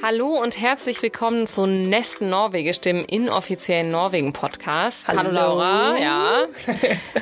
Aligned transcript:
Hallo 0.00 0.28
und 0.40 0.60
herzlich 0.60 1.02
willkommen 1.02 1.48
zu 1.48 1.66
Nesten 1.66 2.30
Norwegisch, 2.30 2.80
dem 2.80 3.04
inoffiziellen 3.04 3.90
Norwegen-Podcast. 3.90 5.08
Hallo. 5.08 5.18
Hallo. 5.18 5.30
Laura, 5.32 5.98
ja. 5.98 6.44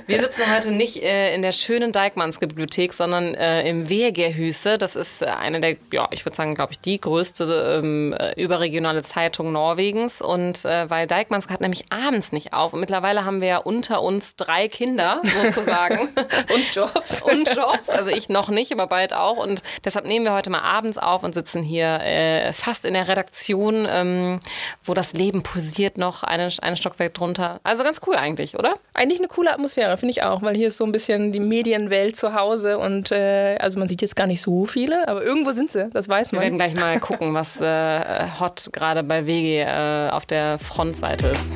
Wir 0.06 0.20
sitzen 0.20 0.42
heute 0.54 0.72
nicht 0.72 1.02
äh, 1.02 1.34
in 1.34 1.40
der 1.40 1.52
schönen 1.52 1.92
Dijkmannsbibliothek, 1.92 2.92
sondern 2.92 3.34
äh, 3.34 3.66
im 3.66 3.88
Wegerhüse. 3.88 4.76
Das 4.76 4.94
ist 4.94 5.22
äh, 5.22 5.24
eine 5.24 5.60
der, 5.60 5.76
ja, 5.90 6.06
ich 6.10 6.26
würde 6.26 6.36
sagen, 6.36 6.54
glaube 6.54 6.72
ich, 6.72 6.78
die 6.80 7.00
größte 7.00 7.80
ähm, 7.82 8.12
äh, 8.12 8.38
überregionale 8.38 9.02
Zeitung 9.02 9.52
Norwegens. 9.52 10.20
Und 10.20 10.66
äh, 10.66 10.90
weil 10.90 11.06
Dijkmanns 11.06 11.48
hat 11.48 11.62
nämlich 11.62 11.86
abends 11.90 12.30
nicht 12.32 12.52
auf. 12.52 12.74
Und 12.74 12.80
mittlerweile 12.80 13.24
haben 13.24 13.40
wir 13.40 13.48
ja 13.48 13.58
unter 13.58 14.02
uns 14.02 14.36
drei 14.36 14.68
Kinder 14.68 15.22
sozusagen. 15.42 16.10
Und 16.52 16.74
Jobs. 16.74 17.22
und 17.22 17.48
Jobs. 17.54 17.88
Also 17.88 18.10
ich 18.10 18.28
noch 18.28 18.50
nicht, 18.50 18.70
aber 18.72 18.86
bald 18.86 19.14
auch. 19.14 19.38
Und 19.38 19.62
deshalb 19.84 20.04
nehmen 20.04 20.26
wir 20.26 20.34
heute 20.34 20.50
mal 20.50 20.60
abends 20.60 20.98
auf 20.98 21.22
und 21.22 21.34
sitzen 21.34 21.62
hier 21.62 22.00
äh, 22.02 22.52
fast 22.66 22.84
in 22.84 22.94
der 22.94 23.06
Redaktion, 23.06 23.86
ähm, 23.88 24.40
wo 24.82 24.92
das 24.92 25.12
Leben 25.12 25.44
pulsiert 25.44 25.98
noch, 25.98 26.24
einen, 26.24 26.50
einen 26.62 26.74
Stockwerk 26.74 27.14
drunter. 27.14 27.60
Also 27.62 27.84
ganz 27.84 28.00
cool 28.08 28.16
eigentlich, 28.16 28.58
oder? 28.58 28.74
Eigentlich 28.92 29.20
eine 29.20 29.28
coole 29.28 29.52
Atmosphäre, 29.52 29.96
finde 29.96 30.10
ich 30.10 30.24
auch, 30.24 30.42
weil 30.42 30.56
hier 30.56 30.66
ist 30.68 30.76
so 30.76 30.84
ein 30.84 30.90
bisschen 30.90 31.30
die 31.30 31.38
Medienwelt 31.38 32.16
zu 32.16 32.34
Hause 32.34 32.78
und 32.78 33.12
äh, 33.12 33.56
also 33.60 33.78
man 33.78 33.86
sieht 33.86 34.02
jetzt 34.02 34.16
gar 34.16 34.26
nicht 34.26 34.42
so 34.42 34.64
viele, 34.64 35.06
aber 35.06 35.22
irgendwo 35.22 35.52
sind 35.52 35.70
sie, 35.70 35.88
das 35.92 36.08
weiß 36.08 36.32
Wir 36.32 36.40
man. 36.40 36.42
werden 36.44 36.58
gleich 36.58 36.74
mal 36.74 36.98
gucken, 36.98 37.34
was 37.34 37.60
äh, 37.60 38.00
hot 38.40 38.70
gerade 38.72 39.04
bei 39.04 39.26
WG 39.26 39.60
äh, 39.60 40.10
auf 40.10 40.26
der 40.26 40.58
Frontseite 40.58 41.28
ist. 41.28 41.52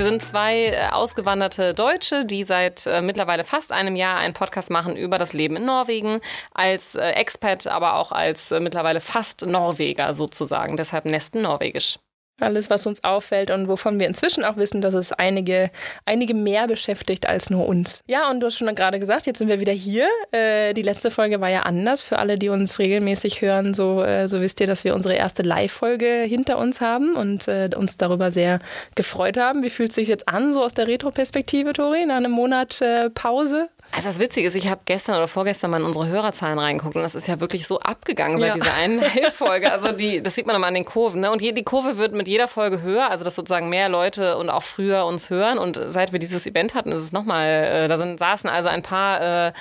Wir 0.00 0.06
sind 0.06 0.22
zwei 0.22 0.68
äh, 0.68 0.88
ausgewanderte 0.92 1.74
Deutsche, 1.74 2.24
die 2.24 2.44
seit 2.44 2.86
äh, 2.86 3.02
mittlerweile 3.02 3.44
fast 3.44 3.70
einem 3.70 3.96
Jahr 3.96 4.16
einen 4.16 4.32
Podcast 4.32 4.70
machen 4.70 4.96
über 4.96 5.18
das 5.18 5.34
Leben 5.34 5.56
in 5.56 5.66
Norwegen, 5.66 6.20
als 6.54 6.94
äh, 6.94 7.10
Expat, 7.10 7.66
aber 7.66 7.96
auch 7.96 8.10
als 8.10 8.50
äh, 8.50 8.60
mittlerweile 8.60 9.00
fast 9.00 9.44
Norweger 9.44 10.14
sozusagen. 10.14 10.78
Deshalb 10.78 11.04
Nesten 11.04 11.42
Norwegisch. 11.42 11.98
Alles, 12.40 12.70
was 12.70 12.86
uns 12.86 13.04
auffällt 13.04 13.50
und 13.50 13.68
wovon 13.68 14.00
wir 14.00 14.06
inzwischen 14.06 14.44
auch 14.44 14.56
wissen, 14.56 14.80
dass 14.80 14.94
es 14.94 15.12
einige, 15.12 15.70
einige 16.06 16.34
mehr 16.34 16.66
beschäftigt 16.66 17.26
als 17.26 17.50
nur 17.50 17.66
uns. 17.66 18.02
Ja, 18.06 18.30
und 18.30 18.40
du 18.40 18.46
hast 18.46 18.56
schon 18.56 18.74
gerade 18.74 18.98
gesagt, 18.98 19.26
jetzt 19.26 19.38
sind 19.38 19.48
wir 19.48 19.60
wieder 19.60 19.72
hier. 19.72 20.06
Äh, 20.32 20.74
die 20.74 20.82
letzte 20.82 21.10
Folge 21.10 21.40
war 21.40 21.48
ja 21.48 21.62
anders. 21.62 22.02
Für 22.02 22.18
alle, 22.18 22.36
die 22.36 22.48
uns 22.48 22.78
regelmäßig 22.78 23.42
hören, 23.42 23.74
so, 23.74 24.02
äh, 24.02 24.28
so 24.28 24.40
wisst 24.40 24.60
ihr, 24.60 24.66
dass 24.66 24.84
wir 24.84 24.94
unsere 24.94 25.14
erste 25.14 25.42
Live-Folge 25.42 26.24
hinter 26.26 26.58
uns 26.58 26.80
haben 26.80 27.14
und 27.14 27.48
äh, 27.48 27.70
uns 27.76 27.96
darüber 27.96 28.30
sehr 28.30 28.60
gefreut 28.94 29.36
haben. 29.36 29.62
Wie 29.62 29.70
fühlt 29.70 29.90
es 29.90 29.96
sich 29.96 30.08
jetzt 30.08 30.28
an, 30.28 30.52
so 30.52 30.62
aus 30.62 30.74
der 30.74 30.88
Retro-Perspektive, 30.88 31.72
Tori, 31.72 32.06
nach 32.06 32.16
einem 32.16 32.32
Monat 32.32 32.80
äh, 32.80 33.10
Pause? 33.10 33.68
Also 33.92 34.08
das 34.08 34.18
Witzige 34.20 34.46
ist, 34.46 34.54
ich 34.54 34.68
habe 34.70 34.82
gestern 34.84 35.16
oder 35.16 35.26
vorgestern 35.26 35.72
mal 35.72 35.80
in 35.80 35.84
unsere 35.84 36.06
Hörerzahlen 36.06 36.58
reingeguckt 36.58 36.94
und 36.94 37.02
das 37.02 37.14
ist 37.16 37.26
ja 37.26 37.40
wirklich 37.40 37.66
so 37.66 37.80
abgegangen 37.80 38.38
seit 38.38 38.54
Ja. 38.56 38.62
dieser 38.62 38.74
einen 38.74 39.02
Folge. 39.32 39.72
Also 39.72 39.92
die, 39.92 40.22
das 40.22 40.36
sieht 40.36 40.46
man 40.46 40.54
immer 40.56 40.68
an 40.68 40.74
den 40.74 40.84
Kurven. 40.84 41.20
Ne? 41.20 41.30
Und 41.30 41.40
die 41.42 41.52
Kurve 41.64 41.98
wird 41.98 42.12
mit 42.14 42.28
jeder 42.28 42.46
Folge 42.46 42.82
höher, 42.82 43.10
also 43.10 43.24
dass 43.24 43.34
sozusagen 43.34 43.68
mehr 43.68 43.88
Leute 43.88 44.38
und 44.38 44.48
auch 44.48 44.62
früher 44.62 45.04
uns 45.06 45.28
hören. 45.28 45.58
Und 45.58 45.78
seit 45.88 46.12
wir 46.12 46.18
dieses 46.20 46.46
Event 46.46 46.74
hatten, 46.74 46.92
ist 46.92 47.00
es 47.00 47.12
nochmal, 47.12 47.48
äh, 47.48 47.88
da 47.88 47.96
sind, 47.96 48.18
saßen 48.20 48.48
also 48.48 48.68
ein 48.68 48.82
paar, 48.82 49.48
äh, 49.48 49.52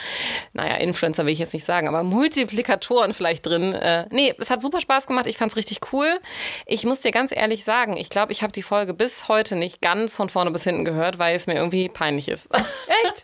naja, 0.53 0.75
Influencer 0.75 1.25
will 1.25 1.33
ich 1.33 1.39
jetzt 1.39 1.53
nicht 1.53 1.65
sagen, 1.65 1.87
aber 1.87 2.03
Multiplikatoren 2.03 3.13
vielleicht 3.15 3.45
drin. 3.47 3.73
Äh, 3.73 4.05
nee, 4.11 4.35
es 4.37 4.51
hat 4.51 4.61
super 4.61 4.79
Spaß 4.79 5.07
gemacht, 5.07 5.25
ich 5.25 5.37
fand 5.37 5.51
es 5.51 5.57
richtig 5.57 5.79
cool. 5.91 6.07
Ich 6.67 6.85
muss 6.85 7.01
dir 7.01 7.11
ganz 7.11 7.31
ehrlich 7.35 7.63
sagen, 7.63 7.97
ich 7.97 8.09
glaube, 8.11 8.31
ich 8.31 8.43
habe 8.43 8.51
die 8.53 8.63
Folge 8.63 8.93
bis 8.93 9.27
heute 9.27 9.55
nicht 9.55 9.81
ganz 9.81 10.15
von 10.15 10.29
vorne 10.29 10.51
bis 10.51 10.63
hinten 10.63 10.85
gehört, 10.85 11.17
weil 11.17 11.35
es 11.35 11.47
mir 11.47 11.55
irgendwie 11.55 11.89
peinlich 11.89 12.27
ist. 12.29 12.53
Echt? 12.53 12.65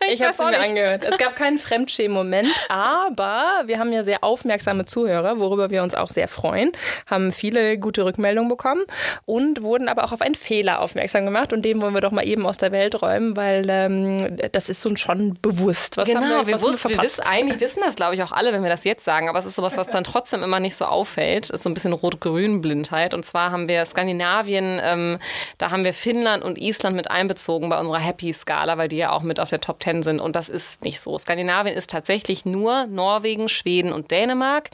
Ich, 0.08 0.20
Ich 0.20 0.22
habe 0.22 0.38
auch 0.38 0.50
mir 0.50 0.58
nicht. 0.58 0.60
Angehört. 0.96 1.20
Es 1.20 1.24
gab 1.24 1.36
keinen 1.36 1.58
Fremdschämen-Moment, 1.58 2.66
aber 2.68 3.62
wir 3.66 3.78
haben 3.78 3.92
ja 3.92 4.04
sehr 4.04 4.22
aufmerksame 4.24 4.84
Zuhörer, 4.84 5.38
worüber 5.38 5.70
wir 5.70 5.82
uns 5.82 5.94
auch 5.94 6.08
sehr 6.08 6.28
freuen, 6.28 6.72
haben 7.06 7.32
viele 7.32 7.78
gute 7.78 8.04
Rückmeldungen 8.04 8.48
bekommen 8.48 8.82
und 9.24 9.62
wurden 9.62 9.88
aber 9.88 10.04
auch 10.04 10.12
auf 10.12 10.20
einen 10.20 10.34
Fehler 10.34 10.80
aufmerksam 10.80 11.24
gemacht 11.24 11.52
und 11.52 11.64
den 11.64 11.80
wollen 11.80 11.94
wir 11.94 12.00
doch 12.00 12.10
mal 12.12 12.26
eben 12.26 12.46
aus 12.46 12.58
der 12.58 12.72
Welt 12.72 13.00
räumen, 13.02 13.36
weil 13.36 13.66
ähm, 13.68 14.36
das 14.52 14.68
ist 14.68 14.84
uns 14.86 15.00
schon 15.00 15.38
bewusst. 15.40 15.96
Was 15.96 16.08
Genau, 16.08 16.20
haben 16.20 16.28
wir, 16.30 16.46
wir, 16.46 16.54
was 16.54 16.62
haben 16.62 16.72
wussten, 16.72 16.88
wir 16.88 16.94
verpasst? 16.96 17.18
wissen, 17.18 17.30
eigentlich 17.30 17.60
wissen 17.60 17.82
das, 17.84 17.96
glaube 17.96 18.14
ich, 18.14 18.22
auch 18.22 18.32
alle, 18.32 18.52
wenn 18.52 18.62
wir 18.62 18.70
das 18.70 18.84
jetzt 18.84 19.04
sagen, 19.04 19.28
aber 19.28 19.38
es 19.38 19.46
ist 19.46 19.56
sowas, 19.56 19.76
was 19.76 19.88
dann 19.88 20.04
trotzdem 20.04 20.42
immer 20.42 20.60
nicht 20.60 20.76
so 20.76 20.84
auffällt. 20.84 21.50
Ist 21.50 21.62
so 21.62 21.70
ein 21.70 21.74
bisschen 21.74 21.92
Rot-Grün-Blindheit. 21.92 23.14
Und 23.14 23.24
zwar 23.24 23.50
haben 23.50 23.68
wir 23.68 23.84
Skandinavien, 23.86 24.80
ähm, 24.82 25.18
da 25.58 25.70
haben 25.70 25.84
wir 25.84 25.92
Finnland 25.92 26.44
und 26.44 26.58
Island 26.58 26.96
mit 26.96 27.10
einbezogen 27.10 27.68
bei 27.68 27.78
unserer 27.78 27.98
Happy-Skala, 27.98 28.78
weil 28.78 28.88
die 28.88 28.96
ja 28.96 29.12
auch 29.12 29.22
mit 29.22 29.40
auf 29.40 29.50
der 29.50 29.60
Top 29.60 29.82
10 29.82 30.02
sind. 30.02 30.20
Und 30.20 30.36
das 30.36 30.48
ist 30.48 30.84
nicht 30.86 31.00
so. 31.00 31.18
Skandinavien 31.18 31.76
ist 31.76 31.90
tatsächlich 31.90 32.44
nur 32.44 32.86
Norwegen, 32.86 33.48
Schweden 33.48 33.92
und 33.92 34.10
Dänemark. 34.12 34.70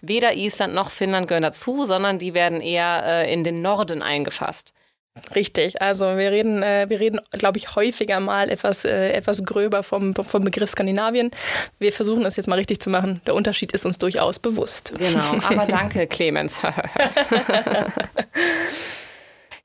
Weder 0.00 0.34
Island 0.34 0.74
noch 0.74 0.90
Finnland 0.90 1.26
gehören 1.26 1.42
dazu, 1.42 1.84
sondern 1.84 2.18
die 2.18 2.34
werden 2.34 2.60
eher 2.60 3.02
äh, 3.04 3.32
in 3.32 3.42
den 3.44 3.60
Norden 3.60 4.00
eingefasst. 4.00 4.72
Richtig, 5.34 5.80
also 5.80 6.04
wir 6.18 6.30
reden, 6.30 6.62
äh, 6.62 6.86
wir 6.88 7.00
reden, 7.00 7.20
glaube 7.32 7.58
ich, 7.58 7.74
häufiger 7.74 8.20
mal 8.20 8.50
etwas, 8.50 8.84
äh, 8.84 9.12
etwas 9.12 9.44
gröber 9.44 9.82
vom, 9.82 10.14
vom 10.14 10.44
Begriff 10.44 10.70
Skandinavien. 10.70 11.30
Wir 11.78 11.92
versuchen 11.92 12.22
das 12.22 12.36
jetzt 12.36 12.48
mal 12.48 12.56
richtig 12.56 12.80
zu 12.80 12.90
machen. 12.90 13.22
Der 13.26 13.34
Unterschied 13.34 13.72
ist 13.72 13.86
uns 13.86 13.98
durchaus 13.98 14.38
bewusst. 14.38 14.92
Genau, 14.96 15.46
aber 15.48 15.66
danke, 15.68 16.06
Clemens. 16.06 16.58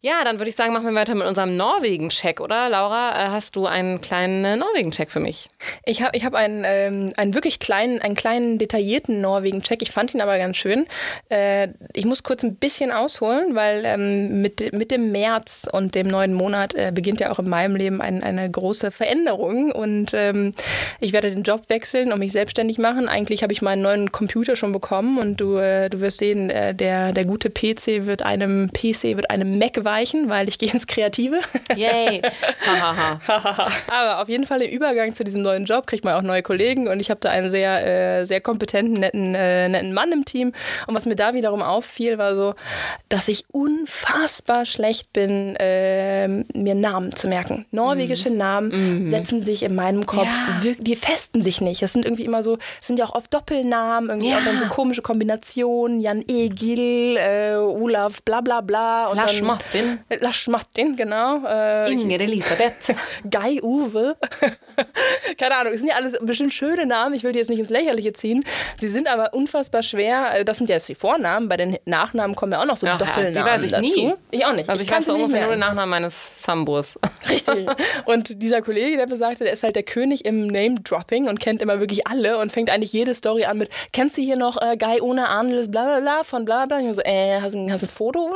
ja, 0.03 0.23
dann 0.23 0.39
würde 0.39 0.49
ich 0.49 0.55
sagen, 0.55 0.73
machen 0.73 0.85
wir 0.85 0.95
weiter 0.95 1.13
mit 1.13 1.27
unserem 1.27 1.55
Norwegen-Check, 1.57 2.41
oder? 2.41 2.69
Laura, 2.69 3.11
äh, 3.11 3.29
hast 3.29 3.55
du 3.55 3.67
einen 3.67 4.01
kleinen 4.01 4.43
äh, 4.43 4.55
Norwegen-Check 4.55 5.11
für 5.11 5.19
mich? 5.19 5.47
Ich 5.85 6.01
habe 6.01 6.17
ich 6.17 6.25
hab 6.25 6.33
einen, 6.33 6.63
ähm, 6.65 7.13
einen 7.17 7.35
wirklich 7.35 7.59
kleinen, 7.59 8.01
einen 8.01 8.15
kleinen 8.15 8.57
detaillierten 8.57 9.21
Norwegen-Check. 9.21 9.83
Ich 9.83 9.91
fand 9.91 10.15
ihn 10.15 10.21
aber 10.21 10.39
ganz 10.39 10.57
schön. 10.57 10.87
Äh, 11.29 11.67
ich 11.93 12.05
muss 12.05 12.23
kurz 12.23 12.43
ein 12.43 12.55
bisschen 12.55 12.91
ausholen, 12.91 13.53
weil 13.53 13.83
ähm, 13.85 14.41
mit, 14.41 14.73
mit 14.73 14.89
dem 14.89 15.11
März 15.11 15.69
und 15.71 15.93
dem 15.93 16.07
neuen 16.07 16.33
Monat 16.33 16.73
äh, 16.73 16.91
beginnt 16.91 17.19
ja 17.19 17.31
auch 17.31 17.37
in 17.37 17.47
meinem 17.47 17.75
Leben 17.75 18.01
ein, 18.01 18.23
eine 18.23 18.49
große 18.49 18.89
Veränderung. 18.89 19.71
Und 19.71 20.15
ähm, 20.15 20.53
ich 20.99 21.13
werde 21.13 21.29
den 21.29 21.43
Job 21.43 21.65
wechseln 21.67 22.11
und 22.11 22.17
mich 22.17 22.31
selbstständig 22.31 22.79
machen. 22.79 23.07
Eigentlich 23.07 23.43
habe 23.43 23.53
ich 23.53 23.61
meinen 23.61 23.83
neuen 23.83 24.11
Computer 24.11 24.55
schon 24.55 24.71
bekommen 24.71 25.19
und 25.19 25.39
du, 25.39 25.57
äh, 25.57 25.89
du 25.89 26.01
wirst 26.01 26.17
sehen, 26.17 26.49
äh, 26.49 26.73
der, 26.73 27.11
der 27.11 27.25
gute 27.25 27.51
PC 27.51 28.07
wird 28.07 28.23
einem 28.23 28.71
PC 28.73 29.15
wird 29.15 29.29
einem 29.29 29.59
Mac 29.59 29.83
weichen, 29.91 30.29
weil 30.29 30.47
ich 30.49 30.57
gehe 30.59 30.71
ins 30.71 30.87
Kreative. 30.87 31.39
Yay! 31.75 32.21
Aber 33.91 34.21
auf 34.21 34.29
jeden 34.29 34.45
Fall 34.45 34.61
im 34.61 34.71
Übergang 34.71 35.13
zu 35.13 35.23
diesem 35.23 35.41
neuen 35.41 35.65
Job 35.65 35.87
kriegt 35.87 36.03
man 36.05 36.13
auch 36.15 36.21
neue 36.21 36.43
Kollegen 36.43 36.87
und 36.87 36.99
ich 36.99 37.09
habe 37.09 37.19
da 37.19 37.29
einen 37.29 37.49
sehr, 37.49 38.19
äh, 38.21 38.25
sehr 38.25 38.41
kompetenten, 38.41 38.95
netten, 38.99 39.35
äh, 39.35 39.69
netten 39.69 39.93
Mann 39.93 40.11
im 40.11 40.25
Team. 40.25 40.53
Und 40.87 40.95
was 40.95 41.05
mir 41.05 41.15
da 41.15 41.33
wiederum 41.33 41.61
auffiel, 41.61 42.17
war 42.17 42.35
so, 42.35 42.53
dass 43.09 43.27
ich 43.27 43.45
unfassbar 43.51 44.65
schlecht 44.65 45.13
bin, 45.13 45.55
äh, 45.57 46.27
mir 46.27 46.75
Namen 46.75 47.11
zu 47.15 47.27
merken. 47.27 47.65
Norwegische 47.71 48.29
Namen 48.29 49.07
setzen 49.09 49.43
sich 49.43 49.63
in 49.63 49.75
meinem 49.75 50.05
Kopf, 50.05 50.27
Ja. 50.63 50.71
die 50.79 50.95
festen 50.95 51.41
sich 51.41 51.61
nicht. 51.61 51.81
Das 51.81 51.93
sind 51.93 52.05
irgendwie 52.05 52.25
immer 52.25 52.43
so, 52.43 52.55
das 52.57 52.87
sind 52.87 52.99
ja 52.99 53.05
auch 53.05 53.15
oft 53.15 53.33
Doppelnamen, 53.33 54.09
irgendwie 54.09 54.29
Ja. 54.31 54.37
auch 54.37 54.43
dann 54.45 54.57
so 54.57 54.65
komische 54.65 55.01
Kombinationen, 55.01 55.99
Jan 56.01 56.23
Egil, 56.27 57.17
äh, 57.17 57.55
Olaf, 57.55 58.21
bla 58.23 58.41
bla 58.41 58.61
bla. 58.61 59.07
Und 59.07 59.17
Lars 59.17 59.31
dann- 59.31 59.39
Martin. 59.81 59.99
Lars 60.21 60.47
Martin, 60.47 60.95
genau. 60.95 61.45
Äh, 61.45 61.91
Inger 61.91 62.19
Elisabeth. 62.21 62.95
Guy 63.29 63.61
Uwe. 63.61 64.15
Keine 65.37 65.55
Ahnung, 65.55 65.73
es 65.73 65.79
sind 65.81 65.89
ja 65.89 65.95
alles 65.95 66.17
bestimmt 66.21 66.53
schöne 66.53 66.85
Namen. 66.85 67.15
Ich 67.15 67.23
will 67.23 67.31
die 67.31 67.39
jetzt 67.39 67.49
nicht 67.49 67.59
ins 67.59 67.69
Lächerliche 67.69 68.13
ziehen. 68.13 68.43
Sie 68.77 68.87
sind 68.89 69.07
aber 69.07 69.33
unfassbar 69.33 69.83
schwer. 69.83 70.39
Äh, 70.39 70.45
Das 70.45 70.57
sind 70.57 70.69
ja 70.69 70.75
jetzt 70.75 70.89
die 70.89 70.95
Vornamen. 70.95 71.49
Bei 71.49 71.57
den 71.57 71.77
Nachnamen 71.85 72.35
kommen 72.35 72.51
ja 72.53 72.61
auch 72.61 72.65
noch 72.65 72.77
so 72.77 72.87
Ach 72.87 72.97
Doppelnamen 72.97 73.33
die 73.33 73.39
weiß 73.43 73.63
ich 73.63 73.71
dazu. 73.71 73.83
nie. 73.83 74.13
Ich 74.31 74.45
auch 74.45 74.53
nicht. 74.53 74.69
Also 74.69 74.81
ich, 74.83 74.87
kann 74.87 74.97
weiß 74.99 75.05
sie 75.05 75.11
so 75.11 75.17
nicht 75.17 75.25
ungefähr 75.25 75.45
nur 75.45 75.55
den. 75.55 75.59
Nachnamen 75.59 75.89
meines 75.89 76.43
Sambos. 76.43 76.99
Richtig. 77.29 77.67
Und 78.05 78.41
dieser 78.41 78.61
Kollege, 78.61 78.97
der 78.97 79.05
besagte, 79.07 79.43
der 79.43 79.53
ist 79.53 79.63
halt 79.63 79.75
der 79.75 79.83
König 79.83 80.25
im 80.25 80.47
Name-Dropping 80.47 81.27
und 81.27 81.39
kennt 81.39 81.61
immer 81.61 81.79
wirklich 81.79 82.07
alle 82.07 82.37
und 82.37 82.51
fängt 82.51 82.69
eigentlich 82.69 82.93
jede 82.93 83.15
Story 83.15 83.45
an 83.45 83.57
mit, 83.57 83.69
kennst 83.93 84.17
du 84.17 84.21
hier 84.21 84.35
noch 84.35 84.61
äh, 84.61 84.77
Guy 84.77 85.01
ohne 85.01 85.29
Arnles, 85.29 85.69
bla 85.69 85.85
bla 85.85 85.99
bla, 85.99 86.23
von 86.23 86.45
bla 86.45 86.65
bla. 86.65 86.79
Ich 86.79 86.95
so, 86.95 87.01
äh, 87.01 87.39
hast 87.41 87.53
du 87.53 87.59
ein, 87.59 87.71
hast 87.71 87.83
ein 87.83 87.89
Foto? 87.89 88.35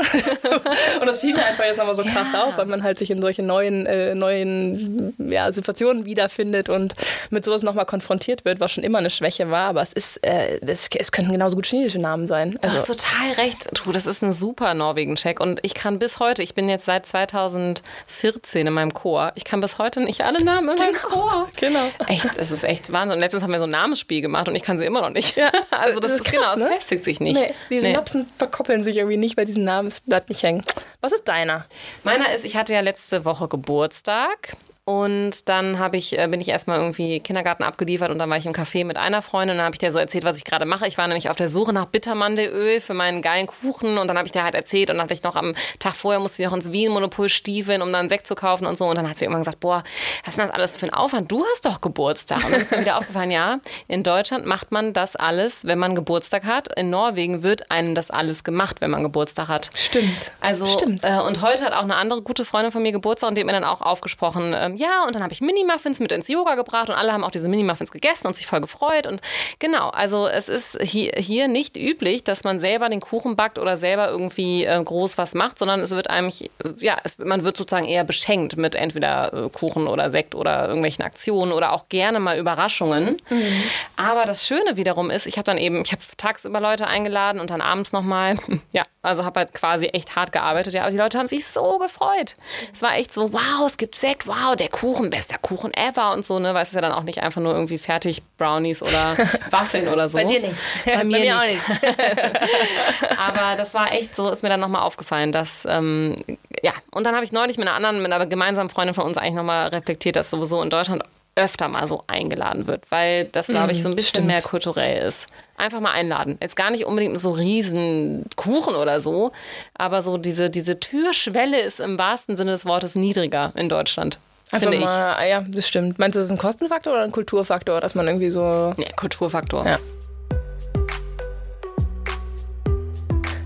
und 0.99 1.05
das 1.07 1.19
fiel 1.19 1.34
mir 1.35 1.45
einfach 1.45 1.65
jetzt 1.65 1.77
nochmal 1.77 1.95
so 1.95 2.03
krass 2.03 2.29
Ja. 2.33 2.43
auf, 2.45 2.57
weil 2.57 2.65
man 2.65 2.83
halt 2.83 2.97
sich 2.99 3.11
in 3.11 3.21
solche 3.21 3.43
neuen, 3.43 3.85
äh, 3.85 4.15
neuen 4.15 5.13
ja, 5.17 5.51
Situationen 5.51 6.05
wiederfindet 6.05 6.69
und 6.69 6.95
mit 7.29 7.45
sowas 7.45 7.63
nochmal 7.63 7.85
konfrontiert 7.85 8.45
wird, 8.45 8.59
was 8.59 8.71
schon 8.71 8.83
immer 8.83 8.97
eine 8.99 9.09
Schwäche 9.09 9.49
war, 9.49 9.69
aber 9.69 9.81
es 9.81 9.93
ist, 9.93 10.17
äh, 10.25 10.59
es, 10.65 10.89
es 10.97 11.11
könnten 11.11 11.31
genauso 11.31 11.55
gut 11.55 11.65
chinesische 11.65 11.99
Namen 11.99 12.27
sein. 12.27 12.57
Du 12.61 12.69
hast 12.69 12.89
Also, 12.89 12.93
total 12.93 13.31
recht. 13.43 13.67
Du, 13.83 13.91
das 13.91 14.05
ist 14.05 14.23
ein 14.23 14.31
super 14.31 14.73
Norwegen-Check. 14.73 15.39
Und 15.39 15.59
ich 15.63 15.73
kann 15.73 15.99
bis 15.99 16.19
heute, 16.19 16.43
ich 16.43 16.53
bin 16.55 16.69
jetzt 16.69 16.85
seit 16.85 17.05
2014 17.05 18.67
in 18.67 18.73
meinem 18.73 18.93
Chor, 18.93 19.31
ich 19.35 19.43
kann 19.43 19.59
bis 19.61 19.77
heute 19.77 20.01
nicht 20.01 20.21
alle 20.21 20.43
Namen 20.43 20.69
in 20.69 20.77
meinem 20.77 20.95
Chor. 20.95 21.49
genau. 21.57 21.85
Echt, 22.07 22.29
es 22.37 22.51
ist 22.51 22.63
echt 22.63 22.91
Wahnsinn. 22.91 23.15
Und 23.15 23.19
letztens 23.19 23.43
haben 23.43 23.51
wir 23.51 23.59
so 23.59 23.65
ein 23.65 23.71
Namensspiel 23.71 24.21
gemacht 24.21 24.47
und 24.47 24.55
ich 24.55 24.63
kann 24.63 24.79
sie 24.79 24.85
immer 24.85 25.01
noch 25.01 25.09
nicht. 25.09 25.35
Ja, 25.37 25.51
also 25.71 25.99
das, 25.99 26.11
das 26.11 26.21
ist 26.21 26.31
genau, 26.31 26.43
krass, 26.43 26.57
es 26.59 26.63
ne? 26.65 26.71
festigt 26.71 27.05
sich 27.05 27.19
nicht. 27.19 27.39
Nee, 27.39 27.53
die 27.69 27.75
Nee. 27.75 27.81
Synapsen 27.81 28.27
verkoppeln 28.37 28.83
sich 28.83 28.95
irgendwie 28.97 29.17
nicht 29.17 29.35
bei 29.35 29.45
diesen 29.45 29.63
Namen, 29.63 29.87
es 29.89 29.99
bleibt 29.99 30.29
nicht 30.29 30.41
hängen. 30.43 30.61
Was 31.01 31.11
ist 31.11 31.24
deiner? 31.27 31.65
Meiner 32.03 32.33
ist, 32.33 32.45
ich 32.45 32.55
hatte 32.55 32.73
ja 32.73 32.81
letzte 32.81 33.25
Woche 33.25 33.47
Geburtstag 33.47 34.55
Und 34.87 35.49
dann 35.49 35.79
habe 35.79 35.97
ich, 35.97 36.15
äh, 36.15 36.27
bin 36.27 36.39
ich 36.39 36.49
erstmal 36.49 36.77
irgendwie 36.77 37.19
Kindergarten 37.19 37.63
abgeliefert 37.63 38.11
und 38.11 38.19
dann 38.19 38.29
war 38.29 38.37
ich 38.37 38.45
im 38.45 38.53
Café 38.53 38.85
mit 38.85 38.97
einer 38.97 39.23
Freundin 39.23 39.55
und 39.55 39.57
dann 39.57 39.65
habe 39.65 39.73
ich 39.73 39.79
der 39.79 39.91
so 39.91 39.97
erzählt, 39.97 40.23
was 40.23 40.37
ich 40.37 40.43
gerade 40.43 40.65
mache. 40.65 40.87
Ich 40.87 40.99
war 40.99 41.07
nämlich 41.07 41.31
auf 41.31 41.35
der 41.35 41.49
Suche 41.49 41.73
nach 41.73 41.87
Bittermandelöl 41.87 42.79
für 42.79 42.93
meinen 42.93 43.23
geilen 43.23 43.47
Kuchen 43.47 43.97
und 43.97 44.07
dann 44.07 44.15
habe 44.15 44.27
ich 44.27 44.31
der 44.31 44.43
halt 44.43 44.53
erzählt 44.53 44.91
und 44.91 44.97
dann 44.97 45.05
hatte 45.05 45.15
ich 45.15 45.23
noch 45.23 45.35
am 45.35 45.55
Tag 45.79 45.95
vorher 45.95 46.19
musste 46.19 46.43
ich 46.43 46.47
noch 46.47 46.55
ins 46.55 46.71
Wien-Monopol 46.71 47.29
stiefeln, 47.29 47.81
um 47.81 47.91
dann 47.91 48.09
Sekt 48.09 48.27
zu 48.27 48.35
kaufen 48.35 48.67
und 48.67 48.77
so. 48.77 48.85
Und 48.85 48.95
dann 48.95 49.09
hat 49.09 49.17
sie 49.17 49.25
irgendwann 49.25 49.41
gesagt, 49.41 49.59
boah, 49.59 49.83
was 50.23 50.35
ist 50.35 50.39
das 50.39 50.51
alles 50.51 50.75
für 50.75 50.85
ein 50.85 50.93
Aufwand? 50.93 51.31
Du 51.31 51.43
hast 51.43 51.65
doch 51.65 51.81
Geburtstag. 51.81 52.45
Und 52.45 52.51
dann 52.51 52.61
ist 52.61 52.69
mir 52.69 52.81
wieder 52.81 52.97
aufgefallen, 52.99 53.31
ja, 53.31 53.61
in 53.87 54.03
Deutschland 54.03 54.45
macht 54.45 54.71
man 54.71 54.93
das 54.93 55.15
alles, 55.15 55.65
wenn 55.65 55.79
man 55.79 55.95
Geburtstag 55.95 56.43
hat. 56.43 56.77
In 56.77 56.91
Norwegen 56.91 57.41
wird 57.41 57.71
einem 57.71 57.95
das 57.95 58.11
alles 58.11 58.43
gemacht, 58.43 58.81
wenn 58.81 58.91
man 58.91 59.01
Geburtstag 59.01 59.47
hat. 59.47 59.71
Stimmt. 59.73 60.31
Also, 60.41 60.67
Stimmt. 60.67 61.03
Äh, 61.03 61.21
und 61.21 61.41
heute 61.41 61.65
hat 61.65 61.73
auch 61.73 61.81
eine 61.81 61.95
andere 61.95 62.21
gute 62.21 62.45
Freundin 62.45 62.71
von 62.71 62.83
mir 62.83 62.91
Geburtstag 62.91 63.29
und 63.29 63.35
die 63.35 63.41
hat 63.41 63.47
mir 63.47 63.53
dann 63.53 63.63
auch 63.63 63.81
aufgesprochen, 63.81 64.53
ähm, 64.55 64.74
ja, 64.75 65.05
und 65.05 65.15
dann 65.15 65.23
habe 65.23 65.33
ich 65.33 65.41
Mini-Muffins 65.41 65.99
mit 65.99 66.11
ins 66.11 66.27
Yoga 66.27 66.55
gebracht 66.55 66.89
und 66.89 66.95
alle 66.95 67.11
haben 67.11 67.23
auch 67.23 67.31
diese 67.31 67.47
Mini-Muffins 67.47 67.91
gegessen 67.91 68.27
und 68.27 68.35
sich 68.35 68.45
voll 68.47 68.61
gefreut. 68.61 69.07
Und 69.07 69.21
genau, 69.59 69.89
also 69.89 70.27
es 70.27 70.49
ist 70.49 70.77
hier, 70.81 71.13
hier 71.17 71.47
nicht 71.47 71.77
üblich, 71.77 72.23
dass 72.23 72.43
man 72.43 72.59
selber 72.59 72.89
den 72.89 73.01
Kuchen 73.01 73.35
backt 73.35 73.59
oder 73.59 73.77
selber 73.77 74.09
irgendwie 74.09 74.65
äh, 74.65 74.83
groß 74.83 75.17
was 75.17 75.33
macht, 75.33 75.59
sondern 75.59 75.79
es 75.81 75.91
wird 75.91 76.09
einem, 76.09 76.31
ja, 76.79 76.97
es, 77.03 77.17
man 77.17 77.43
wird 77.43 77.57
sozusagen 77.57 77.85
eher 77.85 78.03
beschenkt 78.03 78.57
mit 78.57 78.75
entweder 78.75 79.33
äh, 79.33 79.49
Kuchen 79.49 79.87
oder 79.87 80.11
Sekt 80.11 80.35
oder 80.35 80.67
irgendwelchen 80.67 81.03
Aktionen 81.03 81.51
oder 81.51 81.73
auch 81.73 81.89
gerne 81.89 82.19
mal 82.19 82.37
Überraschungen. 82.37 83.17
Mhm. 83.29 83.63
Aber 83.95 84.25
das 84.25 84.47
Schöne 84.47 84.77
wiederum 84.77 85.09
ist, 85.09 85.25
ich 85.25 85.37
habe 85.37 85.45
dann 85.45 85.57
eben, 85.57 85.81
ich 85.81 85.91
habe 85.91 86.01
tagsüber 86.17 86.59
Leute 86.59 86.87
eingeladen 86.87 87.39
und 87.39 87.49
dann 87.49 87.61
abends 87.61 87.91
nochmal, 87.91 88.37
ja, 88.71 88.83
also 89.01 89.23
habe 89.23 89.41
halt 89.41 89.53
quasi 89.53 89.87
echt 89.87 90.15
hart 90.15 90.31
gearbeitet, 90.31 90.73
ja, 90.73 90.81
aber 90.81 90.91
die 90.91 90.97
Leute 90.97 91.17
haben 91.17 91.27
sich 91.27 91.45
so 91.45 91.77
gefreut. 91.77 92.35
Es 92.73 92.81
war 92.81 92.95
echt 92.95 93.13
so, 93.13 93.31
wow, 93.31 93.65
es 93.65 93.77
gibt 93.77 93.97
Sekt, 93.97 94.27
wow, 94.27 94.55
der 94.55 94.64
Kuchen, 94.67 95.09
bester 95.09 95.37
Kuchen 95.37 95.73
ever 95.73 96.13
und 96.13 96.25
so, 96.25 96.39
ne, 96.39 96.53
weil 96.53 96.63
es 96.63 96.69
ist 96.69 96.75
ja 96.75 96.81
dann 96.81 96.91
auch 96.91 97.03
nicht 97.03 97.21
einfach 97.21 97.41
nur 97.41 97.53
irgendwie 97.53 97.77
fertig 97.77 98.21
Brownies 98.37 98.81
oder 98.81 99.17
Waffeln 99.51 99.87
oder 99.87 100.09
so. 100.09 100.17
Bei 100.17 100.23
dir 100.23 100.41
nicht. 100.41 100.55
Bei 100.85 100.91
mir, 100.91 100.97
Bei 100.97 101.03
mir 101.03 101.19
nicht. 101.19 101.33
auch 101.33 101.43
nicht. 101.43 103.19
aber 103.19 103.55
das 103.55 103.73
war 103.73 103.91
echt 103.91 104.15
so, 104.15 104.29
ist 104.29 104.43
mir 104.43 104.49
dann 104.49 104.59
nochmal 104.59 104.81
aufgefallen, 104.81 105.31
dass, 105.31 105.65
ähm, 105.69 106.15
ja, 106.63 106.73
und 106.91 107.05
dann 107.05 107.15
habe 107.15 107.25
ich 107.25 107.31
neulich 107.31 107.57
mit 107.57 107.67
einer 107.67 107.75
anderen, 107.75 108.01
mit 108.01 108.11
einer 108.11 108.25
gemeinsamen 108.25 108.69
Freundin 108.69 108.93
von 108.93 109.05
uns 109.05 109.17
eigentlich 109.17 109.35
nochmal 109.35 109.67
reflektiert, 109.69 110.15
dass 110.15 110.29
sowieso 110.29 110.61
in 110.61 110.69
Deutschland 110.69 111.03
öfter 111.35 111.67
mal 111.67 111.87
so 111.87 112.03
eingeladen 112.07 112.65
wird, 112.67 112.89
weil 112.89 113.25
das, 113.25 113.47
glaube 113.47 113.73
ich, 113.73 113.83
so 113.83 113.89
ein 113.89 113.95
bisschen 113.95 114.09
stimmt. 114.09 114.27
mehr 114.27 114.41
kulturell 114.41 115.03
ist. 115.03 115.27
Einfach 115.57 115.81
mal 115.81 115.91
einladen. 115.91 116.37
Jetzt 116.41 116.55
gar 116.55 116.71
nicht 116.71 116.85
unbedingt 116.85 117.13
mit 117.13 117.21
so 117.21 117.31
riesen 117.31 118.25
Kuchen 118.35 118.75
oder 118.75 119.01
so, 119.01 119.31
aber 119.73 120.01
so 120.01 120.17
diese, 120.17 120.49
diese 120.49 120.79
Türschwelle 120.79 121.59
ist 121.59 121.79
im 121.81 121.99
wahrsten 121.99 122.37
Sinne 122.37 122.51
des 122.51 122.65
Wortes 122.65 122.95
niedriger 122.95 123.51
in 123.55 123.67
Deutschland. 123.67 124.17
Einfach 124.51 124.69
Finde 124.69 124.77
ich. 124.77 124.83
mal, 124.83 125.27
ja, 125.27 125.41
das 125.41 125.67
stimmt. 125.67 125.97
Meinst 125.97 126.15
du, 126.15 126.19
das 126.19 126.27
ist 126.27 126.31
ein 126.31 126.37
Kostenfaktor 126.37 126.93
oder 126.93 127.03
ein 127.03 127.11
Kulturfaktor, 127.11 127.81
dass 127.81 127.95
man 127.95 128.07
irgendwie 128.07 128.29
so. 128.29 128.73
Ja, 128.77 128.91
Kulturfaktor. 128.95 129.65
Ja. 129.65 129.79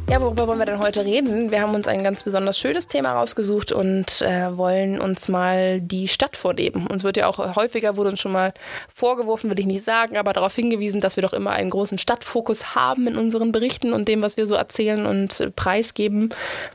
Ja, 0.09 0.19
worüber 0.21 0.47
wollen 0.47 0.57
wir 0.57 0.65
denn 0.65 0.79
heute 0.79 1.05
reden? 1.05 1.51
Wir 1.51 1.61
haben 1.61 1.75
uns 1.75 1.87
ein 1.87 2.03
ganz 2.03 2.23
besonders 2.23 2.57
schönes 2.57 2.87
Thema 2.87 3.13
rausgesucht 3.13 3.71
und 3.71 4.23
äh, 4.23 4.57
wollen 4.57 4.99
uns 4.99 5.27
mal 5.27 5.81
die 5.81 6.07
Stadt 6.07 6.35
vorleben. 6.35 6.87
Uns 6.87 7.03
wird 7.03 7.17
ja 7.17 7.27
auch 7.27 7.55
häufiger, 7.55 7.95
wurde 7.95 8.09
uns 8.09 8.19
schon 8.19 8.31
mal 8.31 8.55
vorgeworfen, 8.91 9.51
will 9.51 9.59
ich 9.59 9.67
nicht 9.67 9.83
sagen, 9.83 10.17
aber 10.17 10.33
darauf 10.33 10.55
hingewiesen, 10.55 10.99
dass 10.99 11.15
wir 11.15 11.21
doch 11.21 11.33
immer 11.33 11.51
einen 11.51 11.69
großen 11.69 11.99
Stadtfokus 11.99 12.73
haben 12.73 13.05
in 13.05 13.17
unseren 13.17 13.51
Berichten 13.51 13.93
und 13.93 14.07
dem, 14.07 14.23
was 14.23 14.35
wir 14.35 14.47
so 14.47 14.55
erzählen 14.55 15.05
und 15.05 15.41
äh, 15.41 15.51
preisgeben. 15.51 16.29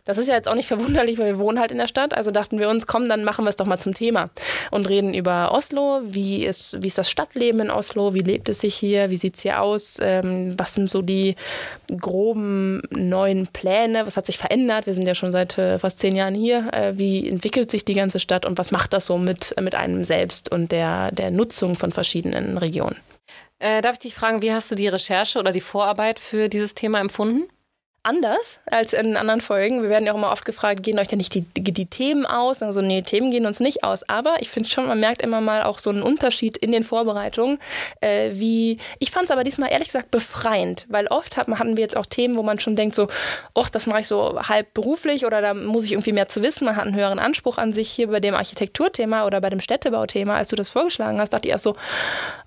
Das 0.04 0.16
ist 0.16 0.28
ja 0.28 0.34
jetzt 0.34 0.46
auch 0.46 0.54
nicht 0.54 0.68
verwunderlich, 0.68 1.18
weil 1.18 1.26
wir 1.26 1.38
wohnen 1.40 1.58
halt 1.58 1.72
in 1.72 1.78
der 1.78 1.88
Stadt. 1.88 2.14
Also 2.14 2.30
dachten 2.30 2.60
wir 2.60 2.68
uns, 2.68 2.86
komm, 2.86 3.08
dann 3.08 3.24
machen 3.24 3.44
wir 3.44 3.50
es 3.50 3.56
doch 3.56 3.66
mal 3.66 3.80
zum 3.80 3.94
Thema 3.94 4.30
und 4.70 4.88
reden 4.88 5.12
über 5.12 5.50
Oslo. 5.50 6.02
Wie 6.04 6.44
ist, 6.44 6.80
wie 6.80 6.86
ist 6.86 6.98
das 6.98 7.10
Stadtleben 7.10 7.58
in 7.58 7.70
Oslo? 7.72 8.14
Wie 8.14 8.20
lebt 8.20 8.48
es 8.48 8.60
sich 8.60 8.76
hier? 8.76 9.10
Wie 9.10 9.16
sieht 9.16 9.34
es 9.34 9.42
hier 9.42 9.60
aus? 9.60 9.98
Ähm, 10.00 10.54
was 10.56 10.74
sind 10.74 10.88
so 10.88 11.02
die 11.02 11.34
groben 12.00 12.80
neuen 13.24 13.46
Pläne? 13.46 14.06
Was 14.06 14.16
hat 14.16 14.26
sich 14.26 14.38
verändert? 14.38 14.86
Wir 14.86 14.94
sind 14.94 15.06
ja 15.06 15.14
schon 15.14 15.32
seit 15.32 15.56
äh, 15.56 15.78
fast 15.78 15.98
zehn 15.98 16.14
Jahren 16.14 16.34
hier. 16.34 16.68
Äh, 16.72 16.98
wie 16.98 17.26
entwickelt 17.28 17.70
sich 17.70 17.84
die 17.84 17.94
ganze 17.94 18.18
Stadt 18.18 18.44
und 18.44 18.58
was 18.58 18.70
macht 18.70 18.92
das 18.92 19.06
so 19.06 19.16
mit, 19.16 19.54
mit 19.60 19.74
einem 19.74 20.04
selbst 20.04 20.52
und 20.52 20.72
der, 20.72 21.10
der 21.10 21.30
Nutzung 21.30 21.76
von 21.76 21.92
verschiedenen 21.92 22.58
Regionen? 22.58 22.96
Äh, 23.58 23.80
darf 23.80 23.94
ich 23.94 24.00
dich 24.00 24.14
fragen, 24.14 24.42
wie 24.42 24.52
hast 24.52 24.70
du 24.70 24.74
die 24.74 24.88
Recherche 24.88 25.38
oder 25.38 25.52
die 25.52 25.62
Vorarbeit 25.62 26.18
für 26.18 26.48
dieses 26.48 26.74
Thema 26.74 27.00
empfunden? 27.00 27.44
Anders 28.04 28.60
als 28.70 28.92
in 28.92 29.16
anderen 29.16 29.40
Folgen. 29.40 29.82
Wir 29.82 29.88
werden 29.88 30.04
ja 30.04 30.12
auch 30.12 30.16
immer 30.16 30.30
oft 30.30 30.44
gefragt, 30.44 30.82
gehen 30.82 30.98
euch 30.98 31.08
denn 31.08 31.18
nicht 31.18 31.34
die, 31.34 31.42
die, 31.42 31.86
Themen 31.86 32.26
aus? 32.26 32.62
Also 32.62 32.80
nee, 32.80 33.02
Themen 33.02 33.30
gehen 33.30 33.46
uns 33.46 33.60
nicht 33.60 33.82
aus. 33.82 34.08
Aber 34.08 34.36
ich 34.40 34.50
finde 34.50 34.68
schon, 34.68 34.86
man 34.86 35.00
merkt 35.00 35.22
immer 35.22 35.40
mal 35.40 35.62
auch 35.62 35.78
so 35.78 35.90
einen 35.90 36.02
Unterschied 36.02 36.56
in 36.56 36.70
den 36.70 36.82
Vorbereitungen. 36.82 37.58
Äh, 38.00 38.32
wie 38.34 38.78
ich 38.98 39.10
fand 39.10 39.24
es 39.24 39.30
aber 39.30 39.42
diesmal 39.42 39.72
ehrlich 39.72 39.88
gesagt 39.88 40.10
befreiend, 40.10 40.86
weil 40.88 41.06
oft 41.06 41.36
hat, 41.36 41.48
hatten 41.48 41.76
wir 41.76 41.82
jetzt 41.82 41.96
auch 41.96 42.06
Themen, 42.06 42.36
wo 42.36 42.42
man 42.42 42.58
schon 42.60 42.76
denkt 42.76 42.94
so, 42.94 43.08
ach, 43.54 43.70
das 43.70 43.86
mache 43.86 44.00
ich 44.00 44.06
so 44.06 44.38
halb 44.40 44.74
beruflich 44.74 45.24
oder 45.24 45.40
da 45.40 45.54
muss 45.54 45.84
ich 45.84 45.92
irgendwie 45.92 46.12
mehr 46.12 46.28
zu 46.28 46.42
wissen. 46.42 46.66
Man 46.66 46.76
hat 46.76 46.86
einen 46.86 46.94
höheren 46.94 47.18
Anspruch 47.18 47.58
an 47.58 47.72
sich 47.72 47.90
hier 47.90 48.08
bei 48.08 48.20
dem 48.20 48.34
Architekturthema 48.34 49.24
oder 49.24 49.40
bei 49.40 49.50
dem 49.50 49.60
Städtebauthema. 49.60 50.36
Als 50.36 50.48
du 50.48 50.56
das 50.56 50.68
vorgeschlagen 50.68 51.20
hast, 51.20 51.32
dachte 51.32 51.48
ich 51.48 51.52
erst 51.52 51.64
so, 51.64 51.74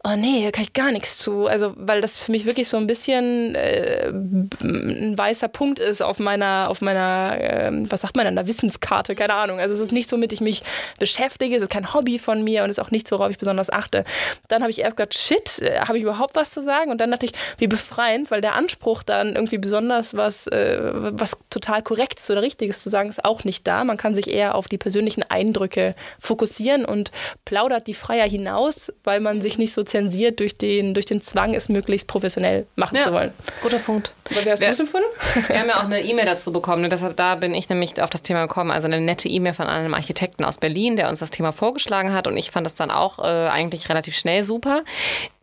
oh 0.03 0.15
nee, 0.15 0.43
da 0.43 0.51
kann 0.51 0.63
ich 0.63 0.73
gar 0.73 0.91
nichts 0.91 1.17
zu. 1.17 1.47
Also 1.47 1.73
weil 1.75 2.01
das 2.01 2.19
für 2.19 2.31
mich 2.31 2.45
wirklich 2.45 2.69
so 2.69 2.77
ein 2.77 2.87
bisschen 2.87 3.55
äh, 3.55 4.09
ein 4.09 5.17
weißer 5.17 5.46
Punkt 5.47 5.79
ist 5.79 6.01
auf 6.01 6.19
meiner, 6.19 6.67
auf 6.69 6.81
meiner, 6.81 7.37
äh, 7.39 7.71
was 7.89 8.01
sagt 8.01 8.15
man 8.15 8.25
denn 8.25 8.35
da, 8.35 8.45
Wissenskarte, 8.47 9.15
keine 9.15 9.33
Ahnung. 9.33 9.59
Also 9.59 9.73
es 9.73 9.79
ist 9.79 9.91
nichts, 9.91 10.11
womit 10.11 10.33
ich 10.33 10.41
mich 10.41 10.63
beschäftige, 10.99 11.55
es 11.55 11.61
ist 11.61 11.71
kein 11.71 11.93
Hobby 11.93 12.19
von 12.19 12.43
mir 12.43 12.63
und 12.63 12.69
es 12.69 12.77
ist 12.77 12.83
auch 12.83 12.91
nichts, 12.91 13.11
worauf 13.11 13.29
ich 13.31 13.37
besonders 13.37 13.69
achte. 13.69 14.03
Dann 14.47 14.61
habe 14.61 14.71
ich 14.71 14.79
erst 14.79 14.97
gedacht, 14.97 15.13
shit, 15.17 15.59
äh, 15.59 15.79
habe 15.81 15.97
ich 15.97 16.03
überhaupt 16.03 16.35
was 16.35 16.51
zu 16.51 16.61
sagen? 16.61 16.91
Und 16.91 16.99
dann 16.99 17.11
dachte 17.11 17.25
ich, 17.25 17.31
wie 17.57 17.67
befreiend, 17.67 18.31
weil 18.31 18.41
der 18.41 18.55
Anspruch 18.55 19.03
dann 19.03 19.35
irgendwie 19.35 19.57
besonders 19.57 20.15
was, 20.15 20.47
äh, 20.47 20.79
was 20.81 21.37
total 21.49 21.81
korrektes 21.81 22.29
oder 22.29 22.41
richtiges 22.41 22.81
zu 22.81 22.89
sagen, 22.89 23.09
ist 23.09 23.23
auch 23.25 23.43
nicht 23.43 23.67
da. 23.67 23.83
Man 23.83 23.97
kann 23.97 24.13
sich 24.13 24.29
eher 24.29 24.55
auf 24.55 24.67
die 24.67 24.77
persönlichen 24.77 25.23
Eindrücke 25.23 25.95
fokussieren 26.19 26.85
und 26.85 27.11
plaudert 27.45 27.87
die 27.87 27.93
freier 27.93 28.27
hinaus, 28.27 28.91
weil 29.03 29.19
man 29.19 29.41
sich 29.41 29.57
nicht 29.57 29.73
so 29.73 29.83
zensiert 29.83 30.39
durch 30.39 30.57
den, 30.57 30.93
durch 30.93 31.05
den 31.05 31.21
Zwang, 31.21 31.53
es 31.53 31.69
möglichst 31.69 32.07
professionell 32.07 32.65
machen 32.75 32.97
Ja, 32.97 33.03
zu 33.03 33.13
wollen. 33.13 33.31
guter 33.61 33.79
Punkt. 33.79 34.13
Aber 34.31 34.45
wie 34.45 34.51
hast 34.51 34.61
du 34.61 34.65
es 34.65 34.79
empfunden? 34.79 35.07
Wir 35.47 35.59
haben 35.59 35.69
ja 35.69 35.77
auch 35.77 35.85
eine 35.85 36.01
E-Mail 36.01 36.25
dazu 36.25 36.51
bekommen. 36.51 36.81
Ne? 36.81 36.89
Deshalb 36.89 37.17
da 37.17 37.35
bin 37.35 37.53
ich 37.53 37.69
nämlich 37.69 38.01
auf 38.01 38.09
das 38.09 38.21
Thema 38.21 38.41
gekommen. 38.41 38.71
Also 38.71 38.87
eine 38.87 38.99
nette 39.01 39.29
E-Mail 39.29 39.53
von 39.53 39.67
einem 39.67 39.93
Architekten 39.93 40.43
aus 40.43 40.57
Berlin, 40.57 40.95
der 40.95 41.09
uns 41.09 41.19
das 41.19 41.29
Thema 41.29 41.51
vorgeschlagen 41.51 42.13
hat. 42.13 42.27
Und 42.27 42.37
ich 42.37 42.51
fand 42.51 42.65
das 42.65 42.75
dann 42.75 42.91
auch 42.91 43.19
äh, 43.19 43.47
eigentlich 43.47 43.89
relativ 43.89 44.15
schnell 44.15 44.43
super. 44.43 44.83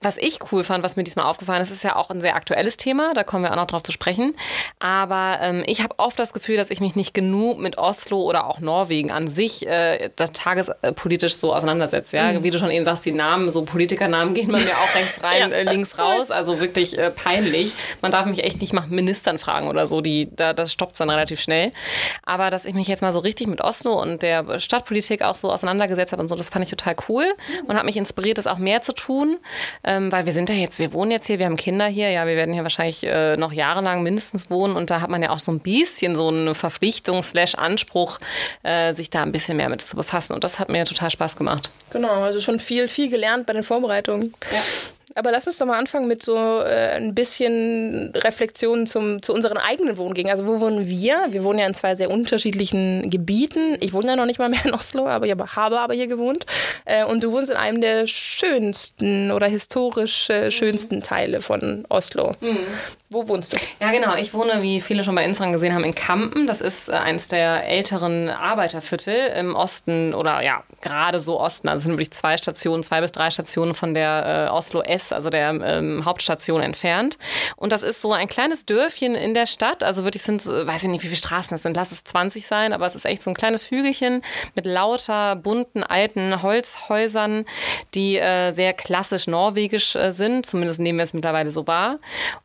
Was 0.04 0.18
ich 0.18 0.38
cool 0.52 0.64
fand, 0.64 0.84
was 0.84 0.96
mir 0.96 1.02
diesmal 1.04 1.24
aufgefallen 1.26 1.62
ist, 1.62 1.70
ist 1.70 1.82
ja 1.82 1.96
auch 1.96 2.10
ein 2.10 2.20
sehr 2.20 2.36
aktuelles 2.36 2.76
Thema. 2.76 3.14
Da 3.14 3.24
kommen 3.24 3.42
wir 3.42 3.50
auch 3.52 3.56
noch 3.56 3.66
drauf 3.66 3.82
zu 3.82 3.90
sprechen. 3.90 4.34
Aber 4.78 5.38
ähm, 5.40 5.62
ich 5.66 5.82
habe 5.82 5.94
oft 5.98 6.18
das 6.18 6.32
Gefühl, 6.34 6.56
dass 6.56 6.70
ich 6.70 6.80
mich 6.80 6.94
nicht 6.94 7.14
genug 7.14 7.58
mit 7.58 7.78
Oslo 7.78 8.20
oder 8.20 8.46
auch 8.46 8.60
Norwegen 8.60 9.10
an 9.10 9.28
sich 9.28 9.66
äh, 9.66 10.10
tagespolitisch 10.16 11.36
so 11.36 11.54
auseinandersetze. 11.54 12.16
Ja? 12.16 12.42
Wie 12.42 12.50
du 12.50 12.58
schon 12.58 12.70
eben 12.70 12.84
sagst, 12.84 13.04
die 13.06 13.12
Namen, 13.12 13.48
so 13.50 13.64
Politikernamen 13.64 14.34
gehen 14.34 14.52
bei 14.52 14.58
mir 14.58 14.72
auch 14.72 14.94
rechts 14.94 15.22
rein, 15.22 15.34
Ja. 15.40 15.48
äh, 15.48 15.62
links 15.62 15.98
raus. 15.98 16.30
Also 16.30 16.60
wirklich 16.60 16.98
äh, 16.98 17.10
peinlich. 17.10 17.72
Man 18.02 18.12
darf 18.12 18.26
mich 18.26 18.44
echt 18.44 18.60
nicht 18.60 18.72
nach 18.72 18.86
Ministern 18.86 19.38
fragen 19.38 19.68
oder 19.68 19.86
so. 19.86 20.00
Die, 20.00 20.28
da, 20.34 20.52
das 20.52 20.72
stoppt 20.72 21.00
dann 21.00 21.08
relativ 21.10 21.40
schnell. 21.40 21.72
Aber 22.24 22.50
dass 22.50 22.66
ich 22.66 22.74
mich 22.74 22.88
jetzt 22.88 23.00
mal 23.02 23.12
so 23.12 23.20
richtig 23.20 23.46
mit 23.46 23.60
Oslo 23.62 24.00
und 24.00 24.22
der 24.22 24.58
Stadtpolitik 24.58 25.22
auch 25.22 25.34
so 25.34 25.50
auseinandergesetzt 25.50 26.12
habe 26.12 26.20
und 26.22 26.28
so, 26.28 26.36
das 26.36 26.50
fand 26.50 26.64
ich 26.64 26.70
total 26.70 26.94
cool 27.08 27.24
und 27.66 27.74
hat 27.76 27.84
mich 27.84 27.96
inspiriert, 27.96 28.36
das 28.38 28.46
auch 28.46 28.58
mehr 28.58 28.82
zu 28.82 28.92
tun. 28.92 29.38
Ähm, 29.94 30.12
weil 30.12 30.26
wir 30.26 30.32
sind 30.32 30.48
ja 30.48 30.54
jetzt, 30.54 30.78
wir 30.78 30.92
wohnen 30.92 31.10
jetzt 31.10 31.26
hier, 31.26 31.38
wir 31.38 31.46
haben 31.46 31.56
Kinder 31.56 31.86
hier, 31.86 32.10
ja, 32.10 32.26
wir 32.26 32.36
werden 32.36 32.52
hier 32.52 32.62
wahrscheinlich 32.62 33.04
äh, 33.04 33.36
noch 33.36 33.52
jahrelang 33.52 34.02
mindestens 34.02 34.50
wohnen 34.50 34.76
und 34.76 34.90
da 34.90 35.00
hat 35.00 35.10
man 35.10 35.22
ja 35.22 35.30
auch 35.30 35.38
so 35.38 35.52
ein 35.52 35.60
bisschen 35.60 36.16
so 36.16 36.28
eine 36.28 36.54
Verpflichtung 36.54 37.22
slash 37.22 37.54
Anspruch, 37.54 38.18
äh, 38.62 38.92
sich 38.92 39.10
da 39.10 39.22
ein 39.22 39.32
bisschen 39.32 39.56
mehr 39.56 39.68
mit 39.68 39.80
zu 39.80 39.96
befassen. 39.96 40.32
Und 40.34 40.44
das 40.44 40.58
hat 40.58 40.68
mir 40.68 40.84
total 40.84 41.10
Spaß 41.10 41.36
gemacht. 41.36 41.70
Genau, 41.90 42.22
also 42.22 42.40
schon 42.40 42.58
viel, 42.58 42.88
viel 42.88 43.10
gelernt 43.10 43.46
bei 43.46 43.52
den 43.52 43.62
Vorbereitungen. 43.62 44.34
Ja. 44.52 44.60
Aber 45.14 45.30
lass 45.30 45.46
uns 45.46 45.58
doch 45.58 45.66
mal 45.66 45.78
anfangen 45.78 46.08
mit 46.08 46.22
so 46.22 46.36
äh, 46.60 46.92
ein 46.96 47.14
bisschen 47.14 48.12
Reflexionen 48.16 48.86
zum, 48.86 49.22
zu 49.22 49.32
unseren 49.32 49.58
eigenen 49.58 49.96
Wohngängen. 49.96 50.30
Also 50.30 50.46
wo 50.46 50.60
wohnen 50.60 50.88
wir? 50.88 51.26
Wir 51.30 51.44
wohnen 51.44 51.58
ja 51.58 51.66
in 51.66 51.74
zwei 51.74 51.94
sehr 51.94 52.10
unterschiedlichen 52.10 53.10
Gebieten. 53.10 53.76
Ich 53.80 53.92
wohne 53.92 54.08
ja 54.08 54.16
noch 54.16 54.26
nicht 54.26 54.38
mal 54.38 54.48
mehr 54.48 54.64
in 54.64 54.74
Oslo, 54.74 55.06
aber 55.06 55.26
ich 55.26 55.32
habe- 55.32 55.54
habe 55.56 55.80
aber 55.80 55.94
hier 55.94 56.06
gewohnt. 56.06 56.46
Äh, 56.84 57.04
und 57.04 57.22
du 57.22 57.32
wohnst 57.32 57.50
in 57.50 57.56
einem 57.56 57.80
der 57.80 58.06
schönsten 58.06 59.30
oder 59.30 59.46
historisch 59.46 60.28
äh, 60.30 60.50
schönsten 60.50 61.00
Teile 61.00 61.40
von 61.40 61.84
Oslo. 61.88 62.34
Wo 63.10 63.28
wohnst 63.28 63.52
du? 63.52 63.56
Ja, 63.80 63.92
genau. 63.92 64.16
Ich 64.16 64.34
wohne, 64.34 64.60
wie 64.62 64.80
viele 64.80 65.04
schon 65.04 65.14
bei 65.14 65.24
Instagram 65.24 65.52
gesehen 65.52 65.74
haben, 65.74 65.84
in 65.84 65.94
Kampen. 65.94 66.46
Das 66.46 66.60
ist 66.60 66.88
äh, 66.88 66.92
eines 66.92 67.28
der 67.28 67.66
älteren 67.68 68.28
Arbeiterviertel 68.28 69.14
im 69.38 69.54
Osten 69.54 70.14
oder 70.14 70.42
ja, 70.42 70.62
gerade 70.80 71.20
so 71.20 71.40
Osten. 71.40 71.68
Also 71.68 71.78
es 71.78 71.84
sind 71.84 71.92
wirklich 71.94 72.10
zwei 72.12 72.36
Stationen, 72.36 72.82
zwei 72.82 73.00
bis 73.00 73.12
drei 73.12 73.30
Stationen 73.30 73.74
von 73.74 73.94
der 73.94 74.48
äh, 74.48 74.52
Oslo 74.52 74.80
S, 74.94 75.12
also 75.12 75.30
der 75.30 75.50
ähm, 75.50 76.04
Hauptstation 76.04 76.60
entfernt. 76.60 77.18
Und 77.56 77.72
das 77.72 77.82
ist 77.82 78.00
so 78.00 78.12
ein 78.12 78.28
kleines 78.28 78.64
Dörfchen 78.64 79.14
in 79.14 79.34
der 79.34 79.46
Stadt. 79.46 79.82
Also 79.82 80.04
wirklich 80.04 80.22
sind, 80.22 80.44
weiß 80.46 80.82
ich 80.82 80.88
nicht, 80.88 81.02
wie 81.02 81.08
viele 81.08 81.16
Straßen 81.16 81.54
es 81.54 81.62
sind, 81.62 81.76
lass 81.76 81.92
es 81.92 82.04
20 82.04 82.46
sein, 82.46 82.72
aber 82.72 82.86
es 82.86 82.94
ist 82.94 83.04
echt 83.04 83.22
so 83.22 83.30
ein 83.30 83.34
kleines 83.34 83.70
Hügelchen 83.70 84.22
mit 84.54 84.66
lauter, 84.66 85.36
bunten, 85.36 85.82
alten 85.82 86.42
Holzhäusern, 86.42 87.44
die 87.94 88.16
äh, 88.18 88.52
sehr 88.52 88.72
klassisch 88.72 89.26
norwegisch 89.26 89.94
äh, 89.94 90.10
sind. 90.10 90.46
Zumindest 90.46 90.80
nehmen 90.80 90.98
wir 90.98 91.04
es 91.04 91.14
mittlerweile 91.14 91.50
so 91.50 91.66
wahr. 91.66 91.98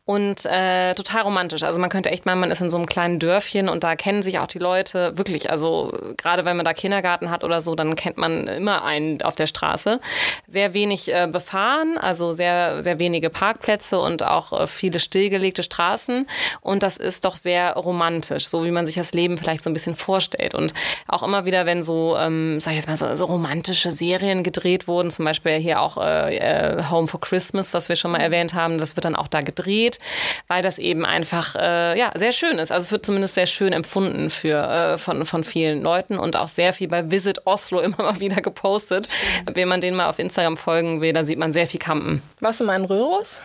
Und 0.04 0.44
äh, 0.46 0.94
total 0.94 1.22
romantisch. 1.22 1.62
Also 1.62 1.80
man 1.80 1.90
könnte 1.90 2.10
echt 2.10 2.26
meinen, 2.26 2.40
man 2.40 2.50
ist 2.50 2.60
in 2.60 2.70
so 2.70 2.78
einem 2.78 2.86
kleinen 2.86 3.18
Dörfchen 3.18 3.68
und 3.68 3.84
da 3.84 3.96
kennen 3.96 4.22
sich 4.22 4.38
auch 4.38 4.46
die 4.46 4.58
Leute 4.58 5.16
wirklich. 5.16 5.50
Also 5.50 5.92
gerade 6.16 6.44
wenn 6.44 6.56
man 6.56 6.64
da 6.64 6.72
Kindergarten 6.72 7.30
hat 7.30 7.44
oder 7.44 7.60
so, 7.62 7.74
dann 7.74 7.94
kennt 7.94 8.16
man 8.16 8.46
immer 8.46 8.84
einen 8.84 9.22
auf 9.22 9.34
der 9.34 9.46
Straße. 9.46 10.00
Sehr 10.46 10.74
wenig 10.74 11.12
äh, 11.12 11.28
befahren, 11.30 11.98
also 11.98 12.32
sehr, 12.40 12.82
sehr 12.82 12.98
wenige 12.98 13.28
Parkplätze 13.28 14.00
und 14.00 14.22
auch 14.22 14.58
äh, 14.58 14.66
viele 14.66 14.98
stillgelegte 14.98 15.62
Straßen. 15.62 16.26
Und 16.62 16.82
das 16.82 16.96
ist 16.96 17.26
doch 17.26 17.36
sehr 17.36 17.74
romantisch, 17.74 18.48
so 18.48 18.64
wie 18.64 18.70
man 18.70 18.86
sich 18.86 18.94
das 18.94 19.12
Leben 19.12 19.36
vielleicht 19.36 19.62
so 19.62 19.68
ein 19.68 19.74
bisschen 19.74 19.94
vorstellt. 19.94 20.54
Und 20.54 20.72
auch 21.06 21.22
immer 21.22 21.44
wieder, 21.44 21.66
wenn 21.66 21.82
so, 21.82 22.16
ähm, 22.16 22.58
sag 22.58 22.70
ich 22.70 22.78
jetzt 22.78 22.88
mal, 22.88 22.96
so, 22.96 23.14
so 23.14 23.26
romantische 23.26 23.90
Serien 23.90 24.42
gedreht 24.42 24.88
wurden, 24.88 25.10
zum 25.10 25.26
Beispiel 25.26 25.56
hier 25.56 25.82
auch 25.82 25.98
äh, 25.98 26.38
äh 26.38 26.82
Home 26.90 27.08
for 27.08 27.20
Christmas, 27.20 27.74
was 27.74 27.90
wir 27.90 27.96
schon 27.96 28.10
mal 28.10 28.22
erwähnt 28.22 28.54
haben, 28.54 28.78
das 28.78 28.96
wird 28.96 29.04
dann 29.04 29.16
auch 29.16 29.28
da 29.28 29.42
gedreht, 29.42 29.98
weil 30.48 30.62
das 30.62 30.78
eben 30.78 31.04
einfach 31.04 31.54
äh, 31.56 31.98
ja, 31.98 32.10
sehr 32.16 32.32
schön 32.32 32.56
ist. 32.56 32.72
Also 32.72 32.84
es 32.84 32.92
wird 32.92 33.04
zumindest 33.04 33.34
sehr 33.34 33.46
schön 33.46 33.74
empfunden 33.74 34.30
für, 34.30 34.56
äh, 34.62 34.96
von, 34.96 35.26
von 35.26 35.44
vielen 35.44 35.82
Leuten 35.82 36.18
und 36.18 36.36
auch 36.36 36.48
sehr 36.48 36.72
viel 36.72 36.88
bei 36.88 37.10
Visit 37.10 37.46
Oslo 37.46 37.80
immer 37.86 37.98
mal 37.98 38.18
wieder 38.18 38.40
gepostet. 38.40 39.08
Wenn 39.52 39.68
man 39.68 39.82
den 39.82 39.94
mal 39.94 40.08
auf 40.08 40.18
Instagram 40.18 40.56
folgen 40.56 41.02
will, 41.02 41.12
dann 41.12 41.26
sieht 41.26 41.38
man 41.38 41.52
sehr 41.52 41.66
viel 41.66 41.80
Campen. 41.80 42.22
Warst 42.40 42.60
du 42.60 42.64
mal 42.64 42.76
in 42.76 42.86
Röhros? 42.86 43.42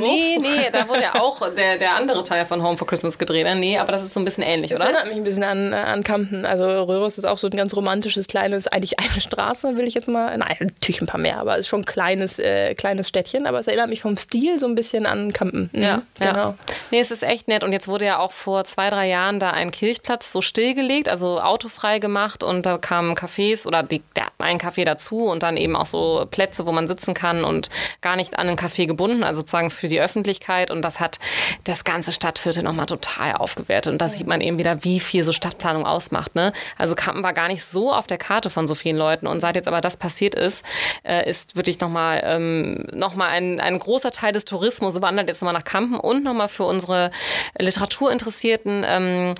Nee, 0.00 0.38
nee, 0.40 0.70
da 0.72 0.88
wurde 0.88 1.02
ja 1.02 1.14
auch 1.20 1.40
der, 1.54 1.78
der 1.78 1.94
andere 1.94 2.22
Teil 2.22 2.46
von 2.46 2.62
Home 2.62 2.76
for 2.76 2.86
Christmas 2.86 3.18
gedreht. 3.18 3.44
Ne? 3.44 3.54
Nee, 3.56 3.78
aber 3.78 3.92
das 3.92 4.02
ist 4.02 4.14
so 4.14 4.20
ein 4.20 4.24
bisschen 4.24 4.42
ähnlich, 4.42 4.70
das 4.70 4.80
oder? 4.80 4.88
Das 4.88 4.94
erinnert 4.94 5.08
mich 5.12 5.18
ein 5.18 5.24
bisschen 5.24 5.44
an, 5.44 5.72
äh, 5.72 5.76
an 5.76 6.04
Kampen. 6.04 6.46
Also 6.46 6.64
Röhros 6.64 7.18
ist 7.18 7.24
auch 7.24 7.38
so 7.38 7.48
ein 7.48 7.56
ganz 7.56 7.76
romantisches, 7.76 8.26
kleines, 8.26 8.66
eigentlich 8.68 8.98
eine 8.98 9.20
Straße, 9.20 9.76
will 9.76 9.86
ich 9.86 9.94
jetzt 9.94 10.08
mal. 10.08 10.36
Nein, 10.36 10.56
natürlich 10.60 11.00
ein 11.00 11.06
paar 11.06 11.20
mehr, 11.20 11.38
aber 11.38 11.54
es 11.54 11.60
ist 11.60 11.68
schon 11.68 11.80
ein 11.80 11.86
kleines, 11.86 12.38
äh, 12.38 12.74
kleines 12.74 13.08
Städtchen. 13.08 13.46
Aber 13.46 13.58
es 13.58 13.66
erinnert 13.66 13.90
mich 13.90 14.02
vom 14.02 14.16
Stil 14.16 14.58
so 14.58 14.66
ein 14.66 14.74
bisschen 14.74 15.06
an 15.06 15.32
Kampen. 15.32 15.70
Mhm, 15.72 15.82
ja, 15.82 16.02
genau. 16.18 16.34
Ja. 16.34 16.54
Nee, 16.90 17.00
es 17.00 17.10
ist 17.10 17.22
echt 17.22 17.48
nett. 17.48 17.64
Und 17.64 17.72
jetzt 17.72 17.88
wurde 17.88 18.04
ja 18.04 18.18
auch 18.18 18.32
vor 18.32 18.64
zwei, 18.64 18.90
drei 18.90 19.08
Jahren 19.08 19.40
da 19.40 19.50
ein 19.50 19.70
Kirchplatz 19.70 20.32
so 20.32 20.40
stillgelegt, 20.40 21.08
also 21.08 21.40
autofrei 21.40 21.98
gemacht. 21.98 22.42
Und 22.42 22.66
da 22.66 22.78
kamen 22.78 23.14
Cafés 23.14 23.66
oder 23.66 23.82
die, 23.82 24.02
ja, 24.16 24.28
ein 24.38 24.58
Café 24.58 24.84
dazu 24.84 25.26
und 25.26 25.42
dann 25.42 25.56
eben 25.56 25.76
auch 25.76 25.86
so 25.86 26.26
Plätze, 26.30 26.66
wo 26.66 26.72
man 26.72 26.86
sitzen 26.86 27.14
kann 27.14 27.44
und 27.44 27.70
gar 28.00 28.16
nicht 28.16 28.38
an 28.38 28.48
ein 28.48 28.56
Café 28.56 28.86
gebunden, 28.86 29.22
also 29.24 29.40
sozusagen 29.40 29.70
für 29.74 29.88
die 29.88 30.00
Öffentlichkeit 30.00 30.70
und 30.70 30.82
das 30.82 31.00
hat 31.00 31.18
das 31.64 31.84
ganze 31.84 32.12
Stadtviertel 32.12 32.62
nochmal 32.62 32.86
total 32.86 33.34
aufgewertet. 33.34 33.92
Und 33.92 33.98
da 34.00 34.08
sieht 34.08 34.26
man 34.26 34.40
eben 34.40 34.58
wieder, 34.58 34.84
wie 34.84 35.00
viel 35.00 35.22
so 35.24 35.32
Stadtplanung 35.32 35.86
ausmacht. 35.86 36.34
Ne? 36.34 36.52
Also 36.78 36.94
Kampen 36.94 37.22
war 37.22 37.32
gar 37.32 37.48
nicht 37.48 37.64
so 37.64 37.92
auf 37.92 38.06
der 38.06 38.18
Karte 38.18 38.50
von 38.50 38.66
so 38.66 38.74
vielen 38.74 38.96
Leuten. 38.96 39.26
Und 39.26 39.40
seit 39.40 39.56
jetzt 39.56 39.68
aber 39.68 39.80
das 39.80 39.96
passiert 39.96 40.34
ist, 40.34 40.64
äh, 41.02 41.28
ist 41.28 41.56
wirklich 41.56 41.80
nochmal 41.80 42.22
ähm, 42.24 42.86
noch 42.92 43.18
ein, 43.18 43.60
ein 43.60 43.78
großer 43.78 44.10
Teil 44.10 44.32
des 44.32 44.44
Tourismus 44.44 45.00
wandert 45.00 45.28
jetzt 45.28 45.42
nochmal 45.42 45.54
nach 45.54 45.64
Kampen 45.64 45.98
und 45.98 46.24
nochmal 46.24 46.48
für 46.48 46.64
unsere 46.64 47.10
Literaturinteressierten 47.58 48.84
ähm, 48.86 49.34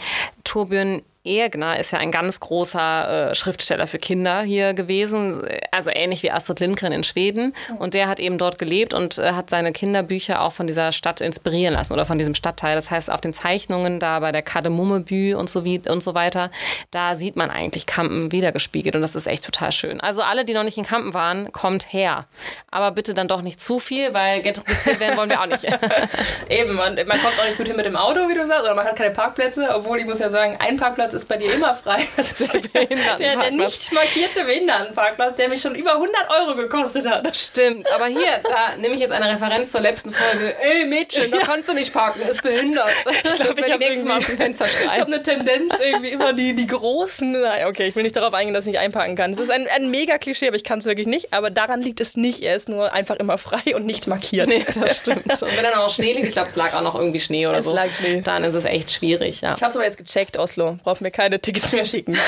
Torbjörn 0.44 1.02
Egner 1.24 1.78
ist 1.78 1.90
ja 1.90 1.98
ein 1.98 2.10
ganz 2.10 2.38
großer 2.38 3.30
äh, 3.30 3.34
Schriftsteller 3.34 3.86
für 3.86 3.98
Kinder 3.98 4.42
hier 4.42 4.74
gewesen, 4.74 5.42
also 5.70 5.90
ähnlich 5.90 6.22
wie 6.22 6.30
Astrid 6.30 6.60
Lindgren 6.60 6.92
in 6.92 7.02
Schweden. 7.02 7.54
Und 7.78 7.94
der 7.94 8.08
hat 8.08 8.20
eben 8.20 8.36
dort 8.36 8.58
gelebt 8.58 8.92
und 8.92 9.16
äh, 9.16 9.32
hat 9.32 9.48
seine 9.48 9.72
Kinderbücher 9.72 10.42
auch 10.42 10.52
von 10.52 10.66
dieser 10.66 10.92
Stadt 10.92 11.22
inspirieren 11.22 11.72
lassen 11.72 11.94
oder 11.94 12.04
von 12.04 12.18
diesem 12.18 12.34
Stadtteil. 12.34 12.76
Das 12.76 12.90
heißt, 12.90 13.10
auf 13.10 13.22
den 13.22 13.32
Zeichnungen 13.32 14.00
da 14.00 14.20
bei 14.20 14.32
der 14.32 14.42
Kardemummebü 14.42 15.34
und 15.34 15.48
so, 15.48 15.64
wie, 15.64 15.80
und 15.88 16.02
so 16.02 16.14
weiter, 16.14 16.50
da 16.90 17.16
sieht 17.16 17.36
man 17.36 17.50
eigentlich 17.50 17.86
Kampen 17.86 18.30
wiedergespiegelt 18.30 18.94
und 18.94 19.00
das 19.00 19.16
ist 19.16 19.26
echt 19.26 19.46
total 19.46 19.72
schön. 19.72 20.02
Also 20.02 20.20
alle, 20.20 20.44
die 20.44 20.52
noch 20.52 20.64
nicht 20.64 20.76
in 20.76 20.84
Kampen 20.84 21.14
waren, 21.14 21.50
kommt 21.52 21.90
her. 21.90 22.26
Aber 22.70 22.90
bitte 22.90 23.14
dann 23.14 23.28
doch 23.28 23.40
nicht 23.40 23.62
zu 23.62 23.78
viel, 23.78 24.12
weil 24.12 24.42
gentrifiziert 24.42 25.00
werden 25.00 25.16
wollen 25.16 25.30
wir 25.30 25.40
auch 25.40 25.46
nicht. 25.46 25.64
Eben, 26.50 26.74
man, 26.74 26.96
man 26.96 27.18
kommt 27.22 27.40
auch 27.40 27.46
nicht 27.46 27.56
gut 27.56 27.66
hin 27.66 27.76
mit 27.76 27.86
dem 27.86 27.96
Auto, 27.96 28.28
wie 28.28 28.34
du 28.34 28.46
sagst, 28.46 28.64
oder 28.64 28.74
man 28.74 28.84
hat 28.84 28.96
keine 28.96 29.14
Parkplätze, 29.14 29.70
obwohl 29.74 30.00
ich 30.00 30.04
muss 30.04 30.18
ja 30.18 30.28
sagen, 30.28 30.56
ein 30.58 30.76
Parkplatz 30.76 31.13
ist 31.14 31.28
bei 31.28 31.36
dir 31.36 31.52
immer 31.52 31.74
frei. 31.74 32.06
Das 32.16 32.40
ist 32.40 32.52
der, 32.52 32.86
der, 32.86 33.18
der 33.18 33.50
nicht 33.50 33.92
markierte 33.92 34.44
Behindertenparkplatz, 34.44 35.36
der 35.36 35.48
mich 35.48 35.60
schon 35.60 35.74
über 35.74 35.92
100 35.94 36.30
Euro 36.30 36.56
gekostet 36.56 37.06
hat. 37.06 37.34
Stimmt, 37.36 37.90
aber 37.92 38.06
hier, 38.06 38.40
da 38.42 38.76
nehme 38.76 38.94
ich 38.94 39.00
jetzt 39.00 39.12
eine 39.12 39.30
Referenz 39.32 39.72
zur 39.72 39.80
letzten 39.80 40.12
Folge. 40.12 40.54
Ey 40.60 40.86
Mädchen, 40.86 41.30
da 41.30 41.38
ja. 41.38 41.44
kannst 41.44 41.68
du 41.68 41.74
nicht 41.74 41.92
parken, 41.92 42.20
ist 42.22 42.42
behindert. 42.42 42.88
Ich 43.24 43.34
glaube, 43.34 43.60
ich 43.60 43.72
habe 43.72 43.84
hab 45.00 45.06
eine 45.06 45.22
Tendenz, 45.22 45.74
irgendwie 45.80 46.10
immer 46.10 46.32
die, 46.32 46.54
die 46.54 46.66
großen. 46.66 47.32
Nein, 47.32 47.66
okay, 47.66 47.88
ich 47.88 47.96
will 47.96 48.02
nicht 48.02 48.16
darauf 48.16 48.34
eingehen, 48.34 48.54
dass 48.54 48.66
ich 48.66 48.72
nicht 48.72 48.80
einparken 48.80 49.16
kann. 49.16 49.32
Das 49.32 49.40
ist 49.40 49.50
ein, 49.50 49.66
ein 49.74 49.90
mega 49.90 50.18
Klischee, 50.18 50.48
aber 50.48 50.56
ich 50.56 50.64
kann 50.64 50.78
es 50.78 50.86
wirklich 50.86 51.06
nicht. 51.06 51.32
Aber 51.32 51.50
daran 51.50 51.82
liegt 51.82 52.00
es 52.00 52.16
nicht. 52.16 52.42
Er 52.42 52.56
ist 52.56 52.68
nur 52.68 52.92
einfach 52.92 53.16
immer 53.16 53.38
frei 53.38 53.74
und 53.74 53.86
nicht 53.86 54.06
markiert. 54.06 54.48
Nee, 54.48 54.64
das 54.74 54.98
stimmt. 54.98 55.26
Und 55.26 55.56
wenn 55.56 55.62
dann 55.62 55.74
auch 55.74 55.90
Schnee 55.90 56.12
liegt, 56.12 56.26
ich 56.26 56.32
glaube, 56.32 56.48
es 56.48 56.56
lag 56.56 56.74
auch 56.74 56.82
noch 56.82 56.94
irgendwie 56.94 57.20
Schnee 57.20 57.46
oder 57.46 57.58
es 57.58 57.66
so. 57.66 57.74
Lag 57.74 57.88
Schnee. 57.88 58.22
Dann 58.22 58.44
ist 58.44 58.54
es 58.54 58.64
echt 58.64 58.92
schwierig, 58.92 59.40
ja. 59.40 59.54
Ich 59.54 59.62
habe 59.62 59.70
es 59.70 59.76
aber 59.76 59.84
jetzt 59.84 59.98
gecheckt, 59.98 60.36
Oslo. 60.36 60.76
Braucht 60.82 61.00
mir 61.04 61.10
keine 61.10 61.40
Tickets 61.40 61.72
mehr 61.72 61.84
schicken. 61.84 62.16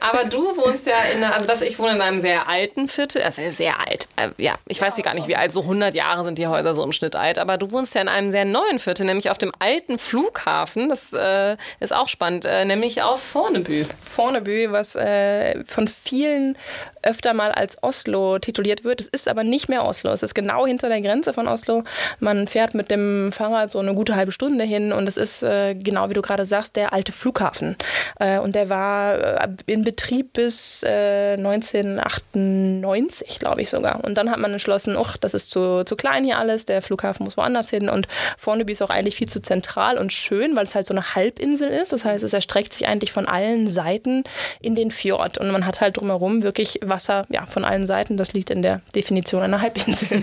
aber 0.00 0.24
du 0.24 0.56
wohnst 0.56 0.86
ja 0.86 0.96
in 1.12 1.24
einer, 1.24 1.34
also 1.34 1.46
das, 1.46 1.62
ich 1.62 1.78
wohne 1.78 1.92
in 1.92 2.00
einem 2.00 2.20
sehr 2.20 2.48
alten 2.48 2.88
Viertel, 2.88 3.22
also 3.22 3.42
sehr 3.50 3.80
alt. 3.80 4.08
Äh, 4.16 4.30
ja, 4.36 4.56
ich 4.68 4.80
weiß 4.80 4.96
ja, 4.98 5.02
gar 5.02 5.14
nicht, 5.14 5.28
wie 5.28 5.36
alt, 5.36 5.52
so 5.52 5.62
100 5.62 5.94
Jahre 5.94 6.24
sind 6.24 6.38
die 6.38 6.46
Häuser 6.46 6.74
so 6.74 6.84
im 6.84 6.92
Schnitt 6.92 7.16
alt, 7.16 7.38
aber 7.38 7.56
du 7.56 7.70
wohnst 7.70 7.94
ja 7.94 8.02
in 8.02 8.08
einem 8.08 8.30
sehr 8.30 8.44
neuen 8.44 8.78
Viertel, 8.78 9.06
nämlich 9.06 9.30
auf 9.30 9.38
dem 9.38 9.52
alten 9.58 9.98
Flughafen. 9.98 10.88
Das 10.88 11.12
äh, 11.12 11.56
ist 11.80 11.94
auch 11.94 12.08
spannend, 12.08 12.44
äh, 12.44 12.64
nämlich 12.64 13.02
auf 13.02 13.22
Vornebü. 13.22 13.86
Vornebü, 14.02 14.72
was 14.72 14.96
äh, 14.96 15.64
von 15.64 15.88
vielen 15.88 16.56
öfter 17.02 17.34
mal 17.34 17.52
als 17.52 17.82
Oslo 17.82 18.38
tituliert 18.38 18.84
wird. 18.84 19.00
Es 19.00 19.08
ist 19.08 19.28
aber 19.28 19.44
nicht 19.44 19.68
mehr 19.68 19.84
Oslo. 19.84 20.12
Es 20.12 20.22
ist 20.22 20.34
genau 20.34 20.66
hinter 20.66 20.88
der 20.88 21.00
Grenze 21.00 21.32
von 21.32 21.48
Oslo. 21.48 21.84
Man 22.20 22.48
fährt 22.48 22.74
mit 22.74 22.90
dem 22.90 23.32
Fahrrad 23.32 23.72
so 23.72 23.78
eine 23.78 23.94
gute 23.94 24.16
halbe 24.16 24.32
Stunde 24.32 24.64
hin 24.64 24.92
und 24.92 25.08
es 25.08 25.16
ist 25.16 25.42
äh, 25.42 25.74
genau 25.74 26.10
wie 26.10 26.14
du 26.14 26.22
gerade 26.22 26.46
sagst, 26.46 26.76
der 26.76 26.92
alte 26.92 27.12
Flughafen. 27.12 27.76
Äh, 28.18 28.38
und 28.38 28.54
der 28.54 28.68
war 28.68 29.14
äh, 29.14 29.48
in 29.66 29.84
Betrieb 29.84 30.32
bis 30.34 30.84
1998, 30.84 33.36
äh, 33.36 33.38
glaube 33.38 33.62
ich 33.62 33.70
sogar. 33.70 34.04
Und 34.04 34.16
dann 34.16 34.30
hat 34.30 34.38
man 34.38 34.52
entschlossen, 34.52 34.96
ach, 34.98 35.16
das 35.16 35.34
ist 35.34 35.50
zu, 35.50 35.84
zu 35.84 35.96
klein 35.96 36.24
hier 36.24 36.38
alles, 36.38 36.64
der 36.64 36.82
Flughafen 36.82 37.24
muss 37.24 37.36
woanders 37.36 37.70
hin. 37.70 37.88
Und 37.88 38.08
Forneby 38.38 38.72
ist 38.72 38.82
auch 38.82 38.90
eigentlich 38.90 39.16
viel 39.16 39.28
zu 39.28 39.40
zentral 39.40 39.98
und 39.98 40.12
schön, 40.12 40.56
weil 40.56 40.64
es 40.64 40.74
halt 40.74 40.86
so 40.86 40.94
eine 40.94 41.14
Halbinsel 41.14 41.68
ist. 41.68 41.92
Das 41.92 42.04
heißt, 42.04 42.24
es 42.24 42.32
erstreckt 42.32 42.72
sich 42.72 42.86
eigentlich 42.86 43.12
von 43.12 43.26
allen 43.26 43.68
Seiten 43.68 44.24
in 44.60 44.74
den 44.74 44.90
Fjord. 44.90 45.38
Und 45.38 45.50
man 45.50 45.66
hat 45.66 45.80
halt 45.80 45.96
drumherum 45.96 46.42
wirklich 46.42 46.80
Wasser 46.92 47.24
ja, 47.30 47.46
von 47.46 47.64
allen 47.64 47.86
Seiten. 47.86 48.16
Das 48.16 48.32
liegt 48.34 48.50
in 48.50 48.62
der 48.62 48.80
Definition 48.94 49.42
einer 49.42 49.62
Halbinsel. 49.62 50.08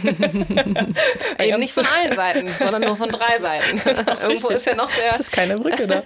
Eben 1.39 1.59
nicht 1.59 1.73
von 1.73 1.85
allen 1.85 2.15
Seiten, 2.15 2.47
sondern 2.59 2.83
nur 2.83 2.95
von 2.95 3.09
drei 3.09 3.39
Seiten. 3.39 3.77
Irgendwo 4.21 4.49
ist 4.49 4.65
ja 4.65 4.75
noch 4.75 4.91
der. 4.91 5.07
Das 5.07 5.19
ist 5.19 5.31
keine 5.31 5.55
Brücke 5.55 5.87
da. 5.87 6.03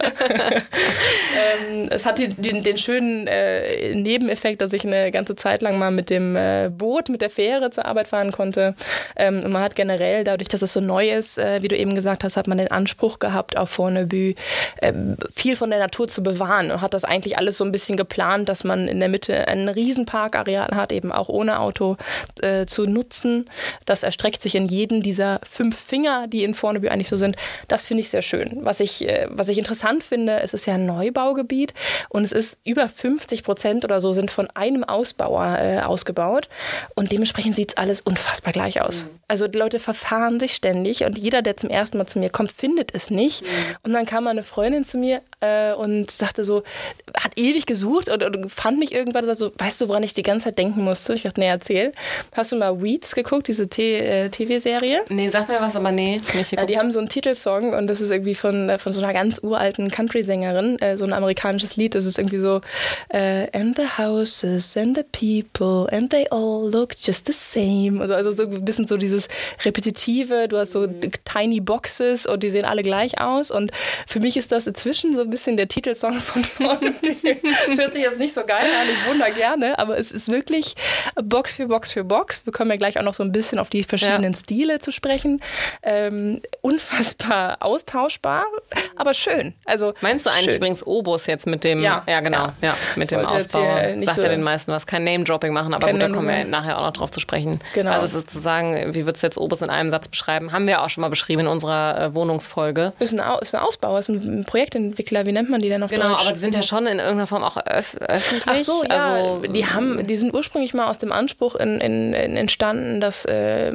ähm, 1.59 1.87
es 1.89 2.05
hat 2.05 2.17
die, 2.17 2.29
die, 2.29 2.61
den 2.61 2.77
schönen 2.77 3.27
äh, 3.27 3.93
Nebeneffekt, 3.93 4.61
dass 4.61 4.73
ich 4.73 4.85
eine 4.85 5.11
ganze 5.11 5.35
Zeit 5.35 5.61
lang 5.61 5.77
mal 5.77 5.91
mit 5.91 6.09
dem 6.09 6.35
äh, 6.35 6.69
Boot, 6.69 7.09
mit 7.09 7.21
der 7.21 7.29
Fähre 7.29 7.69
zur 7.71 7.85
Arbeit 7.85 8.07
fahren 8.07 8.31
konnte. 8.31 8.75
Ähm, 9.15 9.41
und 9.43 9.51
man 9.51 9.61
hat 9.61 9.75
generell, 9.75 10.23
dadurch, 10.23 10.47
dass 10.47 10.61
es 10.61 10.73
so 10.73 10.79
neu 10.79 11.11
ist, 11.11 11.37
äh, 11.37 11.61
wie 11.61 11.67
du 11.67 11.75
eben 11.75 11.95
gesagt 11.95 12.23
hast, 12.23 12.37
hat 12.37 12.47
man 12.47 12.57
den 12.57 12.71
Anspruch 12.71 13.19
gehabt, 13.19 13.57
auf 13.57 13.69
Fornebü 13.69 14.35
äh, 14.77 14.93
viel 15.35 15.55
von 15.55 15.69
der 15.69 15.79
Natur 15.79 16.07
zu 16.07 16.23
bewahren 16.23 16.71
und 16.71 16.81
hat 16.81 16.93
das 16.93 17.03
eigentlich 17.03 17.37
alles 17.37 17.57
so 17.57 17.65
ein 17.65 17.71
bisschen 17.71 17.97
geplant, 17.97 18.49
dass 18.49 18.63
man 18.63 18.87
in 18.87 18.99
der 18.99 19.09
Mitte 19.09 19.47
ein 19.47 19.67
Riesenparkareal 20.53 20.75
hat, 20.75 20.91
eben 20.91 21.11
auch 21.11 21.29
ohne 21.29 21.59
Auto 21.59 21.97
äh, 22.41 22.65
zu 22.65 22.85
nutzen. 22.85 23.45
Das 23.85 24.03
erstreckt 24.03 24.41
sich 24.41 24.55
in 24.55 24.67
jeden 24.67 25.01
dieser 25.01 25.39
fünf 25.49 25.77
Finger, 25.77 26.27
die 26.27 26.43
in 26.43 26.53
Fornebü 26.53 26.89
eigentlich 26.89 27.09
so 27.09 27.17
sind. 27.17 27.35
Das 27.67 27.83
finde 27.83 28.01
ich 28.01 28.09
sehr 28.09 28.21
schön. 28.21 28.59
Was 28.61 28.79
ich, 28.79 29.07
äh, 29.07 29.27
was 29.29 29.47
ich 29.47 29.57
interessant 29.57 30.03
finde, 30.03 30.39
es 30.41 30.53
ist 30.53 30.65
ja 30.65 30.75
ein 30.75 30.85
Neubaugebiet 30.85 31.73
und 32.09 32.23
es 32.23 32.31
ist 32.31 32.59
über 32.63 32.87
50 32.87 33.43
Prozent 33.43 33.83
oder 33.83 33.99
so 33.99 34.13
sind 34.13 34.31
von 34.31 34.49
einem 34.53 34.83
Ausbauer 34.83 35.57
äh, 35.59 35.79
ausgebaut 35.81 36.47
und 36.95 37.11
dementsprechend 37.11 37.55
sieht 37.55 37.69
es 37.69 37.77
alles 37.77 38.01
unfassbar 38.01 38.53
gleich 38.53 38.81
aus. 38.81 39.03
Mhm. 39.03 39.09
Also 39.27 39.47
die 39.47 39.57
Leute 39.57 39.79
verfahren 39.79 40.39
sich 40.39 40.53
ständig 40.53 41.03
und 41.03 41.17
jeder, 41.17 41.41
der 41.41 41.57
zum 41.57 41.69
ersten 41.69 41.97
Mal 41.97 42.07
zu 42.07 42.19
mir 42.19 42.29
kommt, 42.29 42.51
findet 42.51 42.93
es 42.93 43.09
nicht. 43.09 43.41
Mhm. 43.41 43.47
Und 43.83 43.93
dann 43.93 44.05
kam 44.05 44.27
eine 44.27 44.43
Freundin 44.43 44.83
zu 44.83 44.97
mir 44.97 45.21
äh, 45.39 45.73
und 45.73 46.11
sagte 46.11 46.43
so, 46.43 46.63
hat 47.17 47.31
ewig 47.37 47.65
gesucht 47.65 48.09
und, 48.09 48.23
und 48.23 48.51
fand 48.51 48.79
mich 48.79 48.93
irgendwann, 48.93 49.33
so, 49.35 49.51
weißt 49.57 49.81
du, 49.81 49.87
woran 49.87 50.03
ich 50.03 50.13
die 50.13 50.21
ganze 50.21 50.42
ganze 50.43 50.49
Zeit 50.49 50.57
denken 50.57 50.83
musste. 50.83 51.13
Ich 51.13 51.23
dachte, 51.23 51.39
nee, 51.39 51.47
erzähl. 51.47 51.91
Hast 52.35 52.51
du 52.51 52.55
mal 52.57 52.81
Weeds 52.81 53.15
geguckt, 53.15 53.47
diese 53.47 53.63
äh, 53.63 54.29
TV-Serie? 54.29 55.01
Nee, 55.09 55.29
sag 55.29 55.47
mir 55.47 55.59
was, 55.59 55.75
aber 55.75 55.91
nee, 55.91 56.21
nicht 56.35 56.51
ja, 56.51 56.65
Die 56.65 56.77
haben 56.77 56.91
so 56.91 56.99
einen 56.99 57.09
Titelsong 57.09 57.73
und 57.73 57.87
das 57.87 58.01
ist 58.01 58.11
irgendwie 58.11 58.35
von, 58.35 58.69
äh, 58.69 58.77
von 58.77 58.93
so 58.93 59.01
einer 59.01 59.13
ganz 59.13 59.39
uralten 59.41 59.89
Country-Sängerin, 59.89 60.79
äh, 60.79 60.97
so 60.97 61.05
ein 61.05 61.13
amerikanisches 61.13 61.75
Lied. 61.77 61.95
Das 61.95 62.05
ist 62.05 62.17
irgendwie 62.17 62.39
so 62.39 62.61
äh, 63.09 63.47
And 63.57 63.75
the 63.75 63.87
houses 63.97 64.75
and 64.77 64.97
the 64.97 65.03
people 65.03 65.87
and 65.95 66.09
they 66.09 66.27
all 66.29 66.69
look 66.69 66.95
just 67.01 67.27
the 67.27 67.33
same. 67.33 68.01
Also, 68.01 68.13
also 68.13 68.31
so 68.31 68.43
ein 68.43 68.65
bisschen 68.65 68.87
so 68.87 68.97
dieses 68.97 69.27
Repetitive. 69.63 70.47
Du 70.47 70.57
hast 70.57 70.71
so 70.71 70.87
tiny 71.25 71.59
Boxes 71.59 72.25
und 72.25 72.43
die 72.43 72.49
sehen 72.49 72.65
alle 72.65 72.81
gleich 72.81 73.19
aus. 73.19 73.51
Und 73.51 73.71
für 74.07 74.19
mich 74.19 74.37
ist 74.37 74.51
das 74.51 74.67
inzwischen 74.67 75.15
so 75.15 75.21
ein 75.21 75.29
bisschen 75.29 75.57
der 75.57 75.67
Titelsong 75.67 76.19
von 76.19 76.43
vorne. 76.43 76.93
das 77.69 77.77
hört 77.77 77.93
sich 77.93 78.03
jetzt 78.03 78.19
nicht 78.19 78.33
so 78.33 78.43
geil 78.45 78.69
an, 78.81 78.87
ich 78.89 79.09
wundere 79.09 79.31
gerne, 79.31 79.79
aber 79.79 79.97
es 79.97 80.11
ist 80.11 80.27
wirklich 80.33 80.75
Box 81.15 81.55
für 81.55 81.67
Box 81.67 81.91
für 81.91 82.03
Box. 82.03 82.45
Wir 82.45 82.51
kommen 82.51 82.71
ja 82.71 82.77
gleich 82.77 82.99
auch 82.99 83.03
noch 83.03 83.13
so 83.13 83.23
ein 83.23 83.31
bisschen 83.31 83.59
auf 83.59 83.69
die 83.69 83.83
verschiedenen 83.83 84.33
ja. 84.33 84.39
Stile 84.39 84.79
zu 84.79 84.91
sprechen. 84.91 85.41
Ähm, 85.83 86.41
unfassbar 86.61 87.57
austauschbar, 87.61 88.45
aber 88.95 89.13
schön. 89.13 89.53
Also 89.65 89.93
Meinst 90.01 90.25
du 90.25 90.31
eigentlich 90.31 90.45
schön. 90.45 90.55
übrigens 90.55 90.85
Obus 90.85 91.27
jetzt 91.27 91.47
mit 91.47 91.63
dem, 91.63 91.81
ja, 91.81 92.03
ja 92.07 92.19
genau, 92.19 92.45
ja, 92.45 92.69
ja 92.69 92.77
mit 92.95 93.11
dem 93.11 93.25
Ausbau? 93.25 93.61
Sagt 94.01 94.15
so 94.17 94.23
ja 94.23 94.29
den 94.29 94.43
meisten 94.43 94.71
was, 94.71 94.85
kein 94.87 95.03
Name-Dropping 95.03 95.53
machen, 95.53 95.73
aber 95.73 95.91
gut, 95.91 96.01
da 96.01 96.09
kommen 96.09 96.27
wir 96.27 96.45
nachher 96.45 96.79
auch 96.79 96.83
noch 96.83 96.93
drauf 96.93 97.11
zu 97.11 97.19
sprechen. 97.19 97.59
Genau. 97.73 97.91
Also 97.91 98.05
es 98.05 98.13
ist 98.13 98.29
zu 98.29 98.39
sagen, 98.39 98.93
wie 98.93 99.05
würdest 99.05 99.23
du 99.23 99.27
jetzt 99.27 99.37
Obus 99.37 99.61
in 99.61 99.69
einem 99.69 99.89
Satz 99.89 100.07
beschreiben? 100.07 100.51
Haben 100.51 100.67
wir 100.67 100.81
auch 100.81 100.89
schon 100.89 101.01
mal 101.01 101.09
beschrieben 101.09 101.41
in 101.41 101.47
unserer 101.47 102.01
äh, 102.01 102.13
Wohnungsfolge. 102.15 102.93
Ist 102.99 103.13
ein, 103.13 103.21
ist 103.41 103.55
ein 103.55 103.61
Ausbau, 103.61 103.97
ist 103.97 104.09
ein 104.09 104.45
Projektentwickler, 104.45 105.25
wie 105.25 105.31
nennt 105.31 105.49
man 105.49 105.61
die 105.61 105.69
denn 105.69 105.83
auf 105.83 105.91
genau, 105.91 106.09
Deutsch? 106.09 106.17
Genau, 106.17 106.23
aber 106.23 106.33
die 106.33 106.39
sind 106.39 106.55
ja 106.55 106.63
schon 106.63 106.85
in 106.85 106.99
irgendeiner 106.99 107.27
Form 107.27 107.43
auch 107.43 107.57
öf 107.57 107.95
öffentlich. 107.99 108.43
Ach 108.45 108.57
so, 108.57 108.83
ja. 108.83 109.13
Also, 109.13 109.47
die, 109.47 109.65
haben, 109.65 110.05
die 110.05 110.15
sind 110.23 110.33
ursprünglich 110.33 110.73
mal 110.73 110.87
aus 110.87 110.97
dem 110.97 111.11
Anspruch 111.11 111.55
in, 111.55 111.81
in, 111.81 112.13
in 112.13 112.37
entstanden, 112.37 113.01
dass 113.01 113.25
äh, 113.25 113.71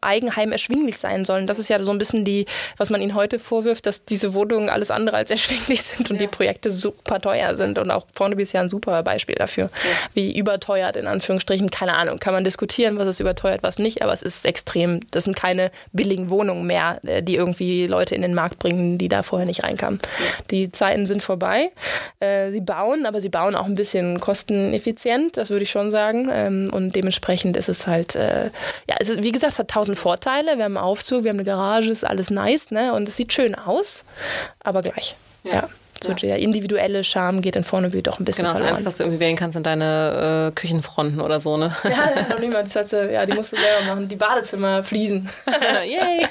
Eigenheim 0.00 0.52
erschwinglich 0.52 0.98
sein 0.98 1.24
sollen. 1.24 1.46
Das 1.46 1.58
ist 1.58 1.68
ja 1.68 1.82
so 1.82 1.90
ein 1.90 1.98
bisschen 1.98 2.24
die, 2.24 2.46
was 2.76 2.90
man 2.90 3.02
ihnen 3.02 3.14
heute 3.14 3.38
vorwirft, 3.38 3.86
dass 3.86 4.04
diese 4.04 4.32
Wohnungen 4.32 4.68
alles 4.70 4.90
andere 4.90 5.16
als 5.16 5.30
erschwinglich 5.30 5.82
sind 5.82 6.10
und 6.10 6.16
ja. 6.16 6.26
die 6.26 6.28
Projekte 6.28 6.70
super 6.70 7.20
teuer 7.20 7.54
sind. 7.56 7.78
Und 7.78 7.90
auch 7.90 8.06
Vorneby 8.14 8.44
ist 8.44 8.52
ja 8.52 8.60
ein 8.60 8.70
super 8.70 9.02
Beispiel 9.02 9.34
dafür, 9.34 9.64
ja. 9.64 9.90
wie 10.14 10.38
überteuert 10.38 10.96
in 10.96 11.06
Anführungsstrichen. 11.06 11.70
Keine 11.70 11.96
Ahnung, 11.96 12.18
kann 12.18 12.32
man 12.32 12.44
diskutieren, 12.44 12.98
was 12.98 13.08
ist 13.08 13.20
überteuert, 13.20 13.62
was 13.62 13.78
nicht, 13.78 14.02
aber 14.02 14.12
es 14.12 14.22
ist 14.22 14.46
extrem. 14.46 15.00
Das 15.10 15.24
sind 15.24 15.36
keine 15.36 15.70
billigen 15.92 16.30
Wohnungen 16.30 16.66
mehr, 16.66 17.00
äh, 17.04 17.22
die 17.22 17.34
irgendwie 17.34 17.88
Leute 17.88 18.14
in 18.14 18.22
den 18.22 18.34
Markt 18.34 18.60
bringen, 18.60 18.98
die 18.98 19.08
da 19.08 19.22
vorher 19.22 19.46
nicht 19.46 19.64
reinkamen. 19.64 20.00
Ja. 20.02 20.44
Die 20.50 20.70
Zeiten 20.70 21.06
sind 21.06 21.22
vorbei. 21.22 21.72
Äh, 22.20 22.52
sie 22.52 22.60
bauen, 22.60 23.04
aber 23.04 23.20
sie 23.20 23.28
bauen 23.28 23.56
auch 23.56 23.66
ein 23.66 23.74
bisschen 23.74 24.20
kosteneffizient, 24.20 25.36
das 25.36 25.50
würde 25.50 25.64
ich 25.64 25.70
schon 25.70 25.87
sagen. 25.90 26.28
Ähm, 26.32 26.70
und 26.72 26.94
dementsprechend 26.94 27.56
ist 27.56 27.68
es 27.68 27.86
halt, 27.86 28.14
äh, 28.14 28.50
ja, 28.88 28.96
also 28.98 29.22
wie 29.22 29.32
gesagt, 29.32 29.52
es 29.52 29.58
hat 29.58 29.68
tausend 29.68 29.98
Vorteile. 29.98 30.56
Wir 30.56 30.64
haben 30.64 30.76
einen 30.76 30.84
Aufzug, 30.84 31.24
wir 31.24 31.30
haben 31.30 31.36
eine 31.36 31.44
Garage, 31.44 31.90
ist 31.90 32.04
alles 32.04 32.30
nice, 32.30 32.70
ne? 32.70 32.94
Und 32.94 33.08
es 33.08 33.16
sieht 33.16 33.32
schön 33.32 33.54
aus, 33.54 34.04
aber 34.60 34.82
gleich. 34.82 35.16
ja. 35.44 35.52
ja. 35.52 35.68
So 36.04 36.14
der 36.14 36.38
individuelle 36.38 37.04
Charme 37.04 37.40
geht 37.40 37.56
in 37.56 37.64
Vorneby 37.64 38.02
doch 38.02 38.18
ein 38.18 38.24
bisschen 38.24 38.42
Genau, 38.42 38.50
das 38.50 38.58
verloren. 38.58 38.72
Einzige, 38.72 38.86
was 38.86 38.96
du 38.96 39.04
irgendwie 39.04 39.20
wählen 39.20 39.36
kannst, 39.36 39.54
sind 39.54 39.66
deine 39.66 40.48
äh, 40.48 40.54
Küchenfronten 40.54 41.20
oder 41.20 41.40
so, 41.40 41.56
ne? 41.56 41.74
Ja, 41.84 42.28
noch 42.28 42.38
niemand. 42.38 42.74
Das 42.74 42.92
hat 42.92 43.10
ja, 43.10 43.26
die 43.26 43.32
musst 43.32 43.52
du 43.52 43.56
selber 43.56 43.86
machen. 43.86 44.08
Die 44.08 44.16
Badezimmer 44.16 44.82
fließen. 44.82 45.28
Yay! 45.84 46.26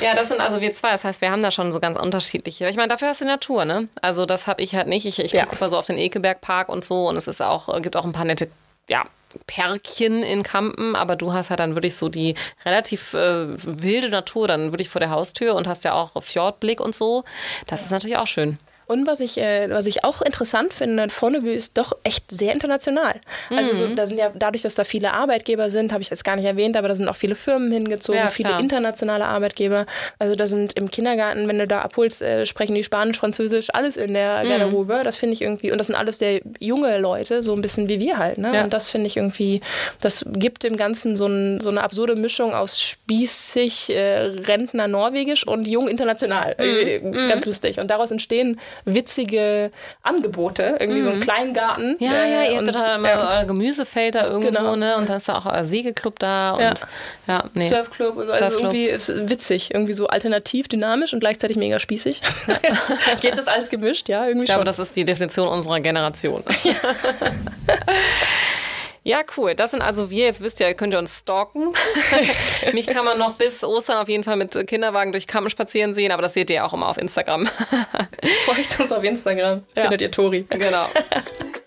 Ja, 0.00 0.14
das 0.14 0.28
sind 0.28 0.40
also 0.40 0.60
wir 0.60 0.72
zwei. 0.72 0.92
Das 0.92 1.04
heißt, 1.04 1.20
wir 1.20 1.30
haben 1.30 1.42
da 1.42 1.50
schon 1.50 1.72
so 1.72 1.80
ganz 1.80 1.98
unterschiedliche. 1.98 2.68
Ich 2.68 2.76
meine, 2.76 2.88
dafür 2.88 3.08
hast 3.08 3.20
du 3.20 3.24
die 3.24 3.30
Natur, 3.30 3.64
ne? 3.64 3.88
Also 4.00 4.26
das 4.26 4.46
habe 4.46 4.62
ich 4.62 4.74
halt 4.74 4.86
nicht. 4.86 5.06
Ich, 5.06 5.18
ich 5.18 5.32
ja. 5.32 5.44
gucke 5.44 5.56
zwar 5.56 5.68
so 5.68 5.76
auf 5.76 5.86
den 5.86 5.98
Ekebergpark 5.98 6.68
und 6.68 6.84
so 6.84 7.08
und 7.08 7.16
es 7.16 7.26
ist 7.26 7.42
auch, 7.42 7.80
gibt 7.82 7.96
auch 7.96 8.04
ein 8.04 8.12
paar 8.12 8.24
nette, 8.24 8.48
ja, 8.88 9.04
Perkchen 9.46 10.22
in 10.22 10.42
Kampen, 10.42 10.96
aber 10.96 11.16
du 11.16 11.32
hast 11.32 11.50
halt 11.50 11.60
dann 11.60 11.74
wirklich 11.74 11.96
so 11.96 12.08
die 12.08 12.34
relativ 12.64 13.14
äh, 13.14 13.46
wilde 13.64 14.08
Natur 14.08 14.48
dann 14.48 14.72
wirklich 14.72 14.88
vor 14.88 15.00
der 15.00 15.10
Haustür 15.10 15.54
und 15.54 15.66
hast 15.66 15.84
ja 15.84 15.94
auch 15.94 16.22
Fjordblick 16.22 16.80
und 16.80 16.94
so. 16.94 17.24
Das 17.66 17.82
ist 17.82 17.90
natürlich 17.90 18.16
auch 18.16 18.26
schön. 18.26 18.58
Und 18.90 19.06
was 19.06 19.20
ich, 19.20 19.38
äh, 19.38 19.70
was 19.70 19.86
ich 19.86 20.02
auch 20.02 20.20
interessant 20.20 20.74
finde, 20.74 21.08
Vorneby 21.10 21.52
ist 21.52 21.78
doch 21.78 21.96
echt 22.02 22.28
sehr 22.28 22.52
international. 22.52 23.20
Mhm. 23.48 23.58
Also 23.58 23.76
so, 23.76 23.86
mhm. 23.86 23.94
da 23.94 24.04
sind 24.04 24.18
ja 24.18 24.32
dadurch, 24.34 24.62
dass 24.62 24.74
da 24.74 24.82
viele 24.82 25.12
Arbeitgeber 25.12 25.70
sind, 25.70 25.92
habe 25.92 26.02
ich 26.02 26.10
jetzt 26.10 26.24
gar 26.24 26.34
nicht 26.34 26.44
erwähnt, 26.44 26.76
aber 26.76 26.88
da 26.88 26.96
sind 26.96 27.06
auch 27.06 27.14
viele 27.14 27.36
Firmen 27.36 27.70
hingezogen, 27.70 28.20
ja, 28.20 28.26
viele 28.26 28.58
internationale 28.58 29.26
Arbeitgeber. 29.26 29.86
Also 30.18 30.34
da 30.34 30.48
sind 30.48 30.72
im 30.72 30.90
Kindergarten, 30.90 31.46
wenn 31.46 31.60
du 31.60 31.68
da 31.68 31.82
abholst, 31.82 32.20
äh, 32.20 32.46
sprechen 32.46 32.74
die 32.74 32.82
Spanisch, 32.82 33.16
Französisch, 33.16 33.68
alles 33.72 33.96
in 33.96 34.12
der 34.12 34.42
mhm. 34.42 34.48
Garderobe. 34.48 35.02
Das 35.04 35.16
finde 35.16 35.34
ich 35.34 35.42
irgendwie, 35.42 35.70
und 35.70 35.78
das 35.78 35.86
sind 35.86 35.94
alles 35.94 36.18
sehr 36.18 36.40
junge 36.58 36.98
Leute, 36.98 37.44
so 37.44 37.54
ein 37.54 37.62
bisschen 37.62 37.88
wie 37.88 38.00
wir 38.00 38.18
halt. 38.18 38.38
Ne? 38.38 38.52
Ja. 38.52 38.64
Und 38.64 38.72
das 38.72 38.90
finde 38.90 39.06
ich 39.06 39.16
irgendwie, 39.16 39.60
das 40.00 40.24
gibt 40.32 40.64
dem 40.64 40.76
Ganzen 40.76 41.16
so, 41.16 41.28
ein, 41.28 41.60
so 41.60 41.70
eine 41.70 41.84
absurde 41.84 42.16
Mischung 42.16 42.54
aus 42.54 42.80
spießig, 42.80 43.90
äh, 43.90 44.18
Rentner 44.48 44.88
norwegisch 44.88 45.46
und 45.46 45.68
jung 45.68 45.86
international. 45.86 46.56
Mhm. 46.58 47.28
Ganz 47.28 47.46
lustig. 47.46 47.78
Und 47.78 47.88
daraus 47.88 48.10
entstehen 48.10 48.58
witzige 48.84 49.70
Angebote. 50.02 50.76
Irgendwie 50.78 51.00
mhm. 51.00 51.04
so 51.04 51.10
ein 51.10 51.16
mhm. 51.16 51.22
Kleingarten. 51.22 51.96
Ja, 51.98 52.12
äh, 52.12 52.32
ja, 52.32 52.52
ihr 52.52 52.58
habt 52.58 52.74
da 52.74 52.98
mal 52.98 53.08
ja. 53.08 53.38
euer 53.38 53.44
Gemüsefeld 53.44 54.14
da 54.14 54.26
irgendwo, 54.26 54.48
genau. 54.48 54.76
ne? 54.76 54.96
Und 54.96 55.08
dann 55.08 55.16
ist 55.16 55.28
da 55.28 55.38
auch 55.38 55.46
euer 55.46 55.64
Segelclub 55.64 56.18
da 56.18 56.52
und 56.52 56.60
ja, 56.60 56.74
ja 57.26 57.44
nee. 57.54 57.68
Surfclub. 57.68 58.18
Also, 58.18 58.32
also 58.32 58.58
irgendwie 58.58 58.86
ist 58.86 59.28
witzig, 59.28 59.74
irgendwie 59.74 59.92
so 59.92 60.08
alternativ, 60.08 60.68
dynamisch 60.68 61.12
und 61.12 61.20
gleichzeitig 61.20 61.56
mega 61.56 61.78
spießig. 61.78 62.22
Geht 63.20 63.38
das 63.38 63.46
alles 63.46 63.70
gemischt, 63.70 64.08
ja? 64.08 64.26
Irgendwie 64.26 64.44
ich 64.44 64.46
glaube, 64.46 64.60
schon. 64.60 64.66
das 64.66 64.78
ist 64.78 64.96
die 64.96 65.04
Definition 65.04 65.48
unserer 65.48 65.80
Generation. 65.80 66.44
Ja. 69.02 69.10
Ja, 69.10 69.22
cool. 69.36 69.54
Das 69.54 69.72
sind 69.72 69.82
also 69.82 70.10
wir. 70.10 70.26
Jetzt 70.26 70.40
wisst 70.40 70.60
ihr, 70.60 70.72
könnt 70.74 70.94
ihr 70.94 70.98
uns 70.98 71.18
stalken. 71.18 71.72
Mich 72.72 72.86
kann 72.86 73.04
man 73.04 73.18
noch 73.18 73.34
bis 73.34 73.64
Ostern 73.64 73.98
auf 73.98 74.08
jeden 74.08 74.24
Fall 74.24 74.36
mit 74.36 74.66
Kinderwagen 74.66 75.12
durch 75.12 75.26
Kampen 75.26 75.50
spazieren 75.50 75.94
sehen, 75.94 76.12
aber 76.12 76.22
das 76.22 76.34
seht 76.34 76.50
ihr 76.50 76.64
auch 76.64 76.72
immer 76.72 76.88
auf 76.88 76.96
Instagram. 76.96 77.46
Folgt 78.46 78.80
uns 78.80 78.92
auf 78.92 79.02
Instagram. 79.02 79.62
Ja. 79.74 79.82
Findet 79.82 80.00
ihr 80.02 80.10
Tori. 80.10 80.46
Genau. 80.48 80.86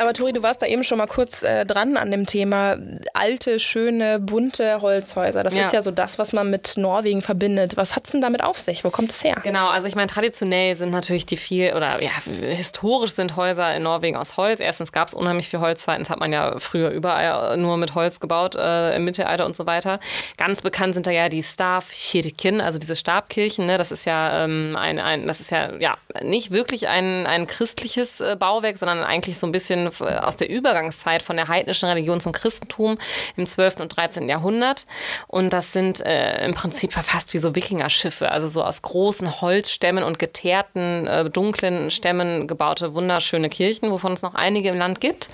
Aber 0.00 0.14
Tori, 0.14 0.32
du 0.32 0.42
warst 0.42 0.62
da 0.62 0.66
eben 0.66 0.82
schon 0.82 0.96
mal 0.96 1.06
kurz 1.06 1.42
äh, 1.42 1.66
dran 1.66 1.98
an 1.98 2.10
dem 2.10 2.24
Thema 2.24 2.78
alte, 3.12 3.60
schöne, 3.60 4.18
bunte 4.18 4.80
Holzhäuser. 4.80 5.42
Das 5.42 5.54
ja. 5.54 5.60
ist 5.60 5.74
ja 5.74 5.82
so 5.82 5.90
das, 5.90 6.18
was 6.18 6.32
man 6.32 6.48
mit 6.48 6.78
Norwegen 6.78 7.20
verbindet. 7.20 7.76
Was 7.76 7.96
hat 7.96 8.04
es 8.04 8.12
denn 8.12 8.22
damit 8.22 8.42
auf 8.42 8.58
sich? 8.58 8.82
Wo 8.82 8.88
kommt 8.88 9.12
es 9.12 9.22
her? 9.22 9.36
Genau, 9.42 9.68
also 9.68 9.88
ich 9.88 9.96
meine, 9.96 10.06
traditionell 10.06 10.74
sind 10.74 10.90
natürlich 10.90 11.26
die 11.26 11.36
viel, 11.36 11.74
oder 11.74 12.02
ja, 12.02 12.12
historisch 12.24 13.10
sind 13.10 13.36
Häuser 13.36 13.76
in 13.76 13.82
Norwegen 13.82 14.16
aus 14.16 14.38
Holz. 14.38 14.60
Erstens 14.60 14.90
gab 14.90 15.08
es 15.08 15.12
unheimlich 15.12 15.50
viel 15.50 15.60
Holz, 15.60 15.82
zweitens 15.82 16.08
hat 16.08 16.18
man 16.18 16.32
ja 16.32 16.58
früher 16.60 16.88
überall 16.88 17.58
nur 17.58 17.76
mit 17.76 17.94
Holz 17.94 18.20
gebaut, 18.20 18.56
äh, 18.56 18.96
im 18.96 19.04
Mittelalter 19.04 19.44
und 19.44 19.54
so 19.54 19.66
weiter. 19.66 20.00
Ganz 20.38 20.62
bekannt 20.62 20.94
sind 20.94 21.06
da 21.06 21.10
ja 21.10 21.28
die 21.28 21.42
Stavkirchen, 21.42 22.62
also 22.62 22.78
diese 22.78 22.96
Stabkirchen. 22.96 23.66
Ne? 23.66 23.76
Das 23.76 23.92
ist 23.92 24.06
ja 24.06 24.44
ähm, 24.44 24.76
ein, 24.78 24.98
ein, 24.98 25.26
das 25.26 25.40
ist 25.40 25.50
ja, 25.50 25.76
ja 25.78 25.98
nicht 26.22 26.52
wirklich 26.52 26.88
ein, 26.88 27.26
ein 27.26 27.46
christliches 27.46 28.22
äh, 28.22 28.34
Bauwerk, 28.38 28.78
sondern 28.78 29.04
eigentlich 29.04 29.38
so 29.38 29.46
ein 29.46 29.52
bisschen 29.52 29.89
aus 30.00 30.36
der 30.36 30.50
Übergangszeit 30.50 31.22
von 31.22 31.36
der 31.36 31.48
heidnischen 31.48 31.88
Religion 31.88 32.20
zum 32.20 32.32
Christentum 32.32 32.98
im 33.36 33.46
12. 33.46 33.80
und 33.80 33.96
13. 33.96 34.28
Jahrhundert. 34.28 34.86
Und 35.26 35.52
das 35.52 35.72
sind 35.72 36.04
äh, 36.04 36.44
im 36.44 36.54
Prinzip 36.54 36.92
fast 36.92 37.32
wie 37.34 37.38
so 37.38 37.54
Wikingerschiffe, 37.54 38.30
also 38.30 38.48
so 38.48 38.62
aus 38.62 38.82
großen 38.82 39.40
Holzstämmen 39.40 40.04
und 40.04 40.18
geteerten, 40.18 41.06
äh, 41.06 41.30
dunklen 41.30 41.90
Stämmen 41.90 42.46
gebaute 42.46 42.94
wunderschöne 42.94 43.48
Kirchen, 43.48 43.90
wovon 43.90 44.12
es 44.12 44.22
noch 44.22 44.34
einige 44.34 44.68
im 44.70 44.78
Land 44.78 45.00
gibt. 45.00 45.30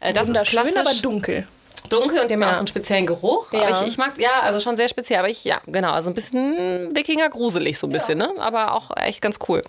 Äh, 0.00 0.12
das 0.12 0.28
ist 0.28 0.42
klassisch, 0.44 0.76
aber 0.76 0.94
dunkel 0.94 1.46
dunkel 1.88 2.20
und 2.20 2.30
die 2.30 2.34
haben 2.34 2.42
ja. 2.42 2.48
auch 2.48 2.54
so 2.54 2.58
einen 2.58 2.66
speziellen 2.66 3.06
Geruch. 3.06 3.52
Ja. 3.52 3.62
Aber 3.62 3.70
ich, 3.70 3.88
ich, 3.88 3.98
mag, 3.98 4.18
ja, 4.18 4.40
also 4.42 4.60
schon 4.60 4.76
sehr 4.76 4.88
speziell. 4.88 5.20
Aber 5.20 5.28
ich, 5.28 5.44
ja, 5.44 5.60
genau, 5.66 5.92
also 5.92 6.10
ein 6.10 6.14
bisschen 6.14 6.94
Wikinger 6.94 7.28
gruselig 7.28 7.78
so 7.78 7.86
ein 7.86 7.92
bisschen, 7.92 8.18
ja. 8.18 8.26
ne? 8.28 8.40
Aber 8.40 8.74
auch 8.74 8.90
echt 8.96 9.22
ganz 9.22 9.38
cool. 9.48 9.62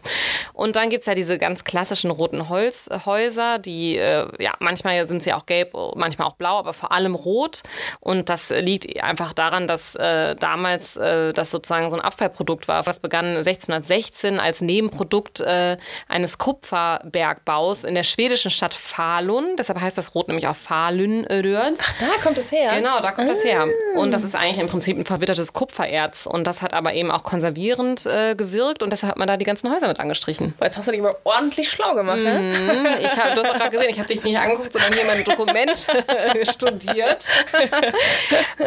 Und 0.54 0.76
dann 0.76 0.90
gibt 0.90 1.02
es 1.02 1.08
ja 1.08 1.16
diese 1.16 1.38
ganz 1.38 1.64
klassischen 1.64 2.12
roten 2.12 2.50
Holzhäuser, 2.50 3.60
die, 3.60 3.98
äh, 3.98 4.28
ja, 4.40 4.54
manchmal 4.60 5.08
sind 5.08 5.24
sie 5.24 5.34
auch 5.34 5.46
gelb, 5.46 5.74
manchmal 5.96 6.28
auch 6.28 6.36
blau, 6.36 6.58
aber 6.58 6.74
vor 6.74 6.92
allem 6.92 7.16
rot. 7.16 7.64
Und 8.00 8.30
das 8.30 8.50
liegt 8.50 9.02
einfach 9.02 9.34
daran, 9.34 9.68
dass 9.68 9.96
äh, 9.96 10.36
damals 10.36 10.98
äh, 10.98 11.34
das 11.34 11.52
sozusagen 11.52 11.90
so 11.90 11.96
ein 11.96 12.02
Abfallprodukt 12.02 12.68
war. 12.68 12.84
Das 12.84 13.00
begann 13.00 13.38
1616 13.38 14.40
als 14.40 14.62
Nebenprodukt 14.62 15.40
äh, 15.40 15.78
eines 16.08 16.38
Kupferbergbaus 16.38 17.84
in 17.84 17.96
der 17.96 18.04
schwedischen 18.04 18.52
Stadt 18.52 18.74
Falun. 18.74 19.56
Deshalb 19.58 19.80
heißt 19.80 19.98
das 19.98 20.16
Rot 20.16 20.28
nämlich 20.28 20.48
auch 20.48 20.56
Falunröd. 20.56 21.80
Ach, 21.80 22.01
Da 22.02 22.08
kommt 22.24 22.38
es 22.40 22.52
her. 22.52 22.72
Genau, 22.74 23.00
da 23.00 23.12
kommt 23.12 23.30
es 23.30 23.44
her. 23.44 23.68
Und 23.96 24.12
das 24.12 24.24
ist 24.24 24.36
eigentlich 24.36 24.58
im 24.58 24.68
Prinzip 24.68 24.98
ein 24.98 25.06
verwittertes 25.06 25.54
Kupfererz. 25.54 26.26
Und 26.26 26.48
das 26.48 26.64
hat 26.64 26.74
aber 26.74 26.96
eben 26.96 27.12
auch 27.12 27.22
konservierend 27.22 28.08
äh, 28.08 28.34
gewirkt 28.34 28.82
und 28.82 28.90
deshalb 28.92 29.12
hat 29.12 29.18
man 29.20 29.28
da 29.28 29.38
die 29.38 29.46
ganzen 29.46 29.72
Häuser 29.72 29.88
mit 29.88 30.00
angestrichen. 30.00 30.56
Jetzt 30.60 30.78
hast 30.78 30.88
du 30.88 30.92
dich 30.92 31.00
aber 31.00 31.16
ordentlich 31.24 31.70
schlau 31.70 31.94
gemacht, 31.94 32.18
ne? 32.18 32.40
Mhm. 32.40 32.88
Ich 33.02 33.16
hab, 33.16 33.36
du 33.36 33.44
hast 33.44 33.52
auch 33.52 33.58
gerade 33.58 33.70
gesehen, 33.70 33.92
ich 33.92 34.00
habe 34.00 34.08
dich 34.08 34.24
nicht 34.24 34.38
angeguckt, 34.40 34.74
sondern 34.74 34.94
hier 34.94 35.06
mein 35.06 35.24
Dokument 35.24 35.78
studiert. 36.50 37.28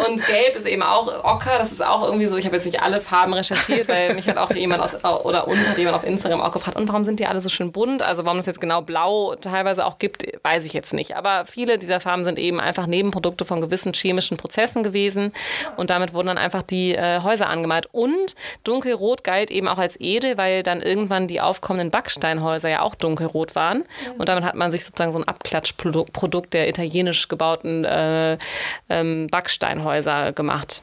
Und 0.06 0.24
gelb 0.26 0.54
ist 0.54 0.66
eben 0.66 0.84
auch 0.84 1.08
Ocker. 1.24 1.58
Das 1.58 1.72
ist 1.72 1.84
auch 1.84 2.04
irgendwie 2.04 2.26
so, 2.26 2.36
ich 2.36 2.46
habe 2.46 2.54
jetzt 2.54 2.66
nicht 2.66 2.82
alle 2.82 3.00
Farben 3.00 3.32
recherchiert, 3.32 3.88
weil 3.88 4.14
mich 4.14 4.28
hat 4.28 4.36
auch 4.36 4.52
jemand 4.52 4.80
aus, 4.80 4.94
oder 5.24 5.48
uns 5.48 5.68
hat 5.68 5.76
jemand 5.76 5.96
auf 5.96 6.04
Instagram 6.04 6.40
auch 6.40 6.52
gefragt, 6.52 6.76
und 6.76 6.86
warum 6.86 7.02
sind 7.02 7.18
die 7.18 7.26
alle 7.26 7.40
so 7.40 7.48
schön 7.48 7.72
bunt? 7.72 8.02
Also 8.02 8.24
warum 8.24 8.38
es 8.38 8.46
jetzt 8.46 8.60
genau 8.60 8.80
blau 8.80 9.34
teilweise 9.34 9.84
auch 9.86 9.98
gibt, 9.98 10.24
weiß 10.44 10.64
ich 10.66 10.72
jetzt 10.72 10.92
nicht. 10.92 11.16
Aber 11.16 11.46
viele 11.46 11.78
dieser 11.78 11.98
Farben 11.98 12.22
sind 12.22 12.38
eben 12.38 12.60
einfach 12.60 12.86
Nebenprodukte 12.86 13.23
von 13.44 13.60
gewissen 13.60 13.92
chemischen 13.94 14.36
Prozessen 14.36 14.82
gewesen. 14.82 15.32
Und 15.76 15.90
damit 15.90 16.14
wurden 16.14 16.28
dann 16.28 16.38
einfach 16.38 16.62
die 16.62 16.94
äh, 16.94 17.20
Häuser 17.22 17.48
angemalt. 17.48 17.88
Und 17.92 18.34
dunkelrot 18.64 19.24
galt 19.24 19.50
eben 19.50 19.68
auch 19.68 19.78
als 19.78 19.98
edel, 20.00 20.36
weil 20.38 20.62
dann 20.62 20.82
irgendwann 20.82 21.26
die 21.26 21.40
aufkommenden 21.40 21.90
Backsteinhäuser 21.90 22.68
ja 22.68 22.80
auch 22.80 22.94
dunkelrot 22.94 23.54
waren. 23.54 23.84
Und 24.18 24.28
damit 24.28 24.44
hat 24.44 24.54
man 24.54 24.70
sich 24.70 24.84
sozusagen 24.84 25.12
so 25.12 25.18
ein 25.18 25.28
Abklatschprodukt 25.28 26.12
Produkt 26.12 26.54
der 26.54 26.68
italienisch 26.68 27.28
gebauten 27.28 27.84
äh, 27.84 28.38
ähm, 28.88 29.26
Backsteinhäuser 29.30 30.32
gemacht. 30.32 30.82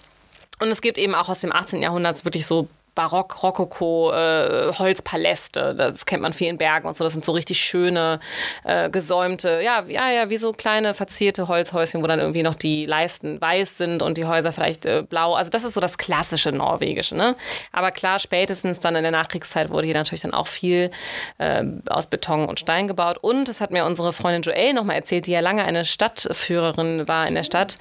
Und 0.59 0.67
es 0.67 0.81
gibt 0.81 0.97
eben 0.97 1.15
auch 1.15 1.29
aus 1.29 1.41
dem 1.41 1.51
18. 1.51 1.81
Jahrhundert 1.81 2.23
wirklich 2.23 2.45
so 2.45 2.67
Barock, 2.95 3.41
Rokoko, 3.41 4.11
äh, 4.11 4.73
Holzpaläste. 4.77 5.73
Das 5.75 6.05
kennt 6.05 6.21
man 6.21 6.33
viel 6.33 6.47
in 6.47 6.57
Bergen 6.57 6.87
und 6.87 6.95
so. 6.95 7.03
Das 7.03 7.13
sind 7.13 7.23
so 7.23 7.31
richtig 7.31 7.59
schöne, 7.59 8.19
äh, 8.65 8.89
gesäumte, 8.89 9.61
ja, 9.63 9.83
ja, 9.87 10.09
ja, 10.09 10.29
wie 10.29 10.37
so 10.37 10.51
kleine 10.51 10.93
verzierte 10.93 11.47
Holzhäuschen, 11.47 12.03
wo 12.03 12.07
dann 12.07 12.19
irgendwie 12.19 12.43
noch 12.43 12.55
die 12.55 12.85
Leisten 12.85 13.39
weiß 13.39 13.77
sind 13.77 14.03
und 14.03 14.17
die 14.17 14.25
Häuser 14.25 14.51
vielleicht 14.51 14.85
äh, 14.85 15.03
blau. 15.03 15.35
Also 15.35 15.49
das 15.49 15.63
ist 15.63 15.73
so 15.73 15.79
das 15.79 15.97
klassische 15.97 16.51
Norwegische. 16.51 17.15
Ne? 17.15 17.35
Aber 17.71 17.91
klar, 17.91 18.19
spätestens 18.19 18.79
dann 18.79 18.95
in 18.95 19.03
der 19.03 19.11
Nachkriegszeit 19.11 19.69
wurde 19.69 19.85
hier 19.85 19.95
natürlich 19.95 20.21
dann 20.21 20.33
auch 20.33 20.47
viel 20.47 20.91
äh, 21.37 21.63
aus 21.89 22.07
Beton 22.07 22.45
und 22.45 22.59
Stein 22.59 22.87
gebaut. 22.87 23.17
Und 23.21 23.47
das 23.47 23.61
hat 23.61 23.71
mir 23.71 23.85
unsere 23.85 24.11
Freundin 24.11 24.41
Joelle 24.41 24.73
nochmal 24.73 24.97
erzählt, 24.97 25.27
die 25.27 25.31
ja 25.31 25.39
lange 25.39 25.63
eine 25.63 25.85
Stadtführerin 25.85 27.07
war 27.07 27.27
in 27.27 27.35
der 27.35 27.43
Stadt. 27.43 27.77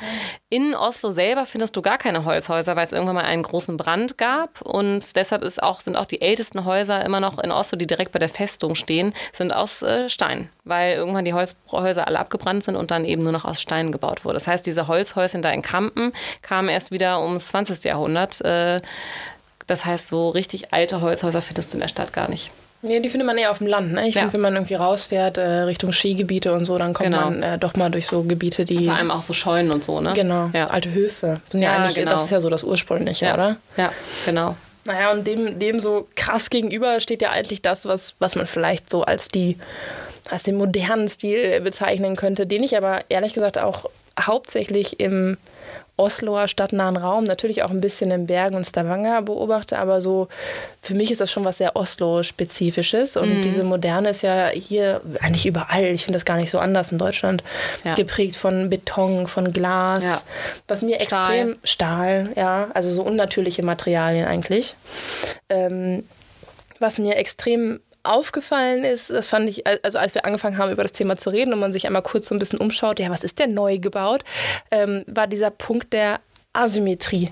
In 0.50 0.74
Oslo 0.74 1.10
selber 1.10 1.46
findest 1.46 1.76
du 1.76 1.82
gar 1.82 1.98
keine 1.98 2.24
Holzhäuser, 2.24 2.76
weil 2.76 2.86
es 2.86 2.92
irgendwann 2.92 3.16
mal 3.16 3.24
einen 3.24 3.42
großen 3.42 3.76
Brand 3.76 4.16
gab 4.16 4.60
und 4.62 4.99
und 5.00 5.16
deshalb 5.16 5.42
ist 5.42 5.62
auch, 5.62 5.80
sind 5.80 5.96
auch 5.96 6.04
die 6.04 6.20
ältesten 6.20 6.64
Häuser 6.64 7.04
immer 7.04 7.20
noch 7.20 7.38
in 7.38 7.50
Oslo, 7.52 7.78
die 7.78 7.86
direkt 7.86 8.12
bei 8.12 8.18
der 8.18 8.28
Festung 8.28 8.74
stehen, 8.74 9.14
sind 9.32 9.54
aus 9.54 9.82
äh, 9.82 10.08
Stein, 10.08 10.48
weil 10.64 10.94
irgendwann 10.96 11.24
die 11.24 11.32
Holzhäuser 11.34 12.06
alle 12.06 12.18
abgebrannt 12.18 12.64
sind 12.64 12.76
und 12.76 12.90
dann 12.90 13.04
eben 13.04 13.22
nur 13.22 13.32
noch 13.32 13.44
aus 13.44 13.60
Stein 13.60 13.92
gebaut 13.92 14.24
wurde. 14.24 14.34
Das 14.34 14.46
heißt, 14.46 14.66
diese 14.66 14.88
Holzhäuschen 14.88 15.42
da 15.42 15.50
in 15.50 15.62
Kampen 15.62 16.12
kamen 16.42 16.68
erst 16.68 16.90
wieder 16.90 17.22
ums 17.22 17.48
20. 17.48 17.82
Jahrhundert. 17.84 18.40
Äh, 18.42 18.80
das 19.66 19.84
heißt, 19.84 20.08
so 20.08 20.28
richtig 20.30 20.72
alte 20.74 21.00
Holzhäuser 21.00 21.40
findest 21.42 21.72
du 21.72 21.76
in 21.76 21.80
der 21.80 21.88
Stadt 21.88 22.12
gar 22.12 22.28
nicht. 22.28 22.50
Nee, 22.82 22.98
die 23.00 23.10
findet 23.10 23.26
man 23.26 23.36
eher 23.36 23.50
auf 23.50 23.58
dem 23.58 23.66
Land. 23.66 23.92
Ne? 23.92 24.08
Ich 24.08 24.14
Ja. 24.14 24.22
finde, 24.22 24.34
wenn 24.34 24.40
man 24.40 24.54
irgendwie 24.54 24.74
rausfährt 24.74 25.36
äh, 25.36 25.42
Richtung 25.42 25.92
Skigebiete 25.92 26.52
und 26.54 26.64
so, 26.64 26.78
dann 26.78 26.94
kommt 26.94 27.10
Genau. 27.10 27.24
man 27.24 27.42
äh, 27.42 27.58
doch 27.58 27.74
mal 27.76 27.90
durch 27.90 28.06
so 28.06 28.22
Gebiete, 28.22 28.64
die. 28.64 28.86
Vor 28.86 28.94
allem 28.96 29.10
auch 29.10 29.20
so 29.20 29.34
Scheunen 29.34 29.70
und 29.70 29.84
so, 29.84 30.00
ne? 30.00 30.14
Genau, 30.14 30.48
Ja, 30.54 30.68
alte 30.68 30.90
Höfe. 30.90 31.40
Sind 31.50 31.60
ja, 31.60 31.72
Ja, 31.74 31.78
eigentlich, 31.80 31.96
genau. 31.96 32.10
Das 32.12 32.24
ist 32.24 32.30
ja 32.30 32.40
so 32.40 32.48
das 32.48 32.64
Ursprüngliche, 32.64 33.26
ja. 33.26 33.34
oder? 33.34 33.56
Ja, 33.76 33.92
genau. 34.24 34.56
Naja, 34.90 35.12
und 35.12 35.24
dem, 35.24 35.61
dem 35.61 35.79
so 35.79 36.09
krass 36.16 36.50
gegenüber 36.50 36.98
steht 36.98 37.22
ja 37.22 37.31
eigentlich 37.31 37.62
das, 37.62 37.85
was, 37.85 38.16
was 38.18 38.35
man 38.35 38.46
vielleicht 38.46 38.90
so 38.90 39.05
als 39.05 39.29
die 39.29 39.57
als 40.29 40.42
den 40.42 40.57
modernen 40.57 41.09
Stil 41.09 41.61
bezeichnen 41.61 42.16
könnte, 42.16 42.46
den 42.46 42.62
ich 42.62 42.76
aber 42.76 43.00
ehrlich 43.09 43.33
gesagt 43.33 43.59
auch 43.59 43.87
hauptsächlich 44.18 45.00
im 45.00 45.37
Osloer 46.00 46.48
stadtnahen 46.48 46.96
Raum, 46.96 47.24
natürlich 47.24 47.62
auch 47.62 47.70
ein 47.70 47.80
bisschen 47.80 48.10
in 48.10 48.26
Bergen 48.26 48.56
und 48.56 48.64
Stavanger 48.64 49.22
beobachte, 49.22 49.78
aber 49.78 50.00
so 50.00 50.28
für 50.82 50.94
mich 50.94 51.10
ist 51.10 51.20
das 51.20 51.30
schon 51.30 51.44
was 51.44 51.58
sehr 51.58 51.76
Oslo-spezifisches 51.76 53.16
und 53.16 53.38
Mhm. 53.38 53.42
diese 53.42 53.62
Moderne 53.64 54.10
ist 54.10 54.22
ja 54.22 54.48
hier 54.48 55.00
eigentlich 55.20 55.46
überall. 55.46 55.84
Ich 55.84 56.04
finde 56.04 56.16
das 56.16 56.24
gar 56.24 56.36
nicht 56.38 56.50
so 56.50 56.58
anders 56.58 56.90
in 56.90 56.98
Deutschland. 56.98 57.42
Ja. 57.84 57.94
Geprägt 57.94 58.36
von 58.36 58.70
Beton, 58.70 59.26
von 59.26 59.52
Glas, 59.52 60.04
Ja. 60.04 60.18
was 60.68 60.82
mir 60.82 60.98
Stahl. 61.00 61.02
extrem 61.34 61.56
Stahl, 61.64 62.30
ja, 62.36 62.68
also 62.74 62.88
so 62.90 63.02
unnatürliche 63.02 63.62
Materialien 63.62 64.26
eigentlich. 64.26 64.74
Ähm, 65.48 66.04
was 66.78 66.98
mir 66.98 67.16
extrem 67.16 67.80
aufgefallen 68.02 68.84
ist, 68.84 69.10
das 69.10 69.28
fand 69.28 69.48
ich, 69.48 69.66
also 69.66 69.98
als 69.98 70.14
wir 70.14 70.24
angefangen 70.24 70.58
haben, 70.58 70.72
über 70.72 70.82
das 70.82 70.92
Thema 70.92 71.16
zu 71.16 71.30
reden 71.30 71.52
und 71.52 71.60
man 71.60 71.72
sich 71.72 71.86
einmal 71.86 72.02
kurz 72.02 72.28
so 72.28 72.34
ein 72.34 72.38
bisschen 72.38 72.58
umschaut, 72.58 72.98
ja, 72.98 73.10
was 73.10 73.24
ist 73.24 73.38
denn 73.38 73.54
neu 73.54 73.78
gebaut, 73.78 74.24
ähm, 74.70 75.04
war 75.06 75.26
dieser 75.26 75.50
Punkt 75.50 75.92
der 75.92 76.20
Asymmetrie. 76.52 77.30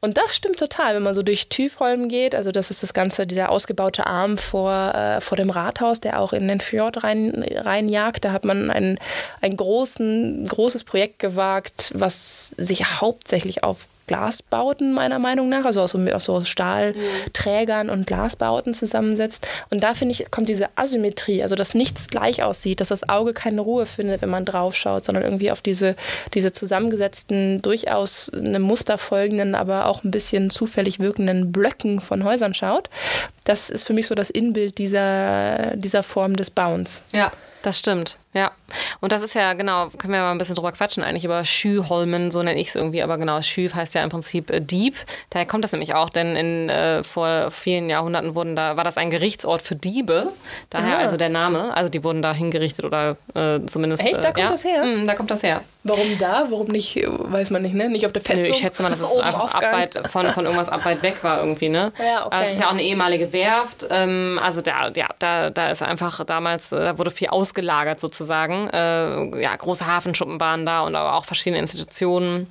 Und 0.00 0.18
das 0.18 0.36
stimmt 0.36 0.58
total, 0.58 0.94
wenn 0.94 1.02
man 1.02 1.14
so 1.14 1.22
durch 1.22 1.48
Tüfholm 1.48 2.08
geht. 2.08 2.34
Also 2.34 2.52
das 2.52 2.70
ist 2.70 2.82
das 2.82 2.92
Ganze, 2.92 3.26
dieser 3.26 3.48
ausgebaute 3.48 4.06
Arm 4.06 4.36
vor, 4.36 4.94
äh, 4.94 5.20
vor 5.22 5.36
dem 5.38 5.48
Rathaus, 5.48 6.00
der 6.00 6.20
auch 6.20 6.34
in 6.34 6.46
den 6.46 6.60
Fjord 6.60 7.02
rein, 7.02 7.42
reinjagt. 7.56 8.24
Da 8.24 8.32
hat 8.32 8.44
man 8.44 8.70
ein, 8.70 8.98
ein 9.40 9.56
großen, 9.56 10.46
großes 10.46 10.84
Projekt 10.84 11.20
gewagt, 11.20 11.92
was 11.94 12.50
sich 12.50 13.00
hauptsächlich 13.00 13.64
auf 13.64 13.86
Glasbauten 14.10 14.92
meiner 14.92 15.20
Meinung 15.20 15.48
nach, 15.48 15.64
also 15.64 15.82
aus 15.82 15.94
aus 15.94 16.24
so 16.24 16.44
Stahlträgern 16.44 17.88
und 17.90 18.08
Glasbauten 18.08 18.74
zusammensetzt. 18.74 19.46
Und 19.70 19.84
da 19.84 19.94
finde 19.94 20.14
ich, 20.14 20.32
kommt 20.32 20.48
diese 20.48 20.68
Asymmetrie, 20.74 21.44
also 21.44 21.54
dass 21.54 21.74
nichts 21.74 22.08
gleich 22.08 22.42
aussieht, 22.42 22.80
dass 22.80 22.88
das 22.88 23.08
Auge 23.08 23.34
keine 23.34 23.60
Ruhe 23.60 23.86
findet, 23.86 24.20
wenn 24.20 24.28
man 24.28 24.44
drauf 24.44 24.74
schaut, 24.74 25.04
sondern 25.04 25.22
irgendwie 25.22 25.52
auf 25.52 25.60
diese, 25.60 25.94
diese 26.34 26.50
zusammengesetzten, 26.50 27.62
durchaus 27.62 28.34
einem 28.34 28.62
Muster 28.62 28.98
folgenden, 28.98 29.54
aber 29.54 29.86
auch 29.86 30.02
ein 30.02 30.10
bisschen 30.10 30.50
zufällig 30.50 30.98
wirkenden 30.98 31.52
Blöcken 31.52 32.00
von 32.00 32.24
Häusern 32.24 32.52
schaut. 32.52 32.90
Das 33.44 33.70
ist 33.70 33.84
für 33.84 33.92
mich 33.92 34.08
so 34.08 34.16
das 34.16 34.30
Inbild 34.30 34.78
dieser, 34.78 35.76
dieser 35.76 36.02
Form 36.02 36.34
des 36.34 36.50
Bauens. 36.50 37.04
Ja, 37.12 37.30
das 37.62 37.78
stimmt. 37.78 38.18
Ja. 38.32 38.52
Und 39.00 39.10
das 39.10 39.22
ist 39.22 39.34
ja, 39.34 39.54
genau, 39.54 39.88
können 39.98 40.12
wir 40.12 40.20
mal 40.20 40.30
ein 40.30 40.38
bisschen 40.38 40.54
drüber 40.54 40.70
quatschen, 40.70 41.02
eigentlich 41.02 41.24
über 41.24 41.44
Schüholmen, 41.44 42.30
so 42.30 42.42
nenne 42.42 42.60
ich 42.60 42.68
es 42.68 42.76
irgendwie, 42.76 43.02
aber 43.02 43.18
genau, 43.18 43.42
Schü 43.42 43.68
heißt 43.68 43.94
ja 43.94 44.04
im 44.04 44.10
Prinzip 44.10 44.50
äh, 44.50 44.60
Dieb. 44.60 44.94
Daher 45.30 45.46
kommt 45.46 45.64
das 45.64 45.72
nämlich 45.72 45.94
auch, 45.94 46.10
denn 46.10 46.36
in, 46.36 46.68
äh, 46.68 47.02
vor 47.02 47.50
vielen 47.50 47.90
Jahrhunderten 47.90 48.36
wurden 48.36 48.54
da, 48.54 48.76
war 48.76 48.84
das 48.84 48.98
ein 48.98 49.10
Gerichtsort 49.10 49.62
für 49.62 49.74
Diebe. 49.74 50.28
Daher 50.70 50.98
Ah. 50.98 51.00
also 51.00 51.16
der 51.16 51.28
Name. 51.28 51.76
Also 51.76 51.90
die 51.90 52.04
wurden 52.04 52.22
da 52.22 52.32
hingerichtet 52.32 52.84
oder 52.84 53.16
äh, 53.34 53.60
zumindest. 53.66 54.04
Echt? 54.04 54.16
Da 54.16 54.20
äh, 54.20 54.24
kommt 54.26 54.38
ja. 54.38 54.48
das 54.48 54.64
her? 54.64 54.84
Mm, 54.84 55.06
da 55.06 55.14
kommt 55.14 55.30
das 55.30 55.42
her. 55.42 55.62
Warum 55.82 56.18
da? 56.18 56.46
Warum 56.50 56.68
nicht, 56.68 56.96
äh, 56.96 57.06
weiß 57.08 57.50
man 57.50 57.62
nicht, 57.62 57.74
ne? 57.74 57.88
Nicht 57.88 58.06
auf 58.06 58.12
der 58.12 58.22
Nö, 58.22 58.28
Festung? 58.28 58.50
ich 58.50 58.56
schätze 58.58 58.82
mal, 58.82 58.90
dass 58.90 59.00
es 59.10 59.18
einfach 59.18 59.54
abweit 59.54 60.08
von, 60.08 60.26
von 60.28 60.44
irgendwas 60.44 60.68
abweit 60.68 61.02
weg 61.02 61.24
war 61.24 61.40
irgendwie, 61.40 61.68
ne? 61.68 61.92
Ja, 61.98 62.26
okay. 62.26 62.36
Also 62.36 62.46
es 62.46 62.52
ist 62.52 62.60
ja 62.60 62.66
auch 62.68 62.72
eine 62.72 62.82
ehemalige 62.82 63.32
Werft. 63.32 63.86
Ähm, 63.90 64.38
also 64.42 64.60
da, 64.60 64.90
ja, 64.94 65.08
da, 65.18 65.50
da 65.50 65.70
ist 65.70 65.82
einfach 65.82 66.24
damals, 66.24 66.70
da 66.70 66.96
wurde 66.96 67.10
viel 67.10 67.28
ausgelagert 67.28 67.98
sozusagen. 67.98 68.19
Äh, 68.68 69.42
ja, 69.42 69.54
große 69.56 69.86
Hafenschuppenbahnen 69.86 70.66
da 70.66 70.82
und 70.82 70.94
aber 70.94 71.14
auch 71.14 71.24
verschiedene 71.24 71.58
Institutionen. 71.60 72.46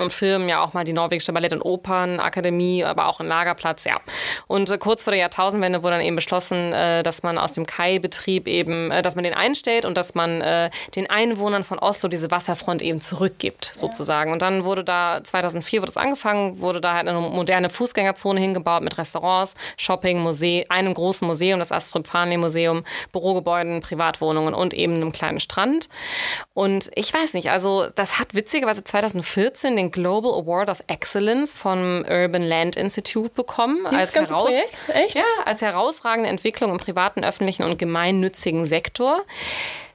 Und 0.00 0.12
Firmen, 0.12 0.48
ja 0.48 0.62
auch 0.62 0.72
mal 0.72 0.84
die 0.84 0.92
norwegische 0.92 1.32
Ballett- 1.32 1.52
und 1.52 1.62
Opernakademie, 1.62 2.84
aber 2.84 3.06
auch 3.06 3.20
ein 3.20 3.26
Lagerplatz, 3.26 3.84
ja. 3.84 4.00
Und 4.46 4.70
äh, 4.70 4.78
kurz 4.78 5.02
vor 5.02 5.10
der 5.12 5.20
Jahrtausendwende 5.20 5.82
wurde 5.82 5.96
dann 5.96 6.04
eben 6.04 6.16
beschlossen, 6.16 6.72
äh, 6.72 7.02
dass 7.02 7.22
man 7.22 7.38
aus 7.38 7.52
dem 7.52 7.66
Kai-Betrieb 7.66 8.48
eben, 8.48 8.90
äh, 8.90 9.02
dass 9.02 9.14
man 9.14 9.24
den 9.24 9.34
einstellt 9.34 9.84
und 9.84 9.96
dass 9.96 10.14
man 10.14 10.40
äh, 10.40 10.70
den 10.96 11.08
Einwohnern 11.08 11.64
von 11.64 11.78
Oslo 11.78 12.08
diese 12.08 12.30
Wasserfront 12.30 12.82
eben 12.82 13.00
zurückgibt, 13.00 13.64
sozusagen. 13.64 14.32
Und 14.32 14.42
dann 14.42 14.64
wurde 14.64 14.84
da, 14.84 15.22
2004 15.22 15.82
wurde 15.82 15.90
es 15.90 15.96
angefangen, 15.96 16.60
wurde 16.60 16.80
da 16.80 16.94
halt 16.94 17.08
eine 17.08 17.20
moderne 17.20 17.70
Fußgängerzone 17.70 18.40
hingebaut 18.40 18.82
mit 18.82 18.96
Restaurants, 18.98 19.54
Shopping, 19.76 20.20
Museum, 20.20 20.64
einem 20.68 20.94
großen 20.94 21.26
Museum, 21.26 21.58
das 21.58 21.72
Astrup 21.72 22.06
Fearnley 22.06 22.36
Museum, 22.36 22.84
Bürogebäuden, 23.12 23.80
Privatwohnungen 23.80 24.54
und 24.54 24.74
eben 24.74 24.94
einem 24.94 25.12
kleinen 25.12 25.40
Strand. 25.40 25.88
Und 26.54 26.90
ich 26.94 27.12
weiß 27.12 27.34
nicht, 27.34 27.50
also 27.50 27.86
das 27.94 28.18
hat 28.18 28.34
witzigerweise 28.34 28.84
2014 28.84 29.76
den 29.76 29.89
Global 29.90 30.32
Award 30.32 30.70
of 30.70 30.82
Excellence 30.86 31.52
vom 31.52 32.04
Urban 32.08 32.42
Land 32.42 32.76
Institute 32.76 33.30
bekommen. 33.34 33.86
Dieses 33.90 34.12
ganze 34.12 34.34
Projekt? 34.34 34.72
Echt? 34.94 35.16
Ja, 35.16 35.24
als 35.44 35.62
herausragende 35.62 36.28
Entwicklung 36.28 36.70
im 36.70 36.78
privaten, 36.78 37.24
öffentlichen 37.24 37.64
und 37.64 37.78
gemeinnützigen 37.78 38.66
Sektor. 38.66 39.24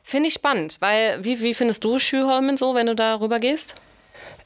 Finde 0.04 0.28
ich 0.28 0.36
spannend, 0.36 0.78
weil 0.82 1.24
wie, 1.24 1.42
wie 1.42 1.54
findest 1.54 1.84
du 1.84 1.98
Schüholmen 1.98 2.58
so, 2.58 2.76
wenn 2.76 2.86
du 2.86 2.96
da 2.96 3.20
rüber 3.20 3.40
gehst? 3.40 3.76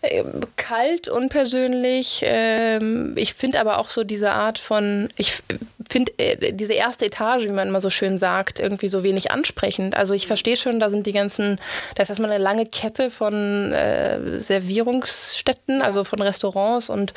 Ähm, 0.01 0.41
kalt, 0.55 1.09
unpersönlich. 1.09 2.21
Ähm, 2.23 3.13
ich 3.17 3.33
finde 3.33 3.59
aber 3.59 3.79
auch 3.79 3.89
so 3.89 4.05
diese 4.05 4.31
Art 4.31 4.57
von, 4.57 5.09
ich 5.17 5.43
finde 5.89 6.13
äh, 6.17 6.53
diese 6.53 6.73
erste 6.73 7.05
Etage, 7.05 7.45
wie 7.45 7.51
man 7.51 7.67
immer 7.67 7.81
so 7.81 7.89
schön 7.89 8.17
sagt, 8.17 8.62
irgendwie 8.62 8.88
so 8.88 9.03
wenig 9.03 9.31
ansprechend. 9.31 9.97
Also 9.97 10.13
ich 10.13 10.27
verstehe 10.27 10.55
schon, 10.55 10.79
da 10.79 10.89
sind 10.89 11.05
die 11.05 11.12
ganzen, 11.12 11.59
da 11.95 12.03
ist 12.03 12.09
erstmal 12.09 12.31
eine 12.31 12.41
lange 12.41 12.65
Kette 12.65 13.12
von 13.12 13.73
äh, 13.73 14.39
Servierungsstätten, 14.39 15.81
also 15.81 16.05
von 16.05 16.21
Restaurants 16.21 16.89
und 16.89 17.13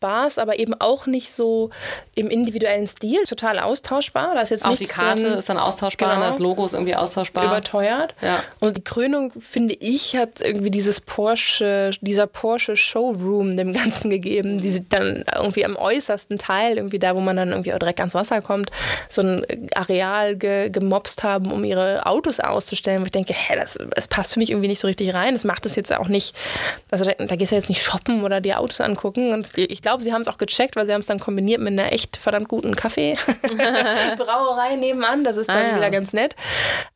Bars, 0.00 0.38
aber 0.38 0.58
eben 0.58 0.74
auch 0.74 1.06
nicht 1.06 1.30
so 1.32 1.70
im 2.16 2.30
individuellen 2.30 2.88
Stil, 2.88 3.22
total 3.24 3.60
austauschbar. 3.60 4.34
Da 4.34 4.40
ist 4.40 4.50
jetzt 4.50 4.64
auch 4.64 4.74
die 4.74 4.86
Karte 4.86 5.22
drin. 5.22 5.38
ist 5.38 5.48
dann 5.48 5.58
austauschbar, 5.58 6.14
genau. 6.14 6.26
das 6.26 6.40
Logo 6.40 6.66
ist 6.66 6.72
irgendwie 6.72 6.96
austauschbar. 6.96 7.44
Überteuert. 7.44 8.14
Ja. 8.22 8.42
Und 8.58 8.76
die 8.76 8.82
Krönung, 8.84 9.32
finde 9.38 9.74
ich, 9.74 10.16
hat 10.16 10.40
irgendwie 10.40 10.70
dieses 10.70 11.00
Porsche, 11.00 11.90
dieser 12.00 12.23
Porsche 12.26 12.76
Showroom 12.76 13.56
dem 13.56 13.72
Ganzen 13.72 14.10
gegeben, 14.10 14.60
die 14.60 14.86
dann 14.88 15.24
irgendwie 15.34 15.64
am 15.64 15.76
äußersten 15.76 16.38
Teil, 16.38 16.76
irgendwie 16.76 16.98
da, 16.98 17.14
wo 17.14 17.20
man 17.20 17.36
dann 17.36 17.50
irgendwie 17.50 17.72
auch 17.72 17.78
direkt 17.78 18.00
ans 18.00 18.14
Wasser 18.14 18.40
kommt, 18.40 18.70
so 19.08 19.22
ein 19.22 19.44
Areal 19.74 20.36
ge, 20.36 20.70
gemobst 20.70 21.22
haben, 21.22 21.52
um 21.52 21.64
ihre 21.64 22.06
Autos 22.06 22.40
auszustellen, 22.40 23.02
wo 23.02 23.06
ich 23.06 23.12
denke, 23.12 23.34
hä, 23.34 23.56
das, 23.56 23.78
das 23.94 24.08
passt 24.08 24.34
für 24.34 24.40
mich 24.40 24.50
irgendwie 24.50 24.68
nicht 24.68 24.80
so 24.80 24.86
richtig 24.86 25.14
rein. 25.14 25.34
Das 25.34 25.44
macht 25.44 25.66
es 25.66 25.76
jetzt 25.76 25.92
auch 25.92 26.08
nicht, 26.08 26.34
also 26.90 27.04
da, 27.04 27.12
da 27.12 27.36
gehst 27.36 27.52
du 27.52 27.56
jetzt 27.56 27.68
nicht 27.68 27.82
shoppen 27.82 28.24
oder 28.24 28.40
die 28.40 28.54
Autos 28.54 28.80
angucken. 28.80 29.32
Und 29.32 29.56
ich 29.56 29.82
glaube, 29.82 30.02
sie 30.02 30.12
haben 30.12 30.22
es 30.22 30.28
auch 30.28 30.38
gecheckt, 30.38 30.76
weil 30.76 30.86
sie 30.86 30.92
haben 30.92 31.00
es 31.00 31.06
dann 31.06 31.20
kombiniert 31.20 31.60
mit 31.60 31.72
einer 31.72 31.92
echt 31.92 32.16
verdammt 32.16 32.48
guten 32.48 32.76
Kaffeebrauerei 32.76 34.76
nebenan. 34.76 35.24
Das 35.24 35.36
ist 35.36 35.48
dann 35.48 35.56
ah, 35.56 35.70
ja. 35.70 35.76
wieder 35.76 35.90
ganz 35.90 36.12
nett. 36.12 36.36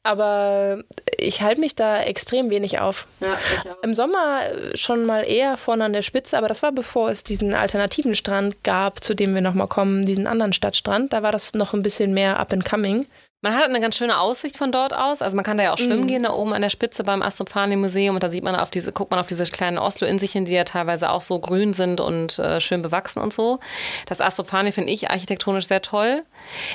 Aber 0.03 0.83
ich 1.17 1.43
halte 1.43 1.61
mich 1.61 1.77
da 1.77 2.03
extrem 2.03 2.51
wenig 2.51 2.81
auf. 2.81 3.07
Ja, 3.21 3.39
Im 3.83 3.95
Sommer 3.95 4.41
schon 4.75 5.07
mal 5.07 5.18
eher 5.27 5.57
vorne 5.57 5.85
an 5.85 5.93
der 5.93 6.03
Spitze, 6.03 6.37
aber 6.37 6.49
das 6.49 6.63
war 6.63 6.73
bevor 6.73 7.11
es 7.11 7.25
diesen 7.25 7.55
alternativen 7.55 8.15
Strand 8.15 8.63
gab, 8.65 9.03
zu 9.03 9.15
dem 9.15 9.35
wir 9.35 9.41
nochmal 9.41 9.69
kommen, 9.69 10.05
diesen 10.05 10.27
anderen 10.27 10.53
Stadtstrand. 10.53 11.13
Da 11.13 11.23
war 11.23 11.33
das 11.33 11.55
noch 11.55 11.75
ein 11.75 11.83
bisschen 11.83 12.15
mehr 12.15 12.39
up 12.39 12.53
and 12.53 12.65
coming. 12.65 13.07
Man 13.41 13.55
hat 13.55 13.67
eine 13.67 13.81
ganz 13.81 13.97
schöne 13.97 14.19
Aussicht 14.19 14.57
von 14.57 14.73
dort 14.73 14.93
aus. 14.93 15.23
Also 15.23 15.37
man 15.37 15.45
kann 15.45 15.59
da 15.59 15.63
ja 15.63 15.73
auch 15.73 15.79
schwimmen 15.79 16.03
mhm. 16.03 16.07
gehen, 16.09 16.23
da 16.25 16.33
oben 16.33 16.53
an 16.53 16.61
der 16.61 16.71
Spitze 16.71 17.05
beim 17.05 17.23
Astrophani 17.23 17.77
Museum. 17.77 18.17
Und 18.17 18.23
da 18.25 18.31
sieht 18.31 18.43
man 18.43 18.57
auf 18.57 18.69
diese, 18.69 18.91
guckt 18.91 19.13
man 19.13 19.21
auf 19.21 19.29
diese 19.29 19.45
kleinen 19.45 19.79
Oslo-Inselchen, 19.79 20.45
die 20.45 20.55
ja 20.55 20.65
teilweise 20.65 21.11
auch 21.11 21.23
so 21.23 21.39
grün 21.39 21.73
sind 21.73 22.01
und 22.01 22.41
äh, 22.41 22.61
schön 22.61 22.83
bewachsen 22.83 23.21
und 23.21 23.33
so. 23.33 23.61
Das 24.07 24.21
Astrophani 24.21 24.73
finde 24.73 24.93
ich 24.93 25.09
architektonisch 25.11 25.67
sehr 25.67 25.83
toll. 25.83 26.25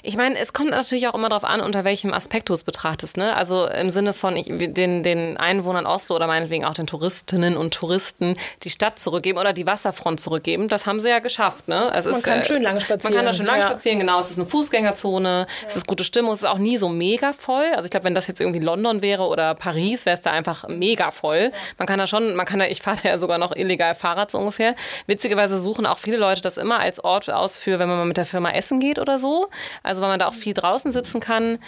Ich 0.03 0.15
meine, 0.15 0.37
es 0.37 0.53
kommt 0.53 0.69
natürlich 0.69 1.09
auch 1.09 1.15
immer 1.15 1.27
darauf 1.27 1.43
an, 1.43 1.59
unter 1.59 1.83
welchem 1.83 2.13
Aspekt 2.13 2.47
du 2.47 2.53
es 2.53 2.63
betrachtest. 2.63 3.17
Ne? 3.17 3.35
Also 3.35 3.67
im 3.67 3.89
Sinne 3.89 4.13
von 4.13 4.37
ich, 4.37 4.45
den, 4.47 5.03
den 5.03 5.35
Einwohnern 5.35 5.85
Oslo 5.85 6.15
oder 6.15 6.27
meinetwegen 6.27 6.63
auch 6.63 6.75
den 6.75 6.87
Touristinnen 6.87 7.57
und 7.57 7.73
Touristen 7.73 8.37
die 8.63 8.69
Stadt 8.69 8.99
zurückgeben 8.99 9.37
oder 9.37 9.51
die 9.51 9.65
Wasserfront 9.65 10.21
zurückgeben. 10.21 10.69
Das 10.69 10.85
haben 10.85 11.01
sie 11.01 11.09
ja 11.09 11.19
geschafft. 11.19 11.67
Ne? 11.67 11.91
Es 11.93 12.05
man 12.05 12.15
ist, 12.15 12.23
kann 12.23 12.39
äh, 12.39 12.45
schön 12.45 12.61
lange 12.61 12.79
spazieren. 12.79 13.15
Man 13.15 13.25
kann 13.25 13.25
da 13.25 13.37
schön 13.37 13.47
lange 13.47 13.59
ja. 13.59 13.67
spazieren, 13.67 13.99
genau. 13.99 14.21
Es 14.21 14.31
ist 14.31 14.37
eine 14.37 14.47
Fußgängerzone, 14.47 15.45
ja. 15.49 15.67
es 15.67 15.75
ist 15.75 15.87
gute 15.87 16.05
Stimmung, 16.05 16.31
es 16.31 16.39
ist 16.39 16.52
auch 16.52 16.52
nie 16.57 16.77
so 16.77 16.89
mega 16.89 17.33
voll. 17.33 17.65
Also 17.75 17.85
ich 17.85 17.91
glaube, 17.91 18.05
wenn 18.05 18.15
das 18.15 18.27
jetzt 18.27 18.41
irgendwie 18.41 18.59
London 18.59 19.01
wäre 19.01 19.23
oder 19.23 19.55
Paris, 19.55 20.05
wäre 20.05 20.13
es 20.13 20.21
da 20.21 20.31
einfach 20.31 20.67
mega 20.67 21.11
voll. 21.11 21.51
Man 21.77 21.87
kann 21.87 21.99
da 21.99 22.07
schon, 22.07 22.35
man 22.35 22.45
kann 22.45 22.59
da, 22.59 22.65
ich 22.65 22.81
fahre 22.81 22.99
da 23.01 23.09
ja 23.09 23.17
sogar 23.17 23.37
noch 23.37 23.55
illegal 23.55 23.95
Fahrrad 23.95 24.31
so 24.31 24.39
ungefähr. 24.39 24.75
Witzigerweise 25.07 25.57
suchen 25.57 25.85
auch 25.85 25.97
viele 25.97 26.17
Leute 26.17 26.41
das 26.41 26.57
immer 26.57 26.79
als 26.79 27.03
Ort 27.03 27.31
aus 27.31 27.57
für, 27.57 27.79
wenn 27.79 27.87
man 27.87 27.97
mal 27.97 28.05
mit 28.05 28.17
der 28.17 28.25
Firma 28.25 28.51
essen 28.51 28.79
geht 28.79 28.99
oder 28.99 29.17
so. 29.17 29.49
Also 29.83 30.01
weil 30.01 30.09
man 30.09 30.19
da 30.19 30.27
auch 30.27 30.33
viel 30.33 30.53
draußen 30.53 30.91
sitzen 30.91 31.19
kann 31.19 31.59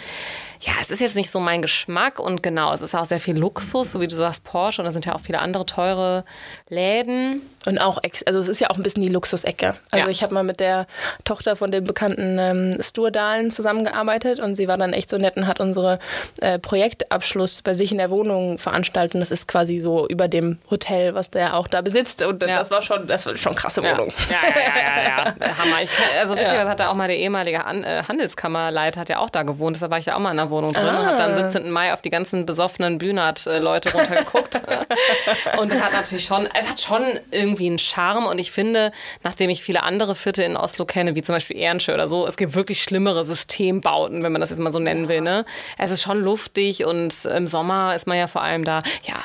ja, 0.60 0.72
es 0.80 0.90
ist 0.90 1.00
jetzt 1.00 1.16
nicht 1.16 1.30
so 1.30 1.40
mein 1.40 1.62
Geschmack 1.62 2.18
und 2.18 2.42
genau, 2.42 2.72
es 2.72 2.80
ist 2.80 2.94
auch 2.94 3.04
sehr 3.04 3.20
viel 3.20 3.36
Luxus, 3.36 3.92
so 3.92 4.00
wie 4.00 4.08
du 4.08 4.16
sagst, 4.16 4.44
Porsche 4.44 4.82
und 4.82 4.86
da 4.86 4.92
sind 4.92 5.06
ja 5.06 5.14
auch 5.14 5.20
viele 5.20 5.38
andere 5.40 5.66
teure 5.66 6.24
Läden. 6.68 7.42
Und 7.66 7.78
auch, 7.78 7.98
also 8.26 8.38
es 8.38 8.48
ist 8.48 8.60
ja 8.60 8.70
auch 8.70 8.76
ein 8.76 8.84
bisschen 8.84 9.02
die 9.02 9.08
Luxusecke. 9.08 9.74
Also 9.90 10.06
ja. 10.06 10.10
ich 10.10 10.22
habe 10.22 10.32
mal 10.32 10.44
mit 10.44 10.60
der 10.60 10.86
Tochter 11.24 11.56
von 11.56 11.72
dem 11.72 11.82
bekannten 11.82 12.38
ähm, 12.38 12.80
Sturdalen 12.80 13.50
zusammengearbeitet 13.50 14.38
und 14.38 14.54
sie 14.54 14.68
war 14.68 14.76
dann 14.76 14.92
echt 14.92 15.10
so 15.10 15.18
nett 15.18 15.36
und 15.36 15.48
hat 15.48 15.58
unsere 15.58 15.98
äh, 16.40 16.60
Projektabschluss 16.60 17.62
bei 17.62 17.74
sich 17.74 17.90
in 17.90 17.98
der 17.98 18.10
Wohnung 18.10 18.58
veranstaltet. 18.58 19.14
Und 19.14 19.20
das 19.20 19.32
ist 19.32 19.48
quasi 19.48 19.80
so 19.80 20.06
über 20.06 20.28
dem 20.28 20.58
Hotel, 20.70 21.14
was 21.16 21.32
der 21.32 21.56
auch 21.56 21.66
da 21.66 21.80
besitzt. 21.80 22.22
Und 22.22 22.40
ja. 22.42 22.60
das 22.60 22.70
war 22.70 22.82
schon, 22.82 23.08
das 23.08 23.26
war 23.26 23.36
schon 23.36 23.56
krasse 23.56 23.82
Wohnung. 23.82 24.12
Ja, 24.30 24.48
ja, 24.48 24.54
ja, 24.56 25.02
ja, 25.02 25.34
ja. 25.48 25.58
Hammer. 25.58 25.82
Ich, 25.82 25.90
also 26.20 26.36
witzigerweise 26.36 26.70
hat 26.70 26.78
da 26.78 26.90
auch 26.90 26.94
mal 26.94 27.08
der 27.08 27.18
ehemalige 27.18 27.64
An 27.64 27.82
äh, 27.82 28.04
Handelskammerleiter 28.06 29.00
hat 29.00 29.08
ja 29.08 29.18
auch 29.18 29.30
da 29.30 29.42
gewohnt. 29.42 29.74
Deshalb 29.74 29.90
war 29.90 29.98
ich 29.98 30.04
da 30.04 30.14
auch 30.14 30.20
mal 30.20 30.30
in 30.30 30.36
der 30.46 30.50
Wohnung 30.50 30.72
drin 30.72 30.84
ah. 30.86 31.00
und 31.00 31.06
habe 31.06 31.16
dann 31.16 31.34
17. 31.34 31.70
Mai 31.70 31.92
auf 31.92 32.02
die 32.02 32.10
ganzen 32.10 32.46
besoffenen 32.46 32.98
Bühnert-Leute 32.98 33.92
runtergeguckt. 33.92 34.60
und 35.58 35.72
es 35.72 35.80
hat 35.80 35.92
natürlich 35.92 36.24
schon, 36.24 36.48
es 36.58 36.68
hat 36.68 36.80
schon 36.80 37.02
irgendwie 37.30 37.66
einen 37.66 37.78
Charme 37.78 38.26
und 38.26 38.38
ich 38.38 38.50
finde, 38.50 38.92
nachdem 39.22 39.50
ich 39.50 39.62
viele 39.62 39.82
andere 39.82 40.14
Viertel 40.14 40.44
in 40.44 40.56
Oslo 40.56 40.84
kenne, 40.84 41.14
wie 41.14 41.22
zum 41.22 41.34
Beispiel 41.34 41.56
Ehrenschö 41.56 41.92
oder 41.94 42.08
so, 42.08 42.26
es 42.26 42.36
gibt 42.36 42.54
wirklich 42.54 42.82
schlimmere 42.82 43.24
Systembauten, 43.24 44.22
wenn 44.22 44.32
man 44.32 44.40
das 44.40 44.50
jetzt 44.50 44.58
mal 44.58 44.72
so 44.72 44.78
nennen 44.78 45.08
will. 45.08 45.20
Ne? 45.20 45.44
Es 45.78 45.90
ist 45.90 46.02
schon 46.02 46.18
luftig 46.18 46.84
und 46.84 47.24
im 47.24 47.46
Sommer 47.46 47.94
ist 47.94 48.06
man 48.06 48.18
ja 48.18 48.26
vor 48.26 48.42
allem 48.42 48.64
da, 48.64 48.82
ja, 49.04 49.16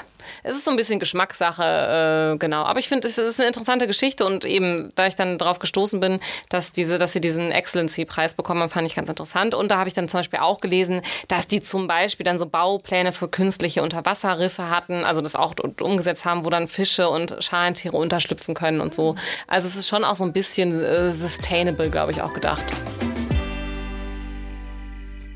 es 0.43 0.55
ist 0.55 0.65
so 0.65 0.71
ein 0.71 0.77
bisschen 0.77 0.99
Geschmackssache, 0.99 2.33
äh, 2.33 2.37
genau. 2.37 2.63
Aber 2.63 2.79
ich 2.79 2.87
finde, 2.87 3.07
es 3.07 3.17
ist 3.17 3.39
eine 3.39 3.47
interessante 3.47 3.87
Geschichte 3.87 4.25
und 4.25 4.45
eben, 4.45 4.91
da 4.95 5.07
ich 5.07 5.15
dann 5.15 5.37
darauf 5.37 5.59
gestoßen 5.59 5.99
bin, 5.99 6.19
dass, 6.49 6.71
diese, 6.71 6.97
dass 6.97 7.13
sie 7.13 7.21
diesen 7.21 7.51
Excellency-Preis 7.51 8.33
bekommen 8.33 8.61
haben, 8.61 8.69
fand 8.69 8.87
ich 8.87 8.95
ganz 8.95 9.09
interessant. 9.09 9.53
Und 9.53 9.71
da 9.71 9.77
habe 9.77 9.87
ich 9.87 9.93
dann 9.93 10.07
zum 10.07 10.19
Beispiel 10.19 10.39
auch 10.39 10.59
gelesen, 10.59 11.01
dass 11.27 11.47
die 11.47 11.61
zum 11.61 11.87
Beispiel 11.87 12.23
dann 12.23 12.39
so 12.39 12.45
Baupläne 12.45 13.11
für 13.11 13.27
künstliche 13.27 13.83
Unterwasserriffe 13.83 14.69
hatten, 14.69 15.03
also 15.03 15.21
das 15.21 15.35
auch 15.35 15.53
umgesetzt 15.81 16.25
haben, 16.25 16.45
wo 16.45 16.49
dann 16.49 16.67
Fische 16.67 17.09
und 17.09 17.35
Schalentiere 17.39 17.97
unterschlüpfen 17.97 18.55
können 18.55 18.81
und 18.81 18.93
so. 18.93 19.15
Also 19.47 19.67
es 19.67 19.75
ist 19.75 19.87
schon 19.87 20.03
auch 20.03 20.15
so 20.15 20.23
ein 20.23 20.33
bisschen 20.33 20.81
äh, 20.81 21.11
sustainable, 21.11 21.89
glaube 21.89 22.11
ich, 22.11 22.21
auch 22.21 22.33
gedacht. 22.33 22.65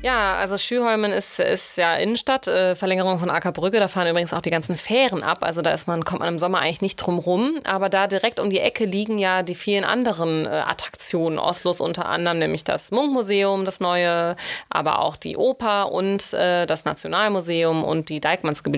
Ja, 0.06 0.36
also 0.36 0.56
Schüholmen 0.56 1.10
ist, 1.10 1.40
ist 1.40 1.76
ja 1.78 1.96
Innenstadt, 1.96 2.46
äh, 2.46 2.76
Verlängerung 2.76 3.18
von 3.18 3.28
Ackerbrücke. 3.28 3.80
Da 3.80 3.88
fahren 3.88 4.06
übrigens 4.06 4.32
auch 4.32 4.40
die 4.40 4.50
ganzen 4.50 4.76
Fähren 4.76 5.24
ab. 5.24 5.38
Also 5.40 5.62
da 5.62 5.72
ist 5.72 5.88
man, 5.88 6.04
kommt 6.04 6.20
man 6.20 6.28
im 6.28 6.38
Sommer 6.38 6.60
eigentlich 6.60 6.80
nicht 6.80 6.94
drum 6.94 7.18
rum. 7.18 7.58
Aber 7.64 7.88
da 7.88 8.06
direkt 8.06 8.38
um 8.38 8.48
die 8.48 8.60
Ecke 8.60 8.84
liegen 8.84 9.18
ja 9.18 9.42
die 9.42 9.56
vielen 9.56 9.82
anderen 9.82 10.46
äh, 10.46 10.62
Attraktionen 10.64 11.40
Oslos 11.40 11.80
unter 11.80 12.06
anderem, 12.06 12.38
nämlich 12.38 12.62
das 12.62 12.92
Munkmuseum, 12.92 13.64
das 13.64 13.80
neue, 13.80 14.36
aber 14.70 15.00
auch 15.00 15.16
die 15.16 15.36
Oper 15.36 15.90
und 15.90 16.32
äh, 16.34 16.66
das 16.66 16.84
Nationalmuseum 16.84 17.82
und 17.82 18.08
die 18.08 18.20
Dijkmanske. 18.20 18.70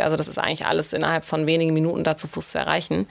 Also 0.00 0.16
das 0.16 0.28
ist 0.28 0.36
eigentlich 0.36 0.66
alles 0.66 0.92
innerhalb 0.92 1.24
von 1.24 1.46
wenigen 1.46 1.72
Minuten 1.72 2.04
da 2.04 2.18
zu 2.18 2.28
Fuß 2.28 2.50
zu 2.50 2.58
erreichen. 2.58 3.08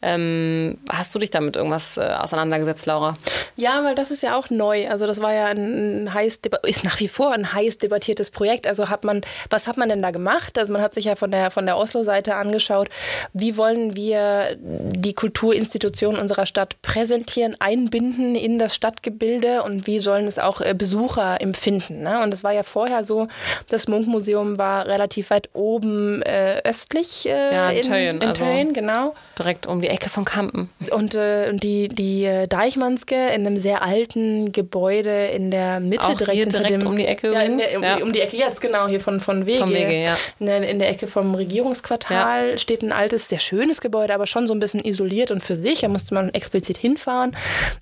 Ähm, 0.00 0.78
hast 0.88 1.12
du 1.12 1.18
dich 1.18 1.30
damit 1.30 1.56
irgendwas 1.56 1.96
äh, 1.96 2.02
auseinandergesetzt, 2.02 2.86
Laura? 2.86 3.16
Ja, 3.56 3.82
weil 3.82 3.96
das 3.96 4.12
ist 4.12 4.22
ja 4.22 4.38
auch 4.38 4.48
neu. 4.48 4.88
Also 4.88 5.08
das 5.08 5.20
war 5.20 5.32
ja 5.32 5.46
ein, 5.46 6.04
ein 6.04 6.14
heiß, 6.14 6.40
ist 6.62 6.84
nach 6.84 7.00
wie 7.00 7.08
vor 7.08 7.15
vor 7.16 7.32
ein 7.32 7.54
heiß 7.54 7.78
debattiertes 7.78 8.30
Projekt. 8.30 8.66
Also 8.66 8.90
hat 8.90 9.02
man, 9.02 9.22
was 9.48 9.66
hat 9.66 9.78
man 9.78 9.88
denn 9.88 10.02
da 10.02 10.10
gemacht? 10.10 10.58
Also 10.58 10.70
man 10.74 10.82
hat 10.82 10.92
sich 10.92 11.06
ja 11.06 11.16
von 11.16 11.30
der, 11.30 11.50
von 11.50 11.64
der 11.64 11.78
Oslo-Seite 11.78 12.34
angeschaut, 12.34 12.90
wie 13.32 13.56
wollen 13.56 13.96
wir 13.96 14.58
die 14.58 15.14
Kulturinstitutionen 15.14 16.20
unserer 16.20 16.44
Stadt 16.44 16.82
präsentieren, 16.82 17.56
einbinden 17.58 18.34
in 18.34 18.58
das 18.58 18.74
Stadtgebilde 18.74 19.62
und 19.62 19.86
wie 19.86 19.98
sollen 19.98 20.26
es 20.26 20.38
auch 20.38 20.60
äh, 20.60 20.74
Besucher 20.74 21.40
empfinden. 21.40 22.02
Ne? 22.02 22.22
Und 22.22 22.34
es 22.34 22.44
war 22.44 22.52
ja 22.52 22.62
vorher 22.62 23.02
so, 23.02 23.28
das 23.70 23.88
Munkmuseum 23.88 24.58
war 24.58 24.86
relativ 24.86 25.30
weit 25.30 25.48
oben 25.54 26.20
äh, 26.20 26.60
östlich 26.64 27.26
äh, 27.26 27.54
ja, 27.54 27.70
in, 27.70 27.80
Töyen, 27.80 28.16
in 28.20 28.28
also 28.28 28.44
Töyen, 28.44 28.74
genau. 28.74 29.14
Direkt 29.38 29.66
um 29.66 29.80
die 29.80 29.88
Ecke 29.88 30.10
von 30.10 30.26
Kampen. 30.26 30.68
Und, 30.90 31.14
äh, 31.14 31.50
die, 31.54 31.88
die 31.88 32.24
äh, 32.26 32.46
Deichmannske 32.46 33.28
in 33.28 33.46
einem 33.46 33.56
sehr 33.56 33.82
alten 33.82 34.52
Gebäude 34.52 35.28
in 35.28 35.50
der 35.50 35.80
Mitte, 35.80 36.08
auch 36.08 36.14
direkt, 36.14 36.38
hinter 36.38 36.58
direkt 36.58 36.82
dem, 36.82 36.86
um 36.86 37.05
die 37.06 37.12
Ecke 37.12 37.32
ja, 37.32 37.40
der, 37.40 37.76
um, 37.76 37.82
ja. 37.82 37.96
um, 38.02 38.12
die 38.12 38.20
Ecke 38.20 38.36
jetzt, 38.36 38.60
genau, 38.60 38.88
hier 38.88 39.00
von, 39.00 39.20
von 39.20 39.46
Wege. 39.46 39.60
Vom 39.60 39.70
Wege 39.70 40.02
ja. 40.02 40.16
in, 40.38 40.46
der, 40.46 40.68
in 40.68 40.78
der 40.78 40.88
Ecke 40.90 41.06
vom 41.06 41.34
Regierungsquartal 41.34 42.50
ja. 42.50 42.58
steht 42.58 42.82
ein 42.82 42.92
altes, 42.92 43.28
sehr 43.28 43.38
schönes 43.38 43.80
Gebäude, 43.80 44.14
aber 44.14 44.26
schon 44.26 44.46
so 44.46 44.54
ein 44.54 44.58
bisschen 44.58 44.80
isoliert 44.80 45.30
und 45.30 45.42
für 45.42 45.56
sich. 45.56 45.80
Da 45.80 45.88
musste 45.88 46.14
man 46.14 46.30
explizit 46.30 46.76
hinfahren. 46.76 47.36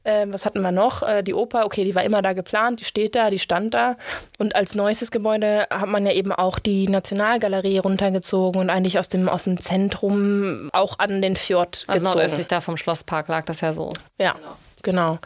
Ähm, 0.04 0.32
was 0.32 0.44
hatten 0.44 0.60
wir 0.60 0.72
noch? 0.72 1.02
Äh, 1.02 1.22
die 1.22 1.34
Oper, 1.34 1.64
okay, 1.64 1.84
die 1.84 1.94
war 1.94 2.04
immer 2.04 2.22
da 2.22 2.32
geplant, 2.32 2.80
die 2.80 2.84
steht 2.84 3.14
da, 3.14 3.30
die 3.30 3.38
stand 3.38 3.74
da. 3.74 3.96
Und 4.38 4.54
als 4.54 4.74
neuestes 4.74 5.10
Gebäude 5.10 5.66
hat 5.70 5.88
man 5.88 6.04
ja 6.06 6.12
eben 6.12 6.32
auch 6.32 6.58
die 6.58 6.88
Nationalgalerie 6.88 7.78
runtergezogen 7.78 8.60
und 8.60 8.70
eigentlich 8.70 8.98
aus 8.98 9.08
dem, 9.08 9.28
aus 9.28 9.44
dem 9.44 9.60
Zentrum 9.60 10.70
auch 10.72 10.98
an 10.98 11.22
den 11.22 11.37
Fjord 11.37 11.84
also 11.87 12.00
gezogen. 12.00 12.18
nordöstlich 12.18 12.46
da 12.46 12.60
vom 12.60 12.76
Schlosspark 12.76 13.28
lag 13.28 13.44
das 13.44 13.60
ja 13.60 13.72
so. 13.72 13.90
Ja. 14.18 14.32
Genau. 14.32 14.56
Genau. 14.85 15.18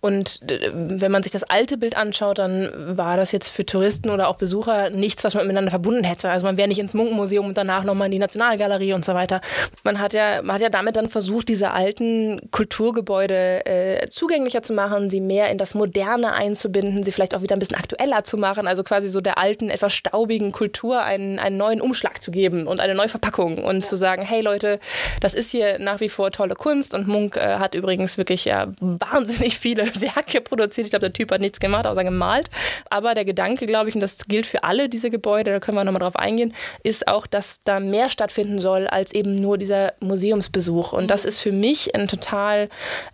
Und 0.00 0.40
äh, 0.50 0.70
wenn 0.72 1.12
man 1.12 1.22
sich 1.22 1.30
das 1.30 1.44
alte 1.44 1.76
Bild 1.76 1.96
anschaut, 1.96 2.38
dann 2.38 2.70
war 2.96 3.16
das 3.16 3.30
jetzt 3.30 3.50
für 3.50 3.64
Touristen 3.64 4.10
oder 4.10 4.28
auch 4.28 4.36
Besucher 4.36 4.90
nichts, 4.90 5.22
was 5.22 5.34
man 5.34 5.46
miteinander 5.46 5.70
verbunden 5.70 6.02
hätte. 6.02 6.30
Also 6.30 6.46
man 6.46 6.56
wäre 6.56 6.66
nicht 6.66 6.80
ins 6.80 6.94
Munkenmuseum 6.94 7.46
und 7.46 7.56
danach 7.56 7.84
nochmal 7.84 8.06
in 8.06 8.12
die 8.12 8.18
Nationalgalerie 8.18 8.94
und 8.94 9.04
so 9.04 9.14
weiter. 9.14 9.40
Man 9.84 10.00
hat 10.00 10.14
ja, 10.14 10.42
man 10.42 10.54
hat 10.54 10.62
ja 10.62 10.70
damit 10.70 10.96
dann 10.96 11.08
versucht, 11.08 11.48
diese 11.48 11.70
alten 11.70 12.40
Kulturgebäude 12.50 13.66
äh, 13.66 14.08
zugänglicher 14.08 14.62
zu 14.62 14.72
machen, 14.72 15.10
sie 15.10 15.20
mehr 15.20 15.50
in 15.50 15.58
das 15.58 15.74
Moderne 15.74 16.32
einzubinden, 16.32 17.04
sie 17.04 17.12
vielleicht 17.12 17.34
auch 17.34 17.42
wieder 17.42 17.54
ein 17.54 17.58
bisschen 17.58 17.76
aktueller 17.76 18.24
zu 18.24 18.38
machen, 18.38 18.66
also 18.66 18.82
quasi 18.82 19.08
so 19.08 19.20
der 19.20 19.36
alten, 19.36 19.68
etwas 19.68 19.92
staubigen 19.92 20.50
Kultur 20.52 21.02
einen, 21.02 21.38
einen 21.38 21.58
neuen 21.58 21.82
Umschlag 21.82 22.22
zu 22.22 22.30
geben 22.30 22.66
und 22.66 22.80
eine 22.80 22.94
neue 22.94 23.10
Verpackung 23.10 23.62
und 23.62 23.76
ja. 23.76 23.82
zu 23.82 23.96
sagen, 23.96 24.22
hey 24.22 24.40
Leute, 24.40 24.80
das 25.20 25.34
ist 25.34 25.50
hier 25.50 25.78
nach 25.78 26.00
wie 26.00 26.08
vor 26.08 26.30
tolle 26.30 26.54
Kunst 26.54 26.94
und 26.94 27.06
Munk 27.06 27.36
äh, 27.36 27.58
hat 27.58 27.74
übrigens 27.74 28.16
wirklich 28.16 28.46
ja 28.46 28.68
wahnsinnig 29.00 29.58
viele 29.58 29.84
Werke 30.00 30.40
produziert. 30.40 30.86
Ich 30.86 30.90
glaube, 30.90 31.06
der 31.06 31.12
Typ 31.12 31.32
hat 31.32 31.40
nichts 31.40 31.60
gemacht, 31.60 31.86
außer 31.86 32.04
gemalt. 32.04 32.50
Aber 32.90 33.14
der 33.14 33.24
Gedanke, 33.24 33.66
glaube 33.66 33.88
ich, 33.88 33.94
und 33.94 34.00
das 34.00 34.26
gilt 34.26 34.46
für 34.46 34.64
alle 34.64 34.88
diese 34.88 35.10
Gebäude, 35.10 35.52
da 35.52 35.60
können 35.60 35.76
wir 35.76 35.84
nochmal 35.84 36.00
drauf 36.00 36.16
eingehen, 36.16 36.54
ist 36.82 37.08
auch, 37.08 37.26
dass 37.26 37.62
da 37.64 37.80
mehr 37.80 38.10
stattfinden 38.10 38.60
soll 38.60 38.86
als 38.86 39.12
eben 39.12 39.34
nur 39.34 39.58
dieser 39.58 39.92
Museumsbesuch. 40.00 40.92
Und 40.92 41.08
das 41.08 41.24
ist 41.24 41.40
für 41.40 41.52
mich 41.52 41.94
ein 41.94 42.08
total 42.08 42.68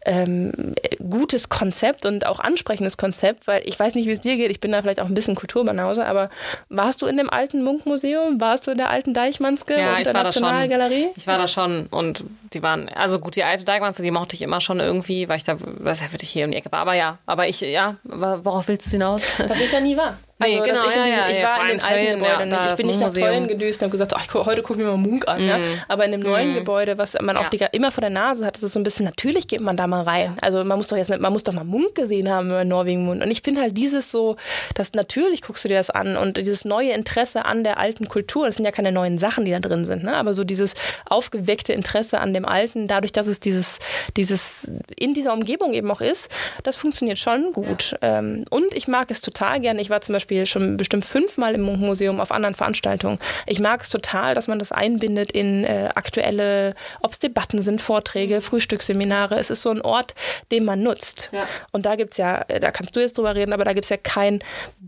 ähm, 0.05 0.75
gutes 1.09 1.49
Konzept 1.49 2.07
und 2.07 2.27
auch 2.27 2.41
ansprechendes 2.41 2.97
Konzept, 2.97 3.47
weil 3.47 3.63
ich 3.65 3.79
weiß 3.79 3.95
nicht, 3.95 4.07
wie 4.07 4.13
es 4.13 4.21
dir 4.21 4.37
geht. 4.37 4.51
Ich 4.51 4.61
bin 4.61 4.73
da 4.73 4.83
vielleicht 4.83 5.01
auch 5.01 5.07
ein 5.07 5.15
bisschen 5.15 5.35
Kulturbanause, 5.35 6.07
aber 6.07 6.31
warst 6.69 7.03
du 7.03 7.07
in 7.07 7.17
dem 7.17 7.31
alten 7.31 7.63
Munkmuseum? 7.63 8.41
Warst 8.41 8.67
du 8.67 8.71
in 8.71 8.79
der 8.79 8.91
alten 8.91 9.15
Deichmannske 9.15 9.79
Ja, 9.79 9.93
und 9.93 9.99
ich 9.99 10.05
der 10.05 10.15
war 10.15 10.25
da 10.25 10.33
schon. 10.33 10.43
Nationalgalerie? 10.43 11.09
Ich 11.17 11.27
war 11.27 11.39
da 11.39 11.49
schon 11.49 11.87
und 11.87 12.25
die 12.53 12.63
waren, 12.63 12.89
also 12.89 13.19
gut, 13.19 13.37
die 13.37 13.45
alte 13.45 13.65
Deichmanske, 13.65 14.03
die 14.03 14.11
mochte 14.11 14.35
ich 14.35 14.43
immer 14.43 14.61
schon 14.61 14.81
irgendwie, 14.81 15.29
weil 15.29 15.37
ich 15.37 15.45
da, 15.45 15.57
was 15.79 16.01
ja 16.01 16.13
wirklich 16.13 16.31
hier 16.31 16.45
um 16.45 16.51
die 16.51 16.57
Ecke 16.57 16.73
war. 16.73 16.81
Aber 16.81 16.95
ja, 16.95 17.19
aber 17.27 17.49
ich, 17.49 17.61
ja, 17.61 17.97
aber 18.09 18.45
worauf 18.45 18.69
willst 18.69 18.87
du 18.89 18.93
hinaus? 18.93 19.23
Was 19.39 19.61
ich 19.61 19.71
da 19.71 19.81
nie 19.81 19.97
war. 19.97 20.19
Nee, 20.41 20.59
dass 20.59 20.67
genau, 20.67 20.89
ich, 20.89 20.97
in 20.97 20.99
ja, 20.99 21.05
diese, 21.05 21.17
ja, 21.17 21.29
ich 21.29 21.37
ja, 21.39 21.49
war 21.49 21.63
in 21.63 21.79
den 21.79 21.83
alten 21.83 22.19
Gebäuden 22.19 22.51
ja, 22.51 22.63
nicht. 22.63 22.71
Ich 22.71 22.77
bin 22.77 22.87
nicht 22.87 23.01
nach. 23.01 23.11
Tollen 23.13 23.49
gedüst 23.49 23.81
und 23.81 23.87
habe 23.87 23.99
gesagt, 23.99 24.35
oh, 24.35 24.47
heute 24.47 24.63
gucke 24.63 24.81
ich 24.81 24.85
mir 24.85 24.91
mal 24.91 24.97
Munk 24.97 25.29
an. 25.29 25.47
Ja? 25.47 25.59
Aber 25.89 26.05
in 26.05 26.13
dem 26.13 26.21
neuen 26.21 26.55
Gebäude, 26.55 26.97
was 26.97 27.17
man 27.21 27.37
auch 27.37 27.49
die, 27.49 27.65
immer 27.73 27.91
vor 27.91 28.01
der 28.01 28.11
Nase 28.11 28.47
hat, 28.47 28.57
ist 28.57 28.63
es 28.63 28.73
so 28.73 28.81
ein 28.81 28.83
bisschen, 28.83 29.05
natürlich 29.05 29.49
geht 29.49 29.61
man 29.61 29.77
da 29.77 29.87
mal 29.87 30.03
rein. 30.03 30.37
Also 30.41 30.65
man 30.65 30.79
muss 30.79 30.89
doch 30.89 30.97
jetzt 30.97 31.11
man 31.11 31.33
muss 31.33 31.45
doch 31.45 31.53
mal 31.53 31.65
Munk 31.65 31.95
gesehen 31.95 32.31
haben 32.31 32.47
über 32.49 32.65
Norwegen 32.65 33.05
Mund. 33.05 33.23
Und 33.23 33.31
ich 33.31 33.43
finde 33.43 33.61
halt 33.61 33.77
dieses 33.77 34.11
so, 34.11 34.37
dass 34.75 34.93
natürlich 34.95 35.43
guckst 35.43 35.65
du 35.65 35.69
dir 35.69 35.77
das 35.77 35.91
an 35.91 36.17
und 36.17 36.37
dieses 36.37 36.65
neue 36.65 36.93
Interesse 36.93 37.45
an 37.45 37.65
der 37.65 37.79
alten 37.79 38.09
Kultur, 38.09 38.47
das 38.47 38.57
sind 38.57 38.65
ja 38.65 38.73
keine 38.73 38.93
neuen 38.93 39.19
Sachen, 39.19 39.45
die 39.45 39.51
da 39.51 39.61
drin 39.61 39.85
sind, 39.85 40.05
ne? 40.05 40.17
aber 40.17 40.35
so 40.35 40.45
dieses 40.45 40.75
aufgeweckte 41.07 41.73
Interesse 41.73 42.21
an 42.21 42.33
dem 42.33 42.45
Alten, 42.45 42.87
dadurch, 42.87 43.13
dass 43.13 43.27
es 43.27 43.41
dieses, 43.41 43.79
dieses 44.17 44.73
in 44.97 45.15
dieser 45.15 45.33
Umgebung 45.33 45.73
eben 45.73 45.91
auch 45.91 46.01
ist, 46.01 46.31
das 46.63 46.77
funktioniert 46.77 47.19
schon 47.19 47.53
gut. 47.53 47.97
Ähm, 48.03 48.45
und 48.51 48.75
ich 48.75 48.89
mag 48.89 49.11
es 49.11 49.21
total 49.21 49.61
gerne. 49.61 49.81
Ich 49.81 49.91
war 49.91 50.01
zum 50.01 50.15
Beispiel 50.15 50.30
schon 50.47 50.77
bestimmt 50.77 51.05
fünfmal 51.05 51.55
im 51.55 51.63
Munkmuseum 51.63 52.21
auf 52.21 52.33
anderen 52.33 52.55
Veranstaltungen. 52.55 53.19
Ich 53.47 53.61
mag 53.61 53.83
es 53.83 53.89
total, 53.89 54.35
dass 54.35 54.49
man 54.49 54.59
das 54.59 54.73
einbindet 54.73 55.33
in 55.33 55.65
äh, 55.65 55.91
aktuelle, 55.95 56.75
ob 57.01 57.13
es 57.13 57.19
Debatten 57.19 57.63
sind, 57.63 57.81
Vorträge, 57.81 58.41
Frühstücksseminare. 58.41 59.39
Es 59.39 59.51
ist 59.51 59.63
so 59.63 59.71
ein 59.71 59.81
Ort, 59.81 60.15
den 60.51 60.65
man 60.65 60.83
nutzt. 60.83 61.31
Ja. 61.33 61.47
Und 61.73 61.87
da 61.87 61.97
gibt 61.97 62.13
es 62.13 62.19
ja, 62.19 62.45
äh, 62.49 62.61
da 62.61 62.71
kannst 62.71 62.97
du 62.97 63.01
jetzt 63.01 63.19
drüber 63.19 63.35
reden, 63.35 63.53
aber 63.53 63.65
da 63.65 63.73
gibt 63.73 63.85
es 63.85 63.91
ja 63.91 63.97
kein 63.97 64.41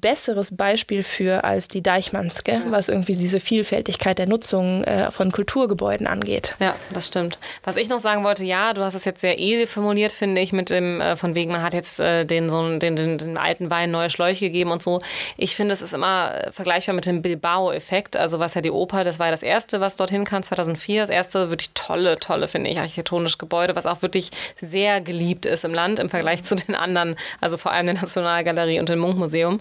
besseres 0.03 0.55
Beispiel 0.55 1.03
für 1.03 1.45
als 1.45 1.69
die 1.69 1.83
Deichmannske, 1.83 2.61
was 2.69 2.91
irgendwie 2.91 3.17
diese 3.17 3.41
Vielfältigkeit 3.41 4.19
der 4.19 4.27
Nutzung 4.27 4.85
äh, 4.85 5.11
von 5.11 5.33
Kulturgebäuden 5.33 6.07
angeht. 6.07 6.55
Ja, 6.59 6.75
das 6.91 7.07
stimmt. 7.07 7.39
Was 7.65 7.79
ich 7.79 7.89
noch 7.89 8.01
sagen 8.01 8.25
wollte, 8.25 8.45
ja, 8.45 8.75
du 8.75 8.83
hast 8.83 8.95
es 8.95 9.07
jetzt 9.07 9.21
sehr 9.23 9.39
edel 9.39 9.67
formuliert, 9.67 10.13
finde 10.13 10.41
ich, 10.43 10.53
mit 10.53 10.69
dem, 10.69 11.01
äh, 11.01 11.17
von 11.17 11.35
wegen, 11.35 11.53
man 11.53 11.63
hat 11.63 11.73
jetzt 11.73 12.01
äh, 12.01 12.27
den, 12.27 12.51
so, 12.51 12.79
den, 12.79 12.97
den, 12.97 13.17
den 13.17 13.39
alten 13.39 13.71
Wein 13.71 13.91
neue 13.91 14.11
Schläuche 14.11 14.47
gegeben 14.47 14.73
und 14.73 14.83
so. 14.83 15.01
Ich 15.37 15.57
finde, 15.57 15.73
es 15.73 15.81
ist 15.81 15.95
immer 15.95 16.35
äh, 16.35 16.53
vergleichbar 16.53 16.95
mit 16.95 17.07
dem 17.07 17.23
Bilbao-Effekt, 17.23 18.17
also 18.17 18.41
was 18.41 18.55
ja 18.55 18.61
die 18.61 18.73
Oper, 18.73 19.05
das 19.05 19.19
war 19.19 19.27
ja 19.27 19.33
das 19.33 19.45
erste, 19.45 19.81
was 19.81 19.97
dorthin 19.97 20.25
kam, 20.25 20.43
2004, 20.43 21.01
das 21.01 21.11
erste 21.11 21.49
wirklich 21.49 21.71
tolle, 21.75 22.19
tolle, 22.19 22.49
finde 22.49 22.71
ich, 22.71 22.79
architektonische 22.79 23.39
Gebäude, 23.39 23.77
was 23.77 23.87
auch 23.87 24.03
wirklich 24.03 24.31
sehr 24.61 25.01
geliebt 25.01 25.47
ist 25.47 25.65
im 25.65 25.73
Land 25.73 26.01
im 26.01 26.09
Vergleich 26.09 26.43
zu 26.43 26.57
den 26.57 26.75
anderen, 26.75 27.15
also 27.41 27.57
vor 27.57 27.71
allem 27.71 27.87
der 27.87 27.95
Nationalgalerie 27.95 28.81
und 28.81 28.89
dem 28.89 28.99
Munkmuseum. 28.99 29.61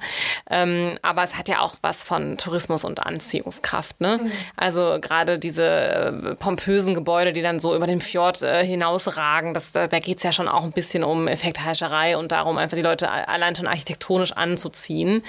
Ähm, 0.49 0.97
aber 1.01 1.23
es 1.23 1.35
hat 1.35 1.47
ja 1.47 1.59
auch 1.59 1.75
was 1.81 2.03
von 2.03 2.37
Tourismus 2.37 2.83
und 2.83 3.05
Anziehungskraft, 3.05 3.99
ne? 4.01 4.19
Also 4.55 4.97
gerade 5.01 5.39
diese 5.39 5.65
äh, 5.65 6.35
pompösen 6.35 6.93
Gebäude, 6.93 7.33
die 7.33 7.41
dann 7.41 7.59
so 7.59 7.75
über 7.75 7.87
den 7.87 8.01
Fjord 8.01 8.41
äh, 8.41 8.65
hinausragen, 8.65 9.53
das, 9.53 9.71
da, 9.71 9.87
da 9.87 9.99
geht 9.99 10.17
es 10.17 10.23
ja 10.23 10.31
schon 10.31 10.47
auch 10.47 10.63
ein 10.63 10.71
bisschen 10.71 11.03
um 11.03 11.27
Effektheischerei 11.27 12.17
und 12.17 12.31
darum, 12.31 12.57
einfach 12.57 12.75
die 12.75 12.83
Leute 12.83 13.09
allein 13.09 13.55
schon 13.55 13.67
architektonisch 13.67 14.31
anzuziehen. 14.33 15.23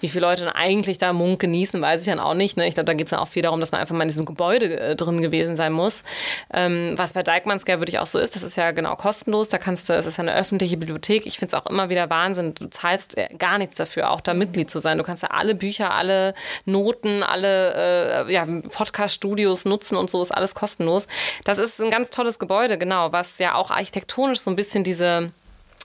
Wie 0.00 0.08
viele 0.08 0.26
Leute 0.26 0.44
dann 0.44 0.54
eigentlich 0.54 0.98
da 0.98 1.12
Munk 1.12 1.40
genießen, 1.40 1.80
weiß 1.80 2.00
ich 2.02 2.06
dann 2.06 2.20
auch 2.20 2.34
nicht. 2.34 2.56
Ne? 2.56 2.66
Ich 2.66 2.74
glaube, 2.74 2.86
da 2.86 2.94
geht 2.94 3.06
es 3.06 3.10
dann 3.10 3.20
auch 3.20 3.28
viel 3.28 3.42
darum, 3.42 3.60
dass 3.60 3.72
man 3.72 3.80
einfach 3.80 3.94
mal 3.94 4.02
in 4.02 4.08
diesem 4.08 4.24
Gebäude 4.24 4.78
äh, 4.78 4.96
drin 4.96 5.20
gewesen 5.20 5.56
sein 5.56 5.72
muss. 5.72 6.04
Ähm, 6.52 6.94
was 6.96 7.12
bei 7.12 7.22
Dijkmansker 7.22 7.80
wirklich 7.80 7.98
auch 7.98 8.06
so 8.06 8.18
ist, 8.18 8.34
das 8.34 8.42
ist 8.42 8.56
ja 8.56 8.70
genau 8.72 8.96
kostenlos. 8.96 9.48
Da 9.48 9.58
kannst 9.58 9.88
du, 9.88 9.94
es 9.94 10.06
ist 10.06 10.16
ja 10.16 10.22
eine 10.22 10.34
öffentliche 10.34 10.76
Bibliothek. 10.76 11.26
Ich 11.26 11.38
finde 11.38 11.56
es 11.56 11.62
auch 11.62 11.66
immer 11.66 11.88
wieder 11.88 12.10
Wahnsinn. 12.10 12.54
Du 12.54 12.66
zahlst 12.68 13.16
äh, 13.16 13.28
gar 13.38 13.58
nichts 13.58 13.76
dafür, 13.76 14.10
auch 14.10 14.20
da 14.20 14.34
Mitglied 14.44 14.70
zu 14.70 14.78
sein. 14.78 14.98
Du 14.98 15.04
kannst 15.04 15.22
ja 15.22 15.30
alle 15.30 15.54
Bücher, 15.54 15.92
alle 15.92 16.34
Noten, 16.64 17.22
alle 17.22 18.26
äh, 18.26 18.32
ja, 18.32 18.46
Podcast-Studios 18.46 19.64
nutzen 19.64 19.96
und 19.96 20.10
so 20.10 20.22
ist 20.22 20.30
alles 20.30 20.54
kostenlos. 20.54 21.06
Das 21.44 21.58
ist 21.58 21.80
ein 21.80 21.90
ganz 21.90 22.10
tolles 22.10 22.38
Gebäude, 22.38 22.78
genau, 22.78 23.12
was 23.12 23.38
ja 23.38 23.54
auch 23.54 23.70
architektonisch 23.70 24.40
so 24.40 24.50
ein 24.50 24.56
bisschen 24.56 24.84
diese 24.84 25.32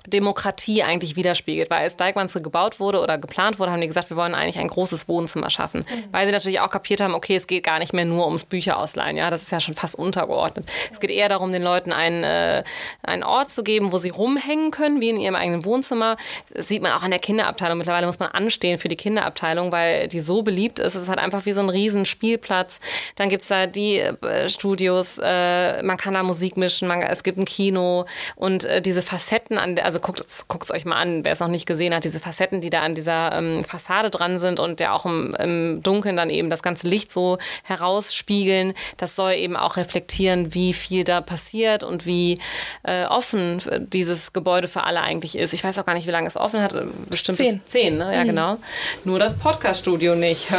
Demokratie 0.08 0.84
eigentlich 0.84 1.16
widerspiegelt. 1.16 1.70
Weil 1.70 1.84
als 1.84 1.98
Dijkmanske 1.98 2.42
gebaut 2.42 2.80
wurde 2.80 3.02
oder 3.02 3.18
geplant 3.18 3.60
wurde, 3.60 3.72
haben 3.72 3.82
die 3.82 3.88
gesagt, 3.88 4.10
wir 4.10 4.18
wollen 4.18 4.36
eigentlich 4.36 4.60
ein 4.60 4.68
großes 4.68 5.08
Wohnzimmer 5.08 5.50
schaffen. 5.50 5.86
Weil 6.12 6.26
sie 6.26 6.32
natürlich 6.32 6.60
auch 6.60 6.70
kapiert 6.70 7.02
haben, 7.02 7.14
okay, 7.14 7.36
es 7.36 7.48
geht 7.48 7.64
gar 7.64 7.80
nicht 7.80 7.94
mehr 7.94 8.06
nur 8.06 8.26
ums 8.26 8.46
Bücherausleihen. 8.46 9.18
Ja, 9.18 9.30
das 9.30 9.44
ist 9.44 9.52
ja 9.52 9.60
schon 9.60 9.74
fast 9.74 9.96
untergeordnet. 9.96 10.70
Es 10.92 11.00
geht 11.00 11.12
eher 11.12 11.30
darum, 11.30 11.52
den 11.52 11.64
Leuten 11.64 11.92
einen, 11.92 12.24
äh, 12.24 12.64
einen 13.04 13.24
Ort 13.24 13.52
zu 13.52 13.64
geben, 13.64 13.92
wo 13.92 13.98
sie 13.98 14.10
rumhängen 14.10 14.72
können, 14.72 15.02
wie 15.02 15.10
in 15.10 15.20
ihrem 15.20 15.36
eigenen 15.36 15.66
Wohnzimmer. 15.66 16.18
Das 16.54 16.68
sieht 16.68 16.82
man 16.82 16.94
auch 16.94 17.04
an 17.04 17.12
der 17.12 17.20
Kinderabteilung. 17.20 17.78
Mittlerweile 17.78 18.06
muss 18.06 18.20
man 18.20 18.30
anstehen 18.30 18.80
für 18.80 18.88
die 18.88 18.96
Kinderabteilung, 18.96 19.72
weil 19.72 20.08
die 20.08 20.20
so 20.20 20.42
beliebt 20.42 20.80
ist. 20.80 20.96
Es 20.96 21.04
ist 21.04 21.10
halt 21.10 21.20
einfach 21.20 21.46
wie 21.46 21.52
so 21.52 21.62
ein 21.62 21.70
riesen 21.70 22.06
Spielplatz. 22.06 22.80
Dann 23.16 23.30
gibt 23.30 23.42
es 23.42 23.48
da 23.48 23.68
die 23.68 23.98
äh, 24.00 24.50
Studios, 24.50 25.20
äh, 25.22 25.84
man 25.84 25.98
kann 25.98 26.14
da 26.14 26.24
Musik 26.24 26.58
mischen, 26.58 26.88
man, 26.88 27.02
es 27.02 27.24
gibt 27.24 27.38
ein 27.38 27.46
Kino 27.46 28.06
und 28.36 28.66
äh, 28.66 28.82
diese 28.82 29.02
Facetten 29.02 29.58
an 29.58 29.76
der, 29.76 29.86
also 29.90 30.00
guckt 30.00 30.22
es 30.22 30.72
euch 30.72 30.86
mal 30.86 30.98
an, 30.98 31.26
wer 31.26 31.32
es 31.32 31.40
noch 31.40 31.48
nicht 31.48 31.66
gesehen 31.66 31.96
hat, 31.96 32.04
diese 32.04 32.20
Facetten, 32.20 32.62
die 32.62 32.70
da 32.70 32.82
an 32.82 32.94
dieser 32.94 33.32
ähm, 33.34 33.64
Fassade 33.64 34.12
dran 34.12 34.38
sind 34.38 34.60
und 34.60 34.80
der 34.80 34.94
auch 34.94 35.04
im, 35.06 35.36
im 35.40 35.82
Dunkeln 35.82 36.16
dann 36.16 36.30
eben 36.30 36.52
das 36.52 36.62
ganze 36.62 36.88
Licht 36.88 37.12
so 37.12 37.40
herausspiegeln, 37.64 38.76
das 38.98 39.16
soll 39.16 39.34
eben 39.34 39.58
auch 39.58 39.78
reflektieren, 39.78 40.54
wie 40.54 40.74
viel 40.74 41.04
da 41.04 41.22
passiert 41.22 41.84
und 41.84 42.06
wie 42.06 42.38
äh, 42.84 43.06
offen 43.06 43.62
dieses 43.92 44.32
Gebäude 44.32 44.68
für 44.68 44.84
alle 44.84 45.02
eigentlich 45.02 45.36
ist. 45.36 45.54
Ich 45.54 45.64
weiß 45.64 45.80
auch 45.80 45.86
gar 45.86 45.96
nicht, 45.96 46.06
wie 46.06 46.12
lange 46.12 46.28
es 46.28 46.38
offen 46.38 46.62
hat, 46.62 46.76
bestimmt 47.10 47.38
Zehn. 47.40 47.62
zehn, 47.66 47.98
ne? 47.98 48.14
Ja, 48.14 48.24
genau. 48.24 48.58
Nur 49.06 49.18
das 49.18 49.38
Podcast-Studio 49.38 50.16
nicht. 50.16 50.48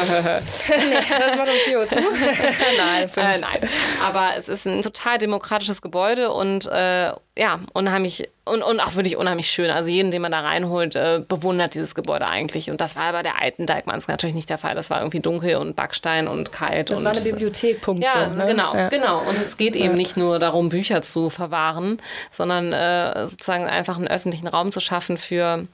Das 1.20 1.36
war 1.36 1.44
um 1.44 1.50
4 1.64 1.78
Uhr 1.78 1.86
zu. 1.86 1.96
Nein. 2.78 3.10
Äh, 3.16 3.38
nein. 3.38 3.68
Aber 4.04 4.36
es 4.36 4.48
ist 4.48 4.66
ein 4.66 4.82
total 4.82 5.18
demokratisches 5.18 5.82
Gebäude 5.82 6.32
und 6.32 6.66
äh, 6.66 7.12
ja, 7.36 7.60
unheimlich 7.72 8.28
und, 8.50 8.62
und 8.62 8.80
auch 8.80 8.94
wirklich 8.96 9.16
unheimlich 9.16 9.50
schön. 9.50 9.70
Also 9.70 9.88
jeden, 9.90 10.10
den 10.10 10.20
man 10.22 10.32
da 10.32 10.40
reinholt, 10.40 10.96
äh, 10.96 11.22
bewundert 11.26 11.74
dieses 11.74 11.94
Gebäude 11.94 12.26
eigentlich. 12.26 12.70
Und 12.70 12.80
das 12.80 12.96
war 12.96 13.12
bei 13.12 13.22
der 13.22 13.40
alten 13.40 13.66
Dijkmanns 13.66 14.08
natürlich 14.08 14.34
nicht 14.34 14.50
der 14.50 14.58
Fall. 14.58 14.74
Das 14.74 14.90
war 14.90 14.98
irgendwie 15.00 15.20
dunkel 15.20 15.56
und 15.56 15.76
Backstein 15.76 16.28
und 16.28 16.52
kalt. 16.52 16.90
Das 16.90 16.98
und, 17.00 17.04
war 17.04 17.12
eine 17.12 17.20
Bibliothek, 17.20 17.80
Punkt. 17.80 18.02
Ja, 18.02 18.30
so, 18.30 18.38
ne? 18.38 18.46
genau, 18.46 18.74
Ja. 18.74 18.88
genau. 18.88 19.20
Und 19.20 19.36
es 19.36 19.56
geht 19.56 19.76
eben 19.76 19.94
nicht 19.94 20.16
nur 20.16 20.38
darum, 20.38 20.68
Bücher 20.68 21.02
zu 21.02 21.30
verwahren, 21.30 22.00
sondern 22.30 22.72
äh, 22.72 23.26
sozusagen 23.26 23.66
einfach 23.66 23.96
einen 23.96 24.08
öffentlichen 24.08 24.48
Raum 24.48 24.72
zu 24.72 24.80
schaffen 24.80 25.16
für 25.16 25.66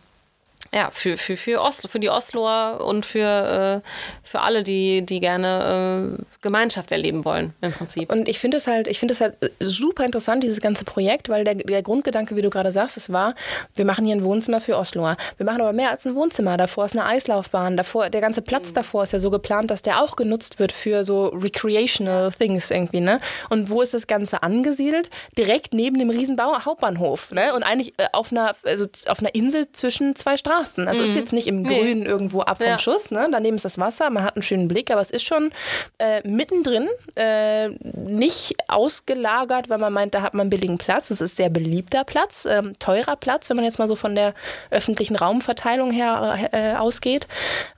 ja, 0.74 0.90
für, 0.92 1.16
für, 1.16 1.36
für 1.36 1.60
Oslo, 1.62 1.88
für 1.88 2.00
die 2.00 2.10
Osloer 2.10 2.84
und 2.84 3.06
für, 3.06 3.82
äh, 3.82 4.26
für 4.26 4.40
alle, 4.40 4.62
die, 4.62 5.04
die 5.04 5.20
gerne 5.20 6.18
äh, 6.18 6.24
Gemeinschaft 6.42 6.92
erleben 6.92 7.24
wollen, 7.24 7.54
im 7.60 7.72
Prinzip. 7.72 8.10
Und 8.12 8.28
ich 8.28 8.38
finde 8.38 8.56
es 8.56 8.66
halt, 8.66 8.86
ich 8.86 8.98
finde 8.98 9.14
es 9.14 9.20
halt 9.20 9.36
super 9.60 10.04
interessant, 10.04 10.42
dieses 10.42 10.60
ganze 10.60 10.84
Projekt, 10.84 11.28
weil 11.28 11.44
der, 11.44 11.54
der 11.54 11.82
Grundgedanke, 11.82 12.36
wie 12.36 12.42
du 12.42 12.50
gerade 12.50 12.70
sagst, 12.70 12.96
es 12.96 13.12
war, 13.12 13.34
wir 13.74 13.84
machen 13.84 14.04
hier 14.04 14.14
ein 14.14 14.24
Wohnzimmer 14.24 14.60
für 14.60 14.76
Osloer. 14.76 15.16
Wir 15.36 15.46
machen 15.46 15.60
aber 15.60 15.72
mehr 15.72 15.90
als 15.90 16.06
ein 16.06 16.14
Wohnzimmer. 16.14 16.56
Davor 16.56 16.86
ist 16.86 16.96
eine 16.96 17.06
Eislaufbahn. 17.06 17.76
Davor, 17.76 18.10
der 18.10 18.20
ganze 18.20 18.42
Platz 18.42 18.72
davor 18.72 19.04
ist 19.04 19.12
ja 19.12 19.18
so 19.18 19.30
geplant, 19.30 19.70
dass 19.70 19.82
der 19.82 20.02
auch 20.02 20.16
genutzt 20.16 20.58
wird 20.58 20.72
für 20.72 21.04
so 21.04 21.28
recreational 21.28 22.32
things 22.32 22.70
irgendwie, 22.70 23.00
ne? 23.00 23.20
Und 23.50 23.70
wo 23.70 23.82
ist 23.82 23.94
das 23.94 24.06
Ganze 24.06 24.42
angesiedelt? 24.42 25.10
Direkt 25.36 25.74
neben 25.74 25.98
dem 25.98 26.10
riesen 26.10 26.36
Bau 26.36 26.58
Hauptbahnhof, 26.64 27.32
ne? 27.32 27.54
Und 27.54 27.62
eigentlich 27.62 27.94
äh, 27.98 28.06
auf 28.12 28.32
einer, 28.32 28.54
also 28.64 28.86
auf 29.08 29.20
einer 29.20 29.34
Insel 29.34 29.70
zwischen 29.72 30.16
zwei 30.16 30.36
Straßen. 30.36 30.55
Das 30.86 30.98
ist 30.98 31.14
jetzt 31.14 31.32
nicht 31.32 31.46
im 31.46 31.64
Grünen 31.64 32.06
irgendwo 32.06 32.40
ab 32.40 32.58
vom 32.58 32.66
Ja. 32.66 32.78
Schuss, 32.78 33.10
ne? 33.10 33.28
Daneben 33.30 33.56
ist 33.56 33.64
das 33.64 33.78
Wasser, 33.78 34.10
man 34.10 34.24
hat 34.24 34.36
einen 34.36 34.42
schönen 34.42 34.68
Blick, 34.68 34.90
aber 34.90 35.00
es 35.00 35.10
ist 35.10 35.24
schon 35.24 35.50
äh, 35.98 36.26
mittendrin, 36.26 36.88
äh, 37.14 37.68
nicht 37.68 38.54
ausgelagert, 38.68 39.68
weil 39.68 39.78
man 39.78 39.92
meint, 39.92 40.14
da 40.14 40.22
hat 40.22 40.34
man 40.34 40.50
billigen 40.50 40.78
Platz. 40.78 41.10
Es 41.10 41.20
ist 41.20 41.36
sehr 41.36 41.50
beliebter 41.50 42.04
Platz, 42.04 42.46
ähm, 42.48 42.72
teurer 42.78 43.16
Platz, 43.16 43.48
wenn 43.50 43.56
man 43.56 43.64
jetzt 43.64 43.78
mal 43.78 43.88
so 43.88 43.96
von 43.96 44.14
der 44.14 44.34
öffentlichen 44.70 45.16
Raumverteilung 45.16 45.90
her 45.90 46.48
äh, 46.52 46.74
ausgeht. 46.74 47.26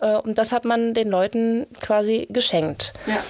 Äh, 0.00 0.16
und 0.16 0.38
das 0.38 0.52
hat 0.52 0.64
man 0.64 0.94
den 0.94 1.08
Leuten 1.08 1.66
quasi 1.80 2.26
geschenkt. 2.30 2.92
Ja. 3.06 3.22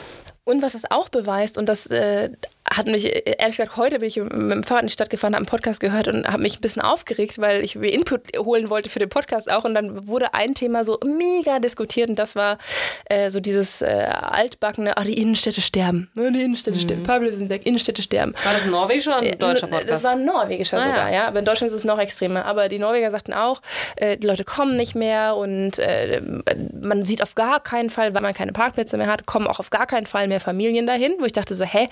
Und 0.45 0.63
was 0.63 0.75
es 0.75 0.91
auch 0.91 1.11
beweist, 1.11 1.59
und 1.59 1.67
das 1.69 1.87
äh, 1.89 2.31
hat 2.71 2.87
mich, 2.87 3.05
ehrlich 3.05 3.57
gesagt, 3.57 3.77
heute 3.77 3.99
bin 3.99 4.09
ich 4.09 4.17
mit 4.17 4.33
dem 4.33 4.63
Fahrrad 4.65 4.83
in 4.83 4.89
die 4.89 4.93
Stadt 4.93 5.11
gefahren, 5.11 5.35
habe 5.35 5.39
einen 5.39 5.47
Podcast 5.47 5.81
gehört 5.81 6.09
und 6.09 6.27
habe 6.27 6.43
mich 6.43 6.59
ein 6.59 6.61
bisschen 6.61 6.83
aufgeregt, 6.83 7.39
weil 7.39 7.65
ich 7.65 7.77
mir 7.77 7.93
Input 7.93 8.37
holen 8.37 8.71
wollte 8.71 8.91
für 8.91 8.99
den 8.99 9.09
Podcast 9.09 9.51
auch. 9.51 9.65
Und 9.65 9.75
dann 9.75 10.07
wurde 10.07 10.35
ein 10.35 10.55
Thema 10.55 10.85
so 10.85 10.99
mega 11.05 11.59
diskutiert 11.59 12.11
und 12.11 12.19
das 12.19 12.37
war 12.37 12.59
äh, 13.07 13.31
so 13.31 13.41
dieses 13.41 13.83
äh, 13.83 13.87
altbackene, 13.87 14.97
ah, 14.97 15.05
die 15.05 15.21
Innenstädte 15.21 15.61
sterben. 15.61 16.11
Ne, 16.15 16.33
die 16.33 16.43
Innenstädte 16.43 16.77
mhm. 16.77 16.83
sterben. 16.83 17.03
Pablo 17.05 17.29
ist 17.29 17.49
weg, 17.49 17.67
Innenstädte 17.67 18.03
sterben. 18.03 18.35
War 18.45 18.53
das 18.53 18.65
ein 18.65 18.71
norwegischer 18.71 19.19
oder 19.19 19.27
ein 19.27 19.39
deutscher 19.39 19.67
Podcast? 19.67 19.91
Das 19.91 20.05
war 20.05 20.13
ein 20.13 20.25
norwegischer 20.25 20.79
ah, 20.79 20.83
sogar, 20.83 21.13
ja. 21.13 21.29
Aber 21.29 21.39
in 21.39 21.45
Deutschland 21.45 21.71
ist 21.71 21.77
es 21.77 21.85
noch 21.85 21.99
extremer. 21.99 22.45
Aber 22.45 22.69
die 22.69 22.79
Norweger 22.79 23.11
sagten 23.11 23.33
auch, 23.33 23.63
äh, 23.97 24.17
die 24.17 24.27
Leute 24.27 24.45
kommen 24.45 24.77
nicht 24.77 24.95
mehr 24.95 25.37
und 25.37 25.79
äh, 25.79 26.21
man 26.81 27.05
sieht 27.05 27.23
auf 27.23 27.35
gar 27.35 27.61
keinen 27.61 27.91
Fall, 27.91 28.15
weil 28.15 28.23
man 28.23 28.35
keine 28.35 28.53
Parkplätze 28.53 28.97
mehr 28.97 29.07
hat, 29.07 29.27
kommen 29.27 29.47
auch 29.47 29.59
auf 29.59 29.71
gar 29.71 29.87
keinen 29.87 30.07
Fall 30.07 30.29
mehr 30.29 30.41
Familien 30.41 30.87
dahin, 30.87 31.15
wo 31.19 31.25
ich 31.25 31.33
dachte 31.33 31.55
so, 31.55 31.65
hä, 31.65 31.89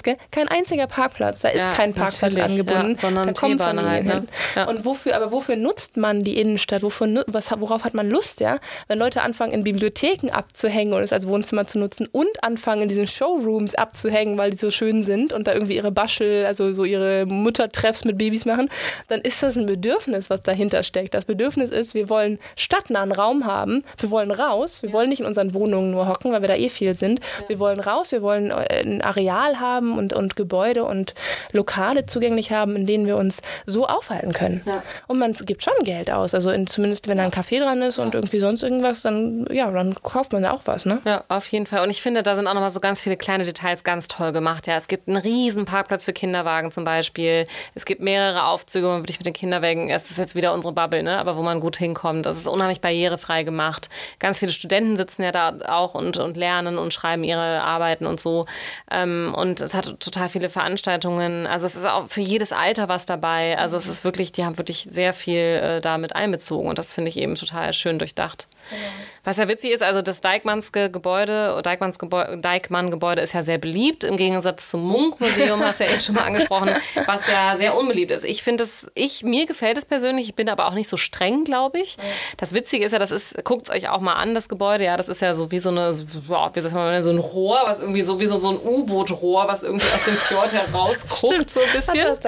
Deichmannske, 0.00 0.16
kein 0.30 0.48
einziger 0.48 0.86
Parkplatz, 0.86 1.40
da 1.40 1.48
ist 1.48 1.66
ja, 1.66 1.72
kein 1.72 1.94
Parkplatz 1.94 2.36
angebunden, 2.36 2.92
ja, 2.92 2.96
sondern 2.96 3.26
da 3.28 3.32
kommen 3.32 3.58
Familien 3.58 3.90
halt, 3.90 4.04
ne? 4.04 4.12
hin. 4.12 4.28
Ja. 4.56 4.68
Und 4.68 4.84
wofür, 4.84 5.16
aber 5.16 5.32
wofür 5.32 5.56
nutzt 5.56 5.96
man 5.96 6.24
die 6.24 6.40
Innenstadt? 6.40 6.82
Wofür, 6.82 7.24
was, 7.26 7.50
worauf 7.58 7.84
hat 7.84 7.94
man 7.94 8.08
Lust, 8.08 8.40
ja? 8.40 8.58
Wenn 8.88 8.98
Leute 8.98 9.22
anfangen, 9.22 9.52
in 9.52 9.64
Bibliotheken 9.64 10.30
abzuhängen 10.30 10.94
und 10.94 11.02
es 11.02 11.12
als 11.12 11.28
Wohnzimmer 11.28 11.66
zu 11.66 11.78
nutzen 11.78 12.08
und 12.10 12.42
anfangen, 12.42 12.82
in 12.82 12.88
diesen 12.88 13.06
Showrooms 13.06 13.74
abzuhängen, 13.74 14.38
weil 14.38 14.50
die 14.50 14.56
so 14.56 14.70
schön 14.70 15.02
sind 15.02 15.32
und 15.32 15.46
da 15.46 15.52
irgendwie 15.52 15.76
ihre 15.76 15.92
Baschel, 15.92 16.46
also 16.46 16.72
so 16.72 16.84
ihre 16.84 17.26
Muttertreffs 17.26 18.04
mit 18.04 18.18
Babys 18.18 18.44
machen, 18.44 18.68
dann 19.08 19.20
ist 19.20 19.42
das 19.42 19.56
ein 19.56 19.66
Bedürfnis, 19.66 20.30
was 20.30 20.42
dahinter 20.42 20.82
steckt. 20.82 21.14
Das 21.14 21.24
Bedürfnis 21.24 21.70
ist, 21.70 21.94
wir 21.94 22.08
wollen 22.08 22.38
stadtnahen 22.56 23.12
Raum 23.12 23.46
haben, 23.46 23.84
wir 23.98 24.10
wollen 24.10 24.30
raus, 24.30 24.82
wir 24.82 24.92
wollen 24.92 25.08
nicht 25.08 25.20
in 25.20 25.26
unseren 25.26 25.54
Wohnungen 25.54 25.90
nur 25.90 26.08
hocken, 26.08 26.32
weil 26.32 26.42
wir 26.42 26.48
da 26.48 26.56
eh 26.56 26.68
viel 26.68 26.94
sind. 26.94 27.20
Wir 27.48 27.58
wollen 27.58 27.80
raus, 27.80 28.12
wir 28.12 28.22
wollen 28.22 28.50
äh, 28.50 28.82
ein 28.82 29.02
Areal 29.02 29.60
haben 29.60 29.89
und, 29.98 30.12
und 30.12 30.36
Gebäude 30.36 30.84
und 30.84 31.14
Lokale 31.52 32.06
zugänglich 32.06 32.52
haben, 32.52 32.76
in 32.76 32.86
denen 32.86 33.06
wir 33.06 33.16
uns 33.16 33.42
so 33.66 33.86
aufhalten 33.86 34.32
können. 34.32 34.62
Ja. 34.64 34.82
Und 35.06 35.18
man 35.18 35.32
gibt 35.32 35.62
schon 35.62 35.74
Geld 35.84 36.10
aus. 36.10 36.34
Also 36.34 36.50
in, 36.50 36.66
zumindest 36.66 37.08
wenn 37.08 37.18
da 37.18 37.24
ein 37.24 37.30
Café 37.30 37.62
dran 37.62 37.82
ist 37.82 37.98
und 37.98 38.14
irgendwie 38.14 38.40
sonst 38.40 38.62
irgendwas, 38.62 39.02
dann 39.02 39.46
ja, 39.50 39.70
dann 39.70 39.94
kauft 40.02 40.32
man 40.32 40.42
da 40.42 40.52
auch 40.52 40.62
was, 40.64 40.86
ne? 40.86 41.00
Ja, 41.04 41.24
auf 41.28 41.46
jeden 41.48 41.66
Fall. 41.66 41.82
Und 41.82 41.90
ich 41.90 42.02
finde, 42.02 42.22
da 42.22 42.34
sind 42.34 42.46
auch 42.46 42.54
nochmal 42.54 42.70
so 42.70 42.80
ganz 42.80 43.00
viele 43.00 43.16
kleine 43.16 43.44
Details 43.44 43.84
ganz 43.84 44.08
toll 44.08 44.32
gemacht. 44.32 44.66
Ja, 44.66 44.76
es 44.76 44.88
gibt 44.88 45.08
einen 45.08 45.16
riesen 45.16 45.64
Parkplatz 45.64 46.04
für 46.04 46.12
Kinderwagen 46.12 46.72
zum 46.72 46.84
Beispiel. 46.84 47.46
Es 47.74 47.84
gibt 47.84 48.00
mehrere 48.00 48.46
Aufzüge, 48.46 48.86
wo 48.86 48.90
man 48.90 49.00
wirklich 49.02 49.18
mit 49.18 49.26
den 49.26 49.34
Kinderwagen, 49.34 49.90
es 49.90 50.10
ist 50.10 50.18
jetzt 50.18 50.34
wieder 50.34 50.52
unsere 50.52 50.72
Bubble, 50.72 51.02
ne? 51.02 51.18
Aber 51.18 51.36
wo 51.36 51.42
man 51.42 51.60
gut 51.60 51.76
hinkommt. 51.76 52.26
Das 52.26 52.36
ist 52.36 52.46
unheimlich 52.46 52.80
barrierefrei 52.80 53.42
gemacht. 53.42 53.88
Ganz 54.18 54.38
viele 54.38 54.52
Studenten 54.52 54.96
sitzen 54.96 55.22
ja 55.22 55.32
da 55.32 55.58
auch 55.68 55.94
und, 55.94 56.16
und 56.16 56.36
lernen 56.36 56.78
und 56.78 56.94
schreiben 56.94 57.24
ihre 57.24 57.62
Arbeiten 57.62 58.06
und 58.06 58.20
so. 58.20 58.46
Ähm, 58.90 59.34
und 59.36 59.58
es 59.70 59.74
hat 59.74 60.00
total 60.00 60.28
viele 60.28 60.50
Veranstaltungen. 60.50 61.46
Also 61.46 61.66
es 61.66 61.76
ist 61.76 61.84
auch 61.84 62.08
für 62.08 62.20
jedes 62.20 62.52
Alter 62.52 62.88
was 62.88 63.06
dabei. 63.06 63.56
Also 63.56 63.76
es 63.76 63.86
ist 63.86 64.02
wirklich, 64.02 64.32
die 64.32 64.44
haben 64.44 64.58
wirklich 64.58 64.86
sehr 64.90 65.12
viel 65.12 65.38
äh, 65.38 65.80
damit 65.80 66.16
einbezogen 66.16 66.68
und 66.68 66.78
das 66.78 66.92
finde 66.92 67.08
ich 67.08 67.16
eben 67.16 67.36
total 67.36 67.72
schön 67.72 67.98
durchdacht. 67.98 68.48
Genau. 68.70 68.82
Was 69.22 69.36
ja 69.36 69.48
witzig 69.48 69.72
ist, 69.72 69.82
also 69.82 70.00
das 70.00 70.22
Deichmannske 70.22 70.90
Gebäude, 70.90 71.60
Deichmanns 71.62 71.98
Gebäude, 71.98 72.38
Deichmann-Gebäude 72.38 73.20
ist 73.20 73.34
ja 73.34 73.42
sehr 73.42 73.58
beliebt, 73.58 74.02
im 74.02 74.16
Gegensatz 74.16 74.70
zum 74.70 74.82
Munk-Museum, 74.82 75.62
hast 75.62 75.80
du 75.80 75.84
ja 75.84 75.90
eben 75.90 76.00
schon 76.00 76.14
mal 76.14 76.24
angesprochen, 76.24 76.70
was 77.06 77.26
ja 77.26 77.54
sehr 77.58 77.76
unbeliebt 77.76 78.10
ist. 78.12 78.24
Ich 78.24 78.42
finde 78.42 78.64
es, 78.64 78.90
ich, 78.94 79.22
mir 79.22 79.44
gefällt 79.44 79.76
es 79.76 79.84
persönlich, 79.84 80.30
ich 80.30 80.34
bin 80.34 80.48
aber 80.48 80.66
auch 80.68 80.72
nicht 80.72 80.88
so 80.88 80.96
streng, 80.96 81.44
glaube 81.44 81.80
ich. 81.80 81.98
Das 82.38 82.54
Witzige 82.54 82.86
ist 82.86 82.92
ja, 82.92 82.98
das 82.98 83.10
ist, 83.10 83.44
guckt 83.44 83.68
es 83.68 83.74
euch 83.74 83.90
auch 83.90 84.00
mal 84.00 84.14
an, 84.14 84.34
das 84.34 84.48
Gebäude, 84.48 84.84
ja, 84.84 84.96
das 84.96 85.10
ist 85.10 85.20
ja 85.20 85.34
so 85.34 85.50
wie 85.50 85.58
so 85.58 85.68
eine, 85.68 85.90
wie 85.90 86.60
sagt 86.60 86.74
man, 86.74 87.02
so 87.02 87.10
ein 87.10 87.18
Rohr, 87.18 87.60
was 87.66 87.78
irgendwie 87.78 88.02
so 88.02 88.20
wie 88.20 88.26
so, 88.26 88.36
so 88.36 88.52
ein 88.52 88.58
U-Boot-Rohr, 88.58 89.46
was 89.48 89.62
irgendwie 89.62 89.86
aus 89.94 90.04
dem 90.04 90.14
Fjord 90.14 90.52
herausguckt, 90.52 91.50
so 91.50 91.60
ein 91.60 91.72
bisschen. 91.72 91.90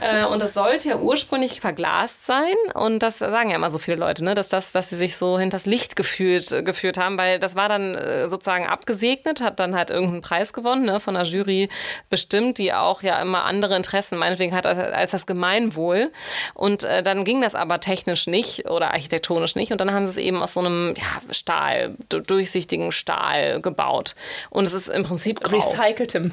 Äh, 0.00 0.24
und 0.24 0.40
das 0.40 0.54
sollte 0.54 0.88
ja 0.88 0.96
ursprünglich 0.96 1.60
verglast 1.60 2.24
sein 2.24 2.54
und 2.74 3.00
das 3.00 3.18
sagen 3.18 3.50
ja 3.50 3.56
immer 3.56 3.70
so 3.70 3.78
viele 3.78 3.96
Leute, 3.96 4.24
ne, 4.24 4.34
dass, 4.34 4.48
das, 4.48 4.72
dass 4.72 4.90
sie 4.90 4.96
sich 4.96 5.16
so 5.16 5.38
hinters 5.38 5.66
Licht 5.66 5.96
gefühlt 5.96 6.19
geführt, 6.20 6.64
geführt 6.64 6.98
haben, 6.98 7.16
weil 7.18 7.38
das 7.38 7.56
war 7.56 7.68
dann 7.68 7.94
äh, 7.94 8.28
sozusagen 8.28 8.66
abgesegnet, 8.66 9.40
hat 9.40 9.58
dann 9.58 9.74
halt 9.74 9.90
irgendeinen 9.90 10.20
Preis 10.20 10.52
gewonnen, 10.52 10.84
ne, 10.84 11.00
von 11.00 11.14
der 11.14 11.24
Jury 11.24 11.68
bestimmt, 12.10 12.58
die 12.58 12.72
auch 12.72 13.02
ja 13.02 13.20
immer 13.20 13.44
andere 13.44 13.76
Interessen 13.76 14.18
meinetwegen 14.18 14.54
hat 14.54 14.66
als 14.66 15.12
das 15.12 15.26
Gemeinwohl. 15.26 16.12
Und 16.54 16.84
äh, 16.84 17.02
dann 17.02 17.24
ging 17.24 17.40
das 17.40 17.54
aber 17.54 17.80
technisch 17.80 18.26
nicht 18.26 18.68
oder 18.68 18.92
architektonisch 18.92 19.54
nicht. 19.54 19.72
Und 19.72 19.80
dann 19.80 19.92
haben 19.92 20.04
sie 20.04 20.12
es 20.12 20.16
eben 20.18 20.42
aus 20.42 20.54
so 20.54 20.60
einem 20.60 20.94
ja, 20.96 21.34
Stahl, 21.34 21.94
durchsichtigen 22.08 22.92
Stahl 22.92 23.60
gebaut. 23.60 24.14
Und 24.50 24.66
es 24.66 24.74
ist 24.74 24.88
im 24.88 25.04
Prinzip 25.04 25.40
grau. 25.40 25.56
Recyceltem. 25.56 26.32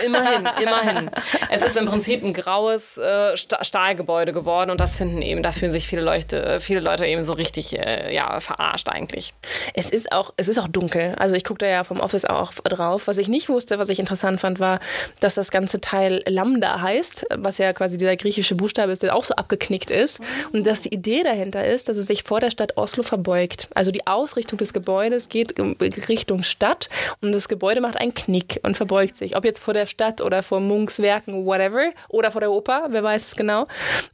Äh, 0.00 0.06
immerhin, 0.06 0.48
immerhin. 0.62 1.10
Es 1.50 1.62
ist 1.62 1.76
im 1.76 1.86
Prinzip 1.86 2.24
ein 2.24 2.32
graues 2.32 2.98
äh, 2.98 3.36
Stahlgebäude 3.36 4.32
geworden 4.32 4.70
und 4.70 4.80
das 4.80 4.96
finden 4.96 5.22
eben, 5.22 5.42
da 5.42 5.52
fühlen 5.52 5.72
sich 5.72 5.86
viele 5.86 6.02
Leute, 6.02 6.60
viele 6.60 6.80
Leute 6.80 7.06
eben 7.06 7.24
so 7.24 7.32
richtig 7.32 7.78
äh, 7.78 8.14
ja, 8.14 8.38
verarscht 8.40 8.88
eigentlich 8.88 9.23
nicht. 9.24 9.34
Es 9.74 9.90
ist 9.90 10.12
auch, 10.12 10.32
es 10.36 10.48
ist 10.48 10.58
auch 10.58 10.68
dunkel. 10.68 11.14
Also 11.18 11.36
ich 11.36 11.44
gucke 11.44 11.58
da 11.58 11.66
ja 11.66 11.84
vom 11.84 12.00
Office 12.00 12.24
auch 12.24 12.52
drauf. 12.52 13.06
Was 13.06 13.18
ich 13.18 13.28
nicht 13.28 13.48
wusste, 13.48 13.78
was 13.78 13.88
ich 13.88 13.98
interessant 13.98 14.40
fand, 14.40 14.60
war, 14.60 14.80
dass 15.20 15.34
das 15.34 15.50
ganze 15.50 15.80
Teil 15.80 16.22
Lambda 16.26 16.80
heißt, 16.80 17.26
was 17.36 17.58
ja 17.58 17.72
quasi 17.72 17.98
dieser 17.98 18.16
griechische 18.16 18.54
Buchstabe 18.54 18.92
ist, 18.92 19.02
der 19.02 19.14
auch 19.14 19.24
so 19.24 19.34
abgeknickt 19.34 19.90
ist. 19.90 20.20
Und 20.52 20.66
dass 20.66 20.82
die 20.82 20.92
Idee 20.92 21.22
dahinter 21.22 21.64
ist, 21.64 21.88
dass 21.88 21.96
es 21.96 22.06
sich 22.06 22.22
vor 22.22 22.40
der 22.40 22.50
Stadt 22.50 22.76
Oslo 22.76 23.02
verbeugt. 23.02 23.68
Also 23.74 23.90
die 23.90 24.06
Ausrichtung 24.06 24.58
des 24.58 24.72
Gebäudes 24.72 25.28
geht 25.28 25.54
Richtung 26.08 26.42
Stadt 26.42 26.88
und 27.20 27.34
das 27.34 27.48
Gebäude 27.48 27.80
macht 27.80 27.96
einen 27.96 28.14
Knick 28.14 28.60
und 28.62 28.76
verbeugt 28.76 29.16
sich. 29.16 29.36
Ob 29.36 29.44
jetzt 29.44 29.60
vor 29.60 29.74
der 29.74 29.86
Stadt 29.86 30.20
oder 30.20 30.42
vor 30.42 30.60
Munks 30.60 30.98
Werken, 30.98 31.46
whatever, 31.46 31.92
oder 32.08 32.30
vor 32.30 32.40
der 32.40 32.50
Oper, 32.50 32.86
wer 32.90 33.02
weiß 33.02 33.26
es 33.26 33.36
genau. 33.36 33.66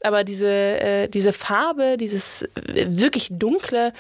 Aber 0.02 0.24
diese, 0.24 0.48
äh, 0.48 1.08
diese 1.08 1.32
Farbe, 1.32 1.96
dieses 1.96 2.48
wirklich 2.64 3.28
dunkle, 3.30 3.92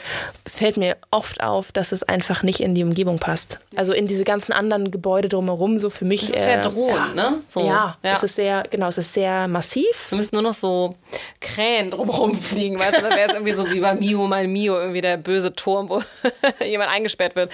fällt 0.46 0.76
mir 0.76 0.96
oft 1.10 1.42
auf, 1.42 1.72
dass 1.72 1.92
es 1.92 2.02
einfach 2.02 2.42
nicht 2.42 2.60
in 2.60 2.74
die 2.74 2.84
Umgebung 2.84 3.18
passt. 3.18 3.60
Also 3.76 3.92
in 3.92 4.06
diese 4.06 4.24
ganzen 4.24 4.52
anderen 4.52 4.90
Gebäude 4.90 5.28
drumherum, 5.28 5.78
so 5.78 5.90
für 5.90 6.04
mich. 6.04 6.20
Das 6.20 6.30
ist 6.30 6.44
sehr 6.44 6.58
äh, 6.58 6.60
drohend, 6.60 7.16
ja, 7.16 7.30
ne? 7.30 7.34
So. 7.46 7.60
Ja, 7.66 7.96
ja, 8.02 8.14
es 8.14 8.22
ist 8.22 8.36
sehr, 8.36 8.64
genau, 8.70 8.88
es 8.88 8.98
ist 8.98 9.12
sehr 9.12 9.48
massiv. 9.48 10.10
Wir 10.10 10.16
müssen 10.16 10.34
nur 10.34 10.42
noch 10.42 10.52
so 10.52 10.94
Krähen 11.40 11.90
drumherum 11.90 12.36
fliegen, 12.36 12.78
weißt 12.78 12.98
du? 12.98 13.02
Dann 13.02 13.16
wäre 13.16 13.28
es 13.28 13.34
irgendwie 13.34 13.52
so 13.52 13.70
wie 13.70 13.80
bei 13.80 13.94
Mio, 13.94 14.26
mein 14.26 14.50
Mio, 14.52 14.76
irgendwie 14.76 15.00
der 15.00 15.16
böse 15.16 15.54
Turm, 15.54 15.88
wo 15.88 16.02
jemand 16.64 16.90
eingesperrt 16.90 17.34
wird. 17.34 17.50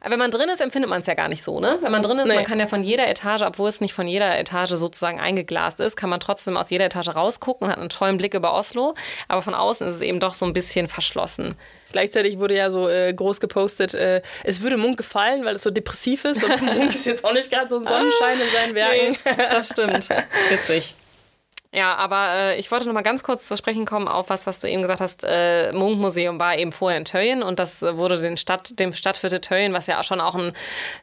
Aber 0.00 0.12
wenn 0.12 0.18
man 0.18 0.30
drin 0.30 0.48
ist, 0.48 0.60
empfindet 0.60 0.90
man 0.90 1.00
es 1.00 1.06
ja 1.06 1.14
gar 1.14 1.28
nicht 1.28 1.44
so, 1.44 1.60
ne? 1.60 1.78
Wenn 1.80 1.92
man 1.92 2.02
drin 2.02 2.18
ist, 2.18 2.28
nee. 2.28 2.34
man 2.34 2.44
kann 2.44 2.58
ja 2.58 2.66
von 2.66 2.82
jeder 2.82 3.08
Etage, 3.08 3.42
obwohl 3.42 3.68
es 3.68 3.80
nicht 3.80 3.94
von 3.94 4.06
jeder 4.06 4.38
Etage 4.38 4.72
sozusagen 4.72 5.18
eingeglast 5.18 5.80
ist, 5.80 5.96
kann 5.96 6.10
man 6.10 6.20
trotzdem 6.20 6.56
aus 6.56 6.70
jeder 6.70 6.84
Etage 6.84 7.08
rausgucken 7.08 7.66
und 7.66 7.72
hat 7.72 7.78
einen 7.78 7.88
tollen 7.88 8.16
Blick 8.18 8.34
über 8.34 8.54
Oslo. 8.54 8.94
Aber 9.28 9.42
von 9.42 9.54
außen 9.54 9.86
ist 9.86 9.94
es 9.94 10.02
eben 10.02 10.20
doch 10.20 10.34
so 10.34 10.46
ein 10.46 10.52
bisschen 10.52 10.88
verschlossen. 10.88 11.54
Gleichzeitig 11.92 12.38
wurde 12.38 12.54
ja 12.54 12.70
so 12.70 12.88
äh, 12.88 13.12
groß 13.12 13.40
gepostet, 13.40 13.94
äh, 13.94 14.22
es 14.44 14.60
würde 14.60 14.76
Munk 14.76 14.98
gefallen, 14.98 15.44
weil 15.44 15.56
es 15.56 15.62
so 15.62 15.70
depressiv 15.70 16.24
ist 16.24 16.44
und 16.44 16.62
Munk 16.74 16.94
ist 16.94 17.06
jetzt 17.06 17.24
auch 17.24 17.32
nicht 17.32 17.50
gerade 17.50 17.68
so 17.68 17.76
ein 17.76 17.86
Sonnenschein 17.86 18.40
in 18.40 18.52
seinen 18.52 18.74
Werken. 18.74 19.16
Nee, 19.24 19.34
das 19.50 19.70
stimmt. 19.70 20.08
Witzig. 20.50 20.94
Ja, 21.70 21.96
aber 21.96 22.28
äh, 22.32 22.58
ich 22.58 22.70
wollte 22.70 22.86
noch 22.86 22.94
mal 22.94 23.02
ganz 23.02 23.22
kurz 23.22 23.46
zu 23.46 23.54
sprechen 23.54 23.84
kommen 23.84 24.08
auf 24.08 24.30
was, 24.30 24.46
was 24.46 24.60
du 24.60 24.70
eben 24.70 24.80
gesagt 24.80 25.02
hast. 25.02 25.22
Äh, 25.22 25.70
Munkmuseum 25.72 26.40
war 26.40 26.56
eben 26.56 26.72
vorher 26.72 26.96
in 26.96 27.04
Töllen 27.04 27.42
und 27.42 27.58
das 27.58 27.82
wurde 27.82 28.18
den 28.18 28.38
Stadt, 28.38 28.78
dem 28.78 28.94
Stadtviertel 28.94 29.40
Töllen, 29.40 29.74
was 29.74 29.86
ja 29.86 30.02
schon 30.02 30.22
auch 30.22 30.34
ein, 30.34 30.54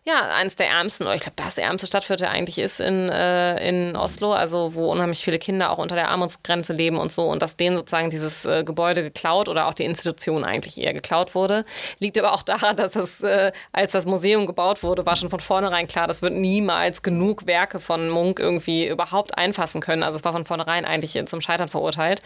ja, 0.05 0.21
eines 0.35 0.55
der 0.55 0.67
ärmsten, 0.69 1.03
oder 1.05 1.13
ich 1.13 1.21
glaube, 1.21 1.35
das 1.37 1.59
ärmste 1.59 1.85
Stadtviertel 1.85 2.25
eigentlich 2.25 2.57
ist 2.57 2.79
in, 2.79 3.09
äh, 3.09 3.69
in 3.69 3.95
Oslo, 3.95 4.33
also 4.33 4.73
wo 4.73 4.91
unheimlich 4.91 5.23
viele 5.23 5.37
Kinder 5.37 5.69
auch 5.69 5.77
unter 5.77 5.93
der 5.93 6.09
Armutsgrenze 6.09 6.73
leben 6.73 6.97
und 6.97 7.11
so 7.11 7.25
und 7.25 7.43
dass 7.43 7.57
denen 7.57 7.77
sozusagen 7.77 8.09
dieses 8.09 8.45
äh, 8.45 8.63
Gebäude 8.63 9.03
geklaut 9.03 9.47
oder 9.49 9.67
auch 9.67 9.75
die 9.75 9.85
Institution 9.85 10.43
eigentlich 10.43 10.79
eher 10.79 10.93
geklaut 10.93 11.35
wurde. 11.35 11.63
Liegt 11.99 12.17
aber 12.17 12.33
auch 12.33 12.41
daran, 12.41 12.75
dass 12.75 12.93
das, 12.93 13.21
äh, 13.21 13.51
als 13.71 13.91
das 13.91 14.07
Museum 14.07 14.47
gebaut 14.47 14.81
wurde, 14.81 15.05
war 15.05 15.15
schon 15.15 15.29
von 15.29 15.41
vornherein 15.41 15.85
klar, 15.85 16.07
das 16.07 16.23
wird 16.23 16.33
niemals 16.33 17.03
genug 17.03 17.45
Werke 17.45 17.79
von 17.79 18.09
Munk 18.09 18.39
irgendwie 18.39 18.87
überhaupt 18.87 19.37
einfassen 19.37 19.79
können. 19.79 20.01
Also 20.01 20.17
es 20.17 20.23
war 20.25 20.31
von 20.31 20.43
vornherein 20.43 20.54
vornherein 20.55 20.85
eigentlich 20.85 21.21
zum 21.27 21.41
Scheitern 21.41 21.67
verurteilt. 21.67 22.21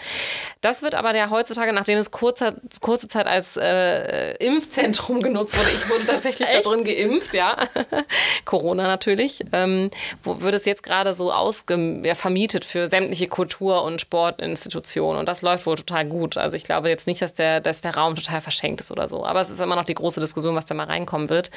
Das 0.61 0.81
wird 0.83 0.95
aber 0.95 1.15
ja 1.15 1.29
heutzutage, 1.29 1.73
nachdem 1.73 1.97
es 1.97 2.11
kurze, 2.11 2.55
kurze 2.81 3.07
Zeit 3.07 3.27
als 3.27 3.57
äh, 3.57 4.33
Impfzentrum 4.35 5.21
genutzt 5.21 5.57
wurde, 5.57 5.69
ich 5.69 5.89
wurde 5.89 6.05
tatsächlich 6.05 6.47
da 6.47 6.61
drin 6.61 6.83
geimpft, 6.83 7.33
ja. 7.33 7.57
Corona 8.45 8.87
natürlich, 8.87 9.43
ähm, 9.51 9.89
wo, 10.23 10.41
wird 10.41 10.53
es 10.53 10.65
jetzt 10.65 10.83
gerade 10.83 11.13
so 11.13 11.31
ausge, 11.31 12.01
ja, 12.03 12.13
vermietet 12.13 12.65
für 12.65 12.87
sämtliche 12.87 13.27
Kultur- 13.27 13.83
und 13.83 14.01
Sportinstitutionen. 14.01 15.19
Und 15.19 15.27
das 15.27 15.41
läuft 15.41 15.65
wohl 15.65 15.75
total 15.75 16.05
gut. 16.05 16.37
Also 16.37 16.55
ich 16.55 16.63
glaube 16.63 16.89
jetzt 16.89 17.07
nicht, 17.07 17.21
dass 17.21 17.33
der, 17.33 17.61
dass 17.61 17.81
der 17.81 17.95
Raum 17.95 18.15
total 18.15 18.41
verschenkt 18.41 18.81
ist 18.81 18.91
oder 18.91 19.07
so. 19.07 19.25
Aber 19.25 19.41
es 19.41 19.49
ist 19.49 19.59
immer 19.59 19.75
noch 19.75 19.85
die 19.85 19.95
große 19.95 20.19
Diskussion, 20.19 20.55
was 20.55 20.65
da 20.65 20.75
mal 20.75 20.85
reinkommen 20.85 21.29
wird. 21.29 21.49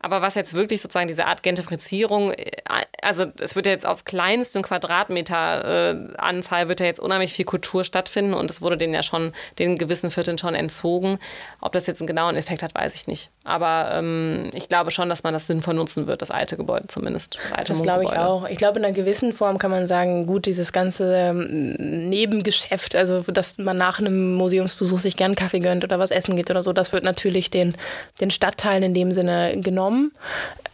Aber 0.00 0.22
was 0.22 0.34
jetzt 0.34 0.54
wirklich 0.54 0.80
sozusagen 0.80 1.08
diese 1.08 1.26
Art 1.26 1.42
Gentrifizierung, 1.42 2.32
äh, 2.32 2.50
also 3.02 3.26
es 3.40 3.56
wird 3.56 3.66
ja 3.66 3.72
jetzt 3.72 3.86
auf 3.86 4.04
kleinstem 4.04 4.62
Quadratmeter 4.62 5.90
äh, 5.90 6.13
Anzahl 6.18 6.68
wird 6.68 6.80
ja 6.80 6.86
jetzt 6.86 7.00
unheimlich 7.00 7.32
viel 7.32 7.44
Kultur 7.44 7.84
stattfinden 7.84 8.34
und 8.34 8.50
es 8.50 8.60
wurde 8.60 8.76
denen 8.76 8.94
ja 8.94 9.02
schon, 9.02 9.32
den 9.58 9.76
gewissen 9.76 10.10
Vierteln 10.10 10.38
schon 10.38 10.54
entzogen. 10.54 11.18
Ob 11.60 11.72
das 11.72 11.86
jetzt 11.86 12.00
einen 12.00 12.06
genauen 12.06 12.36
Effekt 12.36 12.62
hat, 12.62 12.74
weiß 12.74 12.94
ich 12.94 13.06
nicht. 13.06 13.30
Aber 13.44 13.90
ähm, 13.92 14.50
ich 14.54 14.68
glaube 14.68 14.90
schon, 14.90 15.08
dass 15.08 15.22
man 15.22 15.34
das 15.34 15.46
sinnvoll 15.46 15.74
nutzen 15.74 16.06
wird, 16.06 16.22
das 16.22 16.30
alte 16.30 16.56
Gebäude 16.56 16.86
zumindest. 16.88 17.38
Das, 17.42 17.52
alte 17.52 17.72
das 17.72 17.82
glaube 17.82 18.04
ich 18.04 18.12
auch. 18.12 18.48
Ich 18.48 18.58
glaube, 18.58 18.78
in 18.78 18.84
einer 18.84 18.94
gewissen 18.94 19.32
Form 19.32 19.58
kann 19.58 19.70
man 19.70 19.86
sagen, 19.86 20.26
gut, 20.26 20.46
dieses 20.46 20.72
ganze 20.72 21.14
ähm, 21.14 21.72
Nebengeschäft, 22.08 22.96
also 22.96 23.20
dass 23.20 23.58
man 23.58 23.76
nach 23.76 23.98
einem 23.98 24.34
Museumsbesuch 24.34 24.98
sich 24.98 25.16
gern 25.16 25.34
Kaffee 25.34 25.60
gönnt 25.60 25.84
oder 25.84 25.98
was 25.98 26.10
essen 26.10 26.36
geht 26.36 26.50
oder 26.50 26.62
so, 26.62 26.72
das 26.72 26.92
wird 26.92 27.04
natürlich 27.04 27.50
den, 27.50 27.74
den 28.20 28.30
Stadtteilen 28.30 28.82
in 28.82 28.94
dem 28.94 29.12
Sinne 29.12 29.60
genommen. 29.60 30.12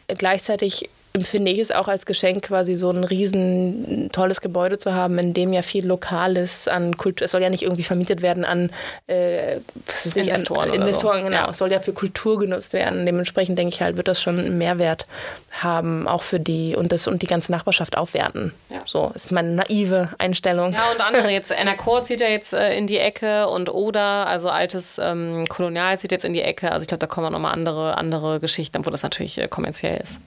Gleichzeitig 0.06 0.88
empfinde 1.12 1.50
ich 1.50 1.58
es 1.58 1.72
auch 1.72 1.88
als 1.88 2.06
Geschenk, 2.06 2.42
quasi 2.42 2.76
so 2.76 2.90
ein 2.90 3.02
riesen 3.02 4.10
tolles 4.12 4.40
Gebäude 4.40 4.78
zu 4.78 4.94
haben, 4.94 5.18
in 5.18 5.34
dem 5.34 5.52
ja 5.52 5.62
viel 5.62 5.86
Lokales 5.86 6.68
an 6.68 6.96
Kultur, 6.96 7.24
es 7.24 7.32
soll 7.32 7.42
ja 7.42 7.50
nicht 7.50 7.62
irgendwie 7.62 7.82
vermietet 7.82 8.22
werden 8.22 8.44
an, 8.44 8.70
äh, 9.08 9.56
was 9.86 10.06
weiß 10.06 10.16
ich, 10.16 10.28
Investoren. 10.28 10.70
An, 10.70 10.74
Investoren, 10.74 11.18
so. 11.18 11.24
genau. 11.24 11.36
Ja. 11.36 11.50
Es 11.50 11.58
soll 11.58 11.72
ja 11.72 11.80
für 11.80 11.92
Kultur 11.92 12.38
genutzt 12.38 12.72
werden. 12.72 13.06
Dementsprechend 13.06 13.58
denke 13.58 13.74
ich 13.74 13.82
halt, 13.82 13.96
wird 13.96 14.06
das 14.06 14.22
schon 14.22 14.38
einen 14.38 14.58
Mehrwert 14.58 15.06
haben, 15.50 16.06
auch 16.06 16.22
für 16.22 16.38
die 16.38 16.76
und 16.76 16.92
das 16.92 17.08
und 17.08 17.22
die 17.22 17.26
ganze 17.26 17.50
Nachbarschaft 17.50 17.96
aufwerten. 17.96 18.52
Ja. 18.68 18.82
So 18.84 19.10
ist 19.14 19.32
meine 19.32 19.50
naive 19.50 20.10
Einstellung. 20.18 20.72
Ja, 20.72 20.92
und 20.92 21.00
andere 21.00 21.30
jetzt, 21.30 21.50
Enercor 21.50 22.04
zieht 22.04 22.20
ja 22.20 22.28
jetzt 22.28 22.52
äh, 22.52 22.76
in 22.76 22.86
die 22.86 22.98
Ecke 22.98 23.48
und 23.48 23.68
Oder, 23.68 24.28
also 24.28 24.48
altes 24.48 24.98
ähm, 25.02 25.46
Kolonial 25.48 25.98
zieht 25.98 26.12
jetzt 26.12 26.24
in 26.24 26.32
die 26.32 26.42
Ecke. 26.42 26.70
Also 26.70 26.82
ich 26.82 26.88
glaube, 26.88 27.00
da 27.00 27.08
kommen 27.08 27.26
auch 27.26 27.32
nochmal 27.32 27.52
andere, 27.52 27.98
andere 27.98 28.38
Geschichten, 28.38 28.86
wo 28.86 28.90
das 28.90 29.02
natürlich 29.02 29.38
äh, 29.38 29.48
kommerziell 29.48 30.00
ist. 30.00 30.20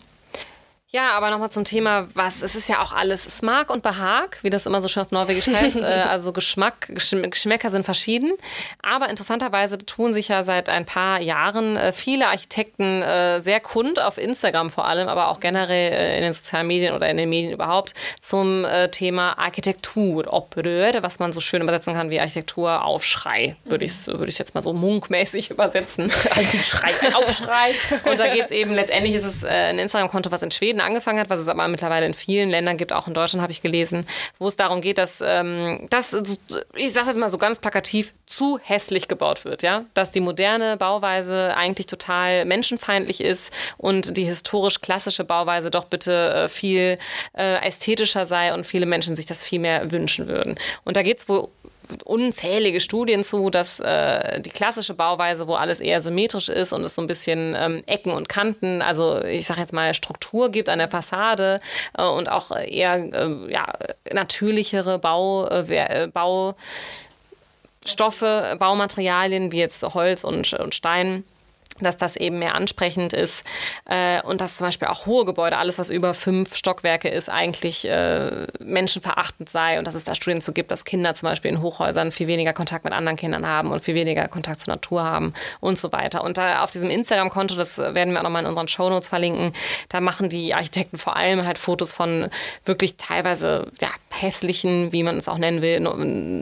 Ja, 0.95 1.13
aber 1.13 1.31
nochmal 1.31 1.49
zum 1.49 1.63
Thema, 1.63 2.07
was, 2.13 2.43
es 2.43 2.53
ist 2.53 2.69
ja 2.69 2.79
auch 2.79 2.93
alles 2.93 3.23
Smak 3.23 3.71
und 3.71 3.81
Behag, 3.81 4.37
wie 4.43 4.51
das 4.51 4.67
immer 4.67 4.79
so 4.79 4.87
schön 4.87 5.01
auf 5.01 5.09
Norwegisch 5.09 5.47
heißt. 5.47 5.77
äh, 5.81 5.85
also 5.85 6.31
Geschmack, 6.33 6.87
Geschmäcker 6.87 7.71
sind 7.71 7.83
verschieden. 7.83 8.33
Aber 8.83 9.09
interessanterweise 9.09 9.79
tun 9.79 10.13
sich 10.13 10.27
ja 10.27 10.43
seit 10.43 10.69
ein 10.69 10.85
paar 10.85 11.19
Jahren 11.19 11.77
äh, 11.77 11.93
viele 11.93 12.27
Architekten 12.27 13.01
äh, 13.01 13.41
sehr 13.41 13.59
kund, 13.59 13.99
auf 13.99 14.19
Instagram 14.19 14.69
vor 14.69 14.85
allem, 14.85 15.07
aber 15.07 15.29
auch 15.29 15.39
generell 15.39 16.17
in 16.17 16.21
den 16.21 16.33
sozialen 16.33 16.67
Medien 16.67 16.93
oder 16.93 17.09
in 17.09 17.17
den 17.17 17.27
Medien 17.27 17.53
überhaupt, 17.53 17.95
zum 18.21 18.65
Thema 18.91 19.37
Architektur, 19.39 20.31
Opröre, 20.31 21.01
was 21.01 21.17
man 21.17 21.33
so 21.33 21.39
schön 21.39 21.61
übersetzen 21.61 21.93
kann 21.93 22.09
wie 22.09 22.19
Architektur, 22.19 22.85
Aufschrei, 22.85 23.55
würde 23.65 23.85
ich 23.85 23.91
es 23.91 24.07
würd 24.07 24.29
jetzt 24.37 24.53
mal 24.53 24.61
so 24.61 24.73
munkmäßig 24.73 25.49
übersetzen. 25.49 26.11
Also 26.35 26.57
Schrei, 26.57 26.93
Aufschrei. 27.13 27.75
Und 28.09 28.19
da 28.19 28.33
geht 28.33 28.45
es 28.45 28.51
eben, 28.51 28.73
letztendlich 28.73 29.15
ist 29.15 29.23
es 29.23 29.43
ein 29.43 29.77
Instagram-Konto, 29.79 30.31
was 30.31 30.41
in 30.41 30.51
Schweden 30.51 30.81
angefangen 30.83 31.19
hat, 31.19 31.29
was 31.29 31.39
es 31.39 31.47
aber 31.47 31.67
mittlerweile 31.67 32.05
in 32.05 32.13
vielen 32.13 32.49
Ländern 32.49 32.77
gibt, 32.77 32.93
auch 32.93 33.07
in 33.07 33.13
Deutschland 33.13 33.41
habe 33.41 33.51
ich 33.51 33.61
gelesen, 33.61 34.05
wo 34.39 34.47
es 34.47 34.55
darum 34.55 34.81
geht, 34.81 34.97
dass 34.97 35.21
ähm, 35.25 35.87
das, 35.89 36.15
ich 36.75 36.93
sage 36.93 37.09
es 37.09 37.17
mal 37.17 37.29
so 37.29 37.37
ganz 37.37 37.59
plakativ, 37.59 38.13
zu 38.25 38.59
hässlich 38.63 39.07
gebaut 39.07 39.45
wird, 39.45 39.61
ja, 39.61 39.85
dass 39.93 40.11
die 40.11 40.19
moderne 40.19 40.75
Bauweise 40.77 41.55
eigentlich 41.55 41.85
total 41.85 42.45
menschenfeindlich 42.45 43.21
ist 43.21 43.53
und 43.77 44.17
die 44.17 44.25
historisch 44.25 44.81
klassische 44.81 45.23
Bauweise 45.23 45.69
doch 45.69 45.85
bitte 45.85 46.33
äh, 46.33 46.49
viel 46.49 46.97
äh, 47.37 47.65
ästhetischer 47.65 48.25
sei 48.25 48.53
und 48.53 48.65
viele 48.65 48.87
Menschen 48.87 49.15
sich 49.15 49.27
das 49.27 49.43
viel 49.43 49.59
mehr 49.59 49.91
wünschen 49.91 50.27
würden. 50.27 50.55
Und 50.83 50.97
da 50.97 51.03
geht 51.03 51.19
es 51.19 51.29
wohl 51.29 51.49
unzählige 52.03 52.79
Studien 52.79 53.23
zu, 53.23 53.49
dass 53.49 53.79
äh, 53.79 54.41
die 54.41 54.49
klassische 54.49 54.93
Bauweise, 54.93 55.47
wo 55.47 55.55
alles 55.55 55.79
eher 55.79 56.01
symmetrisch 56.01 56.49
ist 56.49 56.73
und 56.73 56.81
es 56.81 56.95
so 56.95 57.01
ein 57.01 57.07
bisschen 57.07 57.55
ähm, 57.57 57.83
Ecken 57.85 58.11
und 58.11 58.29
Kanten, 58.29 58.81
also 58.81 59.21
ich 59.23 59.45
sage 59.45 59.61
jetzt 59.61 59.73
mal 59.73 59.93
Struktur 59.93 60.49
gibt 60.49 60.69
an 60.69 60.79
der 60.79 60.89
Fassade 60.89 61.61
äh, 61.97 62.03
und 62.03 62.29
auch 62.29 62.51
eher 62.51 62.95
äh, 62.95 63.51
ja, 63.51 63.73
natürlichere 64.11 64.99
Bau, 64.99 65.47
äh, 65.47 66.03
äh, 66.03 66.07
Baustoffe, 66.07 66.55
Baumaterialien 68.59 69.51
wie 69.51 69.59
jetzt 69.59 69.83
Holz 69.83 70.23
und, 70.23 70.53
und 70.53 70.75
Stein 70.75 71.23
dass 71.79 71.97
das 71.97 72.15
eben 72.15 72.39
mehr 72.39 72.55
ansprechend 72.55 73.13
ist 73.13 73.43
äh, 73.85 74.21
und 74.21 74.41
dass 74.41 74.57
zum 74.57 74.67
Beispiel 74.67 74.87
auch 74.87 75.05
hohe 75.05 75.25
Gebäude, 75.25 75.57
alles 75.57 75.79
was 75.79 75.89
über 75.89 76.13
fünf 76.13 76.55
Stockwerke 76.55 77.09
ist, 77.09 77.29
eigentlich 77.29 77.87
äh, 77.87 78.47
menschenverachtend 78.59 79.49
sei 79.49 79.79
und 79.79 79.85
dass 79.85 79.95
es 79.95 80.03
da 80.03 80.15
Studien 80.15 80.41
zu 80.41 80.53
gibt, 80.53 80.71
dass 80.71 80.85
Kinder 80.85 81.13
zum 81.15 81.29
Beispiel 81.29 81.51
in 81.51 81.61
Hochhäusern 81.61 82.11
viel 82.11 82.27
weniger 82.27 82.53
Kontakt 82.53 82.83
mit 82.83 82.93
anderen 82.93 83.17
Kindern 83.17 83.47
haben 83.47 83.71
und 83.71 83.81
viel 83.81 83.95
weniger 83.95 84.27
Kontakt 84.27 84.61
zur 84.61 84.73
Natur 84.73 85.03
haben 85.03 85.33
und 85.59 85.79
so 85.79 85.91
weiter. 85.91 86.23
Und 86.23 86.37
da 86.37 86.63
auf 86.63 86.71
diesem 86.71 86.89
Instagram-Konto, 86.89 87.55
das 87.55 87.77
werden 87.77 88.13
wir 88.13 88.19
auch 88.19 88.23
nochmal 88.23 88.43
in 88.43 88.49
unseren 88.49 88.67
Shownotes 88.67 89.07
verlinken, 89.07 89.53
da 89.89 90.01
machen 90.01 90.29
die 90.29 90.53
Architekten 90.53 90.97
vor 90.97 91.15
allem 91.15 91.45
halt 91.45 91.57
Fotos 91.57 91.91
von 91.91 92.29
wirklich 92.65 92.97
teilweise 92.97 93.71
ja, 93.81 93.89
hässlichen, 94.09 94.91
wie 94.91 95.03
man 95.03 95.17
es 95.17 95.27
auch 95.27 95.37
nennen 95.37 95.61
will, 95.61 95.79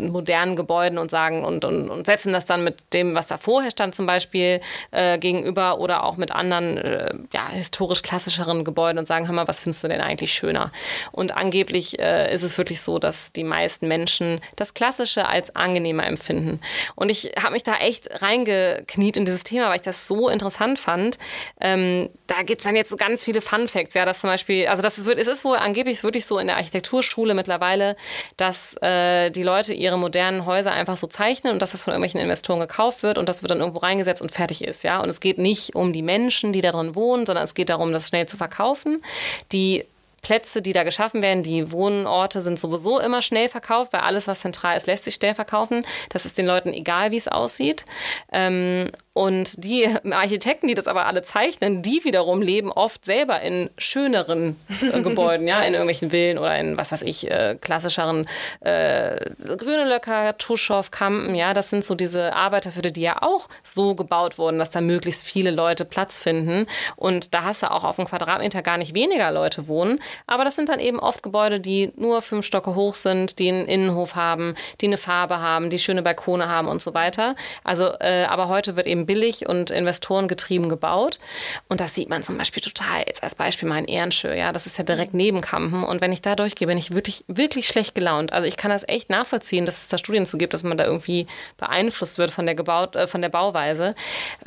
modernen 0.10 0.56
Gebäuden 0.56 0.98
und 0.98 1.12
sagen 1.12 1.44
und, 1.44 1.66
und, 1.66 1.90
und 1.90 2.06
setzen 2.06 2.34
das 2.34 2.46
dann 2.46 2.64
mit 2.64 2.94
dem, 2.94 3.16
was 3.16 3.28
da 3.28 3.38
vorher 3.38 3.72
stand 3.72 3.96
zum 3.96 4.06
Beispiel, 4.06 4.62
äh, 4.92 5.18
gegenüber 5.22 5.80
oder 5.80 6.04
auch 6.04 6.18
mit 6.18 6.32
anderen 6.32 6.78
äh, 6.78 7.14
ja, 7.34 7.48
historisch 7.50 8.02
klassischeren 8.02 8.66
Gebäuden 8.66 9.00
und 9.00 9.08
sagen, 9.08 9.28
hör 9.28 9.34
mal, 9.34 9.48
was 9.48 9.62
findest 9.62 9.84
du 9.84 9.88
denn 9.88 10.02
eigentlich 10.02 10.34
schöner? 10.34 10.72
Und 11.12 11.36
angeblich 11.36 12.00
äh, 12.00 12.34
ist 12.34 12.44
es 12.44 12.58
wirklich 12.58 12.82
so, 12.82 13.00
dass 13.00 13.32
die 13.32 13.44
meisten 13.44 13.88
Menschen 13.88 14.42
das 14.56 14.74
Klassische 14.74 15.28
als 15.28 15.56
angenehmer 15.56 16.06
empfinden. 16.06 16.60
Und 16.96 17.10
ich 17.10 17.32
habe 17.42 17.54
mich 17.54 17.64
da 17.64 17.78
echt 17.78 18.22
reingekniet 18.22 19.18
in 19.18 19.26
dieses 19.26 19.44
Thema, 19.44 19.70
weil 19.70 19.78
ich 19.78 19.82
das 19.82 20.08
so 20.08 20.30
interessant 20.30 20.80
fand. 20.80 21.18
Ähm, 21.60 22.10
da 22.28 22.42
gibt 22.44 22.62
es 22.62 22.66
dann 22.66 22.76
jetzt 22.76 22.90
so 22.90 22.98
ganz 22.98 23.24
viele 23.24 23.42
Fun 23.42 23.68
Facts, 23.68 23.94
ja, 23.94 24.06
dass 24.06 24.22
zum 24.22 24.30
Beispiel, 24.30 24.68
also 24.68 24.82
das 24.82 24.98
ist, 24.98 25.08
es 25.08 25.28
ist 25.28 25.46
wohl 25.46 25.58
angeblich 25.58 26.04
wirklich 26.04 26.26
so 26.26 26.40
in 26.40 26.48
der 26.48 26.58
Architekturschule 26.58 27.34
mittlerweile, 27.34 27.96
dass 28.38 28.76
äh, 28.82 29.30
die 29.30 29.44
Leute 29.44 29.74
ihre 29.74 29.98
modernen 29.98 30.46
Häuser 30.46 30.72
einfach 30.72 30.98
so 30.98 31.08
zeichnen 31.08 31.54
und 31.54 31.62
dass 31.62 31.72
das 31.72 31.84
von 31.84 31.94
irgendwelchen 31.94 32.20
Investoren 32.20 32.60
gekauft 32.60 33.04
wird 33.04 33.18
und 33.18 33.30
das 33.30 33.44
wird 33.44 33.52
dann 33.52 33.60
irgendwo 33.60 33.80
reingesetzt 33.80 34.22
und 34.22 34.32
fertig 34.32 34.64
ist, 34.64 34.84
ja. 34.84 35.00
Und 35.00 35.10
es 35.12 35.20
geht 35.20 35.38
nicht 35.38 35.76
um 35.76 35.94
die 35.94 36.02
Menschen, 36.02 36.54
die 36.54 36.62
da 36.62 36.72
drin 36.72 36.96
wohnen, 36.96 37.26
sondern 37.26 37.44
es 37.44 37.54
geht 37.54 37.70
darum, 37.70 37.94
das 37.94 38.08
schnell 38.08 38.28
zu 38.28 38.38
verkaufen. 38.38 39.04
Die 39.52 39.86
Plätze, 40.22 40.62
die 40.62 40.74
da 40.74 40.84
geschaffen 40.84 41.22
werden, 41.22 41.44
die 41.44 41.72
Wohnorte 41.72 42.42
sind 42.42 42.60
sowieso 42.60 43.00
immer 43.00 43.22
schnell 43.22 43.50
verkauft, 43.50 43.92
weil 43.94 44.02
alles, 44.02 44.28
was 44.28 44.42
zentral 44.42 44.78
ist, 44.78 44.88
lässt 44.88 45.04
sich 45.04 45.16
schnell 45.16 45.34
verkaufen. 45.34 45.86
Das 46.10 46.26
ist 46.26 46.38
den 46.38 46.46
Leuten 46.46 46.74
egal, 46.74 47.12
wie 47.12 47.18
es 47.18 47.28
aussieht. 47.28 47.86
Ähm, 48.32 48.92
und 49.14 49.64
die 49.66 49.88
Architekten, 50.10 50.68
die 50.68 50.74
das 50.74 50.88
aber 50.88 51.06
alle 51.06 51.22
zeichnen, 51.22 51.82
die 51.82 52.06
wiederum 52.06 52.42
leben 52.42 52.72
oft 52.72 53.04
selber 53.04 53.42
in 53.42 53.70
schöneren 53.78 54.56
äh, 54.82 55.02
Gebäuden, 55.02 55.48
ja, 55.48 55.60
in 55.62 55.74
irgendwelchen 55.74 56.12
Villen 56.12 56.38
oder 56.38 56.58
in, 56.58 56.78
was 56.78 56.94
weiß 56.94 57.02
ich, 57.02 57.30
äh, 57.30 57.58
klassischeren 57.60 58.26
äh, 58.62 59.18
Grünelöcker, 59.58 60.38
Tuschow, 60.38 60.90
Kampen, 60.92 61.36
ja, 61.36 61.54
das 61.54 61.70
sind 61.70 61.84
so 61.84 61.96
diese 61.96 62.34
Arbeiterviertel, 62.34 62.94
die 62.94 63.02
ja 63.02 63.18
auch 63.22 63.50
so 63.64 63.96
gebaut 63.96 64.38
wurden, 64.38 64.60
dass 64.60 64.70
da 64.70 64.80
möglichst 64.80 65.24
viele 65.24 65.52
Leute 65.52 65.84
Platz 65.84 66.20
finden. 66.20 66.66
Und 66.96 67.34
da 67.34 67.44
hast 67.44 67.64
du 67.64 67.72
auch 67.72 67.84
auf 67.84 68.00
einem 68.00 68.08
Quadratmeter 68.08 68.62
gar 68.62 68.78
nicht 68.78 68.96
weniger 68.96 69.32
Leute 69.32 69.68
wohnen. 69.68 70.00
Aber 70.26 70.46
das 70.46 70.56
sind 70.56 70.70
dann 70.70 70.80
eben 70.80 71.00
oft 71.00 71.22
Gebäude, 71.22 71.60
die 71.60 71.92
nur 71.98 72.22
fünf 72.22 72.46
Stocke 72.46 72.76
hoch 72.76 72.96
sind, 72.96 73.40
die 73.40 73.50
einen 73.50 73.68
Innenhof 73.68 74.16
haben, 74.16 74.56
die 74.80 74.88
eine 74.88 74.98
Farbe 74.98 75.40
haben, 75.40 75.70
die 75.70 75.80
schöne 75.80 76.02
Balkone 76.02 76.48
haben 76.48 76.70
und 76.70 76.82
so 76.82 76.94
weiter. 76.94 77.36
Also, 77.66 77.92
äh, 78.00 78.24
aber 78.24 78.48
heute 78.48 78.78
wird 78.78 78.88
eben 78.88 79.01
eben 79.02 79.06
billig 79.06 79.48
und 79.48 79.72
investorengetrieben 79.72 80.70
gebaut. 80.70 81.20
Und 81.68 81.82
das 81.82 81.96
sieht 81.96 82.10
man 82.10 82.24
zum 82.24 82.38
Beispiel 82.38 82.62
total, 82.62 83.04
jetzt 83.08 83.24
als 83.24 83.36
Beispiel 83.36 83.68
mal 83.68 83.80
in 83.80 83.86
Ehrenschö, 83.86 84.34
ja, 84.34 84.52
das 84.52 84.66
ist 84.66 84.78
ja 84.78 84.84
direkt 84.84 85.14
neben 85.14 85.42
Kampen. 85.42 85.84
Und 85.84 86.02
wenn 86.02 86.12
ich 86.12 86.22
da 86.22 86.36
durchgehe, 86.36 86.68
bin 86.68 86.78
ich 86.78 86.94
wirklich, 86.94 87.24
wirklich 87.28 87.68
schlecht 87.68 87.96
gelaunt. 87.96 88.34
Also 88.34 88.48
ich 88.48 88.58
kann 88.58 88.72
das 88.72 88.88
echt 88.88 89.10
nachvollziehen, 89.10 89.66
dass 89.66 89.82
es 89.82 89.88
da 89.88 89.98
Studien 89.98 90.26
zu 90.26 90.38
gibt, 90.38 90.54
dass 90.54 90.64
man 90.64 90.78
da 90.78 90.86
irgendwie 90.86 91.28
beeinflusst 91.58 92.18
wird 92.18 92.32
von 92.32 92.46
der, 92.46 92.56
gebaut, 92.56 92.96
äh, 92.96 93.08
von 93.08 93.22
der 93.22 93.30
Bauweise. 93.30 93.96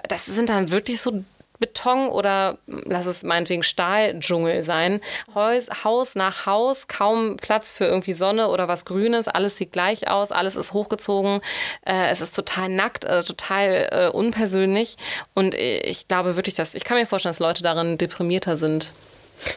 Das 0.09 0.27
sind 0.27 0.49
dann 0.49 0.71
wirklich 0.71 1.01
so 1.01 1.25
Beton 1.59 2.09
oder 2.09 2.59
lass 2.67 3.07
es 3.07 3.23
meinetwegen 3.23 3.63
Stahldschungel 3.63 4.63
sein. 4.63 5.01
Haus, 5.35 5.69
Haus 5.85 6.15
nach 6.15 6.47
Haus, 6.47 6.89
kaum 6.89 7.37
Platz 7.37 7.73
für 7.73 7.85
irgendwie 7.85 8.13
Sonne 8.13 8.49
oder 8.49 8.69
was 8.69 8.85
Grünes. 8.85 9.29
Alles 9.29 9.57
sieht 9.57 9.73
gleich 9.73 10.09
aus, 10.09 10.33
alles 10.33 10.57
ist 10.57 10.73
hochgezogen. 10.73 11.41
Äh, 11.87 12.09
es 12.09 12.21
ist 12.21 12.35
total 12.35 12.69
nackt, 12.69 13.05
äh, 13.05 13.23
total 13.23 13.89
äh, 13.91 14.09
unpersönlich. 14.09 14.97
Und 15.35 15.55
ich 15.55 16.09
glaube 16.09 16.37
wirklich, 16.37 16.55
dass 16.55 16.75
ich 16.75 16.85
kann 16.85 16.97
mir 16.97 17.07
vorstellen, 17.07 17.31
dass 17.31 17.41
Leute 17.41 17.63
darin 17.63 17.99
deprimierter 17.99 18.57
sind. 18.57 18.95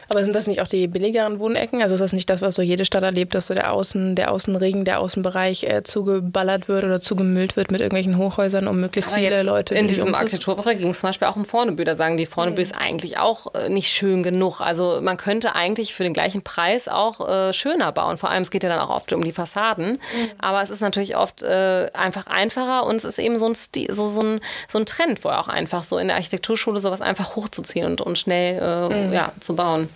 Aber 0.08 0.22
sind 0.22 0.34
das 0.34 0.46
nicht 0.46 0.60
auch 0.60 0.66
die 0.66 0.86
billigeren 0.88 1.38
Wohnecken? 1.38 1.82
Also 1.82 1.94
ist 1.94 2.00
das 2.00 2.12
nicht 2.12 2.28
das, 2.30 2.42
was 2.42 2.54
so 2.54 2.62
jede 2.62 2.84
Stadt 2.84 3.02
erlebt, 3.02 3.34
dass 3.34 3.46
so 3.46 3.54
der 3.54 3.72
Außen, 3.72 4.14
der 4.14 4.32
Außenregen, 4.32 4.84
der 4.84 5.00
Außenbereich 5.00 5.64
äh, 5.64 5.82
zugeballert 5.82 6.68
wird 6.68 6.84
oder 6.84 7.00
zugemüllt 7.00 7.56
wird 7.56 7.70
mit 7.70 7.80
irgendwelchen 7.80 8.18
Hochhäusern, 8.18 8.68
um 8.68 8.80
möglichst 8.80 9.12
Aber 9.12 9.20
viele 9.20 9.42
Leute 9.42 9.74
In 9.74 9.88
diesem 9.88 10.14
Architekturbereich 10.14 10.78
ging 10.78 10.90
es 10.90 11.00
zum 11.00 11.08
Beispiel 11.08 11.28
auch 11.28 11.36
um 11.36 11.44
Vornebü. 11.44 11.84
Da 11.84 11.94
sagen 11.94 12.16
die 12.16 12.26
Vornebü 12.26 12.60
mhm. 12.60 12.62
ist 12.62 12.76
eigentlich 12.76 13.18
auch 13.18 13.54
äh, 13.54 13.68
nicht 13.68 13.90
schön 13.90 14.22
genug. 14.22 14.60
Also 14.60 15.00
man 15.02 15.16
könnte 15.16 15.54
eigentlich 15.54 15.94
für 15.94 16.02
den 16.02 16.12
gleichen 16.12 16.42
Preis 16.42 16.88
auch 16.88 17.28
äh, 17.28 17.52
schöner 17.52 17.92
bauen. 17.92 18.18
Vor 18.18 18.30
allem, 18.30 18.42
es 18.42 18.50
geht 18.50 18.62
ja 18.62 18.68
dann 18.68 18.80
auch 18.80 18.90
oft 18.90 19.12
um 19.12 19.22
die 19.22 19.32
Fassaden. 19.32 19.92
Mhm. 19.92 20.30
Aber 20.38 20.62
es 20.62 20.70
ist 20.70 20.80
natürlich 20.80 21.16
oft 21.16 21.42
äh, 21.42 21.90
einfach 21.92 22.26
einfacher 22.26 22.86
und 22.86 22.96
es 22.96 23.04
ist 23.04 23.18
eben 23.18 23.38
so 23.38 23.46
ein, 23.46 23.54
Stil, 23.54 23.92
so, 23.92 24.06
so, 24.06 24.22
ein, 24.22 24.40
so 24.68 24.78
ein 24.78 24.86
Trend, 24.86 25.24
wo 25.24 25.28
auch 25.28 25.48
einfach 25.48 25.84
so 25.84 25.98
in 25.98 26.08
der 26.08 26.16
Architekturschule 26.16 26.80
sowas 26.80 27.00
einfach 27.00 27.36
hochzuziehen 27.36 27.86
und, 27.86 28.00
und 28.00 28.18
schnell 28.18 28.58
äh, 28.60 29.06
mhm. 29.06 29.12
ja, 29.12 29.32
zu 29.40 29.56
bauen. 29.56 29.67
Bauen. 29.68 29.88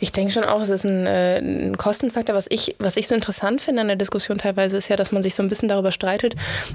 Ich 0.00 0.12
denke 0.12 0.32
schon 0.32 0.44
auch, 0.44 0.60
es 0.60 0.68
ist 0.68 0.84
ein, 0.84 1.06
äh, 1.06 1.38
ein, 1.38 1.76
Kostenfaktor. 1.76 2.34
Was 2.34 2.46
ich, 2.50 2.74
was 2.78 2.96
ich 2.96 3.06
so 3.08 3.14
interessant 3.14 3.60
finde 3.60 3.82
an 3.82 3.88
der 3.88 3.96
Diskussion 3.96 4.38
teilweise 4.38 4.76
ist 4.76 4.88
ja, 4.88 4.96
dass 4.96 5.12
man 5.12 5.22
sich 5.22 5.34
so 5.34 5.42
ein 5.42 5.48
bisschen 5.48 5.68
darüber 5.68 5.92
streitet, 5.92 6.34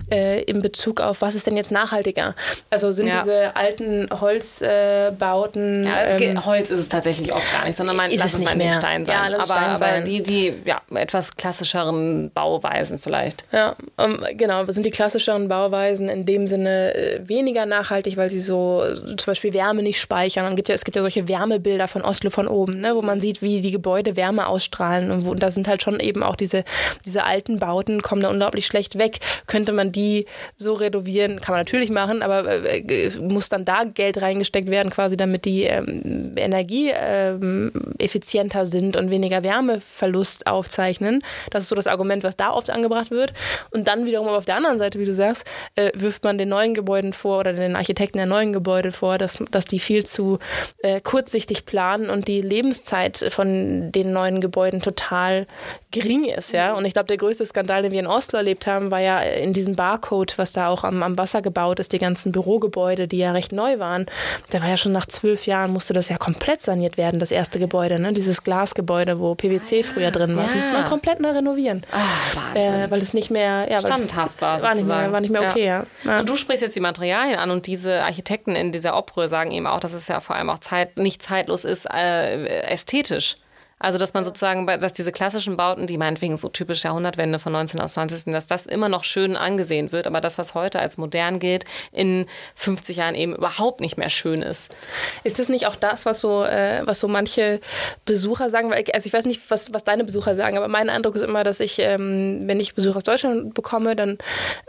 äh, 0.09 0.41
in 0.43 0.61
Bezug 0.61 1.01
auf, 1.01 1.21
was 1.21 1.35
ist 1.35 1.47
denn 1.47 1.57
jetzt 1.57 1.71
nachhaltiger? 1.71 2.35
Also 2.69 2.91
sind 2.91 3.07
ja. 3.07 3.19
diese 3.19 3.55
alten 3.55 4.07
Holzbauten. 4.09 5.83
Äh, 5.83 5.89
ja, 5.89 5.99
es 6.03 6.21
ähm, 6.21 6.45
Holz 6.45 6.69
ist 6.69 6.79
es 6.79 6.89
tatsächlich 6.89 7.33
auch 7.33 7.41
gar 7.51 7.65
nicht, 7.65 7.77
sondern 7.77 7.95
man 7.95 8.09
ist 8.11 8.19
lass 8.19 8.33
es 8.33 8.39
nicht 8.39 8.55
mehr. 8.55 8.73
Stein 8.73 9.05
sein. 9.05 9.15
Ja, 9.15 9.35
aber, 9.35 9.45
Stein 9.45 9.77
sein. 9.77 9.95
aber 9.95 10.01
die, 10.01 10.23
die 10.23 10.53
ja, 10.65 10.81
etwas 10.95 11.35
klassischeren 11.35 12.31
Bauweisen 12.31 12.99
vielleicht. 12.99 13.43
Ja, 13.51 13.75
um, 13.97 14.23
genau, 14.33 14.63
das 14.63 14.75
sind 14.75 14.85
die 14.85 14.91
klassischeren 14.91 15.47
Bauweisen 15.47 16.09
in 16.09 16.25
dem 16.25 16.47
Sinne 16.47 16.95
äh, 16.95 17.27
weniger 17.27 17.65
nachhaltig, 17.65 18.17
weil 18.17 18.29
sie 18.29 18.39
so 18.39 18.83
äh, 18.83 18.95
zum 19.17 19.25
Beispiel 19.25 19.53
Wärme 19.53 19.83
nicht 19.83 19.99
speichern. 19.99 20.45
Und 20.45 20.55
gibt 20.55 20.69
ja, 20.69 20.75
es 20.75 20.85
gibt 20.85 20.95
ja 20.95 21.01
solche 21.01 21.27
Wärmebilder 21.27 21.87
von 21.87 22.01
Oslo 22.03 22.29
von 22.37 22.47
oben, 22.47 22.81
ne, 22.81 22.95
wo 22.95 23.01
man 23.01 23.19
sieht, 23.19 23.41
wie 23.41 23.61
die 23.61 23.71
Gebäude 23.71 24.15
Wärme 24.15 24.45
ausstrahlen. 24.45 25.09
Und, 25.09 25.25
wo, 25.25 25.31
und 25.31 25.41
da 25.41 25.49
sind 25.49 25.67
halt 25.67 25.81
schon 25.81 25.99
eben 25.99 26.21
auch 26.21 26.35
diese, 26.35 26.63
diese 27.03 27.23
alten 27.23 27.57
Bauten, 27.57 28.03
kommen 28.03 28.21
da 28.21 28.29
unglaublich 28.29 28.67
schlecht 28.67 28.99
weg. 28.99 29.17
Könnte 29.47 29.73
man 29.73 29.91
die 29.91 30.27
so 30.55 30.73
renovieren? 30.73 31.41
Kann 31.41 31.53
man 31.53 31.61
natürlich 31.61 31.89
machen, 31.89 32.21
aber 32.21 32.47
äh, 32.47 33.09
muss 33.19 33.49
dann 33.49 33.65
da 33.65 33.85
Geld 33.85 34.21
reingesteckt 34.21 34.69
werden, 34.69 34.91
quasi, 34.91 35.17
damit 35.17 35.45
die 35.45 35.63
ähm, 35.63 36.33
Energie 36.35 36.91
ähm, 36.93 37.71
effizienter 37.97 38.67
sind 38.67 38.95
und 38.97 39.09
weniger 39.09 39.43
Wärmeverlust 39.43 40.45
aufzeichnen. 40.45 41.23
Das 41.49 41.63
ist 41.63 41.69
so 41.69 41.75
das 41.75 41.87
Argument, 41.87 42.23
was 42.23 42.37
da 42.37 42.51
oft 42.51 42.69
angebracht 42.69 43.09
wird. 43.09 43.33
Und 43.71 43.87
dann 43.87 44.05
wiederum 44.05 44.27
auf 44.27 44.45
der 44.45 44.57
anderen 44.57 44.77
Seite, 44.77 44.99
wie 44.99 45.05
du 45.05 45.13
sagst, 45.13 45.47
äh, 45.73 45.89
wirft 45.95 46.23
man 46.23 46.37
den 46.37 46.49
neuen 46.49 46.75
Gebäuden 46.75 47.13
vor 47.13 47.39
oder 47.39 47.53
den 47.53 47.75
Architekten 47.75 48.19
der 48.19 48.27
neuen 48.27 48.53
Gebäude 48.53 48.91
vor, 48.91 49.17
dass, 49.17 49.39
dass 49.49 49.65
die 49.65 49.79
viel 49.79 50.05
zu 50.05 50.37
äh, 50.83 51.01
kurzsichtig 51.01 51.65
planen 51.65 52.11
und 52.11 52.26
die 52.27 52.41
Lebenszeit 52.41 53.25
von 53.29 53.91
den 53.91 54.11
neuen 54.11 54.41
Gebäuden 54.41 54.81
total 54.81 55.47
gering 55.91 56.25
ist. 56.25 56.51
Ja? 56.51 56.73
Und 56.73 56.85
ich 56.85 56.93
glaube, 56.93 57.07
der 57.07 57.17
größte 57.17 57.45
Skandal, 57.45 57.83
den 57.83 57.91
wir 57.91 57.99
in 57.99 58.07
Oslo 58.07 58.37
erlebt 58.37 58.67
haben, 58.67 58.91
war 58.91 58.99
ja 58.99 59.19
in 59.19 59.53
diesem 59.53 59.75
Barcode, 59.75 60.37
was 60.37 60.51
da 60.51 60.67
auch 60.67 60.83
am, 60.83 61.01
am 61.01 61.17
Wasser 61.17 61.41
gebaut 61.41 61.79
ist, 61.79 61.93
die 61.93 61.99
ganzen 61.99 62.31
Bürogebäude, 62.31 63.07
die 63.07 63.17
ja 63.17 63.31
recht 63.31 63.51
neu 63.51 63.79
waren. 63.79 64.05
Da 64.51 64.61
war 64.61 64.69
ja 64.69 64.77
schon 64.77 64.91
nach 64.91 65.05
zwölf 65.05 65.47
Jahren, 65.47 65.71
musste 65.71 65.93
das 65.93 66.09
ja 66.09 66.17
komplett 66.17 66.61
saniert 66.61 66.97
werden, 66.97 67.19
das 67.19 67.31
erste 67.31 67.59
Gebäude, 67.59 67.99
ne? 67.99 68.13
dieses 68.13 68.43
Glasgebäude, 68.43 69.19
wo 69.19 69.35
PwC 69.35 69.83
früher 69.83 70.11
drin 70.11 70.35
war. 70.35 70.43
Das 70.43 70.55
musste 70.55 70.73
man 70.73 70.85
komplett 70.85 71.19
neu 71.19 71.31
renovieren. 71.31 71.83
Oh, 71.93 72.57
äh, 72.57 72.89
weil 72.89 73.01
es 73.01 73.13
nicht 73.13 73.31
mehr 73.31 73.67
ja, 73.69 73.79
standhaft 73.79 74.41
war. 74.41 74.61
War 74.61 74.75
nicht, 74.75 74.87
mehr, 74.87 75.11
war 75.11 75.21
nicht 75.21 75.31
mehr 75.31 75.49
okay. 75.49 75.65
Ja. 75.65 75.85
ja. 76.03 76.19
Und 76.19 76.29
du 76.29 76.35
sprichst 76.35 76.61
jetzt 76.61 76.75
die 76.75 76.81
Materialien 76.81 77.39
an 77.39 77.51
und 77.51 77.67
diese 77.67 78.03
Architekten 78.03 78.55
in 78.55 78.71
dieser 78.71 78.97
Oprö 78.97 79.27
sagen 79.27 79.51
eben 79.51 79.67
auch, 79.67 79.79
dass 79.79 79.93
es 79.93 80.07
ja 80.07 80.19
vor 80.19 80.35
allem 80.35 80.49
auch 80.49 80.59
Zeit, 80.59 80.97
nicht 80.97 81.21
zeitlos 81.21 81.63
ist, 81.63 81.87
äh, 81.89 82.16
ästhetisch. 82.17 83.35
Also, 83.79 83.99
dass 83.99 84.15
man 84.15 84.25
sozusagen, 84.25 84.65
dass 84.65 84.93
diese 84.93 85.11
klassischen 85.11 85.55
Bauten, 85.55 85.85
die 85.85 85.99
meinetwegen 85.99 86.35
so 86.35 86.49
typisch 86.49 86.83
Jahrhundertwende 86.83 87.37
von 87.37 87.51
19. 87.53 87.79
aus 87.79 87.93
20., 87.93 88.31
dass 88.33 88.47
das 88.47 88.65
immer 88.65 88.89
noch 88.89 89.03
schön 89.03 89.37
angesehen 89.37 89.91
wird, 89.91 90.07
aber 90.07 90.19
das, 90.19 90.39
was 90.39 90.55
heute 90.55 90.79
als 90.79 90.97
modern 90.97 91.37
gilt, 91.37 91.65
in 91.91 92.25
50 92.55 92.97
Jahren 92.97 93.13
eben 93.13 93.35
überhaupt 93.35 93.79
nicht 93.79 93.95
mehr 93.95 94.09
schön 94.09 94.41
ist. 94.41 94.75
Ist 95.23 95.37
das 95.37 95.47
nicht 95.47 95.67
auch 95.67 95.75
das, 95.75 96.07
was 96.07 96.19
so, 96.19 96.43
äh, 96.43 96.81
was 96.85 96.99
so 96.99 97.07
manche 97.07 97.61
Besucher 98.05 98.49
sagen? 98.49 98.73
Also, 98.73 99.05
ich 99.05 99.13
weiß 99.13 99.25
nicht, 99.25 99.41
was, 99.49 99.71
was 99.73 99.83
deine 99.83 100.03
Besucher 100.03 100.33
sagen, 100.33 100.57
aber 100.57 100.67
mein 100.67 100.89
Eindruck 100.89 101.15
ist 101.15 101.21
immer, 101.21 101.43
dass 101.43 101.59
ich, 101.59 101.77
ähm, 101.77 102.39
wenn 102.45 102.59
ich 102.59 102.73
Besuch 102.73 102.95
aus 102.95 103.03
Deutschland 103.03 103.53
bekomme, 103.53 103.95
dann 103.95 104.17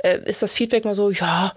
äh, 0.03 0.18
ist 0.26 0.42
das 0.42 0.53
Feedback 0.53 0.84
mal 0.84 0.94
so, 0.94 1.11
ja, 1.11 1.55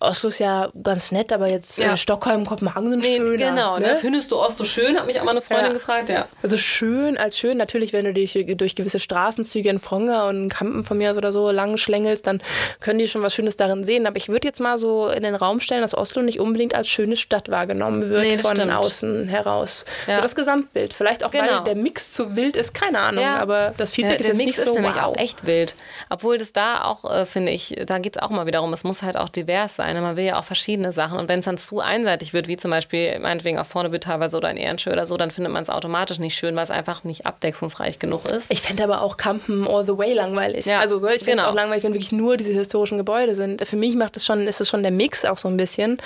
Oslo 0.00 0.28
ist 0.28 0.38
ja 0.38 0.70
ganz 0.82 1.12
nett, 1.12 1.30
aber 1.30 1.46
jetzt 1.46 1.76
ja. 1.76 1.92
äh, 1.92 1.96
Stockholm, 1.96 2.46
Kopenhagen 2.46 2.90
sind 2.90 3.00
nee, 3.00 3.18
schöner. 3.18 3.50
Genau, 3.50 3.78
ne? 3.78 3.98
findest 4.00 4.30
du 4.32 4.38
Oslo 4.38 4.64
schön? 4.64 4.98
Hat 4.98 5.06
mich 5.06 5.20
auch 5.20 5.24
mal 5.24 5.32
eine 5.32 5.42
Freundin 5.42 5.66
ja. 5.66 5.72
gefragt, 5.74 6.08
ja. 6.08 6.26
Also 6.42 6.56
schön 6.56 7.18
als 7.18 7.38
schön, 7.38 7.58
natürlich, 7.58 7.92
wenn 7.92 8.06
du 8.06 8.14
dich 8.14 8.32
durch 8.56 8.74
gewisse 8.74 8.98
Straßenzüge 8.98 9.68
in 9.68 9.78
Fronger 9.78 10.26
und 10.26 10.48
Kampen 10.48 10.84
von 10.84 10.96
mir 10.96 11.14
oder 11.14 11.32
so 11.32 11.50
lang 11.50 11.76
schlängelst, 11.76 12.26
dann 12.26 12.42
können 12.80 12.98
die 12.98 13.08
schon 13.08 13.22
was 13.22 13.34
Schönes 13.34 13.56
darin 13.56 13.84
sehen. 13.84 14.06
Aber 14.06 14.16
ich 14.16 14.28
würde 14.28 14.48
jetzt 14.48 14.58
mal 14.58 14.78
so 14.78 15.08
in 15.08 15.22
den 15.22 15.34
Raum 15.34 15.60
stellen, 15.60 15.82
dass 15.82 15.94
Oslo 15.94 16.22
nicht 16.22 16.40
unbedingt 16.40 16.74
als 16.74 16.88
schöne 16.88 17.16
Stadt 17.16 17.50
wahrgenommen 17.50 18.08
wird 18.08 18.22
nee, 18.22 18.38
von 18.38 18.56
stimmt. 18.56 18.72
außen 18.72 19.28
heraus. 19.28 19.84
Ja. 20.06 20.16
So 20.16 20.22
das 20.22 20.34
Gesamtbild. 20.34 20.94
Vielleicht 20.94 21.24
auch, 21.24 21.30
genau. 21.30 21.44
weil 21.58 21.64
der 21.64 21.76
Mix 21.76 22.12
zu 22.12 22.36
wild 22.36 22.56
ist, 22.56 22.72
keine 22.72 23.00
Ahnung, 23.00 23.24
aber 23.24 23.74
das 23.76 23.90
Feedback 23.90 24.18
der, 24.18 24.20
ist 24.20 24.26
der 24.28 24.34
jetzt 24.34 24.46
Mix 24.46 24.56
nicht 24.56 24.64
so 24.64 24.70
ist 24.70 24.76
nämlich 24.76 24.94
wow. 24.94 25.04
auch 25.04 25.16
echt 25.18 25.46
wild. 25.46 25.74
Obwohl 26.08 26.38
das 26.38 26.54
da 26.54 26.84
auch, 26.84 27.04
äh, 27.04 27.26
finde 27.26 27.52
ich, 27.52 27.76
da 27.84 27.98
geht 27.98 28.16
es 28.16 28.22
auch 28.22 28.30
mal 28.30 28.46
wieder 28.46 28.62
um, 28.62 28.72
es 28.72 28.82
muss 28.84 29.02
halt 29.02 29.16
auch 29.16 29.28
divers 29.28 29.76
sein. 29.76 29.89
Man 29.98 30.16
will 30.16 30.24
ja 30.24 30.38
auch 30.38 30.44
verschiedene 30.44 30.92
Sachen. 30.92 31.18
Und 31.18 31.28
wenn 31.28 31.40
es 31.40 31.44
dann 31.44 31.58
zu 31.58 31.80
einseitig 31.80 32.32
wird, 32.32 32.48
wie 32.48 32.56
zum 32.56 32.70
Beispiel 32.70 33.18
meinetwegen 33.18 33.58
auf 33.58 33.68
Vornebüt 33.68 34.04
teilweise 34.04 34.36
oder 34.36 34.50
in 34.50 34.56
Ehrenschö 34.56 34.92
oder 34.92 35.06
so, 35.06 35.16
dann 35.16 35.30
findet 35.30 35.52
man 35.52 35.62
es 35.62 35.70
automatisch 35.70 36.18
nicht 36.18 36.36
schön, 36.36 36.54
weil 36.56 36.64
es 36.64 36.70
einfach 36.70 37.04
nicht 37.04 37.26
abwechslungsreich 37.26 37.98
genug 37.98 38.26
ist. 38.26 38.52
Ich 38.52 38.62
fände 38.62 38.84
aber 38.84 39.02
auch 39.02 39.16
Kampen 39.16 39.66
all 39.66 39.84
the 39.84 39.96
way 39.96 40.12
langweilig. 40.12 40.66
Ja, 40.66 40.80
also 40.80 40.96
ich 40.96 41.02
finde 41.02 41.16
es 41.16 41.26
genau. 41.26 41.48
auch 41.48 41.54
langweilig, 41.54 41.84
wenn 41.84 41.94
wirklich 41.94 42.12
nur 42.12 42.36
diese 42.36 42.52
historischen 42.52 42.98
Gebäude 42.98 43.34
sind. 43.34 43.66
Für 43.66 43.76
mich 43.76 43.94
macht 43.96 44.16
es 44.16 44.26
schon, 44.26 44.46
ist 44.46 44.60
es 44.60 44.68
schon 44.68 44.82
der 44.82 44.92
Mix 44.92 45.24
auch 45.24 45.38
so 45.38 45.48
ein 45.48 45.56
bisschen. 45.56 45.98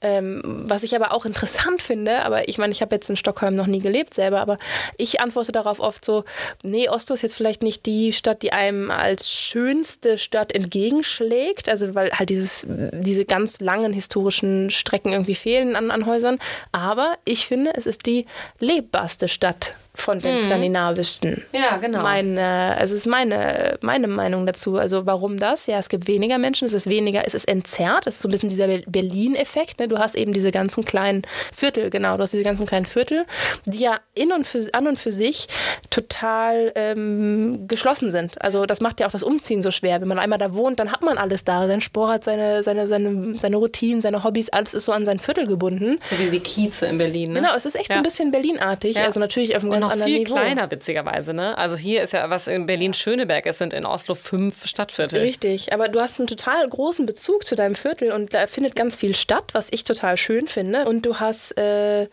Ähm, 0.00 0.42
was 0.44 0.82
ich 0.82 0.94
aber 0.94 1.12
auch 1.12 1.24
interessant 1.24 1.82
finde, 1.82 2.24
aber 2.24 2.48
ich 2.48 2.58
meine, 2.58 2.72
ich 2.72 2.82
habe 2.82 2.94
jetzt 2.94 3.08
in 3.08 3.16
Stockholm 3.16 3.54
noch 3.54 3.66
nie 3.66 3.80
gelebt 3.80 4.14
selber, 4.14 4.40
aber 4.40 4.58
ich 4.96 5.20
antworte 5.20 5.52
darauf 5.52 5.80
oft 5.80 6.04
so, 6.04 6.24
nee, 6.62 6.88
Oslo 6.88 7.14
ist 7.14 7.22
jetzt 7.22 7.36
vielleicht 7.36 7.62
nicht 7.62 7.86
die 7.86 8.12
Stadt, 8.12 8.42
die 8.42 8.52
einem 8.52 8.90
als 8.90 9.30
schönste 9.30 10.18
Stadt 10.18 10.52
entgegenschlägt, 10.52 11.68
also 11.68 11.94
weil 11.94 12.10
halt 12.12 12.30
dieses, 12.30 12.66
diese 12.68 13.21
ganz 13.26 13.60
langen 13.60 13.92
historischen 13.92 14.70
Strecken 14.70 15.12
irgendwie 15.12 15.34
fehlen 15.34 15.76
an, 15.76 15.90
an 15.90 16.06
Häusern. 16.06 16.38
Aber 16.72 17.16
ich 17.24 17.46
finde, 17.46 17.72
es 17.74 17.86
ist 17.86 18.06
die 18.06 18.26
lebbarste 18.58 19.28
Stadt 19.28 19.74
von 19.94 20.20
den 20.20 20.36
mhm. 20.36 20.40
skandinavischen. 20.40 21.42
Ja, 21.52 21.76
genau. 21.76 22.02
Meine, 22.02 22.76
also 22.78 22.94
es 22.94 23.02
ist 23.02 23.06
meine, 23.06 23.78
meine 23.82 24.08
Meinung 24.08 24.46
dazu. 24.46 24.78
Also 24.78 25.04
warum 25.04 25.38
das? 25.38 25.66
Ja, 25.66 25.78
es 25.78 25.90
gibt 25.90 26.06
weniger 26.06 26.38
Menschen, 26.38 26.64
es 26.64 26.72
ist 26.72 26.88
weniger, 26.88 27.26
es 27.26 27.34
ist 27.34 27.46
entzerrt, 27.46 28.06
es 28.06 28.16
ist 28.16 28.22
so 28.22 28.28
ein 28.28 28.30
bisschen 28.30 28.48
dieser 28.48 28.66
Berlin-Effekt. 28.86 29.80
Ne? 29.80 29.88
Du 29.88 29.98
hast 29.98 30.14
eben 30.14 30.32
diese 30.32 30.50
ganzen 30.50 30.84
kleinen 30.86 31.22
Viertel, 31.54 31.90
genau, 31.90 32.16
du 32.16 32.22
hast 32.22 32.32
diese 32.32 32.42
ganzen 32.42 32.66
kleinen 32.66 32.86
Viertel, 32.86 33.26
die 33.66 33.80
ja 33.80 33.98
in 34.14 34.32
und 34.32 34.46
für, 34.46 34.66
an 34.72 34.88
und 34.88 34.98
für 34.98 35.12
sich 35.12 35.48
total 35.90 36.72
ähm, 36.74 37.68
geschlossen 37.68 38.10
sind. 38.10 38.40
Also 38.40 38.64
das 38.64 38.80
macht 38.80 38.98
ja 38.98 39.06
auch 39.06 39.12
das 39.12 39.22
Umziehen 39.22 39.60
so 39.60 39.70
schwer. 39.70 40.00
Wenn 40.00 40.08
man 40.08 40.18
einmal 40.18 40.38
da 40.38 40.54
wohnt, 40.54 40.80
dann 40.80 40.90
hat 40.90 41.02
man 41.02 41.18
alles 41.18 41.44
da. 41.44 41.66
Sein 41.66 41.82
Sport, 41.82 42.24
seine, 42.24 42.62
seine, 42.62 42.88
seine, 42.88 43.38
seine 43.38 43.56
Routinen, 43.56 44.00
seine 44.00 44.24
Hobbys, 44.24 44.48
alles 44.48 44.72
ist 44.72 44.84
so 44.84 44.92
an 44.92 45.04
sein 45.04 45.18
Viertel 45.18 45.46
gebunden. 45.46 45.98
So 46.02 46.18
wie 46.18 46.30
die 46.30 46.40
Kieze 46.40 46.86
in 46.86 46.96
Berlin. 46.96 47.32
Ne? 47.32 47.40
Genau, 47.40 47.54
es 47.54 47.66
ist 47.66 47.74
echt 47.74 47.90
ja. 47.90 47.96
so 47.96 47.98
ein 47.98 48.04
bisschen 48.04 48.30
Berlinartig. 48.30 48.96
Ja. 48.96 49.04
Also 49.04 49.20
natürlich 49.20 49.54
auf 49.54 49.62
einem 49.62 49.81
ganz 49.82 49.92
anderen 49.92 50.12
Niveau. 50.12 50.24
viel 50.24 50.34
kleiner, 50.34 50.70
witzigerweise. 50.70 51.34
Ne? 51.34 51.56
Also 51.58 51.76
hier 51.76 52.02
ist 52.02 52.12
ja, 52.12 52.28
was 52.30 52.48
in 52.48 52.66
Berlin-Schöneberg 52.66 53.46
ist, 53.46 53.58
sind 53.58 53.72
in 53.72 53.84
Oslo 53.84 54.14
fünf 54.14 54.66
Stadtviertel. 54.66 55.20
Richtig, 55.20 55.72
aber 55.72 55.88
du 55.88 56.00
hast 56.00 56.18
einen 56.18 56.28
total 56.28 56.68
großen 56.68 57.06
Bezug 57.06 57.46
zu 57.46 57.56
deinem 57.56 57.74
Viertel 57.74 58.12
und 58.12 58.34
da 58.34 58.46
findet 58.46 58.76
ganz 58.76 58.96
viel 58.96 59.14
statt, 59.14 59.44
was 59.52 59.68
ich 59.70 59.84
total 59.84 60.16
schön 60.16 60.48
finde. 60.48 60.86
Und 60.86 61.06
du 61.06 61.20
hast 61.20 61.56
äh, 61.58 62.08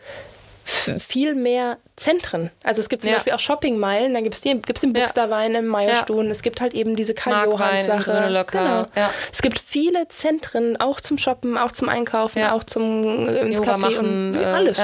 viel 0.64 1.34
mehr 1.34 1.78
Zentren. 2.00 2.50
Also 2.64 2.80
es 2.80 2.88
gibt 2.88 3.02
zum 3.02 3.10
ja. 3.10 3.18
Beispiel 3.18 3.34
auch 3.34 3.38
Shoppingmeilen, 3.40 4.14
da 4.14 4.22
gibt 4.22 4.34
es 4.34 4.40
den, 4.40 4.62
gibt's 4.62 4.80
den 4.80 4.94
Buxterwein 4.94 5.54
im 5.54 5.66
Meierstuhn, 5.66 6.24
ja. 6.24 6.30
es 6.30 6.40
gibt 6.40 6.62
halt 6.62 6.72
eben 6.72 6.96
diese 6.96 7.12
Karl-Johanns-Sache. 7.12 8.44
Genau. 8.50 8.86
Ja. 8.96 9.10
Es 9.30 9.42
gibt 9.42 9.58
viele 9.58 10.08
Zentren, 10.08 10.80
auch 10.80 11.02
zum 11.02 11.18
Shoppen, 11.18 11.58
auch 11.58 11.72
zum 11.72 11.90
Einkaufen, 11.90 12.42
auch 12.44 12.64
zum 12.64 13.28
äh, 13.28 13.40
ins 13.42 13.58
Yoga 13.58 13.74
Café 13.74 13.78
machen, 13.78 14.34
und 14.34 14.40
äh, 14.40 14.44
alles. 14.46 14.82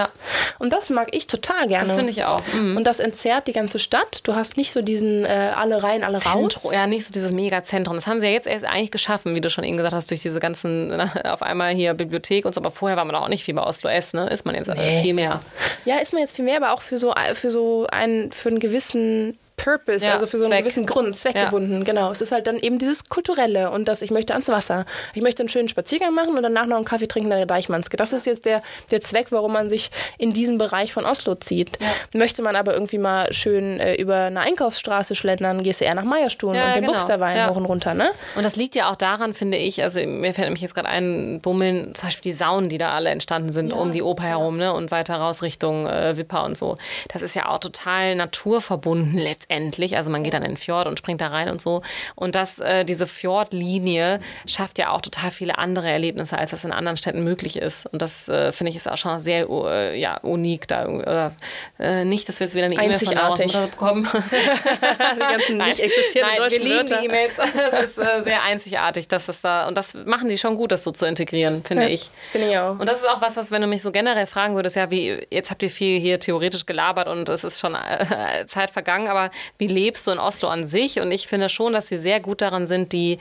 Und 0.58 0.74
das 0.74 0.90
mag 0.90 1.08
ich 1.12 1.26
total 1.26 1.68
gerne. 1.68 1.86
Das 1.86 1.96
finde 1.96 2.10
ich 2.10 2.24
auch. 2.24 2.42
Mhm. 2.52 2.76
Und 2.76 2.84
das 2.84 3.00
entzerrt 3.00 3.48
die 3.48 3.54
ganze 3.54 3.78
Stadt. 3.78 4.20
Du 4.24 4.34
hast 4.34 4.58
nicht 4.58 4.72
so 4.72 4.82
diesen 4.82 5.24
äh, 5.24 5.52
alle 5.56 5.82
rein, 5.82 6.04
alle 6.04 6.18
Zentrum, 6.18 6.44
raus. 6.44 6.70
Ja, 6.70 6.86
nicht 6.86 7.06
so 7.06 7.12
dieses 7.12 7.32
Megazentrum. 7.32 7.96
Das 7.96 8.06
haben 8.06 8.20
sie 8.20 8.26
ja 8.26 8.32
jetzt 8.34 8.46
erst 8.46 8.66
eigentlich 8.66 8.90
geschaffen, 8.90 9.34
wie 9.34 9.40
du 9.40 9.48
schon 9.48 9.64
eben 9.64 9.78
gesagt 9.78 9.94
hast, 9.94 10.10
durch 10.10 10.20
diese 10.20 10.38
ganzen, 10.38 11.00
auf 11.24 11.40
einmal 11.40 11.74
hier 11.74 11.94
Bibliothek 11.94 12.44
und 12.44 12.54
so. 12.54 12.60
Aber 12.60 12.70
vorher 12.70 12.98
war 12.98 13.06
man 13.06 13.16
auch 13.16 13.28
nicht 13.28 13.44
viel 13.44 13.54
bei 13.54 13.62
Oslo 13.62 13.88
S, 13.88 14.12
ne? 14.12 14.28
Ist 14.28 14.44
man 14.44 14.54
jetzt 14.54 14.68
nee. 14.68 15.00
viel 15.00 15.14
mehr. 15.14 15.40
Ja, 15.86 15.96
ist 15.96 16.12
man 16.12 16.20
jetzt 16.20 16.36
viel 16.36 16.44
mehr, 16.44 16.58
aber 16.58 16.74
auch 16.74 16.82
für 16.82 16.98
so 16.98 17.05
so, 17.14 17.34
für 17.34 17.50
so 17.50 17.86
einen, 17.90 18.32
für 18.32 18.48
einen 18.48 18.58
gewissen 18.58 19.38
Purpose, 19.56 20.04
ja, 20.04 20.12
also 20.12 20.26
für 20.26 20.36
so 20.36 20.44
einen 20.44 20.52
Zweck. 20.52 20.64
gewissen 20.64 20.86
Grund, 20.86 21.16
zweckgebunden, 21.16 21.78
ja. 21.78 21.84
genau. 21.84 22.10
Es 22.10 22.20
ist 22.20 22.30
halt 22.30 22.46
dann 22.46 22.58
eben 22.58 22.78
dieses 22.78 23.08
Kulturelle 23.08 23.70
und 23.70 23.88
das, 23.88 24.02
ich 24.02 24.10
möchte 24.10 24.34
ans 24.34 24.48
Wasser. 24.48 24.84
Ich 25.14 25.22
möchte 25.22 25.42
einen 25.42 25.48
schönen 25.48 25.68
Spaziergang 25.68 26.14
machen 26.14 26.36
und 26.36 26.42
danach 26.42 26.66
noch 26.66 26.76
einen 26.76 26.84
Kaffee 26.84 27.08
trinken 27.08 27.30
in 27.30 27.38
der 27.38 27.46
Deichmannske. 27.46 27.96
Das 27.96 28.12
ist 28.12 28.26
jetzt 28.26 28.44
der, 28.44 28.62
der 28.90 29.00
Zweck, 29.00 29.28
warum 29.30 29.52
man 29.52 29.68
sich 29.70 29.90
in 30.18 30.32
diesen 30.32 30.58
Bereich 30.58 30.92
von 30.92 31.06
Oslo 31.06 31.34
zieht. 31.36 31.78
Ja. 31.80 31.86
Möchte 32.18 32.42
man 32.42 32.54
aber 32.54 32.74
irgendwie 32.74 32.98
mal 32.98 33.32
schön 33.32 33.80
äh, 33.80 33.94
über 33.94 34.24
eine 34.24 34.40
Einkaufsstraße 34.40 35.14
schlendern, 35.14 35.62
gehst 35.62 35.80
du 35.80 35.86
eher 35.86 35.94
nach 35.94 36.04
Meierstuhl 36.04 36.50
und 36.50 36.56
den 36.56 36.82
genau. 36.82 36.92
Buxterwein 36.92 37.48
hoch 37.48 37.56
und 37.56 37.64
runter, 37.64 37.94
ne? 37.94 38.10
Und 38.34 38.44
das 38.44 38.56
liegt 38.56 38.74
ja 38.74 38.90
auch 38.90 38.96
daran, 38.96 39.32
finde 39.32 39.56
ich, 39.56 39.82
also 39.82 40.00
mir 40.06 40.34
fällt 40.34 40.46
nämlich 40.46 40.62
jetzt 40.62 40.74
gerade 40.74 40.88
ein, 40.88 41.40
Bummeln, 41.40 41.94
zum 41.94 42.08
Beispiel 42.08 42.30
die 42.30 42.36
Saunen, 42.36 42.68
die 42.68 42.78
da 42.78 42.90
alle 42.90 43.10
entstanden 43.10 43.50
sind, 43.50 43.72
um 43.72 43.92
die 43.92 44.02
Oper 44.02 44.24
herum, 44.24 44.58
ne? 44.58 44.72
Und 44.72 44.90
weiter 44.90 45.16
raus 45.16 45.42
Richtung 45.42 45.86
äh, 45.86 46.16
Wipper 46.18 46.44
und 46.44 46.58
so. 46.58 46.76
Das 47.08 47.22
ist 47.22 47.34
ja 47.34 47.48
auch 47.48 47.58
total 47.58 48.16
naturverbunden 48.16 49.14
letztendlich 49.18 49.45
letztendlich. 49.48 49.96
Also 49.96 50.10
man 50.10 50.22
geht 50.22 50.34
dann 50.34 50.42
in 50.42 50.52
den 50.52 50.56
Fjord 50.56 50.86
und 50.86 50.98
springt 50.98 51.20
da 51.20 51.28
rein 51.28 51.48
und 51.48 51.60
so. 51.60 51.82
Und 52.14 52.34
das, 52.34 52.58
äh, 52.58 52.84
diese 52.84 53.06
Fjordlinie 53.06 54.20
schafft 54.46 54.78
ja 54.78 54.90
auch 54.90 55.00
total 55.00 55.30
viele 55.30 55.58
andere 55.58 55.88
Erlebnisse, 55.88 56.38
als 56.38 56.50
das 56.50 56.64
in 56.64 56.72
anderen 56.72 56.96
Städten 56.96 57.22
möglich 57.22 57.56
ist. 57.56 57.86
Und 57.86 58.02
das 58.02 58.28
äh, 58.28 58.52
finde 58.52 58.70
ich 58.70 58.76
ist 58.76 58.90
auch 58.90 58.96
schon 58.96 59.18
sehr 59.20 59.48
äh, 59.48 59.98
ja, 59.98 60.18
unik 60.18 60.68
da. 60.68 61.32
Äh, 61.78 62.04
nicht, 62.04 62.28
dass 62.28 62.40
wir 62.40 62.46
jetzt 62.46 62.54
wieder 62.54 62.66
eine 62.66 62.74
E-Mail 62.74 62.98
von 62.98 63.14
Laura 63.14 63.66
bekommen. 63.66 64.08
die 65.14 65.18
ganzen 65.18 65.56
nicht 65.58 65.80
existierenden 65.80 66.38
Nein, 66.38 66.50
wir 66.50 66.58
lieben 66.58 66.76
Wörter. 66.76 67.00
die 67.00 67.06
E-Mails. 67.06 67.34
Es 67.38 67.84
ist 67.84 67.98
äh, 67.98 68.22
sehr 68.24 68.42
einzigartig, 68.42 69.08
dass 69.08 69.26
das 69.26 69.40
da 69.40 69.66
und 69.68 69.76
das 69.76 69.94
machen 69.94 70.28
die 70.28 70.38
schon 70.38 70.56
gut, 70.56 70.72
das 70.72 70.84
so 70.84 70.90
zu 70.90 71.06
integrieren, 71.06 71.62
finde 71.62 71.84
ja, 71.84 71.88
ich. 71.88 72.10
Finde 72.32 72.50
ich 72.50 72.58
auch. 72.58 72.78
Und 72.78 72.88
das 72.88 72.98
ist 72.98 73.08
auch 73.08 73.20
was, 73.20 73.36
was 73.36 73.50
wenn 73.50 73.62
du 73.62 73.68
mich 73.68 73.82
so 73.82 73.92
generell 73.92 74.26
fragen 74.26 74.54
würdest, 74.54 74.76
ja, 74.76 74.90
wie 74.90 75.26
jetzt 75.30 75.50
habt 75.50 75.62
ihr 75.62 75.70
viel 75.70 76.00
hier 76.00 76.20
theoretisch 76.20 76.66
gelabert 76.66 77.08
und 77.08 77.28
es 77.28 77.44
ist 77.44 77.60
schon 77.60 77.74
äh, 77.74 78.46
Zeit 78.46 78.70
vergangen, 78.70 79.08
aber 79.08 79.30
wie 79.58 79.66
lebst 79.66 80.06
du 80.06 80.10
in 80.10 80.18
Oslo 80.18 80.48
an 80.48 80.64
sich? 80.64 81.00
Und 81.00 81.10
ich 81.10 81.28
finde 81.28 81.48
schon, 81.48 81.72
dass 81.72 81.88
sie 81.88 81.98
sehr 81.98 82.20
gut 82.20 82.40
daran 82.40 82.66
sind, 82.66 82.92
die 82.92 83.18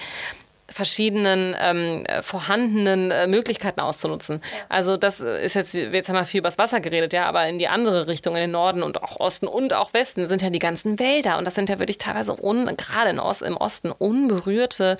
verschiedenen 0.72 1.56
ähm, 1.60 2.04
vorhandenen 2.22 3.12
äh, 3.12 3.28
Möglichkeiten 3.28 3.80
auszunutzen. 3.80 4.42
Also 4.70 4.98
das 4.98 5.20
ist 5.20 5.56
jetzt, 5.56 5.74
jetzt 5.74 6.10
haben 6.10 6.16
wir 6.16 6.26
viel 6.26 6.40
übers 6.40 6.58
Wasser 6.58 6.80
geredet, 6.80 7.14
ja, 7.14 7.26
aber 7.26 7.48
in 7.48 7.58
die 7.60 7.68
andere 7.68 8.08
Richtung, 8.08 8.36
in 8.36 8.42
den 8.42 8.52
Norden 8.52 8.84
und 8.84 9.02
auch 9.04 9.20
Osten 9.20 9.48
und 9.48 9.74
auch 9.74 9.94
Westen 9.94 10.28
sind 10.28 10.42
ja 10.42 10.50
die 10.50 10.60
ganzen 10.60 11.00
Wälder 11.00 11.38
und 11.38 11.46
das 11.46 11.56
sind 11.56 11.70
ja 11.70 11.80
wirklich 11.80 11.98
teilweise 11.98 12.36
gerade 12.78 13.22
Ost, 13.22 13.42
im 13.42 13.58
Osten 13.58 13.92
unberührte 13.92 14.98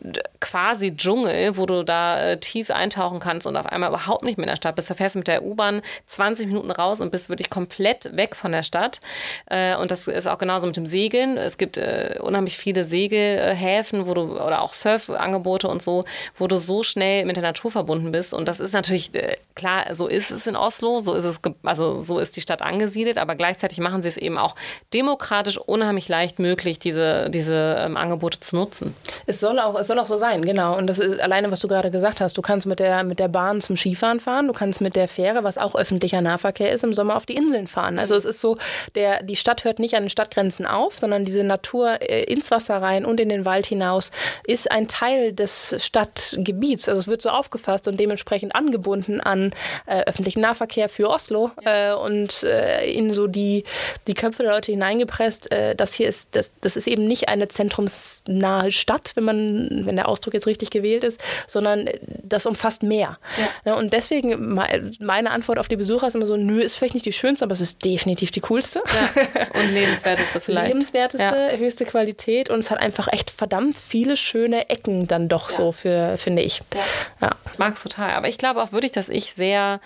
mhm. 0.00 0.12
quasi 0.40 0.96
Dschungel, 0.96 1.56
wo 1.56 1.66
du 1.66 1.84
da 1.84 2.20
äh, 2.20 2.38
tief 2.38 2.70
eintauchen 2.70 3.20
kannst 3.20 3.46
und 3.46 3.56
auf 3.56 3.66
einmal 3.66 3.90
überhaupt 3.90 4.24
nicht 4.24 4.38
mehr 4.38 4.46
in 4.46 4.50
der 4.50 4.56
Stadt 4.56 4.76
bist. 4.76 4.90
Da 4.90 4.94
fährst 4.94 5.14
du 5.14 5.20
mit 5.20 5.28
der 5.28 5.44
U-Bahn 5.44 5.82
20 6.06 6.46
Minuten 6.46 6.70
raus 6.70 7.00
und 7.00 7.10
bist 7.10 7.28
wirklich 7.28 7.50
komplett 7.50 8.16
weg 8.16 8.36
von 8.36 8.52
der 8.52 8.62
Stadt. 8.62 9.00
Äh, 9.46 9.76
und 9.76 9.90
das 9.90 10.06
ist 10.06 10.26
auch 10.26 10.38
genauso 10.38 10.66
mit 10.66 10.76
dem 10.76 10.86
Segeln. 10.86 11.36
Es 11.36 11.58
gibt 11.58 11.76
äh, 11.76 12.18
unheimlich 12.20 12.56
viele 12.56 12.84
Segelhäfen, 12.84 14.06
wo 14.06 14.14
du 14.14 14.38
oder 14.40 14.62
auch 14.62 14.74
Surf 14.74 15.07
Angebote 15.14 15.68
und 15.68 15.82
so, 15.82 16.04
wo 16.36 16.46
du 16.46 16.56
so 16.56 16.82
schnell 16.82 17.24
mit 17.24 17.36
der 17.36 17.42
Natur 17.42 17.70
verbunden 17.70 18.12
bist. 18.12 18.34
Und 18.34 18.48
das 18.48 18.60
ist 18.60 18.72
natürlich, 18.72 19.14
äh, 19.14 19.36
klar, 19.54 19.94
so 19.94 20.06
ist 20.06 20.30
es 20.30 20.46
in 20.46 20.56
Oslo, 20.56 21.00
so 21.00 21.14
ist 21.14 21.24
es, 21.24 21.40
also 21.62 21.94
so 21.94 22.18
ist 22.18 22.36
die 22.36 22.40
Stadt 22.40 22.62
angesiedelt, 22.62 23.18
aber 23.18 23.34
gleichzeitig 23.34 23.78
machen 23.78 24.02
sie 24.02 24.08
es 24.08 24.16
eben 24.16 24.38
auch 24.38 24.54
demokratisch 24.94 25.58
unheimlich 25.58 26.08
leicht 26.08 26.38
möglich, 26.38 26.78
diese, 26.78 27.30
diese 27.30 27.76
ähm, 27.78 27.96
Angebote 27.96 28.40
zu 28.40 28.56
nutzen. 28.56 28.94
Es 29.26 29.40
soll 29.40 29.58
auch, 29.58 29.78
es 29.78 29.86
soll 29.86 29.98
auch 29.98 30.06
so 30.06 30.16
sein, 30.16 30.44
genau. 30.44 30.76
Und 30.76 30.86
das 30.86 30.98
ist 30.98 31.20
alleine, 31.20 31.50
was 31.50 31.60
du 31.60 31.68
gerade 31.68 31.90
gesagt 31.90 32.20
hast. 32.20 32.36
Du 32.36 32.42
kannst 32.42 32.66
mit 32.66 32.78
der, 32.78 33.04
mit 33.04 33.18
der 33.18 33.28
Bahn 33.28 33.60
zum 33.60 33.76
Skifahren 33.76 34.20
fahren, 34.20 34.46
du 34.46 34.52
kannst 34.52 34.80
mit 34.80 34.96
der 34.96 35.08
Fähre, 35.08 35.44
was 35.44 35.58
auch 35.58 35.74
öffentlicher 35.74 36.20
Nahverkehr 36.20 36.72
ist, 36.72 36.84
im 36.84 36.94
Sommer 36.94 37.16
auf 37.16 37.26
die 37.26 37.34
Inseln 37.34 37.66
fahren. 37.66 37.98
Also 37.98 38.14
es 38.14 38.24
ist 38.24 38.40
so, 38.40 38.58
der, 38.94 39.22
die 39.22 39.36
Stadt 39.36 39.64
hört 39.64 39.78
nicht 39.78 39.94
an 39.94 40.04
den 40.04 40.10
Stadtgrenzen 40.10 40.66
auf, 40.66 40.98
sondern 40.98 41.24
diese 41.24 41.44
Natur 41.44 42.00
äh, 42.02 42.24
ins 42.24 42.50
Wasser 42.50 42.80
rein 42.82 43.04
und 43.04 43.20
in 43.20 43.28
den 43.28 43.44
Wald 43.44 43.66
hinaus 43.66 44.10
ist 44.44 44.70
ein 44.70 44.88
Teil 44.88 44.97
des 45.32 45.76
Stadtgebiets. 45.78 46.88
Also 46.88 47.00
es 47.00 47.08
wird 47.08 47.22
so 47.22 47.30
aufgefasst 47.30 47.88
und 47.88 47.98
dementsprechend 47.98 48.54
angebunden 48.54 49.20
an 49.20 49.52
äh, 49.86 50.02
öffentlichen 50.02 50.40
Nahverkehr 50.40 50.88
für 50.88 51.08
Oslo 51.08 51.50
ja. 51.64 51.90
äh, 51.90 51.92
und 51.94 52.42
äh, 52.42 52.90
in 52.90 53.12
so 53.12 53.26
die, 53.26 53.64
die 54.06 54.14
Köpfe 54.14 54.42
der 54.42 54.52
Leute 54.52 54.72
hineingepresst. 54.72 55.52
Äh, 55.52 55.74
das 55.74 55.94
hier 55.94 56.08
ist, 56.08 56.34
das, 56.34 56.52
das 56.60 56.76
ist 56.76 56.86
eben 56.86 57.06
nicht 57.06 57.28
eine 57.28 57.48
zentrumsnahe 57.48 58.72
Stadt, 58.72 59.12
wenn 59.14 59.24
man, 59.24 59.86
wenn 59.86 59.96
der 59.96 60.08
Ausdruck 60.08 60.34
jetzt 60.34 60.46
richtig 60.46 60.70
gewählt 60.70 61.04
ist, 61.04 61.20
sondern 61.46 61.88
das 62.22 62.46
umfasst 62.46 62.82
mehr. 62.82 63.18
Ja. 63.64 63.74
Und 63.74 63.92
deswegen 63.92 64.54
meine 65.00 65.30
Antwort 65.30 65.58
auf 65.58 65.68
die 65.68 65.76
Besucher 65.76 66.08
ist 66.08 66.14
immer 66.14 66.26
so, 66.26 66.36
nö, 66.36 66.60
ist 66.60 66.76
vielleicht 66.76 66.94
nicht 66.94 67.06
die 67.06 67.12
schönste, 67.12 67.44
aber 67.44 67.52
es 67.52 67.60
ist 67.60 67.84
definitiv 67.84 68.30
die 68.30 68.40
coolste. 68.40 68.82
Ja. 68.86 69.60
Und 69.60 69.72
lebenswerteste 69.72 70.40
vielleicht. 70.48 70.72
Lebenswerteste, 70.72 71.58
höchste 71.58 71.84
Qualität 71.84 72.50
und 72.50 72.60
es 72.60 72.70
hat 72.70 72.80
einfach 72.80 73.08
echt 73.12 73.30
verdammt 73.30 73.76
viele 73.76 74.16
schöne 74.16 74.68
Ecken 74.70 74.87
Ecken 74.88 75.06
dann 75.06 75.28
doch 75.28 75.50
ja. 75.50 75.56
so 75.56 75.72
für, 75.72 76.16
finde 76.16 76.42
ich. 76.42 76.62
Ja. 76.74 77.28
ja. 77.28 77.30
Mag 77.58 77.74
es 77.74 77.82
total. 77.82 78.12
Aber 78.12 78.28
ich 78.28 78.38
glaube 78.38 78.62
auch 78.62 78.72
wirklich, 78.72 78.92
dass 78.92 79.08
ich 79.08 79.34
sehr 79.34 79.80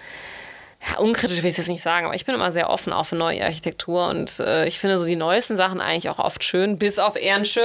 ja, 0.85 0.99
unkritisch 0.99 1.43
will 1.43 1.51
ich 1.51 1.57
jetzt 1.57 1.69
nicht 1.69 1.83
sagen, 1.83 2.07
aber 2.07 2.17
ich 2.17 2.25
bin 2.25 2.35
immer 2.35 2.51
sehr 2.51 2.69
offen 2.69 2.93
auch 2.93 3.07
für 3.07 3.15
neue 3.15 3.45
Architektur 3.45 4.09
und 4.09 4.41
äh, 4.41 4.67
ich 4.67 4.81
finde 4.81 4.99
so 4.99 5.07
die 5.07 5.15
neuesten 5.15 5.55
Sachen 5.55 5.81
eigentlich 5.81 6.09
auch 6.09 6.19
oft 6.19 6.43
schön, 6.43 6.77
bis 6.77 6.99
auf 6.99 7.15
Ehrenschö. 7.15 7.61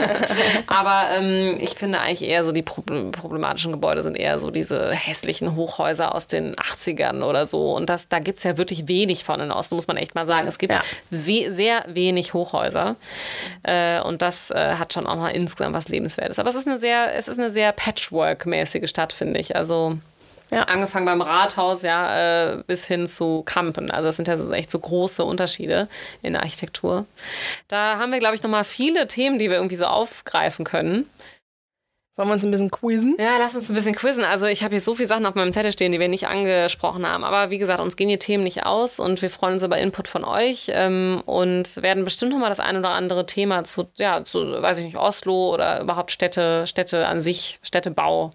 aber 0.66 1.08
ähm, 1.18 1.58
ich 1.60 1.70
finde 1.70 2.00
eigentlich 2.00 2.26
eher 2.26 2.46
so 2.46 2.52
die 2.52 2.62
problematischen 2.62 3.72
Gebäude 3.72 4.02
sind 4.02 4.16
eher 4.16 4.38
so 4.38 4.50
diese 4.50 4.90
hässlichen 4.92 5.54
Hochhäuser 5.54 6.14
aus 6.14 6.28
den 6.28 6.54
80ern 6.54 7.22
oder 7.22 7.44
so. 7.44 7.76
Und 7.76 7.90
das, 7.90 8.08
da 8.08 8.20
gibt 8.20 8.38
es 8.38 8.44
ja 8.44 8.56
wirklich 8.56 8.88
wenig 8.88 9.24
von 9.24 9.38
in 9.40 9.52
Osten, 9.52 9.74
muss 9.74 9.86
man 9.86 9.98
echt 9.98 10.14
mal 10.14 10.24
sagen. 10.24 10.48
Es 10.48 10.56
gibt 10.56 10.72
ja. 10.72 10.80
we 11.10 11.52
sehr 11.52 11.84
wenig 11.88 12.32
Hochhäuser 12.32 12.96
äh, 13.64 14.00
und 14.00 14.22
das 14.22 14.50
äh, 14.50 14.76
hat 14.78 14.94
schon 14.94 15.06
auch 15.06 15.16
mal 15.16 15.30
insgesamt 15.30 15.74
was 15.74 15.88
Lebenswertes. 15.88 16.38
Aber 16.38 16.48
es 16.48 16.54
ist 16.54 16.66
eine 16.66 16.78
sehr, 16.78 17.14
es 17.14 17.28
ist 17.28 17.38
eine 17.38 17.50
sehr 17.50 17.72
Patchwork-mäßige 17.72 18.88
Stadt, 18.88 19.12
finde 19.12 19.40
ich. 19.40 19.56
Also 19.56 19.98
ja. 20.50 20.62
Angefangen 20.64 21.06
beim 21.06 21.20
Rathaus, 21.20 21.82
ja, 21.82 22.52
äh, 22.54 22.62
bis 22.66 22.86
hin 22.86 23.06
zu 23.06 23.42
Kampen. 23.42 23.90
Also 23.90 24.04
das 24.04 24.16
sind 24.16 24.28
ja 24.28 24.36
so 24.36 24.52
echt 24.52 24.70
so 24.70 24.78
große 24.78 25.24
Unterschiede 25.24 25.88
in 26.22 26.34
der 26.34 26.42
Architektur. 26.42 27.06
Da 27.68 27.98
haben 27.98 28.12
wir, 28.12 28.20
glaube 28.20 28.36
ich, 28.36 28.42
nochmal 28.42 28.64
viele 28.64 29.08
Themen, 29.08 29.38
die 29.38 29.50
wir 29.50 29.56
irgendwie 29.56 29.76
so 29.76 29.86
aufgreifen 29.86 30.64
können. 30.64 31.10
Wollen 32.16 32.30
wir 32.30 32.32
uns 32.32 32.46
ein 32.46 32.50
bisschen 32.50 32.70
quizzen? 32.70 33.14
Ja, 33.18 33.36
lass 33.38 33.54
uns 33.54 33.68
ein 33.68 33.74
bisschen 33.74 33.94
quizzen. 33.94 34.24
Also 34.24 34.46
ich 34.46 34.62
habe 34.62 34.74
hier 34.74 34.80
so 34.80 34.94
viele 34.94 35.06
Sachen 35.06 35.26
auf 35.26 35.34
meinem 35.34 35.52
Zettel 35.52 35.70
stehen, 35.72 35.92
die 35.92 36.00
wir 36.00 36.08
nicht 36.08 36.26
angesprochen 36.26 37.06
haben. 37.06 37.24
Aber 37.24 37.50
wie 37.50 37.58
gesagt, 37.58 37.78
uns 37.78 37.96
gehen 37.96 38.08
die 38.08 38.18
Themen 38.18 38.42
nicht 38.42 38.64
aus 38.64 38.98
und 38.98 39.20
wir 39.20 39.28
freuen 39.28 39.54
uns 39.54 39.62
über 39.62 39.76
Input 39.76 40.08
von 40.08 40.24
euch 40.24 40.68
ähm, 40.70 41.22
und 41.26 41.76
werden 41.82 42.04
bestimmt 42.04 42.32
nochmal 42.32 42.48
das 42.48 42.60
ein 42.60 42.78
oder 42.78 42.90
andere 42.90 43.26
Thema 43.26 43.64
zu, 43.64 43.86
ja, 43.96 44.24
zu, 44.24 44.40
weiß 44.62 44.78
ich 44.78 44.84
nicht, 44.86 44.96
Oslo 44.96 45.52
oder 45.52 45.82
überhaupt 45.82 46.10
Städte, 46.10 46.66
Städte 46.66 47.06
an 47.06 47.20
sich, 47.20 47.58
Städtebau, 47.62 48.30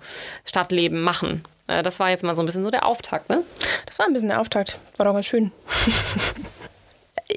Stadtleben 0.46 1.02
machen. 1.02 1.44
Äh, 1.72 1.84
das 1.84 2.00
war 2.00 2.10
jetzt 2.10 2.24
mal 2.24 2.36
so 2.36 2.42
ein 2.42 2.46
bisschen 2.46 2.64
so 2.64 2.72
der 2.72 2.86
Auftakt, 2.86 3.30
ne? 3.30 3.44
Das 3.86 4.00
war 4.00 4.06
ein 4.06 4.14
bisschen 4.14 4.30
der 4.30 4.42
Auftakt. 4.42 4.78
War 4.98 5.06
doch 5.06 5.14
ganz 5.14 5.26
schön. 5.26 5.52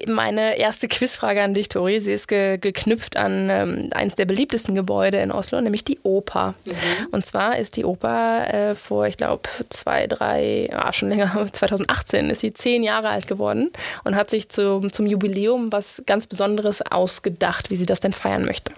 Meine 0.07 0.59
erste 0.59 0.89
Quizfrage 0.89 1.43
an 1.43 1.55
dich, 1.55 1.69
Tori, 1.69 2.01
sie 2.01 2.13
ist 2.13 2.29
ge 2.29 2.59
geknüpft 2.59 3.17
an 3.17 3.49
ähm, 3.51 3.91
eines 3.95 4.15
der 4.15 4.25
beliebtesten 4.25 4.75
Gebäude 4.75 5.19
in 5.19 5.33
Oslo, 5.33 5.61
nämlich 5.61 5.85
die 5.85 5.99
Oper. 6.03 6.55
Mhm. 6.67 7.07
Und 7.13 7.27
zwar 7.27 7.59
ist 7.59 7.77
die 7.77 7.85
Oper 7.85 8.53
äh, 8.53 8.75
vor, 8.75 9.07
ich 9.07 9.17
glaube, 9.17 9.49
zwei, 9.71 10.07
drei, 10.07 10.71
ah, 10.73 10.93
schon 10.93 11.09
länger, 11.09 11.47
2018 11.53 12.31
ist 12.31 12.41
sie 12.41 12.53
zehn 12.53 12.83
Jahre 12.83 13.09
alt 13.09 13.27
geworden 13.27 13.71
und 14.05 14.17
hat 14.17 14.31
sich 14.31 14.49
zum, 14.49 14.93
zum 14.93 15.07
Jubiläum 15.07 15.73
was 15.73 16.03
ganz 16.07 16.27
Besonderes 16.27 16.83
ausgedacht, 16.83 17.71
wie 17.71 17.77
sie 17.77 17.87
das 17.87 18.01
denn 18.01 18.13
feiern 18.13 18.45
möchte. 18.45 18.73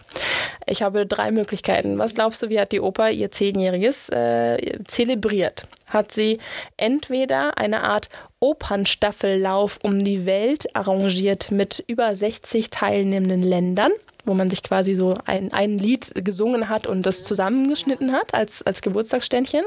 Ich 0.66 0.82
habe 0.82 1.06
drei 1.06 1.30
Möglichkeiten. 1.30 1.98
Was 1.98 2.14
glaubst 2.14 2.42
du, 2.42 2.48
wie 2.48 2.60
hat 2.60 2.72
die 2.72 2.80
Oper 2.80 3.10
ihr 3.10 3.30
Zehnjähriges 3.30 4.08
äh, 4.10 4.78
zelebriert? 4.86 5.66
Hat 5.86 6.10
sie 6.10 6.38
entweder 6.76 7.58
eine 7.58 7.84
Art 7.84 8.08
Opernstaffellauf 8.46 9.80
um 9.82 10.04
die 10.04 10.24
Welt 10.24 10.76
arrangiert 10.76 11.50
mit 11.50 11.82
über 11.88 12.14
60 12.14 12.70
teilnehmenden 12.70 13.42
Ländern, 13.42 13.90
wo 14.24 14.34
man 14.34 14.48
sich 14.48 14.62
quasi 14.62 14.94
so 14.94 15.18
ein, 15.24 15.52
ein 15.52 15.78
Lied 15.78 16.12
gesungen 16.24 16.68
hat 16.68 16.86
und 16.86 17.04
das 17.04 17.24
zusammengeschnitten 17.24 18.12
hat 18.12 18.34
als, 18.34 18.62
als 18.62 18.82
Geburtstagsständchen. 18.82 19.64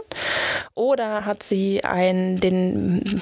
Oder 0.75 1.25
hat 1.25 1.43
sie 1.43 1.83
einen, 1.83 2.39
den, 2.39 3.21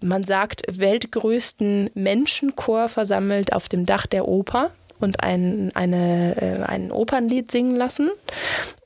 man 0.00 0.24
sagt, 0.24 0.62
weltgrößten 0.68 1.90
Menschenchor 1.94 2.88
versammelt 2.88 3.52
auf 3.52 3.68
dem 3.68 3.86
Dach 3.86 4.06
der 4.06 4.26
Oper 4.26 4.72
und 4.98 5.22
ein, 5.22 5.70
eine, 5.74 6.36
äh, 6.36 6.64
ein 6.64 6.90
Opernlied 6.90 7.52
singen 7.52 7.76
lassen? 7.76 8.10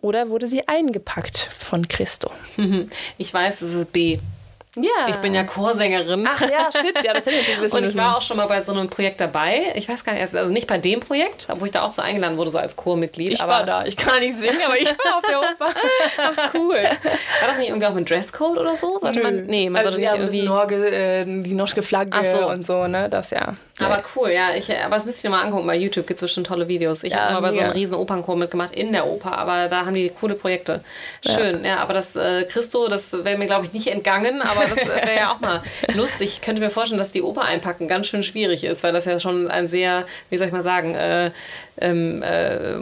Oder 0.03 0.29
wurde 0.29 0.49
sie 0.49 0.69
eingepackt 0.69 1.49
von 1.59 1.89
Christo? 1.89 2.31
Ich 3.17 3.33
weiß, 3.33 3.63
es 3.63 3.73
ist 3.73 3.93
B. 3.93 4.19
Ja. 4.77 5.09
Ich 5.09 5.17
bin 5.17 5.35
ja 5.35 5.45
Chorsängerin. 5.45 6.27
Ach 6.29 6.41
ja, 6.41 6.69
shit, 6.73 7.05
ja, 7.05 7.13
das 7.13 7.27
hätte 7.27 7.37
ich 7.37 7.61
wissen 7.61 7.77
Und 7.77 7.85
ich 7.85 7.97
war 7.97 8.17
auch 8.17 8.23
schon 8.23 8.37
mal 8.37 8.47
bei 8.47 8.63
so 8.63 8.73
einem 8.73 8.91
Projekt 8.91 9.21
dabei. 9.21 9.73
Ich 9.77 9.89
weiß 9.89 10.05
gar 10.05 10.15
nicht, 10.15 10.35
also 10.35 10.53
nicht 10.53 10.67
bei 10.67 10.79
dem 10.79 11.01
Projekt, 11.01 11.47
obwohl 11.51 11.69
ich 11.69 11.73
da 11.73 11.83
auch 11.83 11.93
so 11.93 12.03
eingeladen 12.03 12.37
wurde, 12.37 12.51
so 12.51 12.59
als 12.59 12.75
Chormitglied. 12.75 13.35
Ich 13.35 13.41
aber 13.41 13.53
war 13.53 13.63
da. 13.63 13.85
Ich 13.85 13.97
kann 13.97 14.21
nicht 14.21 14.37
singen, 14.37 14.61
aber 14.65 14.77
ich 14.77 14.89
war 14.89 15.19
auf 15.19 15.25
der 15.29 15.39
Oper. 15.39 15.81
Ach, 16.19 16.55
cool. 16.55 16.75
War 16.75 17.49
das 17.49 17.59
nicht 17.59 17.69
irgendwie 17.69 17.87
auch 17.87 17.95
mit 17.95 18.11
Dresscode 18.11 18.59
oder 18.59 18.75
so? 18.75 18.99
Sollte 18.99 19.21
Nö. 19.21 19.25
man, 19.25 19.43
nee, 19.47 19.71
man 19.71 19.85
also 19.85 19.93
sollte 19.93 20.11
nicht 20.11 20.21
irgendwie... 20.21 20.43
Norge, 20.43 20.91
äh, 20.91 21.25
die 21.25 21.55
norske 21.55 21.83
Flagge 21.83 22.25
so. 22.25 22.49
und 22.49 22.67
so, 22.67 22.87
ne, 22.87 23.09
das 23.09 23.31
ja. 23.31 23.55
Aber 23.81 24.03
cool, 24.15 24.31
ja. 24.31 24.55
Ich, 24.55 24.71
aber 24.71 24.97
das 24.97 25.05
müsste 25.05 25.27
ich 25.27 25.31
mal 25.31 25.43
angucken. 25.43 25.67
Bei 25.67 25.77
YouTube 25.77 26.07
gibt 26.07 26.19
es 26.19 26.23
bestimmt 26.23 26.47
tolle 26.47 26.69
Videos. 26.69 27.03
Ich 27.03 27.13
ja, 27.13 27.21
habe 27.21 27.35
mal 27.35 27.41
bei 27.41 27.53
so 27.53 27.61
einem 27.61 27.73
riesen 27.73 27.95
Opernchor 27.95 28.37
mitgemacht 28.37 28.75
in 28.75 28.93
der 28.93 29.07
Oper, 29.07 29.37
aber 29.37 29.69
da 29.69 29.87
haben 29.87 29.95
die 29.95 30.11
coole 30.11 30.35
Projekte. 30.35 30.83
Schön, 31.25 31.65
ja. 31.65 31.71
ja 31.71 31.77
aber 31.79 31.95
das 31.95 32.17
äh, 32.17 32.45
Christo, 32.45 32.89
das 32.89 33.13
wäre 33.25 33.37
mir, 33.37 33.47
glaube 33.47 33.67
ich, 33.67 33.73
nicht 33.73 33.89
entgangen, 33.89 34.43
aber 34.43 34.64
das 34.69 34.87
wäre 34.87 35.15
ja 35.17 35.33
auch 35.33 35.41
mal 35.41 35.63
lustig. 35.95 36.29
Ich 36.35 36.41
könnte 36.41 36.61
mir 36.61 36.71
vorstellen, 36.71 36.99
dass 36.99 37.11
die 37.11 37.23
Oper 37.23 37.43
einpacken 37.43 37.89
ganz 37.89 38.07
schön 38.07 38.23
schwierig 38.23 38.65
ist, 38.65 38.83
weil 38.83 38.93
das 38.93 39.05
ja 39.05 39.19
schon 39.19 39.49
ein 39.51 39.69
sehr, 39.69 40.05
wie 40.31 40.37
soll 40.37 40.47
ich 40.47 40.53
mal 40.53 40.63
sagen, 40.63 40.95
äh, 40.95 41.31
ähm, 41.81 42.23
äh, 42.23 42.77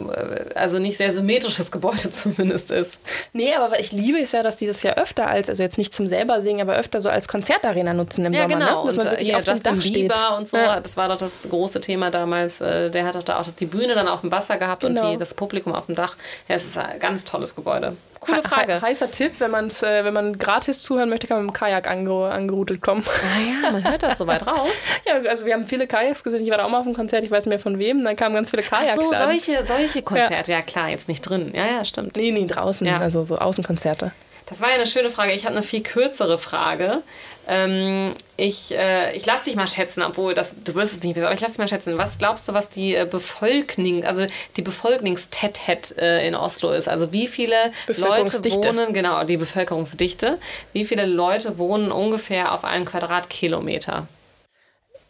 also 0.55 0.77
nicht 0.79 0.97
sehr 0.97 1.11
symmetrisches 1.11 1.71
Gebäude 1.71 2.11
zumindest 2.11 2.71
ist. 2.71 2.99
Nee, 3.33 3.53
aber 3.55 3.79
ich 3.79 3.91
liebe 3.91 4.19
es 4.19 4.31
ja, 4.33 4.43
dass 4.43 4.57
die 4.57 4.67
das 4.67 4.83
ja 4.83 4.93
öfter 4.97 5.27
als, 5.27 5.49
also 5.49 5.63
jetzt 5.63 5.77
nicht 5.77 5.93
zum 5.93 6.07
selber 6.07 6.41
singen, 6.41 6.61
aber 6.61 6.75
öfter 6.75 7.01
so 7.01 7.09
als 7.09 7.27
Konzertarena 7.27 7.93
nutzen 7.93 8.25
im 8.25 8.33
ja, 8.33 8.43
Sommer. 8.43 8.55
Genau. 8.59 8.85
Ne? 8.85 8.87
Dass 8.87 8.95
und 8.95 9.03
man 9.03 9.11
wirklich 9.13 9.29
hier 9.29 9.37
auf 9.37 9.47
Justin 9.47 9.75
Dach 9.77 9.83
Bieber 9.83 10.15
steht. 10.15 10.37
und 10.37 10.49
so, 10.49 10.57
Ja. 10.57 10.79
das 10.79 10.95
war 10.97 11.07
doch 11.09 11.17
das 11.17 11.47
große 11.49 11.81
Thema 11.81 12.11
damals. 12.11 12.61
Äh, 12.61 12.89
Der 12.91 13.05
hat 13.05 13.15
doch 13.15 13.23
da 13.23 13.39
auch 13.39 13.47
die 13.51 13.65
Bühne 13.65 13.95
dann 13.95 14.07
auf 14.07 14.21
dem 14.21 14.31
Wasser 14.31 14.57
gehabt 14.57 14.83
und 14.83 14.95
Genau. 14.95 15.11
die, 15.11 15.17
das 15.17 15.33
Publikum 15.33 15.73
auf 15.73 15.87
dem 15.87 15.95
Dach. 15.95 16.15
Ja, 16.47 16.55
es 16.55 16.63
ist 16.65 16.77
ein 16.77 16.99
ganz 16.99 17.23
tolles 17.23 17.55
Gebäude. 17.55 17.95
Coole 18.25 18.41
Frage. 18.43 18.75
he- 18.75 18.81
heißer 18.81 19.11
Tipp, 19.11 19.33
wenn, 19.39 19.51
man's, 19.51 19.83
äh, 19.83 20.03
wenn 20.03 20.13
man 20.13 20.37
gratis 20.37 20.81
zuhören 20.83 21.09
möchte, 21.09 21.27
kann 21.27 21.37
man 21.37 21.45
mit 21.45 21.53
dem 21.55 21.59
Kajak 21.59 21.87
ange 21.89 22.25
angerudelt 22.31 22.81
kommen. 22.81 23.03
Ah 23.07 23.65
ja, 23.65 23.71
man 23.71 23.83
hört 23.89 24.03
das 24.03 24.17
so 24.17 24.27
weit 24.27 24.45
raus. 24.47 24.69
ja, 25.05 25.15
also 25.29 25.45
wir 25.45 25.53
haben 25.53 25.65
viele 25.65 25.87
Kajaks 25.87 26.23
gesehen. 26.23 26.43
Ich 26.43 26.49
war 26.49 26.57
da 26.57 26.65
auch 26.65 26.69
mal 26.69 26.79
auf 26.79 26.85
einem 26.85 26.95
Konzert, 26.95 27.23
ich 27.23 27.31
weiß 27.31 27.45
nicht 27.45 27.51
mehr 27.51 27.59
von 27.59 27.79
wem. 27.79 28.03
Dann 28.03 28.15
kamen 28.15 28.35
ganz 28.35 28.49
viele 28.49 28.63
Ach 28.65 28.69
Kajaks 28.79 28.95
so, 28.95 29.11
an. 29.11 29.17
solche, 29.17 29.65
solche 29.65 30.01
Konzerte. 30.01 30.51
Ja. 30.51 30.61
klar, 30.61 30.89
jetzt 30.89 31.07
nicht 31.07 31.21
drin. 31.21 31.51
Ja, 31.55 31.65
ja, 31.65 31.85
stimmt. 31.85 32.15
Nee, 32.17 32.31
nee, 32.31 32.45
draußen, 32.45 32.85
Ja. 32.87 32.97
also 32.99 33.23
so 33.23 33.37
Außenkonzerte. 33.37 34.11
Das 34.47 34.61
war 34.61 34.69
ja 34.69 34.75
eine 34.75 34.87
schöne 34.87 35.09
Frage. 35.09 35.33
Ich 35.33 35.45
habe 35.45 35.55
eine 35.55 35.63
viel 35.63 35.81
kürzere 35.81 36.37
Frage. 36.37 37.01
Ähm, 37.47 38.13
ich 38.37 38.71
äh, 38.71 39.15
ich 39.15 39.25
lasse 39.25 39.45
dich 39.45 39.55
mal 39.55 39.67
schätzen, 39.67 40.01
obwohl 40.01 40.33
das, 40.33 40.55
du 40.63 40.75
wirst 40.75 40.93
es 40.93 41.03
nicht 41.03 41.15
wissen, 41.15 41.25
aber 41.25 41.35
ich 41.35 41.41
lasse 41.41 41.53
dich 41.53 41.59
mal 41.59 41.67
schätzen. 41.67 41.97
Was 41.97 42.17
glaubst 42.17 42.47
du, 42.47 42.53
was 42.53 42.69
die 42.69 42.95
äh, 42.95 43.05
Bevölkerung, 43.09 44.05
also 44.05 44.25
die 44.55 44.61
Bevölkerungstätheit 44.61 45.97
äh, 45.97 46.25
in 46.25 46.35
Oslo 46.35 46.71
ist? 46.71 46.87
Also 46.87 47.11
wie 47.11 47.27
viele 47.27 47.55
Leute 47.87 48.43
wohnen, 48.51 48.93
genau, 48.93 49.23
die 49.25 49.37
Bevölkerungsdichte, 49.37 50.39
wie 50.71 50.85
viele 50.85 51.05
Leute 51.05 51.57
wohnen 51.57 51.91
ungefähr 51.91 52.53
auf 52.53 52.63
einen 52.63 52.85
Quadratkilometer? 52.85 54.07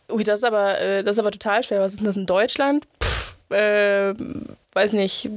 Ui, 0.10 0.24
das 0.24 0.40
ist 0.40 0.46
aber, 0.46 0.80
äh, 0.80 1.04
das 1.04 1.16
ist 1.16 1.20
aber 1.20 1.32
total 1.32 1.64
schwer. 1.64 1.82
Was 1.82 1.94
ist 1.94 2.00
denn 2.00 2.08
das 2.08 2.16
in 2.16 2.26
Deutschland? 2.26 2.86
Pff, 3.02 3.36
äh, 3.52 4.14
weiß 4.74 4.94
nicht. 4.94 5.30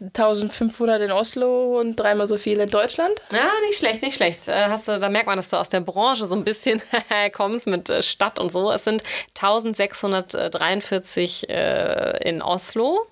1500 0.00 1.00
in 1.02 1.10
Oslo 1.12 1.80
und 1.80 1.96
dreimal 1.96 2.26
so 2.26 2.36
viel 2.36 2.58
in 2.60 2.68
Deutschland? 2.68 3.14
Ja, 3.32 3.48
nicht 3.66 3.78
schlecht, 3.78 4.02
nicht 4.02 4.16
schlecht. 4.16 4.46
Äh, 4.48 4.66
Hast 4.68 4.88
du, 4.88 4.98
da 5.00 5.08
merkt 5.08 5.26
man, 5.26 5.36
dass 5.36 5.48
du 5.50 5.56
aus 5.56 5.68
der 5.70 5.80
Branche 5.80 6.26
so 6.26 6.34
ein 6.34 6.44
bisschen 6.44 6.82
kommst 7.32 7.66
mit 7.66 7.88
äh, 7.90 8.02
Stadt 8.02 8.38
und 8.38 8.52
so. 8.52 8.70
Es 8.70 8.84
sind 8.84 9.02
1643 9.40 11.48
äh, 11.48 12.28
in 12.28 12.42
Oslo 12.42 13.06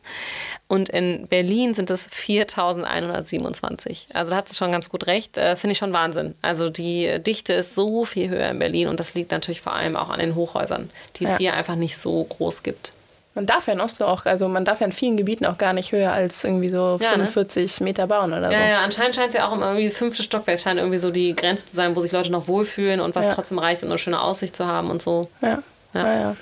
und 0.69 0.89
in 0.89 1.27
Berlin 1.29 1.75
sind 1.75 1.91
es 1.91 2.07
4127. 2.07 4.09
Also 4.13 4.31
da 4.31 4.37
hat 4.39 4.49
sie 4.49 4.57
schon 4.57 4.73
ganz 4.73 4.91
gut 4.91 5.07
recht. 5.07 5.37
Äh, 5.37 5.57
Finde 5.57 5.73
ich 5.73 5.79
schon 5.79 5.93
Wahnsinn. 5.93 6.35
Also 6.43 6.69
die 6.69 7.23
Dichte 7.23 7.53
ist 7.55 7.75
so 7.75 8.05
viel 8.05 8.29
höher 8.29 8.49
in 8.51 8.59
Berlin 8.59 8.89
und 8.89 9.01
das 9.01 9.15
liegt 9.15 9.31
natürlich 9.31 9.61
vor 9.61 9.75
allem 9.75 9.97
auch 9.97 10.11
an 10.11 10.21
den 10.21 10.35
Hochhäusern, 10.35 10.91
die 11.17 11.25
es 11.25 11.31
Ja. 11.33 11.39
hier 11.39 11.55
einfach 11.55 11.77
nicht 11.77 11.99
so 11.99 12.25
groß 12.25 12.63
gibt. 12.63 12.93
Man 13.37 13.47
darf 13.47 13.67
ja 13.67 13.73
in 13.73 13.81
Oslo 13.81 14.07
auch, 14.07 14.27
also 14.27 14.47
man 14.49 14.65
darf 14.65 14.79
ja 14.81 14.87
in 14.87 14.93
vielen 14.93 15.17
Gebieten 15.17 15.45
auch 15.45 15.59
gar 15.59 15.73
nicht 15.73 15.91
höher 15.91 16.13
als 16.13 16.45
irgendwie 16.45 16.69
so 16.71 16.99
Ja, 17.03 17.17
ne? 17.17 17.27
45 17.27 17.81
Meter 17.81 18.07
bauen 18.07 18.33
oder 18.33 18.47
so. 18.47 18.53
Ja, 18.53 18.65
ja, 18.69 18.81
anscheinend 18.83 19.17
scheint 19.17 19.31
es 19.31 19.35
ja 19.35 19.49
auch 19.49 19.53
immer 19.53 19.73
irgendwie 19.73 19.91
fünfte 19.91 20.23
Stockwerk 20.23 20.61
scheint 20.61 20.79
irgendwie 20.79 20.99
so 20.99 21.11
die 21.11 21.35
Grenze 21.35 21.67
zu 21.67 21.75
sein, 21.75 21.97
wo 21.97 22.01
sich 22.01 22.13
Leute 22.13 22.31
noch 22.31 22.47
wohlfühlen 22.47 23.01
und 23.01 23.17
was 23.17 23.27
Ja. 23.27 23.33
trotzdem 23.33 23.59
reicht, 23.59 23.83
um 23.83 23.89
eine 23.89 23.99
schöne 23.99 24.21
Aussicht 24.21 24.55
zu 24.57 24.67
haben 24.67 24.89
und 24.91 25.03
so. 25.03 25.29
Ja. 25.41 25.63
Ja. 25.95 26.07
Ja. 26.07 26.21
Ja, 26.21 26.37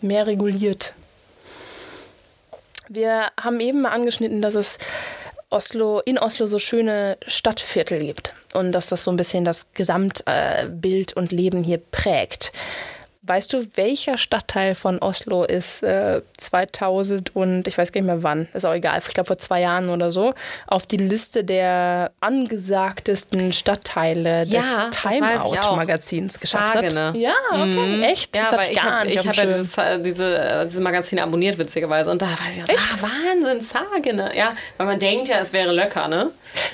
Mehr 0.00 0.26
reguliert. 0.26 0.94
Wir 2.88 3.26
haben 3.38 3.60
eben 3.60 3.82
mal 3.82 3.90
angeschnitten, 3.90 4.40
dass 4.40 4.54
es 4.54 4.78
Oslo, 5.50 6.00
in 6.04 6.18
Oslo 6.18 6.46
so 6.46 6.58
schöne 6.58 7.18
Stadtviertel 7.26 8.00
gibt 8.00 8.32
und 8.54 8.72
dass 8.72 8.88
das 8.88 9.04
so 9.04 9.10
ein 9.10 9.16
bisschen 9.16 9.44
das 9.44 9.66
Gesamtbild 9.74 11.14
und 11.14 11.32
Leben 11.32 11.62
hier 11.64 11.78
prägt. 11.78 12.52
Weißt 13.28 13.52
du, 13.52 13.64
welcher 13.74 14.16
Stadtteil 14.18 14.74
von 14.74 14.98
Oslo 15.00 15.44
ist 15.44 15.82
äh, 15.82 16.22
2000 16.38 17.36
und 17.36 17.68
ich 17.68 17.76
weiß 17.76 17.92
gar 17.92 18.00
nicht 18.00 18.06
mehr 18.06 18.22
wann, 18.22 18.48
ist 18.54 18.64
auch 18.64 18.72
egal, 18.72 18.98
ich 18.98 19.14
glaube 19.14 19.26
vor 19.28 19.38
zwei 19.38 19.60
Jahren 19.60 19.90
oder 19.90 20.10
so, 20.10 20.34
auf 20.66 20.86
die 20.86 20.96
Liste 20.96 21.44
der 21.44 22.10
angesagtesten 22.20 23.52
Stadtteile 23.52 24.44
Ja, 24.44 24.60
des 24.60 24.76
das 24.76 25.04
weiß 25.04 25.14
Time 25.14 25.34
ich 25.34 25.40
auch. 25.60 25.70
Out 25.70 25.76
Magazins 25.76 26.40
geschafft 26.40 26.72
Sagene. 26.74 27.08
hat? 27.08 27.14
Ja, 27.16 27.34
okay, 27.52 28.02
echt? 28.04 28.34
Ja, 28.34 28.42
das 28.42 28.52
hatte 28.52 28.72
ich 28.72 28.76
gar 28.76 29.00
habe 29.00 29.10
hab 29.10 29.36
ja 29.36 29.44
dieses, 29.46 29.76
diese, 30.02 30.38
äh, 30.38 30.66
diese 30.66 30.82
Magazine 30.82 31.22
abonniert, 31.22 31.58
witzigerweise. 31.58 32.10
Und 32.10 32.22
da 32.22 32.26
weiß 32.26 32.56
ich 32.56 32.62
auch, 32.64 32.68
so, 32.68 32.74
ah, 33.06 33.08
Wahnsinn, 33.08 33.60
Sagene. 33.60 34.30
Ja, 34.36 34.50
weil 34.78 34.86
man 34.86 34.98
denkt 34.98 35.28
ja, 35.28 35.38
es 35.40 35.52
wäre 35.52 35.72
Löcker, 35.72 36.08
ne? 36.08 36.30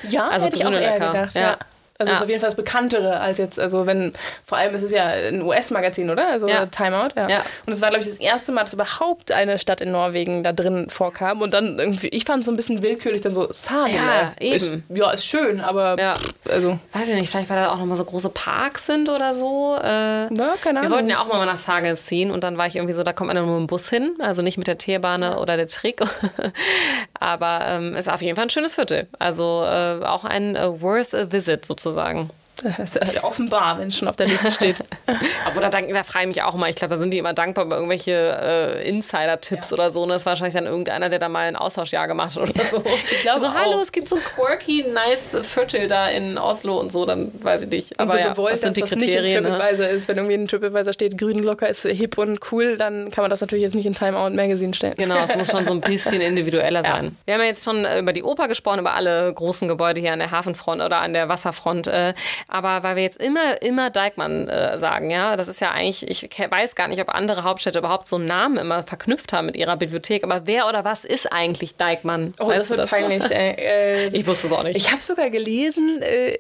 Ja, 0.09 0.29
Also 0.29 0.47
hätte 0.47 0.57
ich 0.57 0.65
auch 0.67 0.73
eher 0.73 0.81
Lecker. 0.93 1.13
gedacht. 1.13 1.35
Ja. 1.35 1.41
Ja. 1.41 1.57
Also 1.99 2.11
es 2.11 2.17
Ja. 2.19 2.21
ist 2.21 2.23
auf 2.25 2.29
jeden 2.29 2.41
Fall 2.41 2.49
das 2.49 2.57
Bekanntere 2.57 3.21
als 3.21 3.39
jetzt, 3.39 3.59
also 3.61 3.87
wenn, 3.87 4.13
vor 4.45 4.59
allem 4.59 4.75
ist 4.75 4.83
es 4.83 4.91
ja 4.91 5.05
ein 5.07 5.43
US-Magazin, 5.43 6.11
oder? 6.11 6.29
Also 6.29 6.49
Ja. 6.49 6.67
Time 6.67 7.01
Out, 7.01 7.13
ja. 7.17 7.29
Ja. 7.29 7.45
Und 7.67 7.73
es 7.73 7.81
war, 7.81 7.91
glaube 7.91 8.03
ich, 8.03 8.09
das 8.11 8.19
erste 8.19 8.51
Mal, 8.51 8.63
dass 8.63 8.75
überhaupt 8.75 9.31
eine 9.31 9.59
Stadt 9.59 9.81
in 9.81 9.93
Norwegen 9.93 10.43
da 10.43 10.53
drin 10.53 10.89
vorkam. 10.91 11.41
Und 11.41 11.55
dann 11.55 11.79
irgendwie, 11.79 12.09
ich 12.09 12.25
fand 12.25 12.41
es 12.41 12.47
so 12.47 12.53
ein 12.53 12.57
bisschen 12.57 12.83
willkürlich, 12.83 13.21
dann 13.21 13.33
so, 13.33 13.47
Sagen, 13.53 13.93
Ja, 13.95 14.33
Ist, 14.41 14.67
eben. 14.67 14.85
ja, 14.89 15.11
ist 15.13 15.25
schön, 15.25 15.61
aber 15.61 15.97
Ja. 15.99 16.17
also, 16.51 16.79
Weiß 16.93 17.09
ich 17.09 17.15
nicht, 17.15 17.31
vielleicht 17.31 17.49
weil 17.49 17.57
da 17.59 17.71
auch 17.71 17.79
nochmal 17.79 17.97
so 17.97 18.05
große 18.05 18.31
Parks 18.31 18.87
sind 18.87 19.09
oder 19.09 19.33
so. 19.33 19.77
Äh, 19.81 19.87
ja, 19.87 20.29
keine 20.63 20.81
wir 20.81 20.81
Ahnung. 20.81 20.91
wollten 20.91 21.09
ja 21.11 21.21
auch 21.21 21.29
mal 21.29 21.47
nach 21.47 21.59
Sagens 21.59 22.07
ziehen 22.07 22.31
und 22.33 22.43
dann 22.43 22.59
war 22.59 22.67
ich 22.67 22.75
irgendwie 22.77 22.95
so, 22.95 23.05
da 23.05 23.13
kommt 23.13 23.29
man 23.33 23.37
nur 23.37 23.47
mit 23.47 23.57
dem 23.57 23.67
Bus 23.69 23.89
hin, 23.89 24.17
also 24.19 24.43
nicht 24.43 24.59
mit 24.59 24.67
der 24.67 24.79
T-Bahn 24.79 25.23
oder 25.23 25.57
der 25.57 25.69
Trick. 25.69 26.01
Aber 27.21 27.61
ähm, 27.69 27.95
ist 27.95 28.11
auf 28.11 28.21
jeden 28.23 28.37
Fall 28.37 28.47
ein 28.47 28.51
schönes 28.51 28.75
Viertel. 28.75 29.07
Also 29.19 29.63
äh, 29.65 30.05
auch 30.05 30.25
ein 30.25 30.57
äh, 30.57 30.81
worth 30.83 31.15
a 31.15 31.31
visit 31.31 31.65
sozusagen 31.65 31.84
sozusagen. 31.85 32.31
Das 32.65 32.97
ist 32.97 33.13
ja 33.15 33.23
offenbar, 33.25 33.79
wenn 33.79 33.89
es 33.89 33.97
schon 33.99 34.09
auf 34.09 34.17
der 34.17 34.27
Liste 34.27 34.51
steht. 34.51 34.77
Obwohl, 35.47 35.63
da, 35.63 35.69
da 35.69 36.03
frage 36.05 36.25
ich 36.25 36.37
mich 36.37 36.43
auch 36.43 36.55
mal. 36.55 36.71
Ich 36.71 36.77
glaube, 36.77 36.95
da 36.95 37.01
sind 37.01 37.13
die 37.13 37.19
immer 37.19 37.35
dankbar 37.35 37.67
über 37.67 37.77
irgendwelche 37.77 38.13
äh, 38.13 38.89
Insider-Tipps 38.89 39.73
oder 39.73 39.91
so. 39.91 40.03
Und 40.03 40.09
das 40.09 40.23
ist 40.23 40.27
wahrscheinlich 40.27 40.55
dann 40.55 40.67
irgendeiner, 40.67 41.09
der 41.11 41.19
da 41.19 41.29
mal 41.29 41.47
ein 41.47 41.57
Austauschjahr 41.57 42.09
gemacht 42.09 42.37
hat 42.37 42.43
oder 42.43 42.65
so. 42.65 42.83
Ich 43.11 43.23
glaube 43.23 43.41
so, 43.41 43.53
hallo, 43.53 43.77
auch. 43.77 43.81
es 43.81 43.93
gibt 43.93 44.09
so 44.09 44.17
ein 44.17 44.23
quirky, 44.23 44.85
nice 44.93 45.37
Viertel 45.43 45.89
da 45.89 46.09
in 46.09 46.39
Oslo 46.39 46.79
und 46.79 46.91
so. 46.91 47.05
Dann 47.07 47.33
weiß 47.43 47.65
ich 47.65 47.69
nicht. 47.71 48.01
Aber 48.01 48.13
und 48.13 48.13
so 48.13 48.19
ja, 48.19 48.33
gewollt, 48.33 48.59
sind 48.61 48.77
die 48.77 48.81
das 48.81 48.91
nicht 48.93 49.05
Kriterien? 49.05 49.45
in 49.45 49.51
Ne? 49.51 49.59
TripAdvisor 49.59 49.89
ist. 49.89 50.09
Wenn 50.09 50.17
irgendwie 50.17 50.35
in 50.35 50.49
TripAdvisor 50.49 50.93
steht, 50.93 51.19
Grünglocker 51.19 51.69
ist 51.69 51.83
hip 51.87 52.19
und 52.19 52.41
cool, 52.53 52.77
dann 52.77 53.11
kann 53.11 53.23
man 53.23 53.31
das 53.31 53.41
natürlich 53.41 53.63
jetzt 53.63 53.75
nicht 53.75 53.87
in 53.87 53.95
Time 53.95 54.17
Out 54.19 54.33
Magazine 54.35 54.75
stellen. 54.75 54.95
Genau, 54.97 55.17
es 55.23 55.37
muss 55.37 55.51
schon 55.51 55.67
so 55.67 55.73
ein 55.73 55.81
bisschen 55.81 56.21
individueller 56.21 56.83
sein. 56.83 57.17
Wir 57.25 57.35
haben 57.35 57.41
ja 57.43 57.47
jetzt 57.47 57.65
schon 57.65 57.85
äh, 57.85 57.99
über 58.01 58.13
die 58.13 58.23
Oper 58.23 58.49
gesprochen, 58.49 58.81
über 58.81 58.95
alle 58.95 59.33
großen 59.33 59.69
Gebäude 59.69 60.01
hier 60.01 60.13
an 60.13 60.19
der 60.19 60.31
Hafenfront 60.31 60.83
oder 60.83 61.01
an 61.01 61.13
der 61.13 61.29
Wasserfront. 61.29 61.87
Äh, 61.89 62.15
aber 62.55 62.85
weil 62.85 62.95
wir 62.95 63.03
jetzt 63.03 63.21
immer, 63.21 63.61
immer 63.63 63.91
Dijkmann 63.91 64.49
äh, 64.49 64.79
sagen, 64.79 65.11
ja, 65.11 65.35
das 65.35 65.49
ist 65.49 65.61
ja 65.61 65.73
eigentlich, 65.73 66.09
ich 66.09 66.31
weiß 66.39 66.77
gar 66.77 66.87
nicht, 66.87 67.01
ob 67.01 67.09
andere 67.09 67.43
Hauptstädte 67.43 67.81
überhaupt 67.81 68.07
so 68.07 68.15
einen 68.15 68.27
Namen 68.27 68.59
immer 68.59 68.85
verknüpft 68.85 69.33
haben 69.33 69.47
mit 69.47 69.57
ihrer 69.57 69.77
Bibliothek. 69.77 70.23
Aber 70.23 70.43
wer 70.47 70.69
oder 70.69 70.85
was 70.85 71.05
ist 71.05 71.33
eigentlich 71.33 71.75
Dijkmann? 71.75 72.33
Oh, 72.39 72.47
Weißt 72.47 72.61
das 72.61 72.71
wird 72.71 72.89
peinlich. 72.89 73.29
Ey. 73.29 73.55
Äh, 73.65 74.07
Ich 74.09 74.25
wusste 74.27 74.47
es 74.47 74.53
auch 74.53 74.63
nicht. 74.63 74.77
Ich 74.77 74.93
habe 74.93 75.03
sogar 75.03 75.31
gelesen, 75.31 76.01
äh, 76.03 76.37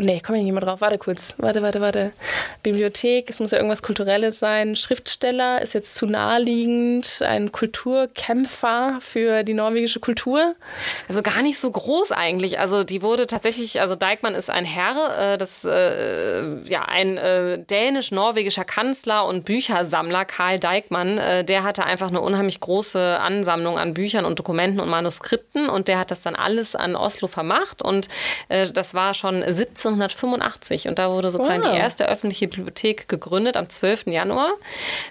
nee, 0.00 0.20
komme 0.20 0.38
ich 0.38 0.44
nicht 0.44 0.52
mehr 0.52 0.62
drauf. 0.62 0.80
Warte 0.80 0.98
kurz. 0.98 1.34
Warte, 1.38 1.62
warte, 1.62 1.80
warte. 1.80 2.12
Bibliothek, 2.62 3.28
es 3.28 3.40
muss 3.40 3.50
ja 3.50 3.58
irgendwas 3.58 3.82
Kulturelles 3.82 4.38
sein. 4.38 4.76
Schriftsteller 4.76 5.60
ist 5.60 5.74
jetzt 5.74 5.94
zu 5.94 6.06
naheliegend. 6.06 7.20
Ein 7.22 7.52
Kulturkämpfer 7.52 8.98
für 9.00 9.42
die 9.42 9.54
norwegische 9.54 10.00
Kultur. 10.00 10.54
Also 11.08 11.22
gar 11.22 11.42
nicht 11.42 11.58
so 11.58 11.70
groß 11.70 12.12
eigentlich. 12.12 12.58
Also 12.58 12.84
die 12.84 13.02
wurde 13.02 13.26
tatsächlich, 13.26 13.80
also 13.80 13.94
Dijkmann 13.94 14.34
ist 14.34 14.50
ein 14.50 14.64
Herr, 14.64 15.34
äh, 15.34 15.38
das 15.38 15.64
äh, 15.64 16.62
ja 16.64 16.82
ein 16.86 17.16
äh, 17.16 17.58
dänisch-norwegischer 17.58 18.64
Kanzler 18.64 19.26
und 19.26 19.44
Büchersammler 19.44 20.24
Karl 20.24 20.58
Dijkmann. 20.58 21.18
Äh, 21.18 21.44
der 21.44 21.64
hatte 21.64 21.84
einfach 21.84 22.08
eine 22.08 22.20
unheimlich 22.20 22.60
große 22.60 23.18
Ansammlung 23.20 23.78
an 23.78 23.94
Büchern 23.94 24.24
und 24.24 24.38
Dokumenten 24.38 24.80
und 24.80 24.88
Manuskripten 24.88 25.68
und 25.68 25.88
der 25.88 25.98
hat 25.98 26.10
das 26.10 26.22
dann 26.22 26.36
alles 26.36 26.76
an 26.76 26.96
Oslo 26.96 27.28
vermacht 27.28 27.82
und 27.82 28.08
äh, 28.48 28.70
das 28.70 28.94
war 28.94 29.14
schon 29.14 29.42
1785 29.84 30.88
und 30.88 30.98
da 30.98 31.10
wurde 31.10 31.30
sozusagen 31.30 31.62
Wow. 31.62 31.72
die 31.72 31.76
erste 31.76 32.08
öffentliche 32.08 32.48
Bibliothek 32.48 33.08
gegründet 33.08 33.56
am 33.56 33.68
12. 33.68 34.06
Januar 34.06 34.52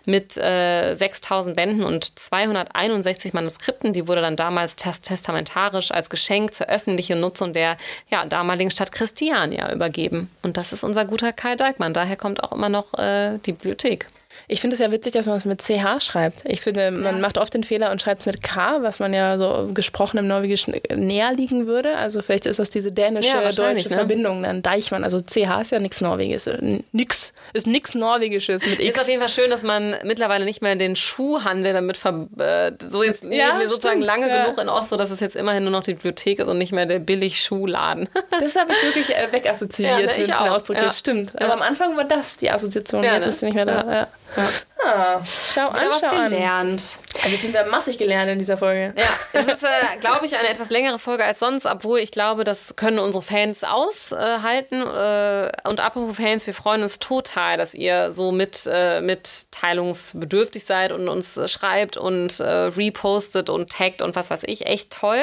mit 0.05 0.38
äh, 0.38 0.93
6000 0.93 1.55
Bänden 1.55 1.84
und 1.84 2.17
261 2.17 3.34
Manuskripten. 3.34 3.93
Die 3.93 4.07
wurde 4.07 4.22
dann 4.22 4.36
damals 4.36 4.76
tes 4.76 5.01
testamentarisch 5.01 5.91
als 5.91 6.09
Geschenk 6.09 6.53
zur 6.53 6.67
öffentlichen 6.67 7.19
Nutzung 7.19 7.53
der 7.53 7.78
ja, 8.09 8.26
damaligen 8.26 8.72
Stadt 8.72 8.91
Christiania 8.91 9.72
übergeben. 9.72 10.30
Und 10.43 10.57
das 10.57 10.74
ist 10.74 10.84
unser 10.84 11.05
guter 11.05 11.34
Kai 11.34 11.55
Dijkmann. 11.55 11.93
Daher 11.93 12.15
kommt 12.17 12.43
auch 12.43 12.51
immer 12.51 12.69
noch 12.69 12.93
äh, 12.97 13.38
die 13.45 13.53
Bibliothek. 13.53 14.07
Ich 14.52 14.60
finde 14.60 14.74
es 14.74 14.82
ja 14.82 14.91
witzig, 14.91 15.14
dass 15.14 15.28
man 15.28 15.38
es 15.38 15.45
mit 15.45 15.62
CH 15.62 16.02
schreibt. 16.02 16.43
Ich 16.45 16.60
finde, 16.60 16.91
man 16.91 17.16
ja. 17.16 17.22
macht 17.22 17.38
oft 17.38 17.54
den 17.54 17.64
Fehler 17.64 17.89
und 17.89 18.02
schreibt 18.02 18.20
es 18.20 18.26
mit 18.26 18.43
K, 18.43 18.82
was 18.82 18.99
man 18.99 19.14
ja 19.14 19.38
so 19.38 19.70
gesprochen 19.74 20.18
im 20.18 20.28
Norwegischen 20.28 20.76
näher 20.93 21.32
liegen 21.32 21.68
würde. 21.68 21.95
Also 21.95 22.22
vielleicht 22.22 22.45
ist 22.47 22.60
das 22.60 22.70
diese 22.70 22.91
dänische, 22.91 23.30
ja, 23.30 23.49
deutsche 23.54 23.88
ne? 23.88 23.95
Verbindung, 23.95 24.43
dann 24.43 24.62
Deichmann. 24.62 25.06
Also 25.06 25.22
CH 25.22 25.62
ist 25.62 25.72
ja 25.72 25.80
nichts 25.80 26.02
Norwegisches. 26.02 26.60
Nix, 26.91 27.32
ist 27.54 27.66
nichts 27.66 27.95
Norwegisches 27.95 28.68
mit 28.68 28.82
X. 28.82 28.97
Ist 28.97 29.04
auf 29.04 29.08
jeden 29.08 29.22
Fall 29.22 29.30
schön, 29.30 29.49
dass 29.49 29.64
man 29.64 29.95
mittlerweile 30.04 30.43
nicht 30.43 30.62
mehr 30.62 30.76
den 30.76 30.97
Schuhhandel 30.97 31.72
damit 31.72 31.95
ver 31.95 32.28
äh, 32.38 32.74
so 32.86 33.04
jetzt 33.04 33.24
ja, 33.24 33.58
sozusagen 33.70 34.02
stimmt, 34.02 34.06
lange 34.06 34.28
ja. 34.28 34.43
genug 34.43 34.60
in 34.60 34.68
Oslo, 34.68 34.97
dass 34.97 35.12
es 35.12 35.22
jetzt 35.22 35.38
immerhin 35.38 35.64
nur 35.64 35.72
noch 35.72 35.84
die 35.84 35.93
Bibliothek 35.93 36.39
ist 36.39 36.49
und 36.49 36.58
nicht 36.58 36.74
mehr 36.74 36.86
der 36.86 36.99
billig 36.99 37.41
Schuhladen. 37.41 38.10
Das 38.39 38.56
habe 38.56 38.72
ich 38.72 38.84
wirklich 38.84 39.16
äh, 39.16 39.32
wegassoziiert, 39.32 39.91
ja, 39.91 39.97
ne, 39.97 40.12
wenn 40.14 40.22
es 40.22 40.28
den 40.28 40.49
Ausdruck 40.49 40.76
ja. 40.76 40.91
Stimmt. 40.91 41.39
Aber 41.39 41.54
am 41.54 41.62
Anfang 41.62 41.95
war 41.95 42.06
das 42.06 42.38
die 42.38 42.49
Assoziation, 42.49 43.04
jetzt 43.04 43.26
ne? 43.26 43.30
ist 43.30 43.39
sie 43.39 43.45
nicht 43.45 43.56
mehr 43.56 43.66
da. 43.66 44.08
Ja. 44.42 44.70
Ah, 44.84 45.22
schau 45.26 45.68
an, 45.68 45.90
was 45.90 46.02
schau 46.02 46.10
gelernt. 46.10 46.40
An. 46.40 47.24
Also 47.24 47.38
finden 47.38 47.54
wir 47.54 47.66
massig 47.66 47.98
gelernt 47.98 48.32
in 48.32 48.40
dieser 48.40 48.58
Folge. 48.58 48.94
Ja, 48.98 49.04
es 49.34 49.48
ist, 49.48 49.64
äh, 49.64 49.98
glaube 50.00 50.26
ich, 50.26 50.36
eine 50.36 50.50
etwas 50.50 50.70
längere 50.70 50.98
Folge 50.98 51.24
als 51.24 51.40
sonst, 51.40 51.66
obwohl 51.66 52.00
ich 52.00 52.12
glaube, 52.12 52.44
das 52.44 52.76
können 52.76 52.98
unsere 52.98 53.22
Fans 53.22 53.64
aushalten. 53.64 54.82
Äh, 54.82 55.52
und 55.70 55.80
apropos 55.80 56.18
Fans, 56.18 56.48
wir 56.48 56.54
freuen 56.54 56.82
uns 56.82 57.00
total, 57.00 57.58
dass 57.58 57.74
ihr 57.74 58.12
so 58.12 58.32
mit, 58.32 58.68
äh, 58.72 59.02
mitteilungsbedürftig 59.02 60.66
seid 60.66 60.92
und 60.92 61.08
uns 61.08 61.40
schreibt 61.52 61.98
und 61.98 62.40
äh, 62.40 62.44
repostet 62.44 63.50
und 63.50 63.72
taggt 63.72 64.02
und 64.02 64.16
was 64.16 64.32
weiß 64.32 64.44
ich. 64.46 64.66
Echt 64.66 64.92
toll. 64.92 65.22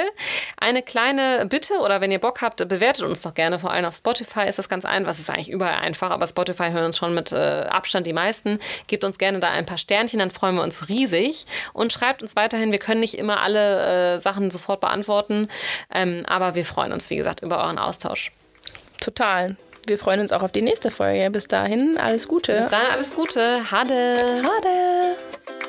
Eine 0.56 0.82
kleine 0.82 1.46
Bitte 1.46 1.78
oder 1.78 2.00
wenn 2.00 2.12
ihr 2.12 2.20
Bock 2.20 2.42
habt, 2.42 2.66
bewertet 2.68 3.04
uns 3.04 3.22
doch 3.22 3.34
gerne. 3.34 3.58
Vor 3.58 3.72
allem 3.72 3.86
auf 3.86 3.96
Spotify 3.96 4.46
ist 4.46 4.58
das 4.58 4.68
ganz 4.68 4.84
einfach. 4.84 5.10
Es 5.10 5.18
ist 5.18 5.30
eigentlich 5.30 5.50
überall 5.50 5.80
einfach, 5.80 6.10
aber 6.10 6.26
Spotify 6.26 6.70
hören 6.70 6.84
uns 6.84 6.96
schon 6.96 7.14
mit 7.14 7.32
äh, 7.32 7.66
Abstand 7.68 8.06
die 8.06 8.12
meisten. 8.12 8.60
Gebt 8.86 9.04
uns 9.04 9.18
gerne 9.18 9.40
da 9.40 9.47
ein 9.50 9.66
paar 9.66 9.78
Sternchen, 9.78 10.18
dann 10.18 10.30
freuen 10.30 10.54
wir 10.54 10.62
uns 10.62 10.88
riesig. 10.88 11.46
Und 11.72 11.92
schreibt 11.92 12.22
uns 12.22 12.36
weiterhin. 12.36 12.72
Wir 12.72 12.78
können 12.78 13.00
nicht 13.00 13.18
immer 13.18 13.40
alle 13.42 14.14
äh, 14.16 14.18
Sachen 14.20 14.50
sofort 14.50 14.80
beantworten, 14.80 15.48
ähm, 15.92 16.24
aber 16.26 16.54
wir 16.54 16.64
freuen 16.64 16.92
uns, 16.92 17.10
wie 17.10 17.16
gesagt, 17.16 17.40
über 17.42 17.58
euren 17.58 17.78
Austausch. 17.78 18.32
Total. 19.00 19.56
Wir 19.86 19.98
freuen 19.98 20.20
uns 20.20 20.32
auch 20.32 20.42
auf 20.42 20.52
die 20.52 20.62
nächste 20.62 20.90
Folge. 20.90 21.30
Bis 21.30 21.48
dahin, 21.48 21.96
alles 21.98 22.28
Gute. 22.28 22.58
Bis 22.58 22.68
dahin, 22.68 22.90
alles 22.92 23.14
Gute. 23.14 23.70
Hade. 23.70 24.42
Hade. 24.42 25.67